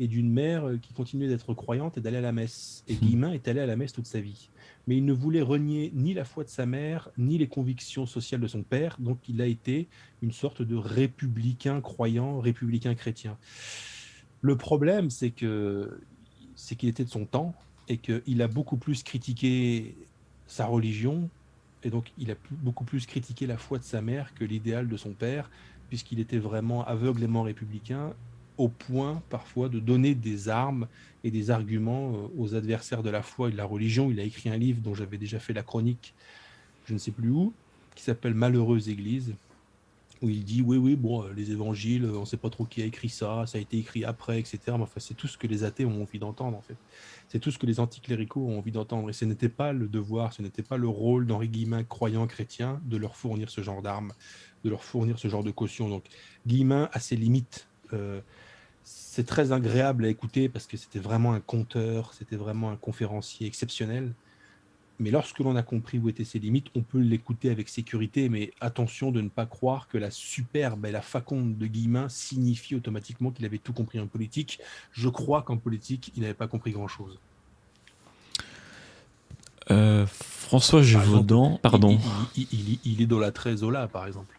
et 0.00 0.08
d'une 0.08 0.30
mère 0.30 0.64
qui 0.80 0.94
continuait 0.94 1.28
d'être 1.28 1.52
croyante 1.54 1.98
et 1.98 2.00
d'aller 2.00 2.16
à 2.16 2.22
la 2.22 2.32
messe. 2.32 2.82
Et 2.88 2.94
hmm. 2.94 2.98
Guillemin 2.98 3.32
est 3.32 3.46
allé 3.48 3.60
à 3.60 3.66
la 3.66 3.76
messe 3.76 3.92
toute 3.92 4.06
sa 4.06 4.20
vie. 4.20 4.48
Mais 4.86 4.96
il 4.96 5.04
ne 5.04 5.12
voulait 5.12 5.42
renier 5.42 5.92
ni 5.94 6.14
la 6.14 6.24
foi 6.24 6.44
de 6.44 6.48
sa 6.48 6.66
mère, 6.66 7.10
ni 7.18 7.38
les 7.38 7.46
convictions 7.46 8.06
sociales 8.06 8.40
de 8.40 8.48
son 8.48 8.62
père, 8.62 8.96
donc 8.98 9.18
il 9.28 9.40
a 9.40 9.46
été 9.46 9.88
une 10.22 10.32
sorte 10.32 10.62
de 10.62 10.74
républicain 10.74 11.80
croyant, 11.80 12.40
républicain 12.40 12.94
chrétien. 12.94 13.36
Le 14.40 14.56
problème, 14.56 15.10
c'est 15.10 15.30
que 15.30 16.00
c'est 16.56 16.74
qu'il 16.74 16.88
était 16.88 17.04
de 17.04 17.10
son 17.10 17.26
temps, 17.26 17.54
et 17.88 17.98
qu'il 17.98 18.42
a 18.42 18.48
beaucoup 18.48 18.76
plus 18.76 19.02
critiqué 19.02 19.94
sa 20.46 20.66
religion, 20.66 21.28
et 21.82 21.90
donc 21.90 22.12
il 22.18 22.30
a 22.30 22.34
beaucoup 22.50 22.84
plus 22.84 23.06
critiqué 23.06 23.46
la 23.46 23.56
foi 23.56 23.78
de 23.78 23.84
sa 23.84 24.00
mère 24.00 24.34
que 24.34 24.44
l'idéal 24.44 24.88
de 24.88 24.96
son 24.96 25.12
père, 25.12 25.50
puisqu'il 25.88 26.20
était 26.20 26.38
vraiment 26.38 26.84
aveuglément 26.86 27.42
républicain, 27.42 28.14
au 28.58 28.68
point 28.68 29.22
parfois 29.30 29.68
de 29.68 29.80
donner 29.80 30.14
des 30.14 30.48
armes 30.48 30.86
et 31.24 31.30
des 31.30 31.50
arguments 31.50 32.12
euh, 32.14 32.28
aux 32.38 32.54
adversaires 32.54 33.02
de 33.02 33.10
la 33.10 33.22
foi 33.22 33.48
et 33.48 33.52
de 33.52 33.56
la 33.56 33.64
religion. 33.64 34.10
Il 34.10 34.20
a 34.20 34.22
écrit 34.22 34.50
un 34.50 34.56
livre 34.56 34.80
dont 34.80 34.94
j'avais 34.94 35.18
déjà 35.18 35.38
fait 35.38 35.52
la 35.52 35.62
chronique, 35.62 36.14
je 36.86 36.94
ne 36.94 36.98
sais 36.98 37.10
plus 37.10 37.30
où, 37.30 37.52
qui 37.94 38.02
s'appelle 38.02 38.34
Malheureuse 38.34 38.88
Église, 38.88 39.34
où 40.22 40.28
il 40.28 40.44
dit 40.44 40.62
oui, 40.62 40.76
oui, 40.76 40.96
bon, 40.96 41.24
euh, 41.24 41.32
les 41.34 41.50
évangiles, 41.50 42.06
on 42.06 42.20
ne 42.20 42.24
sait 42.24 42.36
pas 42.36 42.50
trop 42.50 42.64
qui 42.64 42.82
a 42.82 42.84
écrit 42.84 43.08
ça, 43.08 43.44
ça 43.46 43.58
a 43.58 43.60
été 43.60 43.78
écrit 43.78 44.04
après, 44.04 44.38
etc. 44.38 44.58
Mais 44.68 44.82
enfin, 44.82 45.00
c'est 45.00 45.14
tout 45.14 45.28
ce 45.28 45.36
que 45.36 45.46
les 45.46 45.64
athées 45.64 45.84
ont 45.84 46.02
envie 46.02 46.18
d'entendre, 46.18 46.56
en 46.56 46.62
fait. 46.62 46.76
C'est 47.28 47.38
tout 47.38 47.50
ce 47.50 47.58
que 47.58 47.66
les 47.66 47.80
anticléricaux 47.80 48.46
ont 48.46 48.58
envie 48.58 48.72
d'entendre. 48.72 49.10
Et 49.10 49.12
ce 49.12 49.24
n'était 49.24 49.48
pas 49.48 49.72
le 49.72 49.88
devoir, 49.88 50.32
ce 50.32 50.42
n'était 50.42 50.62
pas 50.62 50.76
le 50.76 50.88
rôle 50.88 51.26
d'Henri 51.26 51.48
Guillemin, 51.48 51.84
croyant 51.84 52.26
chrétien, 52.26 52.80
de 52.84 52.96
leur 52.96 53.16
fournir 53.16 53.50
ce 53.50 53.62
genre 53.62 53.82
d'armes, 53.82 54.12
de 54.64 54.70
leur 54.70 54.84
fournir 54.84 55.18
ce 55.18 55.28
genre 55.28 55.44
de 55.44 55.50
caution. 55.50 55.88
Donc, 55.88 56.04
Guillemin 56.46 56.88
a 56.92 57.00
ses 57.00 57.16
limites. 57.16 57.66
Euh, 57.92 58.20
c'est 58.84 59.26
très 59.26 59.52
agréable 59.52 60.04
à 60.04 60.08
écouter 60.08 60.48
parce 60.48 60.66
que 60.66 60.76
c'était 60.76 60.98
vraiment 60.98 61.32
un 61.34 61.40
conteur, 61.40 62.14
c'était 62.14 62.36
vraiment 62.36 62.70
un 62.70 62.76
conférencier 62.76 63.46
exceptionnel. 63.46 64.12
Mais 64.98 65.10
lorsque 65.10 65.38
l'on 65.40 65.56
a 65.56 65.62
compris 65.62 65.98
où 65.98 66.08
étaient 66.08 66.24
ses 66.24 66.38
limites, 66.38 66.66
on 66.74 66.82
peut 66.82 67.00
l'écouter 67.00 67.50
avec 67.50 67.68
sécurité, 67.68 68.28
mais 68.28 68.52
attention 68.60 69.10
de 69.10 69.20
ne 69.20 69.28
pas 69.28 69.46
croire 69.46 69.88
que 69.88 69.98
la 69.98 70.10
superbe 70.10 70.86
et 70.86 70.92
la 70.92 71.02
faconde 71.02 71.58
de 71.58 71.66
Guillemin 71.66 72.08
signifie 72.08 72.74
automatiquement 72.74 73.30
qu'il 73.30 73.44
avait 73.44 73.58
tout 73.58 73.72
compris 73.72 73.98
en 73.98 74.06
politique. 74.06 74.60
Je 74.92 75.08
crois 75.08 75.42
qu'en 75.42 75.56
politique, 75.56 76.12
il 76.16 76.22
n'avait 76.22 76.34
pas 76.34 76.46
compris 76.46 76.72
grand-chose. 76.72 77.18
Euh, 79.70 80.06
François 80.06 80.82
Gévaudan, 80.82 81.58
pardon. 81.62 81.98
Il, 82.36 82.46
il, 82.52 82.78
il, 82.84 83.00
idolâtrait 83.00 83.56
Zola, 83.56 83.88
par 83.88 84.06
exemple. 84.06 84.38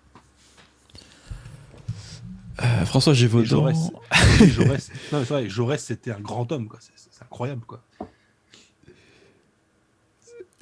Euh, 2.61 2.85
François 2.85 3.13
Gévaudan. 3.13 3.71
Jaurès, 4.39 4.91
Jaurès 5.47 5.83
c'était 5.83 6.11
un 6.11 6.19
grand 6.19 6.51
homme, 6.51 6.67
quoi. 6.67 6.79
C'est 6.81 7.23
incroyable, 7.23 7.63
quoi. 7.65 7.81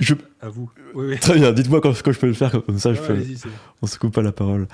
Je... 0.01 0.15
À 0.41 0.49
vous. 0.49 0.69
Très 1.21 1.35
bien, 1.35 1.51
dites-moi 1.51 1.79
quand, 1.79 1.93
je 1.93 2.19
peux 2.19 2.27
le 2.27 2.33
faire, 2.33 2.51
comme 2.65 2.79
ça 2.79 2.93
je 2.93 2.99
peux... 2.99 3.23
on 3.83 3.87
se 3.87 3.99
coupe 3.99 4.13
pas 4.13 4.23
la 4.23 4.31
parole. 4.31 4.67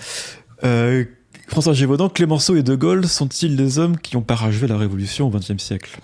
Euh, 0.63 1.03
François 1.47 1.73
Gévaudan, 1.73 2.07
Clémenceau 2.07 2.55
et 2.55 2.63
De 2.63 2.75
Gaulle 2.75 3.05
sont-ils 3.05 3.57
des 3.57 3.77
hommes 3.77 3.97
qui 3.97 4.15
ont 4.15 4.21
parachevé 4.21 4.67
la 4.67 4.77
Révolution 4.77 5.27
au 5.27 5.29
XXe 5.29 5.57
siècle? 5.57 5.99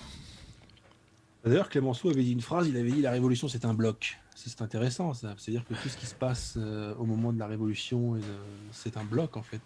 D'ailleurs, 1.46 1.70
Clémenceau 1.70 2.10
avait 2.10 2.24
dit 2.24 2.34
une 2.34 2.42
phrase, 2.42 2.68
il 2.68 2.76
avait 2.76 2.92
dit 2.92 3.02
la 3.02 3.12
Révolution 3.12 3.48
c'est 3.48 3.64
un 3.66 3.74
bloc. 3.74 4.20
C'est 4.36 4.62
intéressant 4.62 5.14
ça, 5.14 5.36
c'est-à-dire 5.38 5.64
que 5.64 5.74
tout 5.74 5.88
ce 5.88 5.96
qui 5.96 6.06
se 6.06 6.16
passe 6.16 6.56
euh, 6.58 6.94
au 6.96 7.06
moment 7.06 7.32
de 7.32 7.40
la 7.40 7.48
Révolution, 7.48 8.18
c'est 8.74 8.98
un 8.98 9.06
bloc 9.06 9.38
en 9.38 9.44
fait. 9.44 9.62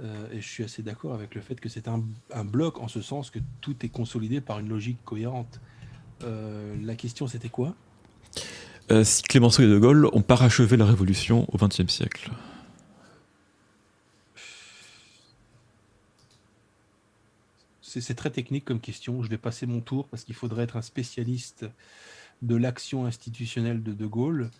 Euh, 0.00 0.32
et 0.32 0.40
je 0.40 0.48
suis 0.48 0.64
assez 0.64 0.82
d'accord 0.82 1.12
avec 1.12 1.34
le 1.34 1.42
fait 1.42 1.60
que 1.60 1.68
c'est 1.68 1.86
un, 1.86 2.02
un, 2.32 2.44
bloc 2.44 2.80
en 2.80 2.88
ce 2.88 3.02
sens 3.02 3.30
que 3.30 3.38
tout 3.60 3.76
est 3.84 3.90
consolidé 3.90 4.40
par 4.40 4.58
une 4.58 4.70
logique 4.70 4.98
cohérente. 5.04 5.60
la 6.22 6.94
question 6.94 7.26
c'était 7.26 7.50
quoi? 7.50 7.74
Euh, 8.90 9.02
si 9.04 9.22
Clémenceau 9.22 9.62
et 9.62 9.66
De 9.66 9.78
Gaulle 9.78 10.08
ont 10.12 10.22
parachevé 10.22 10.76
la 10.76 10.84
Révolution 10.84 11.46
au 11.52 11.58
XXe 11.58 11.88
siècle 11.92 12.30
C'est 18.00 18.14
très 18.14 18.30
technique 18.30 18.64
comme 18.64 18.80
question. 18.80 19.22
Je 19.22 19.30
vais 19.30 19.38
passer 19.38 19.66
mon 19.66 19.80
tour 19.80 20.08
parce 20.08 20.24
qu'il 20.24 20.34
faudrait 20.34 20.64
être 20.64 20.76
un 20.76 20.82
spécialiste 20.82 21.64
de 22.42 22.56
l'action 22.56 23.06
institutionnelle 23.06 23.82
de 23.82 23.92
De 23.92 24.06
Gaulle. 24.06 24.50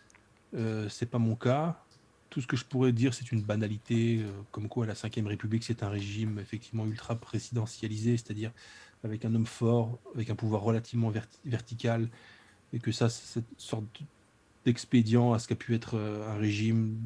Euh, 0.54 0.88
c'est 0.88 1.10
pas 1.10 1.18
mon 1.18 1.34
cas. 1.34 1.82
Tout 2.30 2.40
ce 2.40 2.46
que 2.46 2.56
je 2.56 2.64
pourrais 2.64 2.92
dire, 2.92 3.12
c'est 3.12 3.32
une 3.32 3.42
banalité, 3.42 4.20
euh, 4.20 4.30
comme 4.52 4.68
quoi 4.68 4.86
la 4.86 4.94
Ve 4.94 5.26
République, 5.26 5.64
c'est 5.64 5.82
un 5.82 5.88
régime 5.88 6.38
effectivement 6.38 6.86
ultra 6.86 7.16
présidentialisé, 7.16 8.16
c'est-à-dire 8.16 8.52
avec 9.02 9.24
un 9.24 9.34
homme 9.34 9.46
fort, 9.46 9.98
avec 10.14 10.30
un 10.30 10.34
pouvoir 10.34 10.62
relativement 10.62 11.12
vertical, 11.44 12.08
et 12.74 12.80
que 12.80 12.92
ça, 12.92 13.08
c'est 13.08 13.24
cette 13.24 13.44
sorte 13.56 13.84
d'expédient 14.64 15.32
à 15.32 15.38
ce 15.38 15.46
qu'a 15.46 15.54
pu 15.54 15.74
être 15.74 15.96
euh, 15.96 16.28
un 16.28 16.36
régime 16.36 16.98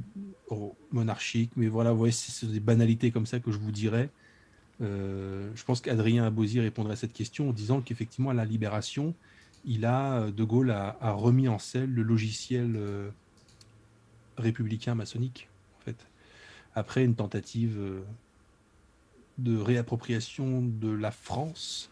monarchique. 0.90 1.52
Mais 1.56 1.68
voilà, 1.68 1.92
vous 1.92 1.98
voyez, 1.98 2.12
c'est 2.12 2.50
des 2.50 2.60
banalités 2.60 3.10
comme 3.10 3.26
ça 3.26 3.38
que 3.38 3.52
je 3.52 3.58
vous 3.58 3.70
dirais. 3.70 4.08
Euh, 4.80 5.50
je 5.54 5.64
pense 5.64 5.80
qu'Adrien 5.80 6.24
Abosi 6.24 6.60
répondrait 6.60 6.94
à 6.94 6.96
cette 6.96 7.12
question 7.12 7.50
en 7.50 7.52
disant 7.52 7.82
qu'effectivement, 7.82 8.30
à 8.30 8.34
la 8.34 8.44
libération, 8.44 9.14
il 9.64 9.84
a, 9.84 10.30
De 10.30 10.44
Gaulle 10.44 10.70
a, 10.70 10.96
remis 11.12 11.48
en 11.48 11.58
selle 11.58 11.92
le 11.92 12.02
logiciel 12.02 12.74
euh, 12.76 13.10
républicain 14.38 14.94
maçonnique, 14.94 15.48
en 15.78 15.84
fait. 15.84 16.06
Après 16.74 17.04
une 17.04 17.16
tentative 17.16 17.76
de 19.38 19.58
réappropriation 19.58 20.62
de 20.62 20.90
la 20.90 21.10
France 21.10 21.90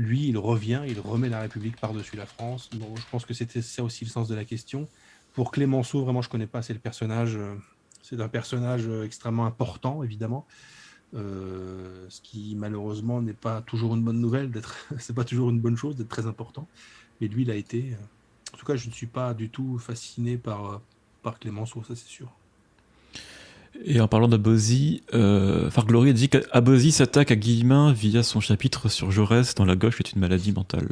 lui, 0.00 0.28
il 0.28 0.38
revient, 0.38 0.82
il 0.88 0.98
remet 0.98 1.28
la 1.28 1.40
République 1.40 1.76
par-dessus 1.76 2.16
la 2.16 2.24
France. 2.24 2.70
Je 2.72 3.02
pense 3.10 3.26
que 3.26 3.34
c'était 3.34 3.60
ça 3.60 3.84
aussi 3.84 4.04
le 4.04 4.10
sens 4.10 4.28
de 4.28 4.34
la 4.34 4.44
question. 4.46 4.88
Pour 5.34 5.50
Clémenceau, 5.50 6.02
vraiment, 6.02 6.22
je 6.22 6.30
connais 6.30 6.46
pas, 6.46 6.62
c'est 6.62 6.72
le 6.72 6.78
personnage, 6.78 7.36
euh, 7.36 7.54
c'est 8.02 8.20
un 8.20 8.28
personnage 8.28 8.88
euh, 8.88 9.04
extrêmement 9.04 9.44
important, 9.44 10.02
évidemment. 10.02 10.46
Euh, 11.12 12.06
ce 12.08 12.20
qui 12.20 12.54
malheureusement 12.56 13.20
n'est 13.20 13.34
pas 13.34 13.62
toujours 13.62 13.94
une 13.94 14.02
bonne 14.02 14.20
nouvelle, 14.20 14.50
d'être, 14.50 14.74
c'est 14.98 15.14
pas 15.14 15.24
toujours 15.24 15.50
une 15.50 15.60
bonne 15.60 15.76
chose 15.76 15.96
d'être 15.96 16.08
très 16.08 16.26
important. 16.26 16.66
Mais 17.20 17.28
lui, 17.28 17.42
il 17.42 17.50
a 17.50 17.54
été. 17.54 17.94
En 18.54 18.56
tout 18.56 18.64
cas, 18.64 18.76
je 18.76 18.88
ne 18.88 18.92
suis 18.92 19.06
pas 19.06 19.34
du 19.34 19.50
tout 19.50 19.78
fasciné 19.78 20.38
par, 20.38 20.80
par 21.22 21.38
Clémenceau, 21.38 21.82
ça 21.82 21.94
c'est 21.94 22.08
sûr. 22.08 22.32
Et 23.84 24.00
en 24.00 24.08
parlant 24.08 24.28
d'Abosi, 24.28 25.02
euh, 25.14 25.70
Farglory 25.70 26.12
dit 26.12 26.28
qu'Abosi 26.28 26.92
s'attaque 26.92 27.30
à 27.30 27.36
Guillemin 27.36 27.92
via 27.92 28.22
son 28.22 28.40
chapitre 28.40 28.88
sur 28.88 29.10
Jaurès 29.10 29.54
dans 29.54 29.64
La 29.64 29.76
gauche 29.76 30.00
est 30.00 30.12
une 30.12 30.20
maladie 30.20 30.52
mentale. 30.52 30.88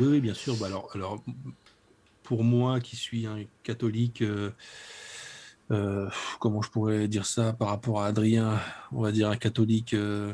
Oui, 0.00 0.20
bien 0.20 0.34
sûr. 0.34 0.56
Bah 0.56 0.66
alors, 0.66 1.22
pour 2.22 2.44
moi 2.44 2.80
qui 2.80 2.96
suis 2.96 3.26
un 3.26 3.38
catholique, 3.62 4.22
euh, 4.22 4.50
euh, 5.70 6.08
comment 6.40 6.60
je 6.60 6.70
pourrais 6.70 7.08
dire 7.08 7.24
ça 7.24 7.52
par 7.52 7.68
rapport 7.68 8.02
à 8.02 8.06
Adrien 8.06 8.60
On 8.92 9.00
va 9.00 9.12
dire 9.12 9.30
un 9.30 9.36
catholique 9.36 9.94
euh, 9.94 10.32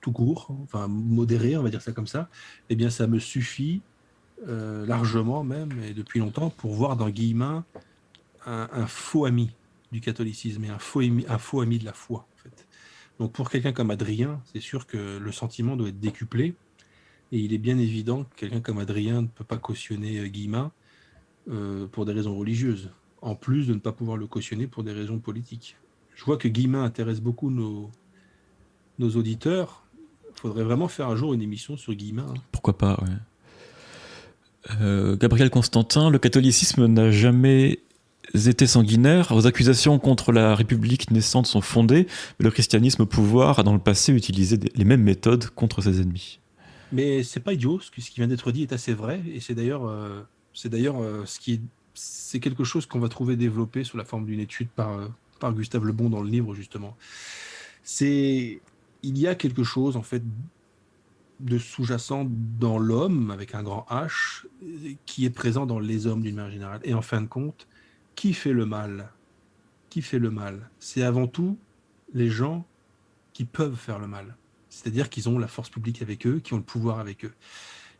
tout 0.00 0.12
court, 0.12 0.48
enfin 0.62 0.88
modéré, 0.88 1.56
on 1.56 1.62
va 1.62 1.70
dire 1.70 1.82
ça 1.82 1.92
comme 1.92 2.06
ça. 2.06 2.28
Eh 2.70 2.76
bien, 2.76 2.90
ça 2.90 3.06
me 3.06 3.18
suffit 3.18 3.82
euh, 4.48 4.86
largement 4.86 5.44
même, 5.44 5.70
et 5.82 5.94
depuis 5.94 6.20
longtemps, 6.20 6.50
pour 6.50 6.72
voir 6.72 6.96
dans 6.96 7.08
Guillemin 7.08 7.64
un, 8.46 8.86
faux 8.86 9.24
ami 9.24 9.50
du 9.90 10.02
catholicisme 10.02 10.64
et 10.64 10.68
un 10.68 10.78
faux, 10.78 11.00
ami, 11.00 11.24
un 11.28 11.38
faux 11.38 11.62
ami 11.62 11.78
de 11.78 11.84
la 11.84 11.94
foi. 11.94 12.26
En 12.34 12.42
fait. 12.42 12.66
Donc 13.18 13.32
pour 13.32 13.48
quelqu'un 13.48 13.72
comme 13.72 13.90
Adrien, 13.90 14.42
c'est 14.52 14.60
sûr 14.60 14.86
que 14.86 15.18
le 15.18 15.32
sentiment 15.32 15.76
doit 15.76 15.88
être 15.88 16.00
décuplé, 16.00 16.54
et 17.32 17.38
il 17.38 17.52
est 17.54 17.58
bien 17.58 17.78
évident 17.78 18.24
que 18.24 18.34
quelqu'un 18.36 18.60
comme 18.60 18.78
Adrien 18.78 19.22
ne 19.22 19.26
peut 19.28 19.44
pas 19.44 19.56
cautionner 19.56 20.18
euh, 20.20 20.26
Guillemin 20.26 20.72
euh, 21.48 21.86
pour 21.86 22.04
des 22.04 22.12
raisons 22.12 22.36
religieuses, 22.36 22.90
en 23.22 23.34
plus 23.34 23.66
de 23.66 23.74
ne 23.74 23.78
pas 23.78 23.92
pouvoir 23.92 24.16
le 24.16 24.26
cautionner 24.26 24.66
pour 24.66 24.82
des 24.82 24.92
raisons 24.92 25.18
politiques. 25.18 25.76
Je 26.14 26.24
vois 26.24 26.36
que 26.36 26.48
Guillemin 26.48 26.84
intéresse 26.84 27.20
beaucoup 27.20 27.50
nos, 27.50 27.90
nos 28.98 29.10
auditeurs. 29.16 29.84
Il 30.36 30.40
faudrait 30.40 30.64
vraiment 30.64 30.88
faire 30.88 31.08
un 31.08 31.16
jour 31.16 31.32
une 31.32 31.42
émission 31.42 31.76
sur 31.76 31.94
Guillemin. 31.94 32.26
Hein. 32.28 32.40
Pourquoi 32.52 32.76
pas, 32.76 32.98
ouais. 33.02 33.16
Euh, 34.80 35.16
Gabriel 35.16 35.50
Constantin, 35.50 36.10
le 36.10 36.18
catholicisme 36.18 36.86
n'a 36.86 37.10
jamais 37.10 37.80
été 38.34 38.66
sanguinaire. 38.66 39.32
Vos 39.34 39.46
accusations 39.46 39.98
contre 39.98 40.32
la 40.32 40.54
République 40.54 41.10
naissante 41.10 41.46
sont 41.46 41.60
fondées, 41.60 42.06
mais 42.38 42.44
le 42.44 42.50
christianisme 42.50 43.02
au 43.02 43.06
pouvoir 43.06 43.58
a 43.58 43.62
dans 43.62 43.74
le 43.74 43.78
passé 43.78 44.12
utilisé 44.12 44.58
les 44.74 44.84
mêmes 44.84 45.02
méthodes 45.02 45.50
contre 45.50 45.82
ses 45.82 46.00
ennemis. 46.00 46.40
Mais 46.92 47.22
c'est 47.22 47.40
pas 47.40 47.52
idiot, 47.52 47.80
ce 47.80 47.90
qui 47.90 48.14
vient 48.16 48.28
d'être 48.28 48.52
dit 48.52 48.62
est 48.62 48.72
assez 48.72 48.94
vrai, 48.94 49.20
et 49.32 49.40
c'est 49.40 49.54
d'ailleurs, 49.54 49.86
euh, 49.86 50.22
c'est 50.52 50.68
d'ailleurs 50.68 51.02
euh, 51.02 51.24
ce 51.26 51.40
qui 51.40 51.60
c'est 51.96 52.40
quelque 52.40 52.64
chose 52.64 52.86
qu'on 52.86 52.98
va 52.98 53.08
trouver 53.08 53.36
développé 53.36 53.84
sous 53.84 53.96
la 53.96 54.04
forme 54.04 54.26
d'une 54.26 54.40
étude 54.40 54.68
par, 54.68 54.98
par 55.38 55.52
Gustave 55.52 55.84
Lebon 55.84 56.10
dans 56.10 56.22
le 56.22 56.28
livre 56.28 56.52
justement. 56.52 56.96
C'est 57.84 58.60
il 59.04 59.18
y 59.18 59.28
a 59.28 59.36
quelque 59.36 59.62
chose 59.62 59.96
en 59.96 60.02
fait 60.02 60.22
de 61.40 61.58
sous-jacent 61.58 62.26
dans 62.58 62.78
l'homme, 62.78 63.30
avec 63.30 63.54
un 63.54 63.62
grand 63.62 63.86
H, 63.90 64.46
qui 65.06 65.24
est 65.24 65.30
présent 65.30 65.66
dans 65.66 65.78
les 65.78 66.06
hommes 66.06 66.22
d'une 66.22 66.36
manière 66.36 66.52
générale. 66.52 66.80
Et 66.84 66.94
en 66.94 67.02
fin 67.02 67.20
de 67.20 67.26
compte, 67.26 67.66
qui 68.14 68.32
fait 68.32 68.52
le 68.52 68.66
mal? 68.66 69.10
Qui 69.90 70.02
fait 70.02 70.18
le 70.18 70.30
mal? 70.30 70.70
C'est 70.78 71.02
avant 71.02 71.26
tout 71.26 71.58
les 72.12 72.30
gens 72.30 72.66
qui 73.32 73.44
peuvent 73.44 73.76
faire 73.76 73.98
le 73.98 74.06
mal. 74.06 74.36
C'est-à-dire 74.68 75.10
qu'ils 75.10 75.28
ont 75.28 75.38
la 75.38 75.48
force 75.48 75.70
publique 75.70 76.02
avec 76.02 76.26
eux, 76.26 76.40
qui 76.40 76.54
ont 76.54 76.58
le 76.58 76.62
pouvoir 76.62 76.98
avec 76.98 77.24
eux. 77.24 77.32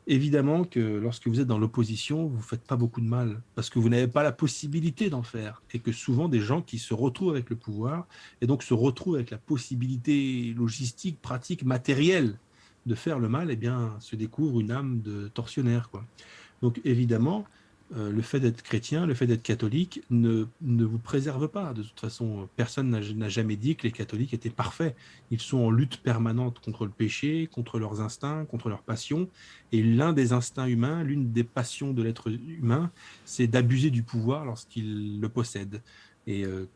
Évidemment 0.06 0.64
que 0.64 0.80
lorsque 0.80 1.28
vous 1.28 1.40
êtes 1.40 1.46
dans 1.46 1.58
l'opposition, 1.58 2.26
vous 2.26 2.36
ne 2.36 2.42
faites 2.42 2.64
pas 2.64 2.76
beaucoup 2.76 3.00
de 3.00 3.06
mal, 3.06 3.42
parce 3.54 3.70
que 3.70 3.78
vous 3.78 3.88
n'avez 3.88 4.06
pas 4.06 4.22
la 4.22 4.32
possibilité 4.32 5.08
d'en 5.08 5.22
faire. 5.22 5.62
Et 5.72 5.78
que 5.78 5.92
souvent, 5.92 6.28
des 6.28 6.40
gens 6.40 6.62
qui 6.62 6.78
se 6.78 6.92
retrouvent 6.94 7.30
avec 7.30 7.48
le 7.48 7.56
pouvoir, 7.56 8.06
et 8.40 8.46
donc 8.46 8.62
se 8.62 8.74
retrouvent 8.74 9.14
avec 9.14 9.30
la 9.30 9.38
possibilité 9.38 10.52
logistique, 10.56 11.20
pratique, 11.22 11.64
matérielle 11.64 12.38
de 12.86 12.94
faire 12.94 13.18
le 13.18 13.28
mal, 13.28 13.50
eh 13.50 13.56
bien, 13.56 13.96
se 14.00 14.16
découvre 14.16 14.60
une 14.60 14.70
âme 14.70 15.00
de 15.00 15.28
tortionnaire. 15.28 15.90
Quoi. 15.90 16.04
Donc 16.62 16.80
évidemment, 16.84 17.44
euh, 17.96 18.10
le 18.10 18.22
fait 18.22 18.40
d'être 18.40 18.62
chrétien, 18.62 19.06
le 19.06 19.14
fait 19.14 19.26
d'être 19.26 19.42
catholique 19.42 20.02
ne, 20.10 20.46
ne, 20.62 20.84
vous 20.84 20.98
préserve 20.98 21.48
pas. 21.48 21.74
De 21.74 21.82
toute 21.82 22.00
façon, 22.00 22.48
personne 22.56 22.90
n'a 22.90 23.28
jamais 23.28 23.56
dit 23.56 23.76
que 23.76 23.82
les 23.82 23.92
catholiques 23.92 24.32
étaient 24.32 24.50
parfaits. 24.50 24.96
Ils 25.30 25.40
sont 25.40 25.58
en 25.58 25.70
lutte 25.70 25.98
permanente 25.98 26.60
contre 26.60 26.86
le 26.86 26.90
péché, 26.90 27.48
contre 27.52 27.78
leurs 27.78 28.00
instincts, 28.00 28.46
contre 28.46 28.68
leurs 28.70 28.82
passions. 28.82 29.28
Et 29.70 29.82
l'un 29.82 30.12
des 30.12 30.32
instincts 30.32 30.66
humains, 30.66 31.04
l'une 31.04 31.30
des 31.30 31.44
passions 31.44 31.92
de 31.92 32.02
l'être 32.02 32.30
humain, 32.30 32.90
c'est 33.26 33.46
d'abuser 33.46 33.90
du 33.90 34.02
pouvoir 34.02 34.44
lorsqu'il 34.44 35.20
le 35.20 35.28
possède. 35.28 35.82
Et 36.26 36.44
euh, 36.44 36.66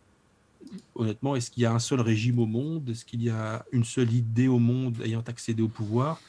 honnêtement, 0.94 1.36
est-ce 1.36 1.50
qu'il 1.50 1.62
y 1.62 1.66
a 1.66 1.72
un 1.72 1.78
seul 1.78 2.00
régime 2.00 2.38
au 2.38 2.46
monde? 2.46 2.88
Est-ce 2.90 3.04
qu'il 3.04 3.22
y 3.22 3.30
a 3.30 3.64
une 3.72 3.84
seule 3.84 4.12
idée 4.12 4.48
au 4.48 4.58
monde 4.58 5.00
ayant 5.04 5.22
accédé 5.26 5.62
au 5.62 5.68
pouvoir 5.68 6.20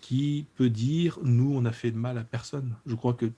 qui 0.00 0.46
peut 0.56 0.70
dire 0.70 1.18
nous, 1.22 1.52
on 1.54 1.64
a 1.64 1.72
fait 1.72 1.90
de 1.90 1.96
mal 1.96 2.18
à 2.18 2.24
personne? 2.24 2.74
Je 2.86 2.94
crois 2.94 3.14
que 3.14 3.30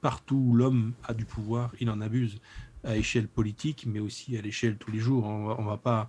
partout 0.00 0.36
où 0.36 0.54
l'homme 0.54 0.92
a 1.04 1.14
du 1.14 1.24
pouvoir, 1.24 1.72
il 1.80 1.90
en 1.90 2.00
abuse 2.00 2.40
à 2.84 2.96
échelle 2.96 3.26
politique, 3.26 3.86
mais 3.88 3.98
aussi 3.98 4.36
à 4.36 4.40
l'échelle 4.40 4.76
tous 4.76 4.92
les 4.92 5.00
jours. 5.00 5.24
On 5.24 5.62
ne 5.62 5.68
va 5.68 5.76
pas 5.76 6.08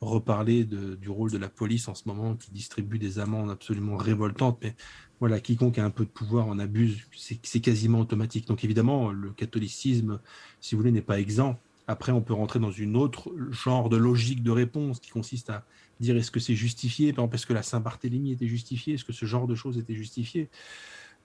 reparler 0.00 0.64
du 0.64 1.08
rôle 1.08 1.30
de 1.30 1.38
la 1.38 1.48
police 1.48 1.88
en 1.88 1.94
ce 1.94 2.02
moment 2.06 2.34
qui 2.34 2.50
distribue 2.50 2.98
des 2.98 3.18
amendes 3.18 3.50
absolument 3.50 3.96
révoltantes, 3.96 4.58
mais 4.62 4.74
voilà, 5.20 5.40
quiconque 5.40 5.78
a 5.78 5.84
un 5.84 5.90
peu 5.90 6.04
de 6.04 6.10
pouvoir 6.10 6.48
en 6.48 6.58
abuse, 6.58 7.06
c'est 7.14 7.60
quasiment 7.60 8.00
automatique. 8.00 8.46
Donc 8.46 8.64
évidemment, 8.64 9.10
le 9.12 9.30
catholicisme, 9.30 10.20
si 10.60 10.74
vous 10.74 10.80
voulez, 10.80 10.92
n'est 10.92 11.00
pas 11.00 11.20
exempt. 11.20 11.58
Après, 11.92 12.10
on 12.10 12.22
peut 12.22 12.32
rentrer 12.32 12.58
dans 12.58 12.70
une 12.70 12.96
autre 12.96 13.30
genre 13.50 13.90
de 13.90 13.98
logique 13.98 14.42
de 14.42 14.50
réponse 14.50 14.98
qui 14.98 15.10
consiste 15.10 15.50
à 15.50 15.62
dire 16.00 16.16
est-ce 16.16 16.30
que 16.30 16.40
c'est 16.40 16.54
justifié? 16.54 17.12
Par 17.12 17.24
exemple, 17.24 17.34
est-ce 17.34 17.46
que 17.46 17.52
la 17.52 17.62
Saint-Barthélemy 17.62 18.32
était 18.32 18.48
justifiée? 18.48 18.94
Est-ce 18.94 19.04
que 19.04 19.12
ce 19.12 19.26
genre 19.26 19.46
de 19.46 19.54
choses 19.54 19.76
était 19.76 19.94
justifié? 19.94 20.48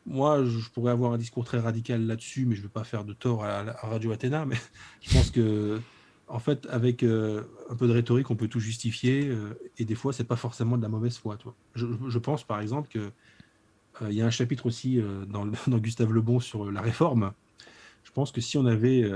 Moi, 0.06 0.44
je 0.44 0.70
pourrais 0.70 0.92
avoir 0.92 1.14
un 1.14 1.18
discours 1.18 1.46
très 1.46 1.60
radical 1.60 2.06
là-dessus, 2.06 2.46
mais 2.46 2.56
je 2.56 2.60
ne 2.60 2.64
veux 2.64 2.72
pas 2.72 2.84
faire 2.84 3.06
de 3.06 3.14
tort 3.14 3.46
à, 3.46 3.64
Radio 3.82 4.12
Athéna. 4.12 4.46
Mais 4.46 4.58
je 5.02 5.14
pense 5.14 5.32
que, 5.32 5.80
en 6.28 6.40
fait, 6.40 6.68
avec 6.70 7.02
euh, 7.02 7.44
un 7.70 7.76
peu 7.76 7.88
de 7.88 7.94
rhétorique, 7.94 8.30
on 8.30 8.36
peut 8.36 8.50
tout 8.50 8.60
justifier. 8.60 9.30
Euh, 9.30 9.58
et 9.78 9.86
des 9.86 9.96
fois, 9.96 10.12
c'est 10.12 10.26
pas 10.26 10.36
forcément 10.36 10.76
de 10.76 10.82
la 10.82 10.90
mauvaise 10.90 11.18
foi. 11.18 11.38
Toi. 11.38 11.56
Je, 11.76 12.20
pense, 12.20 12.44
par 12.44 12.60
exemple, 12.60 12.90
que 12.90 13.00
euh, 14.02 14.08
il 14.10 14.16
y 14.16 14.22
a 14.22 14.26
un 14.26 14.32
chapitre 14.32 14.66
aussi 14.66 15.02
dans, 15.28 15.46
dans, 15.68 15.78
Gustave 15.78 16.12
Lebon 16.12 16.42
sur 16.42 16.70
la 16.70 16.82
réforme. 16.82 17.32
Je 18.04 18.12
pense 18.12 18.34
que 18.34 18.42
si 18.42 18.58
on 18.58 18.66
avait 18.66 19.10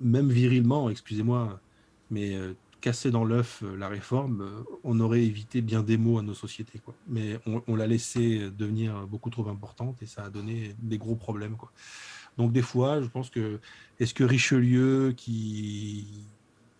même 0.00 0.30
virilement, 0.30 0.90
excusez-moi, 0.90 1.60
mais 2.10 2.34
euh, 2.34 2.54
casser 2.80 3.10
dans 3.10 3.24
l'œuf 3.24 3.62
euh, 3.62 3.76
la 3.76 3.88
réforme, 3.88 4.42
euh, 4.42 4.62
on 4.84 5.00
aurait 5.00 5.22
évité 5.22 5.60
bien 5.60 5.82
des 5.82 5.96
mots 5.96 6.18
à 6.18 6.22
nos 6.22 6.34
sociétés. 6.34 6.80
Mais 7.08 7.38
on, 7.46 7.76
l'a 7.76 7.86
laissé 7.86 8.50
devenir 8.50 9.06
beaucoup 9.06 9.30
trop 9.30 9.48
importante 9.48 10.02
et 10.02 10.06
ça 10.06 10.24
a 10.24 10.30
donné 10.30 10.74
des 10.78 10.98
gros 10.98 11.16
problèmes. 11.16 11.56
Donc 12.36 12.52
des 12.52 12.62
fois, 12.62 13.02
je 13.02 13.08
pense 13.08 13.30
que 13.30 13.60
est-ce 13.98 14.14
que 14.14 14.24
Richelieu 14.24 15.12
qui, 15.16 16.26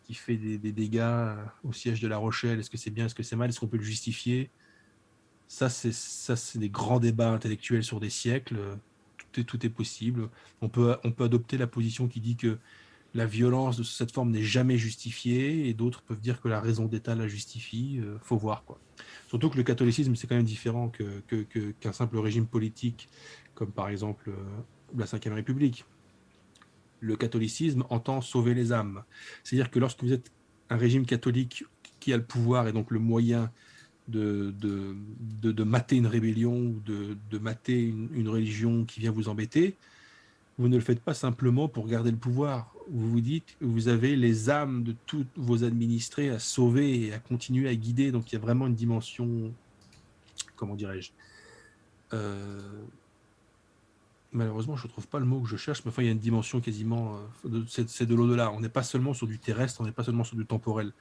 qui 0.05 0.15
fait 0.15 0.36
des, 0.36 0.73
dégâts 0.73 1.35
au 1.65 1.73
siège 1.73 2.01
de 2.01 2.09
La 2.09 2.16
Rochelle, 2.16 2.61
est-ce 2.61 2.70
que 2.70 2.78
c'est 2.78 2.90
bien, 2.90 3.07
est-ce 3.07 3.15
que 3.15 3.23
c'est 3.23 3.36
mal, 3.36 3.49
est-ce 3.51 3.61
qu'on 3.61 3.66
peut 3.66 3.77
le 3.77 3.82
justifier? 3.82 4.51
Ça, 5.49 5.69
c'est 5.70 5.95
ça, 5.95 6.36
c'est 6.36 6.59
des 6.59 6.69
grands 6.69 7.01
débats 7.01 7.31
intellectuels 7.31 7.82
sur 7.82 8.01
des 8.01 8.11
siècles. 8.11 8.59
Tout 9.16 9.40
est, 9.40 9.45
tout 9.45 9.66
est 9.66 9.70
possible. 9.70 10.28
On 10.61 10.69
peut, 10.69 10.97
on 11.05 11.11
peut 11.11 11.24
adopter 11.24 11.57
la 11.57 11.66
position 11.66 12.07
qui 12.07 12.20
dit 12.20 12.36
que 12.36 12.59
la 13.15 13.27
violence 13.27 13.77
de 13.77 13.83
cette 13.83 14.13
forme 14.13 14.31
n'est 14.31 14.43
jamais 14.43 14.77
justifiée 14.77 15.69
et 15.69 15.75
d'autres 15.75 16.03
peuvent 16.03 16.21
dire 16.21 16.41
que 16.41 16.49
la 16.49 16.61
raison 16.61 16.87
d'État 16.87 17.15
la 17.15 17.29
justifie. 17.29 18.01
Euh, 18.03 18.19
faut 18.23 18.37
voir 18.37 18.65
quoi. 18.65 18.79
Surtout 19.29 19.49
que 19.51 19.57
le 19.57 19.63
catholicisme 19.63 20.15
c'est 20.15 20.27
quand 20.27 20.37
même 20.37 20.45
différent 20.45 20.91
qu'un 21.81 21.93
simple 21.93 22.19
régime 22.19 22.47
politique 22.47 23.09
comme 23.55 23.73
par 23.73 23.89
exemple 23.89 24.31
la 24.97 25.05
Ve 25.05 25.35
République. 25.35 25.85
Le 27.01 27.17
catholicisme 27.17 27.85
entend 27.91 28.21
sauver 28.21 28.55
les 28.55 28.73
âmes. 28.73 29.05
C'est-à-dire 29.45 29.71
que 29.71 29.79
lorsque 29.79 30.03
vous 30.03 30.13
êtes 30.13 30.33
un 30.71 30.77
régime 30.77 31.07
catholique 31.07 31.65
qui 32.01 32.13
a 32.13 32.17
le 32.17 32.25
pouvoir 32.25 32.69
et 32.69 32.73
donc 32.73 32.91
le 32.91 32.99
moyen 32.99 33.51
de, 34.09 34.55
de, 34.59 34.97
de, 35.43 35.65
mater 35.65 35.97
une 35.97 36.07
rébellion 36.07 36.57
ou 36.57 36.81
de, 36.81 37.39
mater 37.39 37.83
une, 37.83 38.29
religion 38.29 38.85
qui 38.85 39.01
vient 39.01 39.11
vous 39.11 39.29
embêter, 39.29 39.77
vous 40.59 40.69
ne 40.69 40.77
le 40.77 40.83
faites 40.83 41.01
pas 41.01 41.15
simplement 41.15 41.69
pour 41.69 41.87
garder 41.87 42.11
le 42.11 42.17
pouvoir. 42.17 42.75
Vous 42.91 43.11
vous 43.11 43.21
dites, 43.21 43.57
vous 43.61 43.89
avez 43.89 44.17
les 44.17 44.51
âmes 44.51 44.83
de 44.83 44.95
tous 45.07 45.27
vos 45.37 45.65
administrés 45.65 46.31
à 46.31 46.39
sauver 46.39 47.07
et 47.07 47.13
à 47.13 47.19
continuer 47.19 47.69
à 47.69 47.75
guider. 47.75 48.11
Donc 48.11 48.33
il 48.33 48.35
y 48.35 48.39
a 48.39 48.41
vraiment 48.41 48.67
une 48.67 48.75
dimension, 48.75 49.53
comment 50.57 50.75
dirais-je, 50.75 51.13
euh, 52.13 52.61
malheureusement, 54.33 54.77
je 54.77 54.87
ne 54.87 54.91
trouve 54.91 55.07
pas 55.09 55.19
le 55.19 55.25
mot 55.25 55.41
que 55.41 55.49
je 55.49 55.57
cherche, 55.57 55.85
mais 55.85 55.91
enfin, 55.91 56.03
il 56.03 56.07
y 56.07 56.09
a 56.09 56.13
une 56.13 56.19
dimension 56.19 56.61
quasiment. 56.61 57.19
Euh, 57.45 57.63
c'est 57.67 58.07
de 58.07 58.15
l'au-delà. 58.15 58.53
On 58.53 58.61
n'est 58.61 58.69
pas 58.69 58.83
seulement 58.83 59.15
sur 59.15 59.27
du 59.27 59.39
terrestre, 59.39 59.81
on 59.81 59.85
n'est 59.85 59.93
pas 59.93 60.05
seulement 60.05 60.25
sur 60.25 60.37
du 60.37 60.47
temporel. 60.47 60.93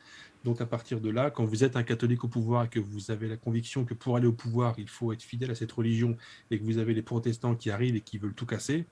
Donc, 0.44 0.62
à 0.62 0.66
partir 0.66 1.02
de 1.02 1.10
là, 1.10 1.32
quand 1.32 1.46
vous 1.46 1.64
êtes 1.64 1.76
un 1.76 1.84
catholique 1.84 2.24
au 2.24 2.28
pouvoir 2.28 2.66
et 2.66 2.70
que 2.70 2.80
vous 2.80 3.12
avez 3.12 3.28
la 3.28 3.38
conviction 3.38 3.86
que 3.86 3.94
pour 3.94 4.16
aller 4.16 4.28
au 4.28 4.34
pouvoir, 4.34 4.76
il 4.78 4.88
faut 4.88 5.12
être 5.12 5.24
fidèle 5.24 5.52
à 5.52 5.56
cette 5.56 5.72
religion 5.72 6.18
et 6.52 6.60
que 6.60 6.64
vous 6.64 6.78
avez 6.78 6.94
les 6.94 7.02
protestants 7.02 7.56
qui 7.56 7.70
arrivent 7.70 7.96
et 7.96 8.02
qui 8.02 8.18
veulent 8.18 8.34
tout 8.34 8.46
casser, 8.46 8.86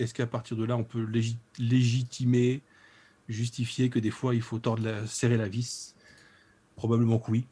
est-ce 0.00 0.14
qu'à 0.14 0.26
partir 0.26 0.56
de 0.56 0.64
là, 0.64 0.76
on 0.76 0.84
peut 0.84 1.06
légitimer, 1.58 2.62
justifier 3.28 3.90
que 3.90 3.98
des 3.98 4.10
fois, 4.10 4.34
il 4.34 4.42
faut 4.42 4.58
tordre 4.58 4.82
la, 4.82 5.06
serrer 5.06 5.36
la 5.36 5.48
vis? 5.48 5.94
Probablement 6.76 7.18
que 7.18 7.30
oui. 7.30 7.46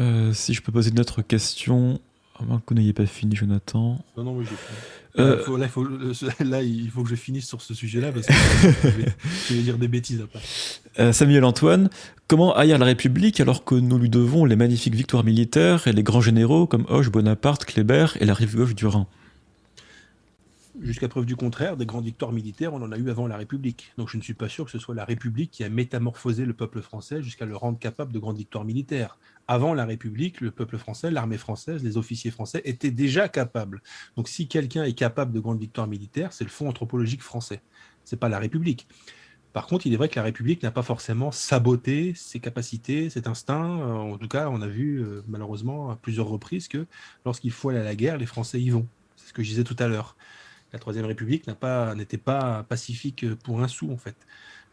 Euh, 0.00 0.32
si 0.32 0.54
je 0.54 0.62
peux 0.62 0.72
poser 0.72 0.90
une 0.90 1.00
autre 1.00 1.20
question, 1.20 2.00
à 2.38 2.44
moins 2.44 2.58
que 2.58 2.64
vous 2.68 2.74
n'ayez 2.74 2.92
pas 2.92 3.06
fini, 3.06 3.36
Jonathan. 3.36 3.98
Non, 4.16 4.24
non, 4.24 4.36
oui, 4.36 4.44
j'ai 4.48 4.56
fini. 4.56 4.78
Euh, 5.18 5.58
là, 5.58 5.66
il 5.66 5.68
faut, 5.68 5.84
là, 6.44 6.62
il 6.62 6.90
faut, 6.90 7.02
que 7.02 7.10
je 7.10 7.14
finisse 7.14 7.46
sur 7.46 7.60
ce 7.60 7.74
sujet-là 7.74 8.12
parce 8.12 8.26
que 8.26 8.32
je, 9.48 9.54
vais, 9.54 9.62
dire 9.62 9.76
des 9.76 9.88
bêtises 9.88 10.22
après. 10.22 10.40
Euh, 10.98 11.12
Samuel 11.12 11.44
Antoine, 11.44 11.90
comment 12.28 12.54
haïr 12.56 12.78
la 12.78 12.86
République 12.86 13.38
alors 13.40 13.64
que 13.64 13.74
nous 13.74 13.98
lui 13.98 14.08
devons 14.08 14.46
les 14.46 14.56
magnifiques 14.56 14.94
victoires 14.94 15.24
militaires 15.24 15.86
et 15.86 15.92
les 15.92 16.02
grands 16.02 16.22
généraux 16.22 16.66
comme 16.66 16.86
Hoche, 16.88 17.10
Bonaparte, 17.10 17.66
Kléber 17.66 18.06
et 18.20 18.24
la 18.24 18.32
rive 18.32 18.56
gauche 18.56 18.74
du 18.74 18.86
Rhin? 18.86 19.06
Jusqu'à 20.80 21.06
preuve 21.06 21.26
du 21.26 21.36
contraire, 21.36 21.76
des 21.76 21.84
grandes 21.84 22.06
victoires 22.06 22.32
militaires, 22.32 22.72
on 22.72 22.80
en 22.80 22.92
a 22.92 22.96
eu 22.96 23.10
avant 23.10 23.26
la 23.26 23.36
République. 23.36 23.92
Donc 23.98 24.08
je 24.08 24.16
ne 24.16 24.22
suis 24.22 24.32
pas 24.32 24.48
sûr 24.48 24.64
que 24.64 24.70
ce 24.70 24.78
soit 24.78 24.94
la 24.94 25.04
République 25.04 25.50
qui 25.50 25.64
a 25.64 25.68
métamorphosé 25.68 26.46
le 26.46 26.54
peuple 26.54 26.80
français 26.80 27.22
jusqu'à 27.22 27.44
le 27.44 27.54
rendre 27.54 27.78
capable 27.78 28.10
de 28.10 28.18
grandes 28.18 28.38
victoires 28.38 28.64
militaires 28.64 29.18
avant 29.48 29.74
la 29.74 29.84
République, 29.84 30.40
le 30.40 30.50
peuple 30.50 30.78
français, 30.78 31.10
l'armée 31.10 31.36
française, 31.36 31.82
les 31.82 31.98
officiers 31.98 32.30
français 32.30 32.62
étaient 32.64 32.90
déjà 32.90 33.28
capables. 33.28 33.82
Donc 34.16 34.28
si 34.28 34.48
quelqu'un 34.48 34.84
est 34.84 34.94
capable 34.94 35.32
de 35.32 35.40
grandes 35.40 35.60
victoires 35.60 35.86
militaires, 35.86 36.32
c'est 36.32 36.44
le 36.44 36.50
fonds 36.50 36.68
anthropologique 36.68 37.22
français. 37.22 37.60
C'est 38.04 38.18
pas 38.18 38.30
la 38.30 38.38
République. 38.38 38.86
Par 39.52 39.66
contre, 39.66 39.86
il 39.86 39.92
est 39.92 39.96
vrai 39.96 40.08
que 40.08 40.16
la 40.16 40.22
République 40.22 40.62
n'a 40.62 40.70
pas 40.70 40.82
forcément 40.82 41.30
saboté 41.30 42.14
ses 42.14 42.40
capacités, 42.40 43.10
cet 43.10 43.26
instinct. 43.26 43.80
Euh, 43.80 44.14
en 44.14 44.16
tout 44.16 44.28
cas, 44.28 44.48
on 44.48 44.62
a 44.62 44.68
vu 44.68 45.02
euh, 45.02 45.22
malheureusement 45.28 45.90
à 45.90 45.96
plusieurs 45.96 46.28
reprises 46.28 46.68
que 46.68 46.86
lorsqu'il 47.26 47.50
faut 47.50 47.68
aller 47.68 47.80
à 47.80 47.84
la 47.84 47.94
guerre, 47.94 48.16
les 48.16 48.26
Français 48.26 48.60
y 48.60 48.70
vont. 48.70 48.88
C'est 49.16 49.28
ce 49.28 49.32
que 49.34 49.42
je 49.42 49.50
disais 49.50 49.64
tout 49.64 49.76
à 49.78 49.88
l'heure. 49.88 50.16
La 50.72 50.78
Troisième 50.78 51.04
République 51.04 51.46
n'était 51.46 52.18
pas, 52.18 52.64
pacifique 52.68 53.34
pour 53.36 53.62
un 53.62 53.68
sou, 53.68 53.92
en 53.92 53.96
fait. 53.96 54.16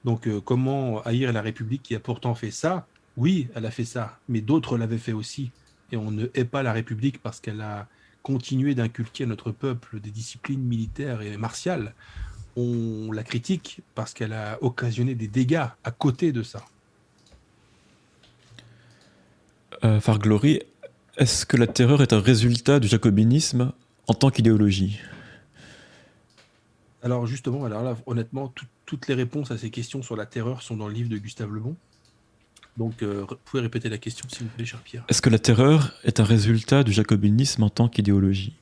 Donc, 0.05 0.27
euh, 0.27 0.39
comment 0.39 1.01
haïr 1.01 1.33
la 1.33 1.41
République 1.41 1.83
qui 1.83 1.95
a 1.95 1.99
pourtant 1.99 2.35
fait 2.35 2.51
ça? 2.51 2.87
Oui, 3.17 3.49
elle 3.53 3.65
a 3.65 3.71
fait 3.71 3.85
ça, 3.85 4.17
mais 4.29 4.39
d'autres 4.39 4.77
l'avaient 4.77 4.97
fait 4.97 5.11
aussi. 5.11 5.51
Et 5.91 5.97
on 5.97 6.11
ne 6.11 6.27
hait 6.35 6.45
pas 6.45 6.63
la 6.63 6.71
République 6.71 7.21
parce 7.21 7.41
qu'elle 7.41 7.59
a 7.59 7.87
continué 8.23 8.75
d'inculquer 8.75 9.25
à 9.25 9.27
notre 9.27 9.51
peuple 9.51 9.99
des 9.99 10.11
disciplines 10.11 10.61
militaires 10.61 11.21
et 11.21 11.35
martiales. 11.35 11.93
On 12.55 13.11
la 13.11 13.23
critique 13.23 13.81
parce 13.95 14.13
qu'elle 14.13 14.33
a 14.33 14.57
occasionné 14.61 15.15
des 15.15 15.27
dégâts 15.27 15.65
à 15.83 15.91
côté 15.91 16.31
de 16.31 16.43
ça. 16.43 16.63
Euh, 19.83 19.99
Farglory, 19.99 20.61
est-ce 21.17 21.45
que 21.45 21.57
la 21.57 21.67
terreur 21.67 22.01
est 22.01 22.13
un 22.13 22.21
résultat 22.21 22.79
du 22.79 22.87
jacobinisme 22.87 23.73
en 24.07 24.13
tant 24.13 24.29
qu'idéologie? 24.29 24.99
Alors 27.01 27.27
justement, 27.27 27.65
alors 27.65 27.83
là, 27.83 27.97
honnêtement, 28.05 28.53
toutes 28.85 29.07
les 29.07 29.15
réponses 29.15 29.51
à 29.51 29.57
ces 29.57 29.69
questions 29.69 30.01
sur 30.01 30.15
la 30.15 30.25
terreur 30.25 30.61
sont 30.61 30.75
dans 30.75 30.87
le 30.87 30.93
livre 30.93 31.09
de 31.09 31.17
Gustave 31.17 31.51
Le 31.51 31.61
Bon. 31.61 31.75
Donc, 32.77 33.03
euh, 33.03 33.25
vous 33.27 33.35
pouvez 33.45 33.61
répéter 33.61 33.89
la 33.89 33.97
question, 33.97 34.25
s'il 34.29 34.47
vous 34.47 34.53
plaît, 34.55 34.65
cher 34.65 34.79
Pierre. 34.79 35.03
Est-ce 35.09 35.21
que 35.21 35.29
la 35.29 35.39
terreur 35.39 35.93
est 36.03 36.19
un 36.19 36.23
résultat 36.23 36.83
du 36.83 36.93
jacobinisme 36.93 37.63
en 37.63 37.69
tant 37.69 37.89
qu'idéologie? 37.89 38.53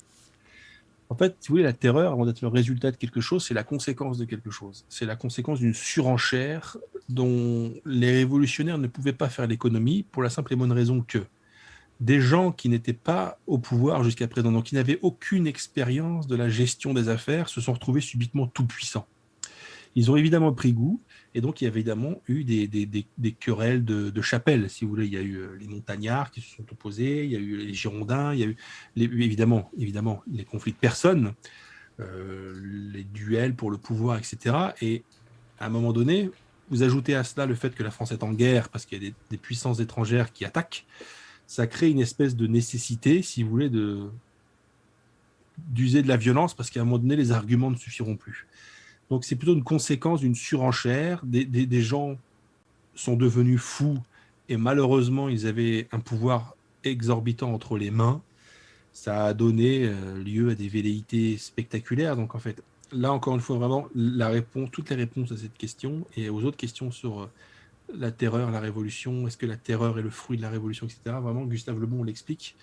En 1.09 1.15
fait, 1.15 1.35
si 1.39 1.47
vous 1.47 1.53
voulez, 1.53 1.63
la 1.63 1.73
terreur, 1.73 2.11
avant 2.11 2.25
d'être 2.25 2.41
le 2.41 2.47
résultat 2.47 2.91
de 2.91 2.97
quelque 2.97 3.21
chose, 3.21 3.45
c'est 3.45 3.53
la 3.53 3.63
conséquence 3.63 4.17
de 4.17 4.25
quelque 4.25 4.51
chose. 4.51 4.85
C'est 4.89 5.05
la 5.05 5.15
conséquence 5.15 5.59
d'une 5.59 5.73
surenchère 5.73 6.77
dont 7.09 7.73
les 7.85 8.11
révolutionnaires 8.11 8.77
ne 8.77 8.87
pouvaient 8.87 9.13
pas 9.13 9.29
faire 9.29 9.47
l'économie 9.47 10.03
pour 10.11 10.23
la 10.23 10.29
simple 10.29 10.51
et 10.53 10.55
bonne 10.55 10.71
raison 10.71 11.01
que 11.07 11.19
des 11.99 12.21
gens 12.21 12.51
qui 12.51 12.69
n'étaient 12.69 12.93
pas 12.93 13.39
au 13.47 13.57
pouvoir 13.57 14.03
jusqu'à 14.03 14.27
présent, 14.27 14.51
donc 14.51 14.65
qui 14.65 14.75
n'avaient 14.75 14.99
aucune 15.01 15.47
expérience 15.47 16.27
de 16.27 16.35
la 16.35 16.49
gestion 16.49 16.93
des 16.93 17.09
affaires, 17.09 17.49
se 17.49 17.61
sont 17.61 17.73
retrouvés 17.73 18.01
subitement 18.01 18.47
tout 18.47 18.65
puissants. 18.65 19.07
Ils 19.95 20.11
ont 20.11 20.15
évidemment 20.15 20.53
pris 20.53 20.73
goût, 20.73 21.01
et 21.37 21.41
donc, 21.41 21.61
il 21.61 21.65
y 21.65 21.67
avait 21.67 21.81
évidemment 21.81 22.19
eu 22.27 22.43
des, 22.43 22.67
des, 22.67 23.31
querelles 23.33 23.85
de, 23.85 24.09
de 24.09 24.21
chapelles, 24.23 24.71
si 24.71 24.85
vous 24.85 24.89
voulez. 24.89 25.05
Il 25.05 25.13
y 25.13 25.17
a 25.17 25.21
eu 25.21 25.35
euh, 25.35 25.55
les 25.59 25.67
montagnards 25.67 26.31
qui 26.31 26.41
se 26.41 26.55
sont 26.55 26.65
opposés, 26.71 27.25
il 27.25 27.31
y 27.31 27.35
a 27.35 27.39
eu 27.39 27.57
les 27.57 27.75
Girondins, 27.75 28.33
il 28.33 28.39
y 28.39 28.43
a 28.43 28.47
eu 28.47 28.57
évidemment, 28.95 29.69
évidemment 29.77 30.23
les 30.31 30.45
conflits 30.45 30.71
de 30.71 30.77
personnes, 30.77 31.33
euh, 31.99 32.59
les 32.91 33.03
duels 33.03 33.53
pour 33.53 33.69
le 33.69 33.77
pouvoir, 33.77 34.17
etc. 34.17 34.55
Et 34.81 35.03
à 35.59 35.67
un 35.67 35.69
moment 35.69 35.93
donné, 35.93 36.31
vous 36.71 36.81
ajoutez 36.81 37.13
à 37.13 37.23
cela 37.23 37.45
le 37.45 37.53
fait 37.53 37.75
que 37.75 37.83
la 37.83 37.91
France 37.91 38.11
est 38.11 38.23
en 38.23 38.33
guerre 38.33 38.69
parce 38.69 38.87
qu'il 38.87 39.03
y 39.03 39.07
a 39.07 39.11
des, 39.29 39.37
puissances 39.37 39.79
étrangères 39.79 40.33
qui 40.33 40.43
attaquent, 40.43 40.87
ça 41.47 41.65
crée 41.65 41.89
une 41.89 42.01
espèce 42.01 42.35
de 42.35 42.45
nécessité, 42.45 43.21
si 43.21 43.41
vous 43.41 43.49
voulez, 43.49 43.71
d'user 45.69 46.03
de 46.03 46.07
la 46.07 46.17
violence 46.17 46.53
parce 46.53 46.69
qu'à 46.69 46.81
un 46.81 46.83
moment 46.83 46.99
donné, 46.99 47.15
les 47.15 47.31
arguments 47.31 47.71
ne 47.71 47.77
suffiront 47.77 48.17
plus. 48.17 48.45
Donc 49.09 49.23
c'est 49.23 49.37
plutôt 49.37 49.53
une 49.53 49.63
conséquence 49.63 50.19
d'une 50.19 50.35
surenchère. 50.35 51.21
Des, 51.23 51.81
gens 51.81 52.17
sont 52.93 53.15
devenus 53.15 53.61
fous 53.61 53.97
et 54.49 54.57
malheureusement 54.57 55.29
ils 55.29 55.47
avaient 55.47 55.87
un 55.93 55.99
pouvoir 55.99 56.55
exorbitant 56.83 57.53
entre 57.53 57.77
les 57.77 57.91
mains. 57.91 58.21
Ça 58.91 59.25
a 59.25 59.33
donné 59.33 59.85
euh, 59.85 60.21
lieu 60.21 60.49
à 60.49 60.55
des 60.55 60.67
velléités 60.67 61.37
spectaculaires. 61.37 62.17
Donc 62.17 62.35
en 62.35 62.39
fait, 62.39 62.61
là 62.91 63.13
encore 63.13 63.35
une 63.35 63.41
fois, 63.41 63.57
vraiment, 63.57 63.87
toutes 64.71 64.89
les 64.89 64.95
réponses 64.95 65.31
à 65.31 65.37
cette 65.37 65.57
question 65.57 66.05
et 66.17 66.29
aux 66.29 66.43
autres 66.43 66.57
questions 66.57 66.91
sur 66.91 67.21
euh, 67.21 67.29
la 67.93 68.11
terreur, 68.11 68.51
la 68.51 68.59
révolution, 68.59 69.27
est-ce 69.27 69.37
que 69.37 69.45
la 69.45 69.57
terreur 69.57 69.97
est 69.99 70.01
le 70.01 70.09
fruit 70.09 70.37
de 70.37 70.41
la 70.41 70.49
révolution, 70.49 70.85
etc. 70.85 71.15
Vraiment, 71.21 71.45
Gustave 71.45 71.79
Lebon 71.79 72.03
l'explique. 72.03 72.55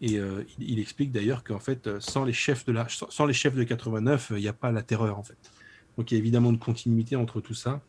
Et 0.00 0.18
euh, 0.18 0.44
il, 0.58 0.78
explique 0.78 1.10
d'ailleurs 1.10 1.42
qu'en 1.42 1.58
fait, 1.58 1.98
sans 1.98 2.24
les 2.24 2.32
chefs 2.32 2.64
de 2.64 2.72
la, 2.72 2.86
sans 2.88 3.26
les 3.26 3.32
chefs 3.32 3.54
de 3.54 3.64
89, 3.64 4.32
il 4.36 4.36
n'y 4.36 4.48
a 4.48 4.52
pas 4.52 4.70
la 4.70 4.82
terreur 4.82 5.18
en 5.18 5.24
fait. 5.24 5.38
Donc 5.96 6.12
il 6.12 6.14
y 6.14 6.16
a 6.16 6.20
évidemment 6.20 6.50
une 6.50 6.60
continuité 6.60 7.16
entre 7.16 7.40
tout 7.40 7.54
ça. 7.54 7.80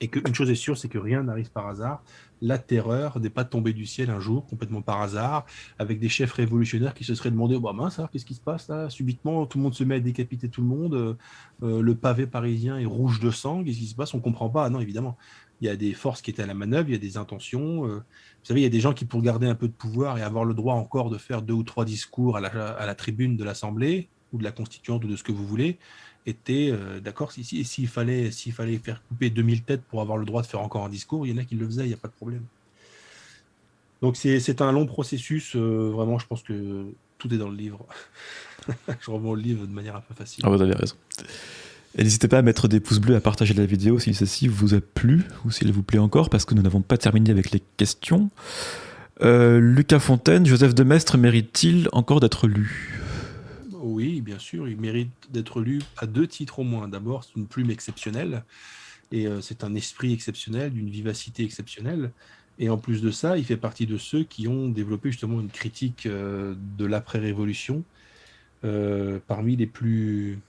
Et 0.00 0.08
qu'une 0.08 0.34
chose 0.34 0.50
est 0.50 0.54
sûre, 0.54 0.78
c'est 0.78 0.88
que 0.88 0.98
rien 0.98 1.24
n'arrive 1.24 1.50
par 1.50 1.66
hasard. 1.66 2.02
La 2.40 2.58
terreur 2.58 3.18
n'est 3.18 3.30
pas 3.30 3.44
tombée 3.44 3.72
du 3.72 3.84
ciel 3.84 4.10
un 4.10 4.20
jour, 4.20 4.46
complètement 4.46 4.80
par 4.80 5.00
hasard, 5.00 5.44
avec 5.78 5.98
des 5.98 6.08
chefs 6.08 6.32
révolutionnaires 6.32 6.94
qui 6.94 7.02
se 7.02 7.14
seraient 7.16 7.32
demandé 7.32 7.56
oh, 7.56 7.60
bah 7.60 7.72
mince, 7.72 8.00
qu'est-ce 8.12 8.24
qui 8.24 8.34
se 8.34 8.40
passe 8.40 8.68
là? 8.68 8.90
Subitement, 8.90 9.44
tout 9.46 9.58
le 9.58 9.64
monde 9.64 9.74
se 9.74 9.82
met 9.82 9.96
à 9.96 10.00
décapiter 10.00 10.48
tout 10.48 10.60
le 10.60 10.68
monde. 10.68 10.94
Euh, 10.94 11.14
euh, 11.64 11.82
le 11.82 11.94
pavé 11.96 12.28
parisien 12.28 12.78
est 12.78 12.84
rouge 12.84 13.18
de 13.18 13.30
sang. 13.30 13.64
Qu'est-ce 13.64 13.78
qui 13.78 13.86
se 13.86 13.96
passe? 13.96 14.14
On 14.14 14.18
ne 14.18 14.22
comprend 14.22 14.50
pas. 14.50 14.70
non, 14.70 14.78
évidemment. 14.78 15.16
Il 15.60 15.66
y 15.66 15.70
a 15.70 15.76
des 15.76 15.92
forces 15.92 16.22
qui 16.22 16.30
étaient 16.30 16.42
à 16.42 16.46
la 16.46 16.54
manœuvre, 16.54 16.88
il 16.88 16.92
y 16.92 16.96
a 16.96 17.00
des 17.00 17.16
intentions. 17.16 17.86
Euh, 17.86 17.96
vous 17.96 18.44
savez, 18.44 18.60
il 18.60 18.64
y 18.64 18.66
a 18.66 18.70
des 18.70 18.80
gens 18.80 18.92
qui, 18.92 19.04
pour 19.04 19.22
garder 19.22 19.46
un 19.46 19.54
peu 19.54 19.66
de 19.66 19.72
pouvoir 19.72 20.18
et 20.18 20.22
avoir 20.22 20.44
le 20.44 20.54
droit 20.54 20.74
encore 20.74 21.10
de 21.10 21.18
faire 21.18 21.42
deux 21.42 21.54
ou 21.54 21.62
trois 21.62 21.84
discours 21.84 22.36
à 22.36 22.40
la, 22.40 22.94
tribune 22.94 23.36
de 23.36 23.44
l'Assemblée 23.44 24.08
ou 24.32 24.38
de 24.38 24.44
la 24.44 24.52
Constituante 24.52 25.04
ou 25.04 25.08
de 25.08 25.16
ce 25.16 25.24
que 25.24 25.32
vous 25.32 25.46
voulez, 25.46 25.78
était 26.26 26.70
euh, 26.70 27.00
d'accord. 27.00 27.32
S'il 27.32 27.66
si, 27.66 27.86
fallait, 27.86 28.30
s'il 28.30 28.52
fallait 28.52 28.78
faire 28.78 29.02
couper 29.08 29.30
2000 29.30 29.62
têtes 29.62 29.82
pour 29.82 30.00
avoir 30.00 30.18
le 30.18 30.24
droit 30.24 30.42
de 30.42 30.46
faire 30.46 30.60
encore 30.60 30.84
un 30.84 30.88
discours, 30.88 31.26
il 31.26 31.32
y 31.32 31.34
en 31.34 31.38
a 31.38 31.44
qui 31.44 31.56
le 31.56 31.66
faisaient, 31.66 31.84
il 31.84 31.88
n'y 31.88 31.94
a 31.94 31.98
pas 31.98 32.08
de 32.08 32.14
problème. 32.14 32.44
Donc 34.00 34.16
c'est 34.16 34.60
un 34.60 34.72
long 34.72 34.86
processus. 34.86 35.56
Euh, 35.56 35.90
vraiment, 35.90 36.18
je 36.18 36.26
pense 36.26 36.42
que 36.42 36.86
tout 37.18 37.32
est 37.34 37.38
dans 37.38 37.48
le 37.48 37.56
livre. 37.56 37.84
je 39.00 39.10
revois 39.10 39.34
le 39.36 39.42
livre 39.42 39.66
de 39.66 39.72
manière 39.72 39.96
un 39.96 40.00
peu 40.00 40.14
facile. 40.14 40.44
Ah, 40.46 40.50
vous 40.50 40.62
avez 40.62 40.74
raison. 40.74 40.94
Et 41.96 42.04
n'hésitez 42.04 42.28
pas 42.28 42.38
à 42.38 42.42
mettre 42.42 42.68
des 42.68 42.80
pouces 42.80 42.98
bleus, 42.98 43.16
à 43.16 43.20
partager 43.20 43.54
la 43.54 43.66
vidéo 43.66 43.98
si 43.98 44.14
celle-ci 44.14 44.46
vous 44.46 44.74
a 44.74 44.80
plu 44.80 45.24
ou 45.44 45.50
s'il 45.50 45.72
vous 45.72 45.82
plaît 45.82 45.98
encore, 45.98 46.28
parce 46.30 46.44
que 46.44 46.54
nous 46.54 46.62
n'avons 46.62 46.82
pas 46.82 46.98
terminé 46.98 47.30
avec 47.30 47.50
les 47.50 47.62
questions. 47.76 48.30
Euh, 49.22 49.58
Lucas 49.58 49.98
Fontaine, 49.98 50.46
Joseph 50.46 50.74
de 50.74 50.84
Maistre 50.84 51.18
mérite-t-il 51.18 51.88
encore 51.92 52.20
d'être 52.20 52.46
lu? 52.46 53.00
Oui, 53.72 54.20
bien 54.20 54.38
sûr, 54.38 54.68
il 54.68 54.76
mérite 54.76 55.10
d'être 55.30 55.60
lu 55.60 55.80
à 55.96 56.06
deux 56.06 56.26
titres 56.26 56.60
au 56.60 56.64
moins. 56.64 56.88
D'abord, 56.88 57.24
c'est 57.24 57.34
une 57.36 57.46
plume 57.46 57.70
exceptionnelle 57.70 58.44
et 59.10 59.26
euh, 59.26 59.40
c'est 59.40 59.64
un 59.64 59.74
esprit 59.74 60.12
exceptionnel, 60.12 60.72
d'une 60.72 60.90
vivacité 60.90 61.42
exceptionnelle. 61.42 62.12
Et 62.60 62.68
en 62.68 62.76
plus 62.76 63.00
de 63.00 63.10
ça, 63.10 63.38
il 63.38 63.44
fait 63.44 63.56
partie 63.56 63.86
de 63.86 63.96
ceux 63.96 64.24
qui 64.24 64.46
ont 64.46 64.68
développé 64.68 65.10
justement 65.10 65.40
une 65.40 65.48
critique 65.48 66.06
euh, 66.06 66.54
de 66.76 66.84
l'après-révolution 66.84 67.82
parmi 69.28 69.54
les 69.54 69.68
plus, 69.68 70.40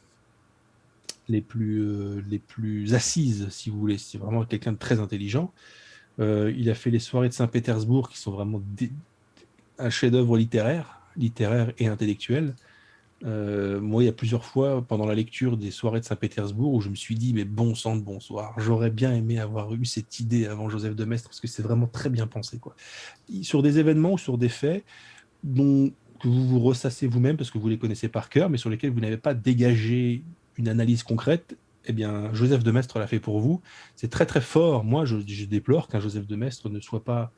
les, 1.30 1.42
plus, 1.42 1.82
euh, 1.82 2.22
les 2.30 2.40
plus 2.40 2.94
assises, 2.94 3.48
si 3.50 3.70
vous 3.70 3.80
voulez. 3.80 3.98
C'est 3.98 4.18
vraiment 4.18 4.44
quelqu'un 4.46 4.74
de 4.74 4.78
très 4.78 5.00
intelligent. 5.00 5.54
il 6.20 6.70
a 6.70 6.74
fait 6.74 6.90
les 6.92 7.00
soirées 7.00 7.30
de 7.30 7.34
Saint-Pétersbourg 7.34 8.10
qui 8.10 8.18
sont 8.18 8.32
vraiment 8.32 8.62
un 9.78 9.90
chef-d'œuvre 9.90 10.38
littéraire, 10.38 11.02
littéraire 11.16 11.72
et 11.78 11.88
intellectuel. 11.88 12.56
Euh, 13.26 13.82
moi, 13.82 14.04
il 14.04 14.06
y 14.06 14.10
a 14.10 14.14
plusieurs 14.14 14.46
fois 14.46 14.82
pendant 14.82 15.06
la 15.06 15.16
lecture 15.16 15.58
des 15.58 15.72
soirées 15.72 16.00
de 16.00 16.06
Saint-Pétersbourg 16.06 16.74
où 16.74 16.82
je 16.82 16.90
me 16.90 16.96
suis 16.96 17.16
dit, 17.16 17.34
mais 17.34 17.44
bon 17.44 17.76
sang 17.76 17.96
de 17.96 18.02
bonsoir, 18.02 18.54
j'aurais 18.58 18.92
bien 18.92 19.14
aimé 19.14 19.40
avoir 19.40 19.74
eu 19.74 19.86
cette 19.86 20.20
idée 20.20 20.46
avant 20.46 20.70
Joseph 20.70 20.96
de 20.96 21.06
Maistre 21.06 21.30
parce 21.30 21.40
que 21.40 21.48
c'est 21.48 21.64
vraiment 21.64 21.88
très 21.88 22.10
bien 22.10 22.28
pensé. 22.28 22.60
Quoi. 22.60 22.76
Sur 23.42 23.62
des 23.62 23.80
événements 23.80 24.14
ou 24.14 24.18
sur 24.18 24.38
des 24.38 24.50
faits 24.50 24.86
dont, 25.44 25.92
que 26.22 26.28
vous 26.28 26.48
vous 26.48 26.60
ressassez 26.60 27.08
vous-même 27.08 27.38
parce 27.38 27.52
que 27.52 27.58
vous 27.58 27.70
les 27.70 27.78
connaissez 27.78 28.08
par 28.08 28.30
cœur, 28.30 28.50
mais 28.50 28.58
sur 28.58 28.70
lesquels 28.70 28.92
vous 28.92 29.02
n'avez 29.02 29.18
pas 29.18 29.34
dégagé 29.34 30.24
une 30.60 30.68
analyse 30.68 31.04
concrète, 31.04 31.58
eh 31.86 31.94
bien, 31.94 32.32
Joseph 32.34 32.64
de 32.64 32.72
Maistre 32.72 33.00
l'a 33.00 33.08
fait 33.08 33.20
pour 33.20 33.40
vous. 33.40 33.62
C'est 33.96 34.10
très 34.10 34.26
très 34.26 34.42
fort. 34.42 34.84
Moi, 34.84 35.06
je, 35.06 35.16
déplore 35.46 35.88
qu'un 35.88 36.00
Joseph 36.00 36.28
de 36.28 36.36
Maistre 36.36 36.70
ne 36.70 36.80
soit 36.80 37.04
pas 37.04 37.32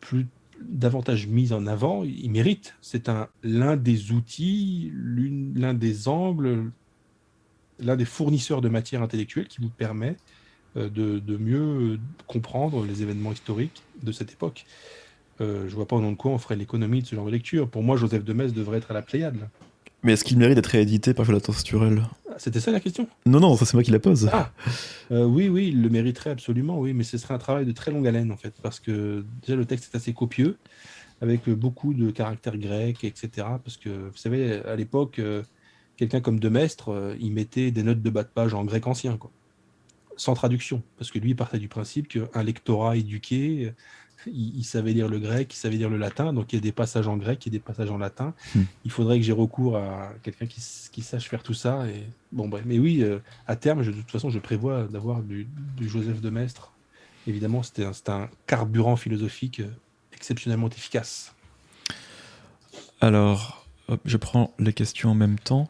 plus 0.00 0.26
davantage 0.60 1.26
mise 1.26 1.52
en 1.52 1.66
avant, 1.66 2.04
il 2.04 2.30
mérite. 2.30 2.74
C'est 2.80 3.08
un 3.08 3.28
l'un 3.42 3.76
des 3.76 4.12
outils, 4.12 4.92
l'un 4.94 5.74
des 5.74 6.08
angles, 6.08 6.70
l'un 7.78 7.96
des 7.96 8.04
fournisseurs 8.04 8.60
de 8.60 8.68
matière 8.68 9.02
intellectuelle 9.02 9.46
qui 9.46 9.60
vous 9.60 9.68
permet 9.68 10.16
euh, 10.76 10.88
de, 10.88 11.36
mieux 11.36 11.98
comprendre 12.26 12.84
les 12.84 13.02
événements 13.02 13.32
historiques 13.32 13.82
de 14.02 14.12
cette 14.12 14.32
époque. 14.32 14.64
Euh, 15.40 15.68
je 15.68 15.74
vois 15.74 15.86
pas 15.86 15.96
au 15.96 16.00
nom 16.00 16.12
de 16.12 16.16
quoi 16.16 16.30
on 16.30 16.38
ferait 16.38 16.56
l'économie 16.56 17.02
de 17.02 17.06
ce 17.06 17.14
genre 17.14 17.26
de 17.26 17.32
lecture. 17.32 17.68
Pour 17.68 17.82
moi, 17.82 17.96
Joseph 17.96 18.24
de 18.24 18.32
Metz 18.32 18.52
devrait 18.52 18.78
être 18.78 18.90
à 18.90 18.94
la 18.94 19.02
Pléiade. 19.02 19.48
Mais 20.04 20.12
est-ce 20.12 20.22
qu'il 20.22 20.38
mérite 20.38 20.54
d'être 20.54 20.66
réédité 20.66 21.14
par 21.14 21.24
Jonathan 21.24 21.52
Sturel 21.54 22.02
ah, 22.30 22.34
C'était 22.36 22.60
ça 22.60 22.70
la 22.70 22.78
question? 22.78 23.08
Non, 23.24 23.40
non, 23.40 23.56
ça 23.56 23.64
c'est 23.64 23.72
moi 23.72 23.82
qui 23.82 23.90
la 23.90 23.98
pose. 23.98 24.28
Ah 24.30 24.52
euh, 25.10 25.24
Oui, 25.24 25.48
oui, 25.48 25.68
il 25.68 25.80
le 25.80 25.88
mériterait 25.88 26.30
absolument, 26.30 26.78
oui, 26.78 26.92
mais 26.92 27.04
ce 27.04 27.16
serait 27.16 27.32
un 27.32 27.38
travail 27.38 27.64
de 27.64 27.72
très 27.72 27.90
longue 27.90 28.06
haleine 28.06 28.30
en 28.30 28.36
fait, 28.36 28.52
parce 28.62 28.80
que 28.80 29.24
déjà 29.40 29.56
le 29.56 29.64
texte 29.64 29.92
est 29.92 29.96
assez 29.96 30.12
copieux, 30.12 30.58
avec 31.22 31.48
beaucoup 31.48 31.94
de 31.94 32.10
caractères 32.10 32.58
grecs, 32.58 33.02
etc. 33.02 33.30
Parce 33.64 33.78
que 33.78 33.88
vous 33.88 34.16
savez, 34.16 34.62
à 34.66 34.76
l'époque, 34.76 35.18
euh, 35.20 35.42
quelqu'un 35.96 36.20
comme 36.20 36.38
Demestre, 36.38 36.90
euh, 36.90 37.16
il 37.18 37.32
mettait 37.32 37.70
des 37.70 37.82
notes 37.82 38.02
de 38.02 38.10
bas 38.10 38.24
de 38.24 38.28
page 38.28 38.52
en 38.52 38.62
grec 38.64 38.86
ancien, 38.86 39.16
quoi, 39.16 39.30
sans 40.18 40.34
traduction, 40.34 40.82
parce 40.98 41.10
que 41.10 41.18
lui 41.18 41.30
il 41.30 41.36
partait 41.36 41.58
du 41.58 41.68
principe 41.68 42.08
qu'un 42.08 42.42
lectorat 42.42 42.98
éduqué 42.98 43.72
il, 44.26 44.64
savait 44.64 44.92
lire 44.92 45.08
le 45.08 45.18
grec, 45.18 45.52
il 45.52 45.56
savait 45.56 45.76
lire 45.76 45.90
le 45.90 45.96
latin, 45.96 46.32
donc 46.32 46.52
il 46.52 46.56
y 46.56 46.58
a 46.58 46.62
des 46.62 46.72
passages 46.72 47.08
en 47.08 47.16
grec, 47.16 47.44
il 47.44 47.52
y 47.52 47.56
a 47.56 47.58
des 47.58 47.62
passages 47.64 47.90
en 47.90 47.98
latin. 47.98 48.34
Hmm. 48.54 48.62
Il 48.84 48.90
faudrait 48.90 49.18
que 49.18 49.24
j'ai 49.24 49.32
recours 49.32 49.76
à 49.76 50.12
quelqu'un 50.22 50.46
qui, 50.46 51.02
sache 51.02 51.28
faire 51.28 51.42
tout 51.42 51.54
ça. 51.54 51.86
Et 51.88 52.04
bon, 52.32 52.48
bref. 52.48 52.64
Mais 52.66 52.78
oui, 52.78 53.02
euh, 53.02 53.18
à 53.46 53.56
terme, 53.56 53.84
de 53.84 53.92
toute 53.92 54.10
façon, 54.10 54.30
je 54.30 54.38
prévois 54.38 54.84
d'avoir 54.84 55.22
du, 55.22 55.46
Joseph 55.80 56.20
de 56.20 56.30
Maistre. 56.30 56.72
Évidemment, 57.26 57.62
c'était 57.62 57.84
un, 57.84 58.28
carburant 58.46 58.96
philosophique 58.96 59.60
euh, 59.60 59.68
exceptionnellement 60.12 60.68
efficace. 60.68 61.34
Alors, 63.00 63.66
je 64.04 64.16
prends 64.16 64.54
les 64.58 64.72
questions 64.72 65.10
en 65.10 65.14
même 65.14 65.38
temps. 65.38 65.68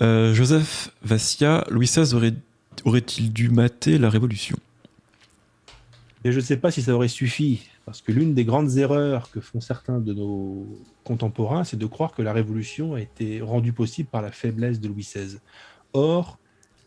Euh, 0.00 0.32
Joseph 0.34 0.92
Vassia, 1.02 1.64
Louis 1.70 1.86
XVI 1.86 2.14
aurait, 2.14 2.34
aurait-il 2.84 3.32
dû 3.32 3.48
mater 3.48 3.98
la 3.98 4.10
Révolution? 4.10 4.56
Et 6.24 6.32
je 6.32 6.36
ne 6.36 6.44
sais 6.44 6.56
pas 6.56 6.70
si 6.70 6.82
ça 6.82 6.94
aurait 6.94 7.08
suffi. 7.08 7.68
Parce 7.88 8.02
que 8.02 8.12
l'une 8.12 8.34
des 8.34 8.44
grandes 8.44 8.76
erreurs 8.76 9.30
que 9.30 9.40
font 9.40 9.62
certains 9.62 9.98
de 9.98 10.12
nos 10.12 10.66
contemporains, 11.04 11.64
c'est 11.64 11.78
de 11.78 11.86
croire 11.86 12.12
que 12.12 12.20
la 12.20 12.34
Révolution 12.34 12.92
a 12.92 13.00
été 13.00 13.40
rendue 13.40 13.72
possible 13.72 14.10
par 14.10 14.20
la 14.20 14.30
faiblesse 14.30 14.78
de 14.78 14.88
Louis 14.88 15.04
XVI. 15.04 15.38
Or, 15.94 16.38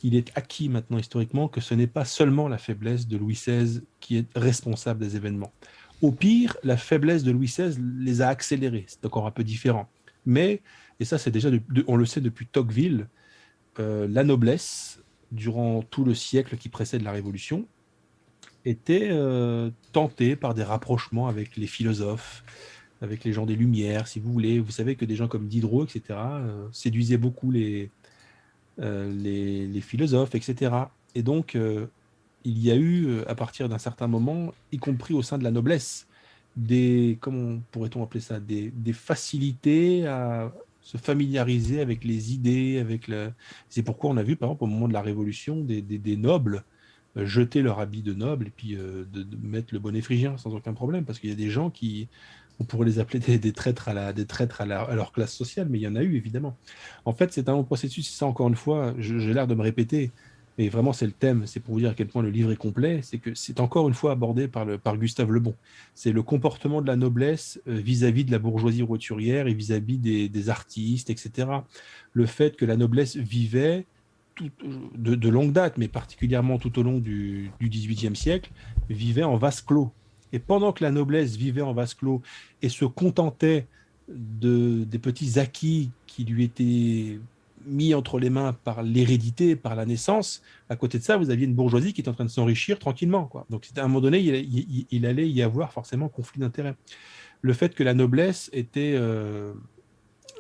il 0.04 0.14
est 0.14 0.32
acquis 0.36 0.70
maintenant 0.70 1.00
historiquement 1.00 1.48
que 1.48 1.60
ce 1.60 1.74
n'est 1.74 1.88
pas 1.88 2.06
seulement 2.06 2.48
la 2.48 2.60
faiblesse 2.60 3.08
de 3.08 3.18
Louis 3.18 3.34
XVI 3.34 3.82
qui 4.00 4.18
est 4.18 4.28
responsable 4.36 5.00
des 5.00 5.16
événements. 5.16 5.52
Au 6.04 6.12
pire, 6.12 6.56
la 6.64 6.78
faiblesse 6.78 7.24
de 7.24 7.32
Louis 7.32 7.48
XVI 7.48 7.76
les 7.98 8.22
a 8.22 8.28
accélérés. 8.28 8.86
C'est 8.88 9.04
encore 9.04 9.26
un 9.26 9.32
peu 9.32 9.44
différent. 9.44 9.90
Mais, 10.28 10.62
et 11.00 11.06
ça 11.06 11.18
c'est 11.18 11.32
déjà, 11.32 11.50
on 11.88 11.96
le 11.96 12.06
sait 12.06 12.22
depuis 12.22 12.46
Tocqueville, 12.46 13.08
euh, 13.80 14.08
la 14.08 14.24
noblesse, 14.24 15.02
durant 15.32 15.82
tout 15.82 16.06
le 16.06 16.14
siècle 16.14 16.58
qui 16.58 16.70
précède 16.70 17.02
la 17.02 17.12
Révolution, 17.12 17.66
était 18.66 19.10
euh, 19.12 19.70
tenté 19.92 20.36
par 20.36 20.54
des 20.54 20.64
rapprochements 20.64 21.28
avec 21.28 21.58
les 21.58 21.68
philosophes, 21.68 22.44
avec 23.02 23.24
les 23.24 23.34
gens 23.34 23.46
des 23.46 23.56
Lumières, 23.56 24.08
si 24.08 24.20
vous 24.20 24.32
voulez. 24.32 24.60
Vous 24.60 24.72
savez 24.72 24.96
que 24.96 25.06
des 25.06 25.16
gens 25.16 25.28
comme 25.28 25.48
Diderot, 25.48 25.86
etc., 25.86 26.02
euh, 26.10 26.68
séduisaient 26.72 27.18
beaucoup 27.18 27.52
les, 27.52 27.90
euh, 28.80 29.12
les, 29.12 29.82
philosophes, 29.82 30.36
etc. 30.36 30.72
Et 31.16 31.24
donc, 31.24 31.58
il 32.44 32.60
y 32.60 32.72
a 32.72 32.76
eu, 32.76 33.22
à 33.28 33.36
partir 33.36 33.70
d'un 33.70 33.78
certain 33.78 34.08
moment, 34.08 34.54
y 34.72 34.78
compris 34.78 35.14
au 35.14 35.22
sein 35.22 35.38
de 35.38 35.44
la 35.44 35.52
noblesse, 35.52 36.08
des, 36.56 37.18
comment 37.22 37.60
pourrait-on 37.72 38.04
appeler 38.04 38.22
ça, 38.22 38.40
des, 38.40 38.72
des, 38.72 38.94
facilités 38.94 40.06
à 40.06 40.52
se 40.82 40.98
familiariser 40.98 41.80
avec 41.82 42.04
les 42.04 42.34
idées, 42.34 42.80
avec 42.80 43.08
le... 43.08 43.32
C'est 43.70 43.84
pourquoi 43.84 44.10
on 44.10 44.18
a 44.18 44.24
vu, 44.24 44.36
par 44.36 44.50
exemple, 44.50 44.64
au 44.64 44.68
moment 44.68 44.88
de 44.88 44.94
la 44.94 45.02
Révolution, 45.02 45.62
des, 45.62 45.82
des, 45.82 46.18
nobles 46.18 46.58
euh, 46.58 46.62
jeter 47.16 47.62
leur 47.62 47.80
habit 47.80 48.02
de 48.02 48.14
noble 48.14 48.48
et 48.48 48.52
puis 48.56 48.76
euh, 48.76 49.06
de, 49.12 49.26
mettre 49.42 49.74
le 49.74 49.80
bonnet 49.80 50.02
phrygien 50.02 50.38
sans 50.38 50.54
aucun 50.54 50.74
problème, 50.74 51.06
parce 51.06 51.20
qu'il 51.20 51.30
y 51.30 51.34
a 51.34 51.36
des 51.36 51.50
gens 51.50 51.70
qui, 51.70 52.08
on 52.60 52.64
pourrait 52.64 52.86
les 52.86 53.00
appeler 53.00 53.20
des, 53.38 53.54
traîtres, 53.54 53.90
à, 53.90 53.94
la, 53.94 54.14
des 54.14 54.26
traîtres 54.26 54.62
à, 54.62 54.66
leur 54.66 55.12
classe 55.12 55.34
sociale, 55.34 55.68
mais 55.70 55.80
il 55.80 55.82
y 55.82 55.88
en 55.88 55.96
a 55.96 56.04
eu 56.04 56.16
évidemment. 56.16 56.56
En 57.06 57.14
fait, 57.14 57.34
c'est 57.34 57.50
un 57.50 57.54
long 57.54 57.64
processus, 57.64 58.10
ça 58.10 58.26
encore 58.26 58.48
une 58.48 58.56
fois, 58.56 58.94
j'ai 59.00 59.34
l'air 59.34 59.48
de 59.48 59.56
me 59.56 59.62
répéter, 59.62 60.12
mais 60.58 60.70
vraiment 60.70 60.94
c'est 60.94 61.06
le 61.06 61.12
thème, 61.12 61.48
c'est 61.48 61.60
pour 61.60 61.74
vous 61.74 61.80
dire 61.80 61.92
à 61.92 61.94
quel 61.94 62.08
point 62.08 62.22
le 62.22 62.30
livre 62.30 62.52
est 62.52 62.58
complet, 62.58 63.00
c'est 63.04 63.18
que 63.18 63.34
c'est 63.34 63.60
encore 63.60 63.88
une 63.88 63.94
fois 63.94 64.12
abordé 64.12 64.48
par, 64.48 64.66
le, 64.66 64.78
par 64.78 64.98
Gustave 64.98 65.32
Lebon. 65.32 65.56
C'est 65.96 66.12
le 66.12 66.24
comportement 66.24 66.82
de 66.82 66.88
la 66.88 66.96
noblesse 66.96 67.60
euh, 67.68 67.74
vis-à-vis 67.74 68.26
de 68.26 68.32
la 68.32 68.40
bourgeoisie 68.40 68.84
roturière 68.84 69.48
et 69.48 69.54
vis-à-vis 69.54 69.98
des, 69.98 70.50
artistes, 70.50 71.10
etc. 71.10 71.48
Le 72.14 72.26
fait 72.26 72.56
que 72.58 72.66
la 72.66 72.76
noblesse 72.76 73.16
vivait 73.16 73.86
de, 74.96 75.30
longue 75.30 75.52
date, 75.52 75.78
mais 75.78 75.88
particulièrement 75.88 76.58
tout 76.58 76.78
au 76.80 76.84
long 76.84 77.00
du, 77.00 77.52
XVIIIe 77.62 78.16
siècle, 78.16 78.52
vivait 78.90 79.24
en 79.24 79.38
vase 79.38 79.62
clos. 79.62 79.92
Et 80.34 80.40
pendant 80.40 80.72
que 80.72 80.84
la 80.84 80.92
noblesse 80.92 81.36
vivait 81.36 81.62
en 81.62 81.74
vase 81.74 81.94
clos 81.94 82.22
et 82.62 82.70
se 82.70 82.86
contentait 82.86 83.68
de, 84.08 84.84
des 84.84 85.00
petits 85.00 85.40
acquis 85.40 85.92
qui 86.08 86.24
lui 86.26 86.44
étaient 86.44 87.20
mis 87.66 87.94
entre 87.94 88.20
les 88.20 88.30
mains 88.30 88.54
par 88.54 88.84
l'hérédité, 88.84 89.56
par 89.56 89.76
la 89.76 89.86
naissance, 89.86 90.42
à 90.70 90.76
côté 90.76 90.98
de 90.98 91.04
ça, 91.04 91.18
vous 91.18 91.30
aviez 91.30 91.46
une 91.46 91.54
bourgeoisie 91.54 91.94
qui 91.94 92.02
était 92.02 92.10
en 92.10 92.14
train 92.14 92.26
de 92.26 92.30
s'enrichir 92.30 92.80
tranquillement. 92.80 93.30
Donc 93.50 93.68
à 93.76 93.82
un 93.82 93.88
moment 93.88 94.02
donné, 94.02 94.20
il, 94.20 95.06
allait 95.06 95.30
y 95.30 95.42
avoir 95.42 95.72
forcément 95.72 96.10
conflit 96.10 96.40
d'intérêts. 96.40 96.76
Le 97.42 97.54
fait 97.54 97.74
que 97.76 97.84
la 97.84 97.94
noblesse 97.94 98.50
était... 98.54 98.94
Euh, 98.96 99.54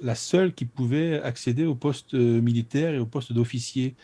la 0.01 0.15
seule 0.15 0.53
qui 0.53 0.65
pouvait 0.65 1.21
accéder 1.21 1.65
au 1.65 1.75
poste 1.75 2.13
euh, 2.13 2.41
militaire 2.41 2.93
et 2.93 2.99
au 2.99 3.05
poste 3.05 3.33
d'officier. 3.33 3.95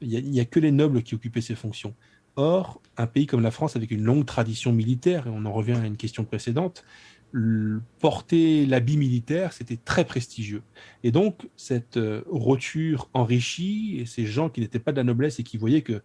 Il 0.00 0.30
n'y 0.30 0.40
a, 0.40 0.44
que 0.44 0.60
les 0.60 0.72
nobles 0.72 1.02
qui 1.02 1.14
occupaient 1.14 1.40
ces 1.40 1.54
fonctions. 1.54 1.94
Or, 2.36 2.82
un 2.98 3.06
pays 3.06 3.26
comme 3.26 3.42
la 3.42 3.50
France, 3.50 3.76
avec 3.76 3.90
une 3.90 4.04
longue 4.04 4.26
tradition 4.26 4.72
militaire, 4.72 5.26
et 5.26 5.30
on 5.30 5.46
en 5.46 5.52
revient 5.52 5.72
à 5.72 5.86
une 5.86 5.96
question 5.96 6.24
précédente, 6.24 6.84
porter 7.98 8.66
l'habit 8.66 8.96
militaire, 8.96 9.52
c'était 9.52 9.76
très 9.76 10.04
prestigieux. 10.04 10.62
Et 11.02 11.12
donc, 11.12 11.48
cette 11.56 11.96
euh, 11.96 12.22
roture 12.30 13.08
enrichie, 13.14 13.98
et 14.00 14.06
ces 14.06 14.26
gens 14.26 14.48
qui 14.48 14.60
n'étaient 14.60 14.78
pas 14.78 14.92
de 14.92 14.96
la 14.98 15.04
noblesse 15.04 15.38
et 15.40 15.42
qui 15.42 15.56
voyaient 15.56 15.82
que 15.82 16.02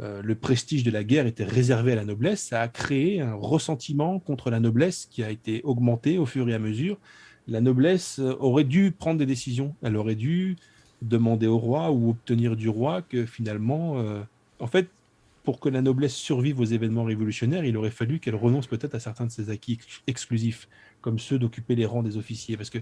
euh, 0.00 0.20
le 0.22 0.34
prestige 0.34 0.82
de 0.82 0.90
la 0.90 1.04
guerre 1.04 1.26
était 1.26 1.44
réservé 1.44 1.92
à 1.92 1.94
la 1.94 2.04
noblesse, 2.04 2.42
ça 2.42 2.60
a 2.60 2.68
créé 2.68 3.20
un 3.20 3.34
ressentiment 3.34 4.18
contre 4.18 4.50
la 4.50 4.60
noblesse 4.60 5.06
qui 5.10 5.22
a 5.22 5.30
été 5.30 5.62
augmenté 5.62 6.18
au 6.18 6.26
fur 6.26 6.48
et 6.48 6.54
à 6.54 6.58
mesure 6.58 6.98
la 7.48 7.60
noblesse 7.60 8.18
euh, 8.18 8.36
aurait 8.40 8.64
dû 8.64 8.92
prendre 8.92 9.18
des 9.18 9.26
décisions. 9.26 9.74
Elle 9.82 9.96
aurait 9.96 10.14
dû 10.14 10.56
demander 11.02 11.46
au 11.46 11.58
roi 11.58 11.90
ou 11.90 12.10
obtenir 12.10 12.56
du 12.56 12.68
roi 12.68 13.02
que 13.02 13.26
finalement, 13.26 13.98
euh, 13.98 14.22
en 14.60 14.66
fait, 14.66 14.88
pour 15.44 15.60
que 15.60 15.68
la 15.68 15.80
noblesse 15.80 16.14
survive 16.14 16.58
aux 16.58 16.64
événements 16.64 17.04
révolutionnaires, 17.04 17.64
il 17.64 17.76
aurait 17.76 17.90
fallu 17.90 18.18
qu'elle 18.18 18.34
renonce 18.34 18.66
peut-être 18.66 18.94
à 18.94 19.00
certains 19.00 19.26
de 19.26 19.30
ses 19.30 19.50
acquis 19.50 19.78
exclusifs, 20.06 20.68
comme 21.00 21.18
ceux 21.18 21.38
d'occuper 21.38 21.76
les 21.76 21.86
rangs 21.86 22.02
des 22.02 22.16
officiers. 22.16 22.56
Parce 22.56 22.70
que 22.70 22.78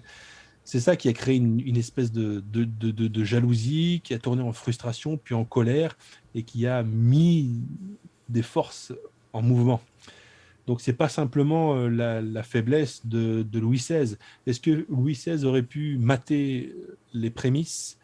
c'est 0.64 0.80
ça 0.80 0.96
qui 0.96 1.10
a 1.10 1.12
créé 1.12 1.36
une, 1.36 1.76
espèce 1.76 2.10
de, 2.10 2.42
de, 2.50 3.24
jalousie, 3.24 4.00
qui 4.02 4.14
a 4.14 4.18
tourné 4.18 4.42
en 4.42 4.54
frustration, 4.54 5.18
puis 5.18 5.34
en 5.34 5.44
colère, 5.44 5.98
et 6.34 6.42
qui 6.42 6.66
a 6.66 6.82
mis 6.82 7.50
des 8.30 8.40
forces 8.40 8.94
en 9.34 9.42
mouvement. 9.42 9.82
Donc 10.66 10.80
c'est 10.80 10.94
pas 10.94 11.08
simplement 11.08 11.76
euh, 11.76 11.88
la, 11.88 12.42
faiblesse 12.42 13.06
de, 13.06 13.46
Louis 13.52 13.78
XVI. 13.78 14.16
Est-ce 14.46 14.60
que 14.60 14.86
Louis 14.88 15.12
XVI 15.12 15.44
aurait 15.44 15.62
pu 15.62 15.98
mater 15.98 16.74
les 17.12 17.30
prémices? 17.30 17.98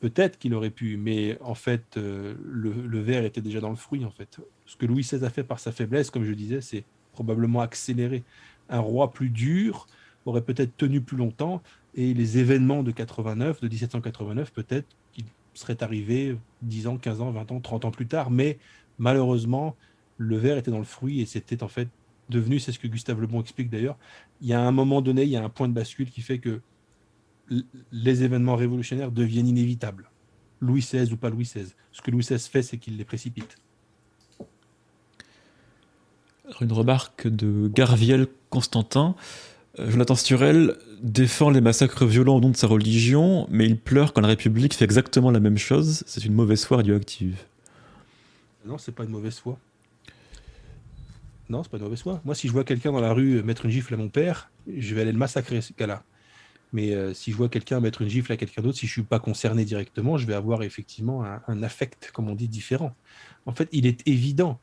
Peut-être 0.00 0.38
qu'il 0.38 0.54
aurait 0.54 0.70
pu, 0.70 0.96
mais 0.96 1.38
en 1.40 1.54
fait, 1.54 1.96
euh, 1.96 2.34
le, 2.44 3.00
verre 3.00 3.24
était 3.24 3.40
déjà 3.40 3.60
dans 3.60 3.70
le 3.70 3.76
fruit. 3.76 4.04
En 4.04 4.10
fait, 4.10 4.38
ce 4.66 4.76
que 4.76 4.86
Louis 4.86 5.02
XVI 5.02 5.24
a 5.24 5.30
fait 5.30 5.44
par 5.44 5.58
sa 5.58 5.72
faiblesse, 5.72 6.10
comme 6.10 6.24
je 6.24 6.32
disais, 6.32 6.60
c'est 6.60 6.84
probablement 7.12 7.60
accéléré. 7.60 8.22
Un 8.68 8.80
roi 8.80 9.12
plus 9.12 9.30
dur 9.30 9.86
aurait 10.26 10.42
peut-être 10.42 10.76
tenu 10.76 11.00
plus 11.00 11.16
longtemps 11.16 11.62
et 11.94 12.12
les 12.14 12.38
événements 12.38 12.82
de 12.82 12.90
89, 12.90 13.60
de 13.60 13.68
1789, 13.68 14.52
peut-être 14.52 14.86
qu'ils 15.12 15.24
seraient 15.54 15.82
arrivés 15.82 16.36
10 16.62 16.86
ans, 16.88 16.96
15 16.96 17.20
ans, 17.20 17.30
20 17.30 17.52
ans, 17.52 17.60
30 17.60 17.84
ans 17.84 17.90
plus 17.90 18.06
tard. 18.06 18.30
Mais 18.30 18.58
malheureusement, 18.98 19.76
le 20.18 20.36
verre 20.36 20.58
était 20.58 20.70
dans 20.70 20.78
le 20.78 20.84
fruit 20.84 21.20
et 21.20 21.26
c'était 21.26 21.62
en 21.62 21.68
fait 21.68 21.88
devenu, 22.28 22.58
c'est 22.58 22.72
ce 22.72 22.78
que 22.78 22.86
Gustave 22.86 23.20
Le 23.20 23.26
Bon 23.26 23.40
explique 23.40 23.70
d'ailleurs, 23.70 23.96
il 24.40 24.48
y 24.48 24.52
a 24.52 24.60
un 24.60 24.72
moment 24.72 25.02
donné, 25.02 25.22
il 25.22 25.30
y 25.30 25.36
a 25.36 25.44
un 25.44 25.48
point 25.48 25.68
de 25.68 25.74
bascule 25.74 26.10
qui 26.10 26.20
fait 26.20 26.38
que 26.38 26.60
les 27.92 28.24
événements 28.24 28.56
révolutionnaires 28.56 29.12
deviennent 29.12 29.48
inévitables. 29.48 30.10
Louis 30.60 30.80
XVI 30.80 31.12
ou 31.12 31.16
pas 31.16 31.30
Louis 31.30 31.44
XVI. 31.44 31.74
Ce 31.92 32.00
que 32.00 32.10
Louis 32.10 32.22
XVI 32.22 32.38
fait, 32.38 32.62
c'est 32.62 32.78
qu'il 32.78 32.96
les 32.96 33.04
précipite. 33.04 33.56
une 36.60 36.72
remarque 36.72 37.26
de 37.26 37.68
Garviel 37.68 38.26
Constantin. 38.50 39.14
Euh, 39.78 39.90
Jonathan 39.90 40.14
Sturel 40.14 40.76
défend 41.02 41.50
les 41.50 41.60
massacres 41.60 42.04
violents 42.04 42.36
au 42.36 42.40
nom 42.40 42.50
de 42.50 42.56
sa 42.56 42.66
religion, 42.66 43.46
mais 43.50 43.66
il 43.66 43.78
pleure 43.78 44.12
quand 44.12 44.20
la 44.20 44.28
République 44.28 44.74
fait 44.74 44.84
exactement 44.84 45.30
la 45.30 45.40
même 45.40 45.58
chose. 45.58 46.04
C'est 46.06 46.24
une 46.24 46.34
mauvaise 46.34 46.64
foi 46.64 46.78
radioactive. 46.78 47.44
Non, 48.64 48.78
c'est 48.78 48.92
pas 48.92 49.04
une 49.04 49.10
mauvaise 49.10 49.38
foi. 49.38 49.58
Non, 51.48 51.62
c'est 51.62 51.70
pas 51.70 51.76
une 51.76 51.84
mauvaise 51.84 52.02
foi. 52.02 52.20
Moi, 52.24 52.34
si 52.34 52.48
je 52.48 52.52
vois 52.52 52.64
quelqu'un 52.64 52.92
dans 52.92 53.00
la 53.00 53.12
rue 53.12 53.42
mettre 53.42 53.66
une 53.66 53.70
gifle 53.70 53.94
à 53.94 53.96
mon 53.96 54.08
père, 54.08 54.50
je 54.66 54.94
vais 54.94 55.02
aller 55.02 55.12
le 55.12 55.18
massacrer, 55.18 55.60
ce 55.60 55.72
cas-là. 55.72 56.04
Mais 56.74 56.92
euh, 56.92 57.14
si 57.14 57.30
je 57.30 57.36
vois 57.36 57.48
quelqu'un 57.48 57.78
mettre 57.78 58.02
une 58.02 58.08
gifle 58.08 58.32
à 58.32 58.36
quelqu'un 58.36 58.60
d'autre, 58.60 58.78
si 58.78 58.88
je 58.88 58.92
suis 58.92 59.04
pas 59.04 59.20
concerné 59.20 59.64
directement, 59.64 60.18
je 60.18 60.26
vais 60.26 60.34
avoir 60.34 60.64
effectivement 60.64 61.24
un, 61.24 61.62
affect, 61.62 62.10
comme 62.12 62.28
on 62.28 62.34
dit, 62.34 62.48
différent. 62.48 62.96
En 63.46 63.52
fait, 63.52 63.68
il 63.70 63.86
est 63.86 64.06
évident. 64.08 64.58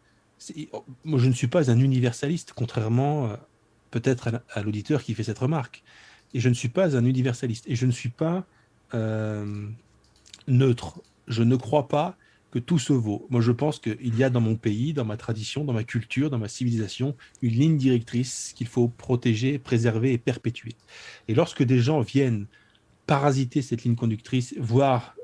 moi, 1.06 1.20
je 1.20 1.28
ne 1.28 1.34
suis 1.34 1.48
pas 1.48 1.72
un 1.72 1.80
universaliste, 1.80 2.52
contrairement 2.54 3.30
euh, 3.30 3.36
peut-être 3.92 4.42
à, 4.50 4.62
l'auditeur 4.62 5.04
qui 5.04 5.14
fait 5.14 5.24
cette 5.24 5.40
remarque. 5.40 5.84
Et 6.34 6.42
je 6.42 6.50
ne 6.50 6.54
suis 6.54 6.68
pas 6.68 6.98
un 6.98 7.06
universaliste. 7.06 7.64
Et 7.70 7.78
je 7.78 7.86
ne 7.86 7.92
suis 7.92 8.10
pas 8.10 8.46
euh, 8.94 9.70
neutre. 10.50 11.02
Je 11.28 11.44
ne 11.44 11.56
crois 11.56 11.88
pas 11.88 12.18
que 12.52 12.60
tout 12.60 12.80
se 12.80 12.94
vaut. 12.94 13.26
Moi, 13.30 13.42
je 13.42 13.52
pense 13.52 13.80
qu'il 13.80 14.16
y 14.18 14.24
a 14.24 14.30
dans 14.30 14.42
mon 14.42 14.56
pays, 14.56 14.94
dans 14.94 15.06
ma 15.06 15.18
tradition, 15.18 15.64
dans 15.64 15.74
ma 15.74 15.84
culture, 15.84 16.30
dans 16.30 16.38
ma 16.38 16.50
civilisation, 16.50 17.16
une 17.42 17.54
ligne 17.54 17.78
directrice 17.78 18.54
qu'il 18.56 18.68
faut 18.68 18.90
protéger, 18.90 19.58
préserver 19.58 20.12
et 20.12 20.18
perpétuer. 20.18 20.76
Et 21.28 21.34
lorsque 21.34 21.64
des 21.64 21.80
gens 21.80 22.02
viennent 22.02 22.46
parasiter 23.08 23.62
cette 23.62 23.84
ligne 23.84 23.96
conductrice, 23.96 24.54
voire 24.60 25.16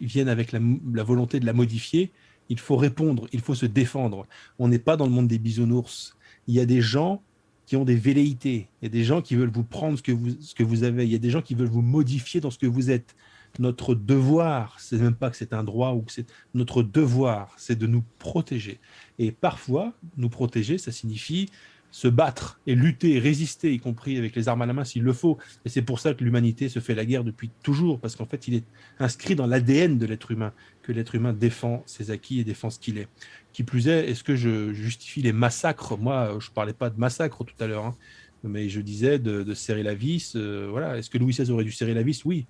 viennent 0.00 0.28
avec 0.28 0.52
la, 0.52 0.60
volonté 1.02 1.40
de 1.40 1.46
la 1.46 1.52
modifier, 1.52 2.10
il 2.50 2.58
faut 2.58 2.76
répondre, 2.76 3.28
il 3.32 3.40
faut 3.40 3.54
se 3.54 3.66
défendre. 3.66 4.26
On 4.58 4.68
n'est 4.68 4.78
pas 4.78 4.96
dans 4.96 5.06
le 5.06 5.12
monde 5.12 5.28
des 5.28 5.38
bisounours. 5.38 6.16
Il 6.48 6.54
y 6.54 6.60
a 6.60 6.66
des 6.66 6.82
gens 6.82 7.22
qui 7.66 7.76
ont 7.76 7.84
des 7.84 7.96
velléités, 7.96 8.68
il 8.82 8.84
y 8.84 8.86
a 8.86 8.90
des 8.90 9.04
gens 9.04 9.22
qui 9.22 9.36
veulent 9.36 9.50
vous 9.50 9.64
prendre 9.64 9.96
ce 9.96 10.02
que 10.02 10.12
vous, 10.12 10.36
ce 10.38 10.54
que 10.54 10.62
vous 10.62 10.84
avez, 10.84 11.04
il 11.04 11.10
y 11.10 11.14
a 11.14 11.18
des 11.18 11.30
gens 11.30 11.40
qui 11.40 11.54
veulent 11.54 11.68
vous 11.68 11.80
modifier 11.80 12.40
dans 12.40 12.50
ce 12.50 12.58
que 12.58 12.66
vous 12.66 12.90
êtes 12.90 13.16
notre 13.58 13.94
devoir, 13.94 14.76
c'est 14.78 14.98
même 14.98 15.14
pas 15.14 15.30
que 15.30 15.36
c'est 15.36 15.52
un 15.52 15.64
droit 15.64 15.92
ou 15.92 16.02
que 16.02 16.12
c'est 16.12 16.26
notre 16.54 16.82
devoir, 16.82 17.54
c'est 17.56 17.78
de 17.78 17.86
nous 17.86 18.04
protéger. 18.18 18.80
Et 19.18 19.32
parfois, 19.32 19.92
nous 20.16 20.28
protéger, 20.28 20.78
ça 20.78 20.92
signifie 20.92 21.48
se 21.94 22.08
battre 22.08 22.58
et 22.66 22.74
lutter, 22.74 23.20
résister, 23.20 23.72
y 23.72 23.78
compris 23.78 24.18
avec 24.18 24.34
les 24.34 24.48
armes 24.48 24.62
à 24.62 24.66
la 24.66 24.72
main 24.72 24.82
s'il 24.82 25.04
le 25.04 25.12
faut. 25.12 25.38
Et 25.64 25.68
c'est 25.68 25.82
pour 25.82 26.00
ça 26.00 26.12
que 26.12 26.24
l'humanité 26.24 26.68
se 26.68 26.80
fait 26.80 26.96
la 26.96 27.04
guerre 27.04 27.22
depuis 27.22 27.50
toujours, 27.62 28.00
parce 28.00 28.16
qu'en 28.16 28.26
fait, 28.26 28.48
il 28.48 28.54
est 28.54 28.64
inscrit 28.98 29.36
dans 29.36 29.46
l'ADN 29.46 29.96
de 29.96 30.04
l'être 30.04 30.32
humain, 30.32 30.52
que 30.82 30.90
l'être 30.90 31.14
humain 31.14 31.32
défend 31.32 31.84
ses 31.86 32.10
acquis 32.10 32.40
et 32.40 32.44
défend 32.44 32.68
ce 32.68 32.80
qu'il 32.80 32.98
est. 32.98 33.06
Qui 33.52 33.62
plus 33.62 33.86
est, 33.86 34.10
est-ce 34.10 34.24
que 34.24 34.34
je 34.34 34.72
justifie 34.72 35.22
les 35.22 35.32
massacres? 35.32 35.96
Moi, 35.96 36.36
je 36.40 36.50
parlais 36.50 36.72
pas 36.72 36.90
de 36.90 36.98
massacre 36.98 37.44
tout 37.44 37.54
à 37.60 37.68
l'heure, 37.68 37.84
hein, 37.84 37.96
mais 38.42 38.68
je 38.68 38.80
disais 38.80 39.20
de, 39.20 39.54
serrer 39.54 39.84
la 39.84 39.94
vis. 39.94 40.34
Euh, 40.34 40.66
voilà. 40.68 40.98
Est-ce 40.98 41.08
que 41.08 41.18
Louis 41.18 41.32
XVI 41.32 41.48
aurait 41.52 41.62
dû 41.62 41.70
serrer 41.70 41.94
la 41.94 42.02
vis? 42.02 42.24
Oui. 42.24 42.46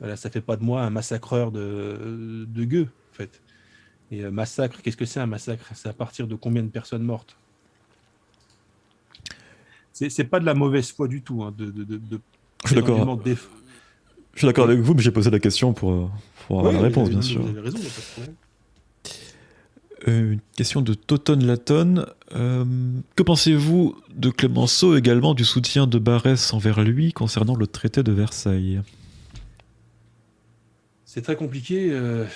Voilà, 0.00 0.16
ça 0.16 0.30
fait 0.30 0.40
pas 0.40 0.56
de 0.56 0.62
moi 0.62 0.82
un 0.82 0.90
massacreur 0.90 1.50
de, 1.50 2.46
de 2.48 2.64
gueux, 2.64 2.88
en 3.12 3.16
fait. 3.16 3.40
Et 4.10 4.24
euh, 4.24 4.30
massacre, 4.30 4.80
qu'est-ce 4.80 4.96
que 4.96 5.04
c'est 5.04 5.20
un 5.20 5.26
massacre? 5.26 5.64
C'est 5.74 5.88
à 5.88 5.92
partir 5.92 6.26
de 6.26 6.34
combien 6.34 6.62
de 6.62 6.68
personnes 6.68 7.02
mortes? 7.02 7.36
C'est 9.92 10.24
pas 10.24 10.38
de 10.38 10.46
la 10.46 10.54
mauvaise 10.54 10.92
foi 10.92 11.08
du 11.08 11.22
tout. 11.22 11.42
Hein, 11.42 11.52
de, 11.58 11.72
de, 11.72 12.20
je 12.62 12.68
suis 12.68 12.76
d'accord. 12.76 13.20
Je 13.24 14.38
suis 14.38 14.46
d'accord 14.46 14.66
avec 14.66 14.78
vous, 14.78 14.94
mais 14.94 15.02
j'ai 15.02 15.10
posé 15.10 15.28
la 15.30 15.40
question 15.40 15.72
pour, 15.72 16.12
pour 16.46 16.60
avoir 16.60 16.72
la 16.72 16.80
réponse, 16.80 17.10
bien 17.10 17.20
sûr. 17.20 17.42
Vous 17.42 17.48
avez 17.48 17.60
raison, 17.60 17.78
euh, 20.06 20.34
une 20.34 20.40
question 20.54 20.80
de 20.80 20.94
Toton 20.94 21.40
Laton. 21.40 22.06
Euh, 22.36 22.64
que 23.16 23.24
pensez-vous 23.24 23.96
de 24.14 24.30
Clémenceau 24.30 24.96
également 24.96 25.34
du 25.34 25.44
soutien 25.44 25.88
de 25.88 25.98
Barès 25.98 26.52
envers 26.54 26.80
lui 26.84 27.12
concernant 27.12 27.56
le 27.56 27.66
traité 27.66 28.04
de 28.04 28.12
Versailles? 28.12 28.80
C'est 31.18 31.22
très 31.22 31.36
compliqué. 31.36 31.88
Euh, 31.90 32.26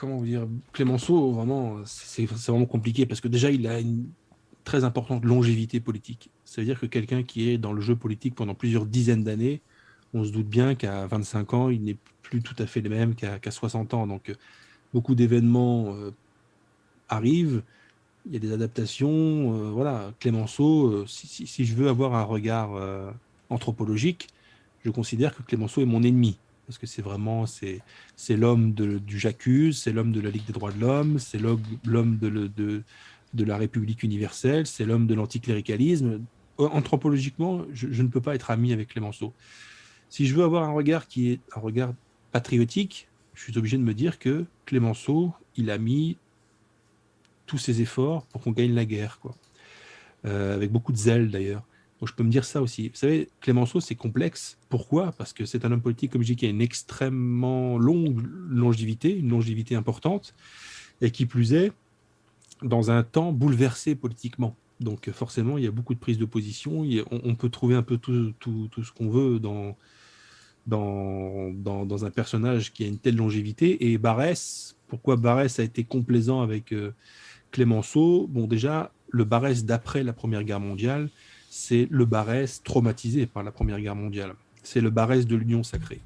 comment 0.00 0.16
vous 0.16 0.24
dire 0.24 0.48
Clémenceau, 0.72 1.30
vraiment, 1.30 1.76
c'est 1.84 2.26
vraiment 2.26 2.66
compliqué 2.66 3.06
parce 3.06 3.20
que 3.20 3.28
déjà, 3.28 3.48
il 3.48 3.64
a 3.68 3.78
une 3.78 4.06
très 4.64 4.82
importante 4.82 5.24
longévité 5.24 5.78
politique. 5.78 6.28
Ça 6.44 6.60
veut 6.60 6.64
dire 6.64 6.80
que 6.80 6.86
quelqu'un 6.86 7.22
qui 7.22 7.48
est 7.48 7.58
dans 7.58 7.72
le 7.72 7.80
jeu 7.80 7.94
politique 7.94 8.34
pendant 8.34 8.54
plusieurs 8.54 8.86
dizaines 8.86 9.22
d'années, 9.22 9.60
on 10.14 10.24
se 10.24 10.32
doute 10.32 10.48
bien 10.48 10.74
qu'à 10.74 11.06
25 11.06 11.54
ans, 11.54 11.70
il 11.70 11.84
n'est 11.84 11.96
plus 12.22 12.42
tout 12.42 12.56
à 12.58 12.66
fait 12.66 12.80
le 12.80 12.90
même 12.90 13.14
qu'à 13.14 13.38
60 13.52 13.94
ans. 13.94 14.08
Donc, 14.08 14.34
beaucoup 14.92 15.14
d'événements 15.14 15.94
euh, 15.94 16.10
arrivent. 17.08 17.62
Il 18.26 18.32
y 18.32 18.36
a 18.36 18.40
des 18.40 18.52
adaptations. 18.52 19.54
Euh, 19.54 19.70
voilà, 19.70 20.12
Clémenceau, 20.18 21.06
si, 21.06 21.46
si, 21.46 21.64
je 21.64 21.74
veux 21.76 21.88
avoir 21.88 22.16
un 22.16 22.24
regard 22.24 22.70
anthropologique, 23.48 24.26
je 24.84 24.90
considère 24.90 25.36
que 25.36 25.42
Clémenceau 25.44 25.82
est 25.82 25.86
mon 25.86 26.02
ennemi 26.02 26.36
parce 26.68 26.76
que 26.76 26.86
c'est 26.86 27.00
vraiment 27.00 27.46
c'est 27.46 28.36
l'homme 28.36 28.74
du 28.74 29.18
J'accuse, 29.18 29.78
c'est 29.78 29.90
l'homme 29.90 30.12
de 30.12 30.20
la 30.20 30.28
Ligue 30.28 30.44
des 30.44 30.52
droits 30.52 30.70
de 30.70 30.78
l'homme, 30.78 31.18
c'est 31.18 31.38
l'homme 31.38 32.18
de, 32.18 33.42
la 33.42 33.56
République 33.56 34.02
universelle, 34.02 34.66
c'est 34.66 34.84
l'homme 34.84 35.06
de 35.06 35.14
l'anticléricalisme. 35.14 36.20
Anthropologiquement, 36.58 37.64
je, 37.72 38.02
ne 38.02 38.08
peux 38.08 38.20
pas 38.20 38.34
être 38.34 38.50
ami 38.50 38.74
avec 38.74 38.88
Clémenceau. 38.88 39.32
Si 40.10 40.26
je 40.26 40.34
veux 40.34 40.44
avoir 40.44 40.64
un 40.64 40.72
regard 40.72 41.08
qui 41.08 41.30
est 41.30 41.40
un 41.56 41.60
regard 41.60 41.94
patriotique, 42.32 43.08
je 43.32 43.44
suis 43.44 43.56
obligé 43.56 43.78
de 43.78 43.82
me 43.82 43.94
dire 43.94 44.18
que 44.18 44.44
Clémenceau, 44.66 45.32
il 45.56 45.70
a 45.70 45.78
mis 45.78 46.18
tous 47.46 47.56
ses 47.56 47.80
efforts 47.80 48.26
pour 48.26 48.42
qu'on 48.42 48.52
gagne 48.52 48.74
la 48.74 48.84
guerre, 48.84 49.20
quoi. 49.20 49.34
Euh, 50.26 50.54
avec 50.54 50.70
beaucoup 50.70 50.92
de 50.92 50.98
zèle 50.98 51.30
d'ailleurs. 51.30 51.62
Je 52.06 52.12
peux 52.12 52.22
me 52.22 52.30
dire 52.30 52.44
ça 52.44 52.62
aussi. 52.62 52.88
Vous 52.88 52.96
savez, 52.96 53.28
Clémenceau, 53.40 53.80
c'est 53.80 53.94
complexe. 53.94 54.56
Pourquoi? 54.68 55.12
Parce 55.12 55.32
que 55.32 55.44
c'est 55.44 55.64
un 55.64 55.72
homme 55.72 55.80
politique, 55.80 56.12
comme 56.12 56.22
je 56.22 56.28
dis, 56.28 56.36
qui 56.36 56.46
a 56.46 56.48
une 56.48 56.60
extrêmement 56.60 57.76
longue 57.78 58.24
longévité, 58.48 59.16
une 59.16 59.30
longévité 59.30 59.74
importante, 59.74 60.34
et 61.00 61.10
qui 61.10 61.26
plus 61.26 61.54
est, 61.54 61.72
dans 62.62 62.90
un 62.90 63.02
temps 63.02 63.32
bouleversé 63.32 63.94
politiquement. 63.94 64.54
Donc 64.80 65.10
forcément, 65.10 65.58
il 65.58 65.64
y 65.64 65.66
a 65.66 65.72
beaucoup 65.72 65.94
de 65.94 65.98
prises 65.98 66.18
de 66.18 66.24
position. 66.24 66.86
on, 67.10 67.34
peut 67.34 67.48
trouver 67.48 67.74
un 67.74 67.82
peu 67.82 67.98
tout 67.98 68.32
ce 68.40 68.92
qu'on 68.92 69.10
veut 69.10 69.40
dans, 69.40 69.76
dans, 70.68 71.84
dans, 71.84 72.04
un 72.04 72.10
personnage 72.10 72.72
qui 72.72 72.84
a 72.84 72.86
une 72.86 72.98
telle 72.98 73.16
longévité. 73.16 73.90
Et 73.90 73.98
Barès, 73.98 74.76
pourquoi 74.86 75.16
Barès 75.16 75.58
a 75.58 75.62
été 75.62 75.84
complaisant 75.84 76.42
avec 76.42 76.72
euh, 76.72 76.92
Clémenceau? 77.50 78.26
Bon, 78.28 78.46
déjà, 78.46 78.92
le 79.08 79.24
Barès 79.24 79.64
d'après 79.64 80.04
la 80.04 80.12
Première 80.12 80.44
Guerre 80.44 80.60
mondiale, 80.60 81.08
c'est 81.48 81.88
le 81.90 82.04
Barès 82.04 82.62
traumatisé 82.62 83.26
par 83.26 83.42
la 83.42 83.50
Première 83.50 83.80
Guerre 83.80 83.96
mondiale. 83.96 84.34
C'est 84.62 84.80
le 84.80 84.90
Barès 84.90 85.26
de 85.26 85.36
l'Union 85.36 85.62
sacrée. 85.62 86.00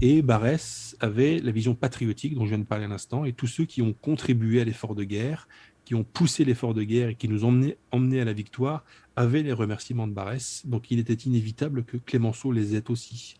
Et 0.00 0.22
Barès 0.22 0.96
avait 1.00 1.38
la 1.40 1.50
vision 1.50 1.74
patriotique 1.74 2.34
dont 2.34 2.44
je 2.44 2.50
viens 2.50 2.58
de 2.58 2.64
parler 2.64 2.84
à 2.84 2.88
l'instant, 2.88 3.24
et 3.24 3.32
tous 3.32 3.46
ceux 3.46 3.64
qui 3.64 3.82
ont 3.82 3.92
contribué 3.92 4.60
à 4.60 4.64
l'effort 4.64 4.94
de 4.94 5.04
guerre, 5.04 5.48
qui 5.84 5.94
ont 5.94 6.04
poussé 6.04 6.44
l'effort 6.44 6.74
de 6.74 6.82
guerre 6.82 7.10
et 7.10 7.14
qui 7.14 7.28
nous 7.28 7.44
ont 7.44 7.74
emmenés, 7.92 8.20
à 8.20 8.24
la 8.24 8.32
victoire, 8.32 8.84
avaient 9.16 9.42
les 9.42 9.52
remerciements 9.52 10.06
de 10.06 10.12
Barès. 10.12 10.62
Donc 10.64 10.90
il 10.90 10.98
était 10.98 11.14
inévitable 11.14 11.84
que 11.84 11.96
Clémenceau 11.96 12.52
les 12.52 12.74
ait 12.74 12.90
aussi. 12.90 13.36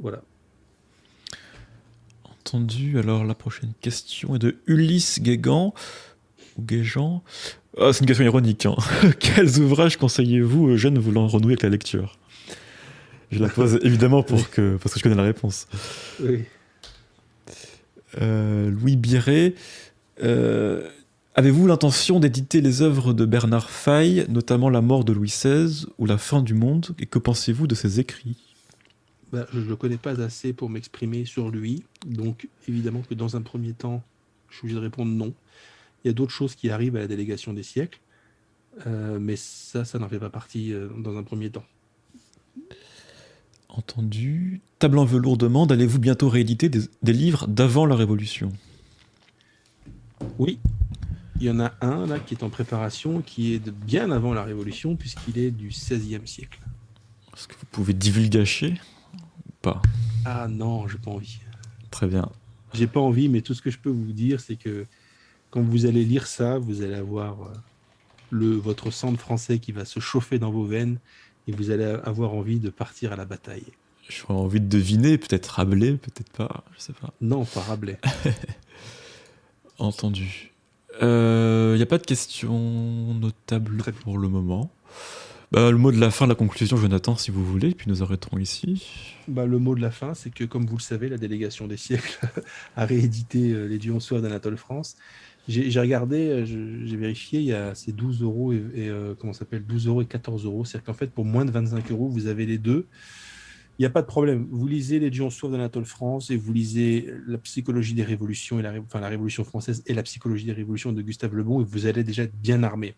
Voilà. 0.00 0.22
Entendu. 2.24 2.98
Alors 2.98 3.24
la 3.24 3.34
prochaine 3.34 3.72
question 3.80 4.34
est 4.34 4.40
de 4.40 4.56
Ulysse 4.66 5.20
Guégan 5.22 5.72
ou 6.58 6.62
Guégan. 6.62 7.22
Ah, 7.78 7.92
c'est 7.92 8.00
une 8.00 8.06
question 8.06 8.24
ironique. 8.24 8.66
Hein. 8.66 8.76
Quels 9.18 9.58
ouvrages 9.58 9.96
conseillez-vous 9.96 10.64
aux 10.64 10.76
jeunes 10.76 10.98
voulant 10.98 11.26
renouer 11.26 11.52
avec 11.52 11.62
la 11.62 11.70
lecture? 11.70 12.16
Je 13.32 13.40
la 13.40 13.48
pose 13.48 13.80
évidemment 13.82 14.22
pour 14.22 14.48
que, 14.50 14.76
parce 14.76 14.94
que 14.94 15.00
je 15.00 15.02
connais 15.02 15.16
la 15.16 15.24
réponse. 15.24 15.66
Oui. 16.20 16.44
Euh, 18.20 18.70
Louis 18.70 18.96
Biret, 18.96 19.54
euh, 20.22 20.88
avez-vous 21.34 21.66
l'intention 21.66 22.20
d'éditer 22.20 22.60
les 22.60 22.80
œuvres 22.80 23.12
de 23.12 23.24
Bernard 23.24 23.70
Faye, 23.70 24.24
notamment 24.28 24.70
La 24.70 24.80
mort 24.80 25.04
de 25.04 25.12
Louis 25.12 25.28
XVI 25.28 25.86
ou 25.98 26.06
La 26.06 26.18
fin 26.18 26.42
du 26.42 26.54
monde? 26.54 26.94
Et 27.00 27.06
que 27.06 27.18
pensez-vous 27.18 27.66
de 27.66 27.74
ses 27.74 27.98
écrits? 27.98 28.36
Bah, 29.32 29.46
Je 29.52 29.58
ne 29.58 29.64
le 29.64 29.74
connais 29.74 29.96
pas 29.96 30.20
assez 30.20 30.52
pour 30.52 30.70
m'exprimer 30.70 31.24
sur 31.24 31.50
lui. 31.50 31.82
Donc 32.06 32.48
évidemment 32.68 33.02
que 33.08 33.14
dans 33.14 33.34
un 33.34 33.42
premier 33.42 33.72
temps, 33.72 34.04
je 34.48 34.58
suis 34.58 34.66
obligé 34.66 34.76
de 34.76 34.84
répondre 34.84 35.10
non. 35.10 35.34
Il 36.04 36.08
y 36.08 36.10
a 36.10 36.14
d'autres 36.14 36.32
choses 36.32 36.54
qui 36.54 36.70
arrivent 36.70 36.96
à 36.96 37.00
la 37.00 37.06
délégation 37.06 37.52
des 37.52 37.62
siècles. 37.62 38.00
mais 38.86 39.36
ça, 39.36 39.84
ça 39.84 39.98
n'en 39.98 40.08
fait 40.08 40.18
pas 40.18 40.30
partie 40.30 40.74
dans 40.98 41.16
un 41.16 41.22
premier 41.22 41.50
temps. 41.50 41.64
Entendu. 43.76 44.60
Table 44.78 44.98
en 44.98 45.04
velours 45.04 45.36
demande 45.36 45.72
allez-vous 45.72 45.98
bientôt 45.98 46.28
rééditer 46.28 46.68
des, 46.68 47.12
livres 47.12 47.48
d'avant 47.48 47.86
la 47.86 47.96
Révolution? 47.96 48.52
Oui. 50.38 50.58
Il 51.40 51.46
y 51.46 51.50
en 51.50 51.58
a 51.58 51.72
un 51.80 52.06
là 52.06 52.20
qui 52.20 52.34
est 52.34 52.44
en 52.44 52.50
préparation, 52.50 53.20
qui 53.20 53.54
est 53.54 53.58
de 53.58 53.72
bien 53.72 54.12
avant 54.12 54.32
la 54.32 54.44
Révolution, 54.44 54.94
puisqu'il 54.94 55.38
est 55.38 55.50
du 55.50 55.68
XVIe 55.68 56.20
siècle. 56.24 56.60
Est-ce 57.36 57.48
que 57.48 57.54
vous 57.54 57.66
pouvez 57.72 57.92
divulgacher 57.92 58.80
ou 59.14 59.52
pas? 59.60 59.82
Ah 60.24 60.46
non, 60.48 60.86
j'ai 60.86 60.98
pas 60.98 61.10
envie. 61.10 61.38
Très 61.90 62.06
bien. 62.06 62.30
J'ai 62.74 62.86
pas 62.86 63.00
envie, 63.00 63.28
mais 63.28 63.40
tout 63.40 63.54
ce 63.54 63.62
que 63.62 63.70
je 63.70 63.78
peux 63.78 63.90
vous 63.90 64.12
dire, 64.12 64.40
c'est 64.40 64.56
que 64.56 64.86
quand 65.54 65.62
vous 65.62 65.86
allez 65.86 66.04
lire 66.04 66.26
ça, 66.26 66.58
vous 66.58 66.82
allez 66.82 66.96
avoir 66.96 67.42
euh, 67.42 67.52
le, 68.30 68.56
votre 68.56 68.90
sang 68.90 69.14
français 69.14 69.60
qui 69.60 69.70
va 69.70 69.84
se 69.84 70.00
chauffer 70.00 70.40
dans 70.40 70.50
vos 70.50 70.64
veines 70.64 70.98
et 71.46 71.52
vous 71.52 71.70
allez 71.70 71.84
avoir 71.84 72.34
envie 72.34 72.58
de 72.58 72.70
partir 72.70 73.12
à 73.12 73.16
la 73.16 73.24
bataille. 73.24 73.62
J'aurais 74.08 74.34
envie 74.34 74.60
de 74.60 74.66
deviner, 74.66 75.16
peut-être 75.16 75.46
Rabelais, 75.46 75.92
peut-être 75.92 76.32
pas, 76.32 76.64
je 76.74 76.80
sais 76.80 76.92
pas. 76.92 77.12
Non, 77.20 77.44
pas 77.44 77.60
Rabelais. 77.60 78.00
Entendu. 79.78 80.50
Il 80.94 81.04
euh, 81.04 81.76
n'y 81.76 81.82
a 81.82 81.86
pas 81.86 81.98
de 81.98 82.06
questions 82.06 83.14
notables 83.14 83.80
pour 84.02 84.18
le 84.18 84.26
moment. 84.26 84.72
Bah, 85.52 85.70
le 85.70 85.76
mot 85.76 85.92
de 85.92 86.00
la 86.00 86.10
fin, 86.10 86.26
la 86.26 86.34
conclusion, 86.34 86.76
Jonathan, 86.76 87.16
si 87.16 87.30
vous 87.30 87.44
voulez, 87.44 87.76
puis 87.76 87.88
nous 87.88 88.02
arrêterons 88.02 88.38
ici. 88.38 88.88
Bah, 89.28 89.46
le 89.46 89.60
mot 89.60 89.76
de 89.76 89.80
la 89.80 89.92
fin, 89.92 90.14
c'est 90.14 90.30
que, 90.30 90.42
comme 90.42 90.66
vous 90.66 90.78
le 90.78 90.82
savez, 90.82 91.08
la 91.08 91.16
délégation 91.16 91.68
des 91.68 91.76
siècles 91.76 92.18
a 92.76 92.84
réédité 92.84 93.52
euh, 93.52 93.66
Les 93.66 93.78
Dieux 93.78 94.00
soif 94.00 94.20
d'Anatole 94.20 94.56
France. 94.56 94.96
J'ai 95.46 95.78
regardé, 95.78 96.28
euh, 96.28 96.44
j'ai 96.46 96.96
vérifié, 96.96 97.40
il 97.40 97.46
y 97.46 97.52
a 97.52 97.74
ces 97.74 97.92
12 97.92 98.22
euros 98.22 98.52
et, 98.54 98.62
euh, 98.76 99.14
comment 99.18 99.34
s'appelle 99.34 99.64
12 99.64 99.88
euros 99.88 100.00
et 100.00 100.06
14 100.06 100.46
euros. 100.46 100.64
C'est-à-dire 100.64 100.86
qu'en 100.86 100.94
fait, 100.94 101.10
pour 101.10 101.26
moins 101.26 101.44
de 101.44 101.50
25 101.50 101.90
euros, 101.90 102.08
vous 102.08 102.28
avez 102.28 102.46
les 102.46 102.56
deux. 102.56 102.86
Il 103.78 103.82
n'y 103.82 103.86
a 103.86 103.90
pas 103.90 104.00
de 104.00 104.06
problème. 104.06 104.46
Vous 104.50 104.66
lisez 104.66 105.00
Les 105.00 105.10
Dieux 105.10 105.28
soif 105.28 105.50
d'Anatole 105.50 105.84
France 105.84 106.30
et 106.30 106.36
vous 106.36 106.52
lisez 106.52 107.12
La 107.26 107.36
psychologie 107.38 107.92
des 107.92 108.04
révolutions 108.04 108.58
et 108.58 108.62
la, 108.62 108.72
enfin, 108.78 109.00
la 109.00 109.08
Révolution 109.08 109.44
française 109.44 109.82
et 109.86 109.92
la 109.92 110.02
psychologie 110.02 110.46
des 110.46 110.52
révolutions 110.52 110.92
de 110.92 111.02
Gustave 111.02 111.34
Le 111.34 111.42
Bon 111.42 111.60
et 111.60 111.64
vous 111.64 111.86
allez 111.86 112.04
déjà 112.04 112.22
être 112.22 112.36
bien 112.36 112.62
armé. 112.62 112.94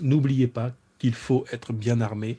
N'oubliez 0.00 0.46
pas 0.46 0.76
qu'il 0.98 1.14
faut 1.14 1.44
être 1.50 1.72
bien 1.72 2.00
armé. 2.00 2.38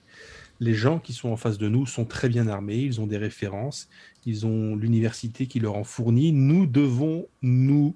Les 0.61 0.73
gens 0.73 0.99
qui 0.99 1.11
sont 1.11 1.29
en 1.29 1.35
face 1.35 1.57
de 1.57 1.67
nous 1.67 1.85
sont 1.85 2.05
très 2.05 2.29
bien 2.29 2.47
armés, 2.47 2.77
ils 2.77 3.01
ont 3.01 3.07
des 3.07 3.17
références, 3.17 3.89
ils 4.25 4.45
ont 4.45 4.77
l'université 4.77 5.47
qui 5.47 5.59
leur 5.59 5.75
en 5.75 5.83
fournit. 5.83 6.31
Nous 6.31 6.65
devons 6.65 7.27
nous 7.41 7.95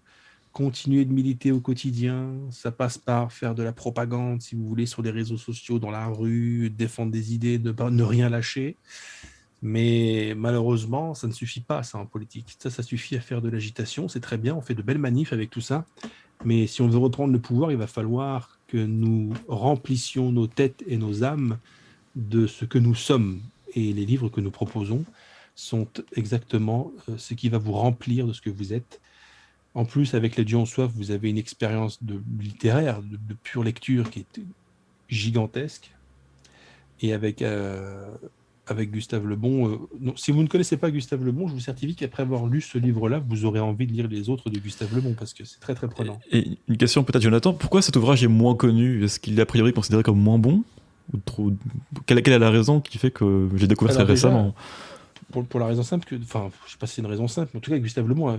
continuer 0.60 1.06
de 1.06 1.14
militer 1.14 1.54
au 1.54 1.62
quotidien. 1.62 2.34
Ça 2.52 2.70
passe 2.70 2.98
par 2.98 3.32
faire 3.32 3.56
de 3.56 3.64
la 3.64 3.72
propagande, 3.72 4.42
si 4.42 4.56
vous 4.56 4.68
voulez, 4.68 4.86
sur 4.86 5.02
les 5.02 5.10
réseaux 5.10 5.38
sociaux, 5.38 5.80
dans 5.80 5.90
la 5.90 6.08
rue, 6.08 6.70
défendre 6.70 7.14
des 7.14 7.34
idées, 7.34 7.58
ne, 7.58 7.72
ne 7.72 8.04
rien 8.04 8.28
lâcher. 8.28 8.76
Mais 9.62 10.34
malheureusement, 10.36 11.14
ça 11.14 11.28
ne 11.28 11.32
suffit 11.32 11.62
pas, 11.62 11.82
ça, 11.84 11.98
en 11.98 12.06
politique. 12.06 12.58
Ça, 12.60 12.70
ça 12.70 12.84
suffit 12.84 13.16
à 13.16 13.22
faire 13.22 13.42
de 13.42 13.48
l'agitation. 13.48 14.10
C'est 14.10 14.20
très 14.20 14.38
bien, 14.38 14.54
on 14.54 14.60
fait 14.60 14.76
de 14.76 14.82
belles 14.82 14.98
manifs 14.98 15.32
avec 15.32 15.50
tout 15.50 15.62
ça. 15.62 15.86
Mais 16.44 16.68
si 16.68 16.82
on 16.82 16.90
veut 16.90 16.98
reprendre 16.98 17.32
le 17.32 17.40
pouvoir, 17.40 17.72
il 17.72 17.78
va 17.78 17.88
falloir 17.88 18.60
que 18.68 18.78
nous 18.78 19.32
remplissions 19.48 20.30
nos 20.34 20.48
têtes 20.48 20.84
et 20.88 20.98
nos 20.98 21.24
âmes 21.24 21.58
de 22.18 22.48
ce 22.48 22.66
que 22.66 22.80
nous 22.80 22.96
sommes. 22.96 23.40
Et 23.76 23.94
les 23.94 24.06
livres 24.06 24.28
que 24.28 24.42
nous 24.42 24.52
proposons 24.52 25.06
sont 25.56 25.88
exactement 26.18 26.92
euh, 27.08 27.18
ce 27.18 27.34
qui 27.34 27.48
va 27.48 27.60
vous 27.60 27.72
remplir 27.72 28.28
de 28.28 28.34
ce 28.34 28.42
que 28.42 28.50
vous 28.50 28.74
êtes. 28.74 29.00
En 29.76 29.86
plus, 29.86 30.14
avec 30.16 30.36
Les 30.36 30.46
Dieux 30.46 30.58
en 30.58 30.66
soif, 30.66 30.92
vous 30.96 31.12
avez 31.12 31.30
une 31.30 31.38
expérience 31.38 32.04
de 32.04 32.22
littéraire, 32.40 33.02
de, 33.02 33.36
pure 33.44 33.64
lecture 33.64 34.10
qui 34.10 34.22
est 34.22 34.42
gigantesque. 35.10 35.92
Et 37.02 37.14
avec, 37.14 37.42
euh, 37.42 38.08
avec 38.68 38.92
Gustave 38.92 39.26
Lebon, 39.26 39.70
euh, 39.70 40.12
si 40.16 40.32
vous 40.32 40.44
ne 40.44 40.48
connaissez 40.48 40.76
pas 40.76 40.92
Gustave 40.92 41.24
Lebon, 41.24 41.48
je 41.48 41.54
vous 41.54 41.60
certifie 41.60 41.96
qu'après 41.96 42.24
avoir 42.24 42.46
lu 42.48 42.62
ce 42.62 42.78
livre-là, 42.78 43.22
vous 43.26 43.46
aurez 43.46 43.60
envie 43.60 43.88
de 43.88 43.94
lire 43.94 44.08
les 44.08 44.30
autres 44.30 44.50
de 44.50 44.60
Gustave 44.60 44.94
Lebon 44.94 45.14
parce 45.18 45.34
que 45.34 45.46
c'est 45.46 45.60
très 45.60 45.76
très 45.76 45.88
prenant. 45.88 46.20
Et 46.32 46.58
une 46.68 46.78
question 46.78 47.04
peut-être, 47.04 47.22
Jonathan, 47.22 47.54
pourquoi 47.54 47.82
cet 47.82 47.96
ouvrage 47.96 48.24
est 48.24 48.28
moins 48.28 48.56
connu? 48.56 49.04
Est-ce 49.04 49.20
qu'il 49.20 49.38
est 49.38 49.42
a 49.42 49.46
priori 49.46 49.72
considéré 49.72 50.04
comme 50.04 50.20
moins 50.20 50.40
bon? 50.40 50.64
Ou 51.14 51.18
trop... 51.24 51.52
quelle, 52.06 52.20
est 52.20 52.40
la 52.40 52.50
raison 52.50 52.82
qui 52.82 52.98
fait 52.98 53.12
que 53.12 53.50
j'ai 53.56 53.68
découvert 53.68 53.94
ça 53.94 54.04
récemment? 54.04 54.54
Pour, 55.32 55.60
la 55.60 55.68
raison 55.68 55.84
simple 55.84 56.06
que, 56.06 56.16
enfin, 56.16 56.50
je 56.66 56.72
sais 56.72 56.78
pas 56.78 56.88
si 56.88 56.96
c'est 56.96 57.02
une 57.02 57.08
raison 57.08 57.28
simple, 57.28 57.52
mais 57.54 57.60
en 57.60 57.62
tout 57.62 57.72
cas, 57.72 57.78
Gustave 57.78 58.08
Le 58.08 58.14
Bon 58.16 58.30
a, 58.30 58.38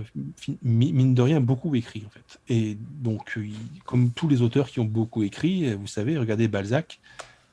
mine 0.61 1.13
de 1.13 1.21
rien, 1.21 1.39
beaucoup 1.39 1.73
écrit, 1.75 2.03
en 2.05 2.09
fait. 2.09 2.39
Et 2.49 2.77
donc, 3.01 3.37
euh, 3.37 3.47
comme 3.85 4.11
tous 4.11 4.27
les 4.27 4.41
auteurs 4.41 4.69
qui 4.69 4.79
ont 4.79 4.85
beaucoup 4.85 5.23
écrit, 5.23 5.73
vous 5.73 5.87
savez, 5.87 6.17
regardez 6.17 6.47
Balzac, 6.47 6.99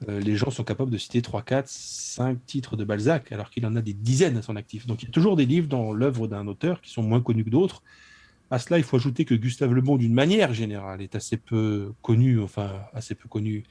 euh, 0.08 0.20
les 0.20 0.36
gens 0.36 0.50
sont 0.50 0.64
capables 0.64 0.90
de 0.90 0.98
citer 0.98 1.22
3, 1.22 1.42
4, 1.42 1.68
5 1.68 2.46
titres 2.46 2.76
de 2.76 2.84
Balzac, 2.84 3.32
alors 3.32 3.50
qu'il 3.50 3.64
en 3.66 3.76
a 3.76 3.82
des 3.82 3.92
dizaines 3.92 4.36
à 4.36 4.42
son 4.42 4.56
actif. 4.56 4.86
Donc, 4.86 5.02
il 5.02 5.06
y 5.06 5.08
a 5.08 5.12
toujours 5.12 5.36
des 5.36 5.46
livres 5.46 5.68
dans 5.68 5.92
l'œuvre 5.92 6.28
d'un 6.28 6.46
auteur 6.46 6.80
qui 6.80 6.90
sont 6.90 7.02
moins 7.02 7.20
connus 7.20 7.44
que 7.44 7.50
d'autres. 7.50 7.82
À 8.50 8.58
cela, 8.58 8.78
il 8.78 8.84
faut 8.84 8.96
ajouter 8.96 9.24
que 9.24 9.34
Gustave 9.34 9.72
Le 9.72 9.82
Bon, 9.82 9.96
d'une 9.96 10.14
manière 10.14 10.54
générale, 10.54 11.02
est 11.02 11.14
assez 11.14 11.36
peu 11.36 11.92
connu, 12.02 12.40
enfin, 12.40 12.72
assez 12.92 13.14
peu 13.14 13.28
connu. 13.28 13.64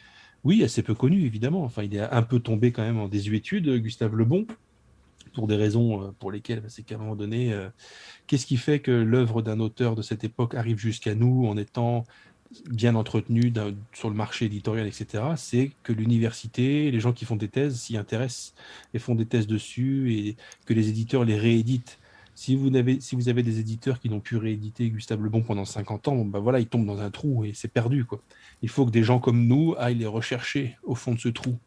Oui, 0.44 0.64
assez 0.64 0.84
peu 0.84 0.94
connu, 0.94 1.26
évidemment. 1.26 1.64
Enfin, 1.64 1.84
il 1.84 1.96
est 1.96 2.00
un 2.00 2.22
peu 2.22 2.40
tombé 2.40 2.72
quand 2.72 2.84
même 2.84 3.00
en 3.00 3.08
désuétude, 3.08 3.70
Gustave 3.78 4.16
Le 4.16 4.26
Bon 4.26 4.46
pour 5.38 5.46
des 5.46 5.56
raisons 5.56 6.02
euh, 6.02 6.12
pour 6.18 6.32
lesquelles 6.32 6.62
bah, 6.62 6.68
c'est 6.68 6.82
qu'à 6.82 6.96
un 6.96 6.98
moment 6.98 7.16
donné, 7.16 7.54
euh, 7.54 7.70
qu'est-ce 8.26 8.48
qui 8.48 8.58
fait 8.58 8.80
que 8.80 8.90
l'œuvre 8.90 9.44
d'un 9.44 9.60
auteur 9.60 9.94
de 9.94 10.02
cette 10.02 10.24
époque 10.24 10.56
arrive 10.56 10.80
jusqu'à 10.80 11.14
nous 11.14 11.46
en 11.46 11.58
étant 11.58 12.06
bien 12.72 12.96
entretenu 12.96 13.54
sur 13.94 14.10
le 14.10 14.16
marché 14.16 14.46
éditorial, 14.46 14.88
etc., 14.88 15.24
c'est 15.36 15.74
que 15.84 15.94
l'université, 15.94 16.90
les 16.90 17.00
gens 17.00 17.14
qui 17.14 17.26
font 17.26 17.36
des 17.36 17.50
thèses 17.50 17.80
s'y 17.80 17.98
intéressent 17.98 18.56
et 18.96 19.00
font 19.00 19.14
des 19.14 19.28
thèses 19.28 19.46
dessus 19.46 20.12
et 20.16 20.38
que 20.66 20.74
les 20.74 20.90
éditeurs 20.90 21.24
les 21.24 21.38
rééditent. 21.38 22.00
Si 22.34 22.56
vous 22.56 22.76
avez, 22.76 23.00
si 23.00 23.16
vous 23.16 23.30
avez 23.30 23.44
des 23.44 23.60
éditeurs 23.60 24.00
qui 24.00 24.10
n'ont 24.10 24.22
pu 24.22 24.38
rééditer 24.38 24.90
Gustave 24.90 25.22
Le 25.22 25.30
Bon 25.30 25.44
pendant 25.44 25.66
50 25.66 26.08
ans, 26.08 26.26
bah 26.26 26.40
voilà, 26.40 26.60
ils 26.60 26.68
tombent 26.68 26.88
dans 26.88 27.02
un 27.02 27.12
trou 27.12 27.46
et 27.46 27.52
c'est 27.54 27.68
perdu. 27.68 28.06
Quoi. 28.06 28.22
Il 28.64 28.70
faut 28.70 28.88
que 28.88 28.92
des 28.92 29.04
gens 29.04 29.20
comme 29.20 29.46
nous 29.46 29.76
aillent 29.78 30.00
les 30.00 30.08
rechercher 30.08 30.78
au 30.84 30.96
fond 30.96 31.14
de 31.14 31.20
ce 31.20 31.30
trou. 31.30 31.60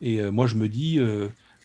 Et 0.00 0.20
euh, 0.20 0.32
moi, 0.32 0.48
je 0.48 0.56
me 0.56 0.68
dis, 0.68 0.98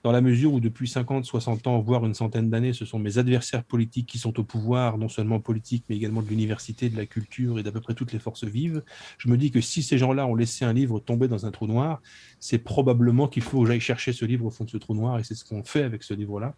dans 0.04 0.12
la 0.12 0.22
mesure 0.22 0.54
où 0.54 0.60
depuis 0.60 0.88
50, 0.88 1.26
60 1.26 1.68
ans, 1.68 1.80
voire 1.80 2.06
une 2.06 2.14
centaine 2.14 2.50
d'années, 2.50 2.74
ce 2.74 2.86
sont 2.86 3.00
mes 3.00 3.18
adversaires 3.18 3.64
politiques 3.64 4.08
qui 4.08 4.18
sont 4.18 4.40
au 4.40 4.44
pouvoir, 4.44 4.98
non 4.98 5.10
seulement 5.10 5.40
politiques, 5.40 5.86
mais 5.90 5.96
également 5.96 6.22
de 6.22 6.28
l'université, 6.28 6.90
de 6.90 6.98
la 6.98 7.06
culture 7.06 7.60
et 7.60 7.64
d'à 7.64 7.72
peu 7.72 7.82
près 7.82 7.94
toutes 7.94 8.14
les 8.14 8.20
forces 8.20 8.46
vives, 8.46 8.84
je 9.18 9.30
me 9.30 9.38
dis 9.38 9.52
que 9.52 9.62
si 9.62 9.84
ces 9.84 9.98
gens-là 9.98 10.26
ont 10.26 10.36
laissé 10.36 10.66
un 10.66 10.74
livre 10.74 11.00
tomber 11.00 11.28
dans 11.28 11.46
un 11.46 11.52
trou 11.52 11.68
noir, 11.68 12.02
c'est 12.40 12.60
probablement 12.60 13.28
qu'il 13.28 13.44
faut 13.44 13.62
que 13.62 13.68
j'aille 13.68 13.80
chercher 13.80 14.14
ce 14.14 14.26
livre 14.26 14.46
au 14.46 14.50
fond 14.50 14.64
de 14.64 14.70
ce 14.70 14.78
trou 14.78 14.96
noir, 14.96 15.20
et 15.20 15.24
c'est 15.24 15.36
ce 15.36 15.44
qu'on 15.46 15.64
fait 15.64 15.84
avec 15.84 16.04
ce 16.04 16.14
livre-là. 16.14 16.56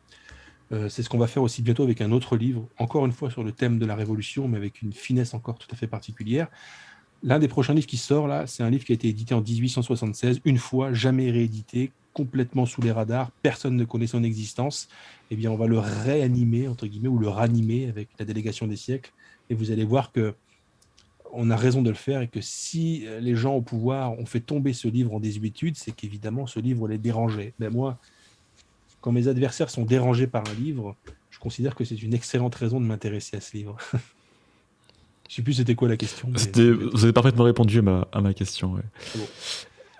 Euh, 0.71 0.87
c'est 0.87 1.03
ce 1.03 1.09
qu'on 1.09 1.17
va 1.17 1.27
faire 1.27 1.43
aussi 1.43 1.61
bientôt 1.61 1.83
avec 1.83 2.01
un 2.01 2.11
autre 2.11 2.37
livre, 2.37 2.67
encore 2.77 3.05
une 3.05 3.11
fois 3.11 3.29
sur 3.29 3.43
le 3.43 3.51
thème 3.51 3.77
de 3.77 3.85
la 3.85 3.95
Révolution, 3.95 4.47
mais 4.47 4.57
avec 4.57 4.81
une 4.81 4.93
finesse 4.93 5.33
encore 5.33 5.57
tout 5.57 5.67
à 5.71 5.75
fait 5.75 5.87
particulière. 5.87 6.47
L'un 7.23 7.39
des 7.39 7.47
prochains 7.47 7.73
livres 7.73 7.87
qui 7.87 7.97
sort 7.97 8.27
là, 8.27 8.47
c'est 8.47 8.63
un 8.63 8.69
livre 8.69 8.83
qui 8.83 8.91
a 8.91 8.95
été 8.95 9.07
édité 9.07 9.33
en 9.33 9.41
1876, 9.41 10.41
une 10.43 10.57
fois, 10.57 10.91
jamais 10.91 11.29
réédité, 11.29 11.91
complètement 12.13 12.65
sous 12.65 12.81
les 12.81 12.91
radars, 12.91 13.31
personne 13.41 13.75
ne 13.75 13.85
connaît 13.85 14.07
son 14.07 14.23
existence, 14.23 14.89
eh 15.29 15.35
bien 15.35 15.51
on 15.51 15.55
va 15.55 15.67
le 15.67 15.79
réanimer, 15.79 16.67
entre 16.67 16.87
guillemets, 16.87 17.07
ou 17.07 17.19
le 17.19 17.29
ranimer 17.29 17.87
avec 17.87 18.09
la 18.19 18.25
délégation 18.25 18.67
des 18.67 18.75
siècles. 18.75 19.13
Et 19.49 19.53
vous 19.53 19.71
allez 19.71 19.85
voir 19.85 20.11
que 20.11 20.33
on 21.33 21.49
a 21.49 21.55
raison 21.55 21.81
de 21.81 21.89
le 21.89 21.95
faire 21.95 22.21
et 22.21 22.27
que 22.27 22.41
si 22.41 23.05
les 23.21 23.35
gens 23.35 23.55
au 23.55 23.61
pouvoir 23.61 24.19
ont 24.19 24.25
fait 24.25 24.41
tomber 24.41 24.73
ce 24.73 24.89
livre 24.89 25.13
en 25.13 25.21
désuétude, 25.21 25.77
c'est 25.77 25.93
qu'évidemment 25.93 26.45
ce 26.45 26.59
livre 26.59 26.89
les 26.89 26.97
dérangeait. 26.97 27.53
Ben, 27.57 27.71
moi, 27.71 27.97
quand 28.99 29.13
mes 29.13 29.29
adversaires 29.29 29.69
sont 29.69 29.85
dérangés 29.85 30.27
par 30.27 30.43
un 30.49 30.53
livre, 30.53 30.95
je 31.29 31.39
considère 31.39 31.75
que 31.75 31.85
c'est 31.85 32.01
une 32.03 32.13
excellente 32.13 32.53
raison 32.55 32.81
de 32.81 32.85
m'intéresser 32.85 33.37
à 33.37 33.41
ce 33.41 33.55
livre. 33.55 33.77
je 35.31 35.37
sais 35.37 35.41
plus 35.43 35.53
c'était 35.53 35.75
quoi 35.75 35.87
la 35.87 35.95
question. 35.95 36.27
Vous 36.33 37.05
avez 37.05 37.13
parfaitement 37.13 37.45
répondu 37.45 37.79
à 37.79 37.81
ma, 37.81 38.05
à 38.11 38.19
ma 38.19 38.33
question. 38.33 38.75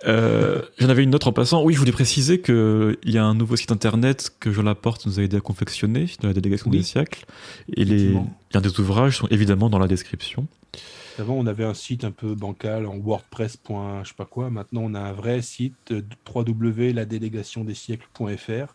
Euh, 0.04 0.60
j'en 0.78 0.90
avais 0.90 1.04
une 1.04 1.14
autre 1.14 1.28
en 1.28 1.32
passant. 1.32 1.64
Oui, 1.64 1.72
je 1.72 1.78
voulais 1.78 1.90
préciser 1.90 2.42
qu'il 2.42 2.98
y 3.04 3.16
a 3.16 3.24
un 3.24 3.34
nouveau 3.34 3.56
site 3.56 3.72
internet 3.72 4.30
que 4.40 4.52
Jean 4.52 4.64
Laporte 4.64 5.06
nous 5.06 5.20
a 5.20 5.22
aidé 5.22 5.38
à 5.38 5.40
confectionner 5.40 6.04
dans 6.20 6.28
la 6.28 6.34
délégation 6.34 6.70
des 6.70 6.82
siècles. 6.82 7.24
Et 7.74 7.86
les, 7.86 8.14
a 8.52 8.60
des 8.60 8.78
ouvrages 8.78 9.16
sont 9.16 9.28
évidemment 9.28 9.70
dans 9.70 9.78
la 9.78 9.88
description. 9.88 10.46
Avant, 11.18 11.36
on 11.36 11.46
avait 11.46 11.64
un 11.64 11.72
site 11.72 12.04
un 12.04 12.10
peu 12.10 12.34
bancal 12.34 12.84
en 12.84 12.98
WordPress. 12.98 13.56
je 13.66 14.08
sais 14.08 14.14
pas 14.14 14.26
quoi. 14.26 14.50
Maintenant, 14.50 14.82
on 14.84 14.92
a 14.92 15.00
un 15.00 15.12
vrai 15.12 15.40
site 15.40 15.94
www.ladélégationdesiècles.fr. 16.34 18.74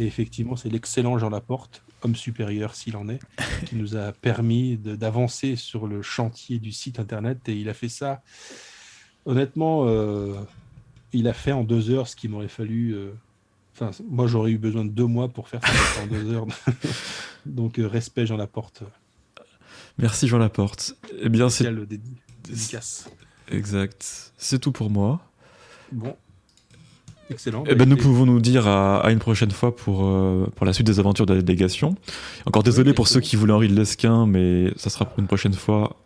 Et 0.00 0.06
effectivement, 0.06 0.56
c'est 0.56 0.68
l'excellent 0.68 1.18
Jean 1.18 1.30
Laporte, 1.30 1.82
homme 2.04 2.16
supérieur 2.16 2.74
s'il 2.74 2.96
en 2.96 3.08
est, 3.08 3.20
qui 3.66 3.76
nous 3.76 3.96
a 3.96 4.12
permis 4.12 4.76
d'avancer 4.76 5.56
sur 5.56 5.86
le 5.86 6.02
chantier 6.02 6.58
du 6.58 6.72
site 6.72 6.98
internet. 7.00 7.48
Et 7.48 7.54
il 7.54 7.68
a 7.68 7.74
fait 7.74 7.88
ça, 7.88 8.22
honnêtement, 9.24 9.86
euh, 9.86 10.34
il 11.12 11.28
a 11.28 11.32
fait 11.32 11.52
en 11.52 11.64
deux 11.64 11.90
heures 11.90 12.08
ce 12.08 12.16
qui 12.16 12.28
m'aurait 12.28 12.48
fallu. 12.48 12.92
Euh, 12.92 13.12
enfin, 13.74 13.90
moi, 14.08 14.26
j'aurais 14.26 14.50
eu 14.50 14.58
besoin 14.58 14.84
de 14.84 14.90
deux 14.90 15.06
mois 15.06 15.28
pour 15.28 15.48
faire 15.48 15.60
ça 15.62 16.02
en 16.02 16.06
deux 16.06 16.32
heures. 16.32 16.46
Donc, 17.46 17.78
euh, 17.78 17.86
respect 17.86 18.26
Jean 18.26 18.36
Laporte. 18.36 18.82
Merci 19.98 20.28
Jean 20.28 20.38
Laporte. 20.38 20.96
Eh 21.20 21.28
bien, 21.28 21.48
c'est. 21.48 21.68
dédicace. 22.44 23.08
Exact. 23.48 24.32
C'est 24.36 24.58
tout 24.58 24.72
pour 24.72 24.90
moi. 24.90 25.20
Bon. 25.92 26.16
Excellent. 27.30 27.64
Eh 27.66 27.74
ben, 27.74 27.88
nous 27.88 27.96
pouvons 27.96 28.26
nous 28.26 28.40
dire 28.40 28.66
à, 28.68 29.10
une 29.10 29.18
prochaine 29.18 29.50
fois 29.50 29.74
pour, 29.74 30.04
euh, 30.04 30.46
pour 30.56 30.66
la 30.66 30.72
suite 30.72 30.86
des 30.86 31.00
aventures 31.00 31.26
de 31.26 31.34
la 31.34 31.42
délégation. 31.42 31.96
Encore 32.46 32.62
désolé 32.62 32.92
pour 32.92 33.08
ceux 33.08 33.20
qui 33.20 33.36
voulaient 33.36 33.52
Henri 33.52 33.68
de 33.68 33.74
Lesquin, 33.74 34.26
mais 34.26 34.72
ça 34.76 34.90
sera 34.90 35.04
pour 35.04 35.18
une 35.18 35.26
prochaine 35.26 35.54
fois, 35.54 35.96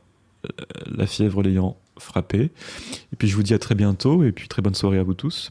euh, 0.46 0.64
la 0.86 1.06
fièvre 1.06 1.42
l'ayant 1.42 1.76
frappé. 1.98 2.50
Et 3.12 3.16
puis 3.16 3.28
je 3.28 3.36
vous 3.36 3.42
dis 3.42 3.54
à 3.54 3.58
très 3.58 3.74
bientôt, 3.74 4.22
et 4.22 4.32
puis 4.32 4.48
très 4.48 4.62
bonne 4.62 4.74
soirée 4.74 4.98
à 4.98 5.02
vous 5.02 5.14
tous. 5.14 5.50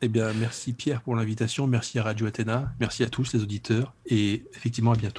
Eh 0.00 0.08
bien, 0.08 0.32
merci 0.32 0.72
Pierre 0.72 1.00
pour 1.00 1.16
l'invitation, 1.16 1.66
merci 1.66 1.98
à 1.98 2.04
Radio 2.04 2.26
Athéna, 2.26 2.72
merci 2.78 3.02
à 3.02 3.08
tous 3.08 3.32
les 3.32 3.42
auditeurs, 3.42 3.94
et 4.06 4.44
effectivement 4.54 4.92
à 4.92 4.96
bientôt. 4.96 5.16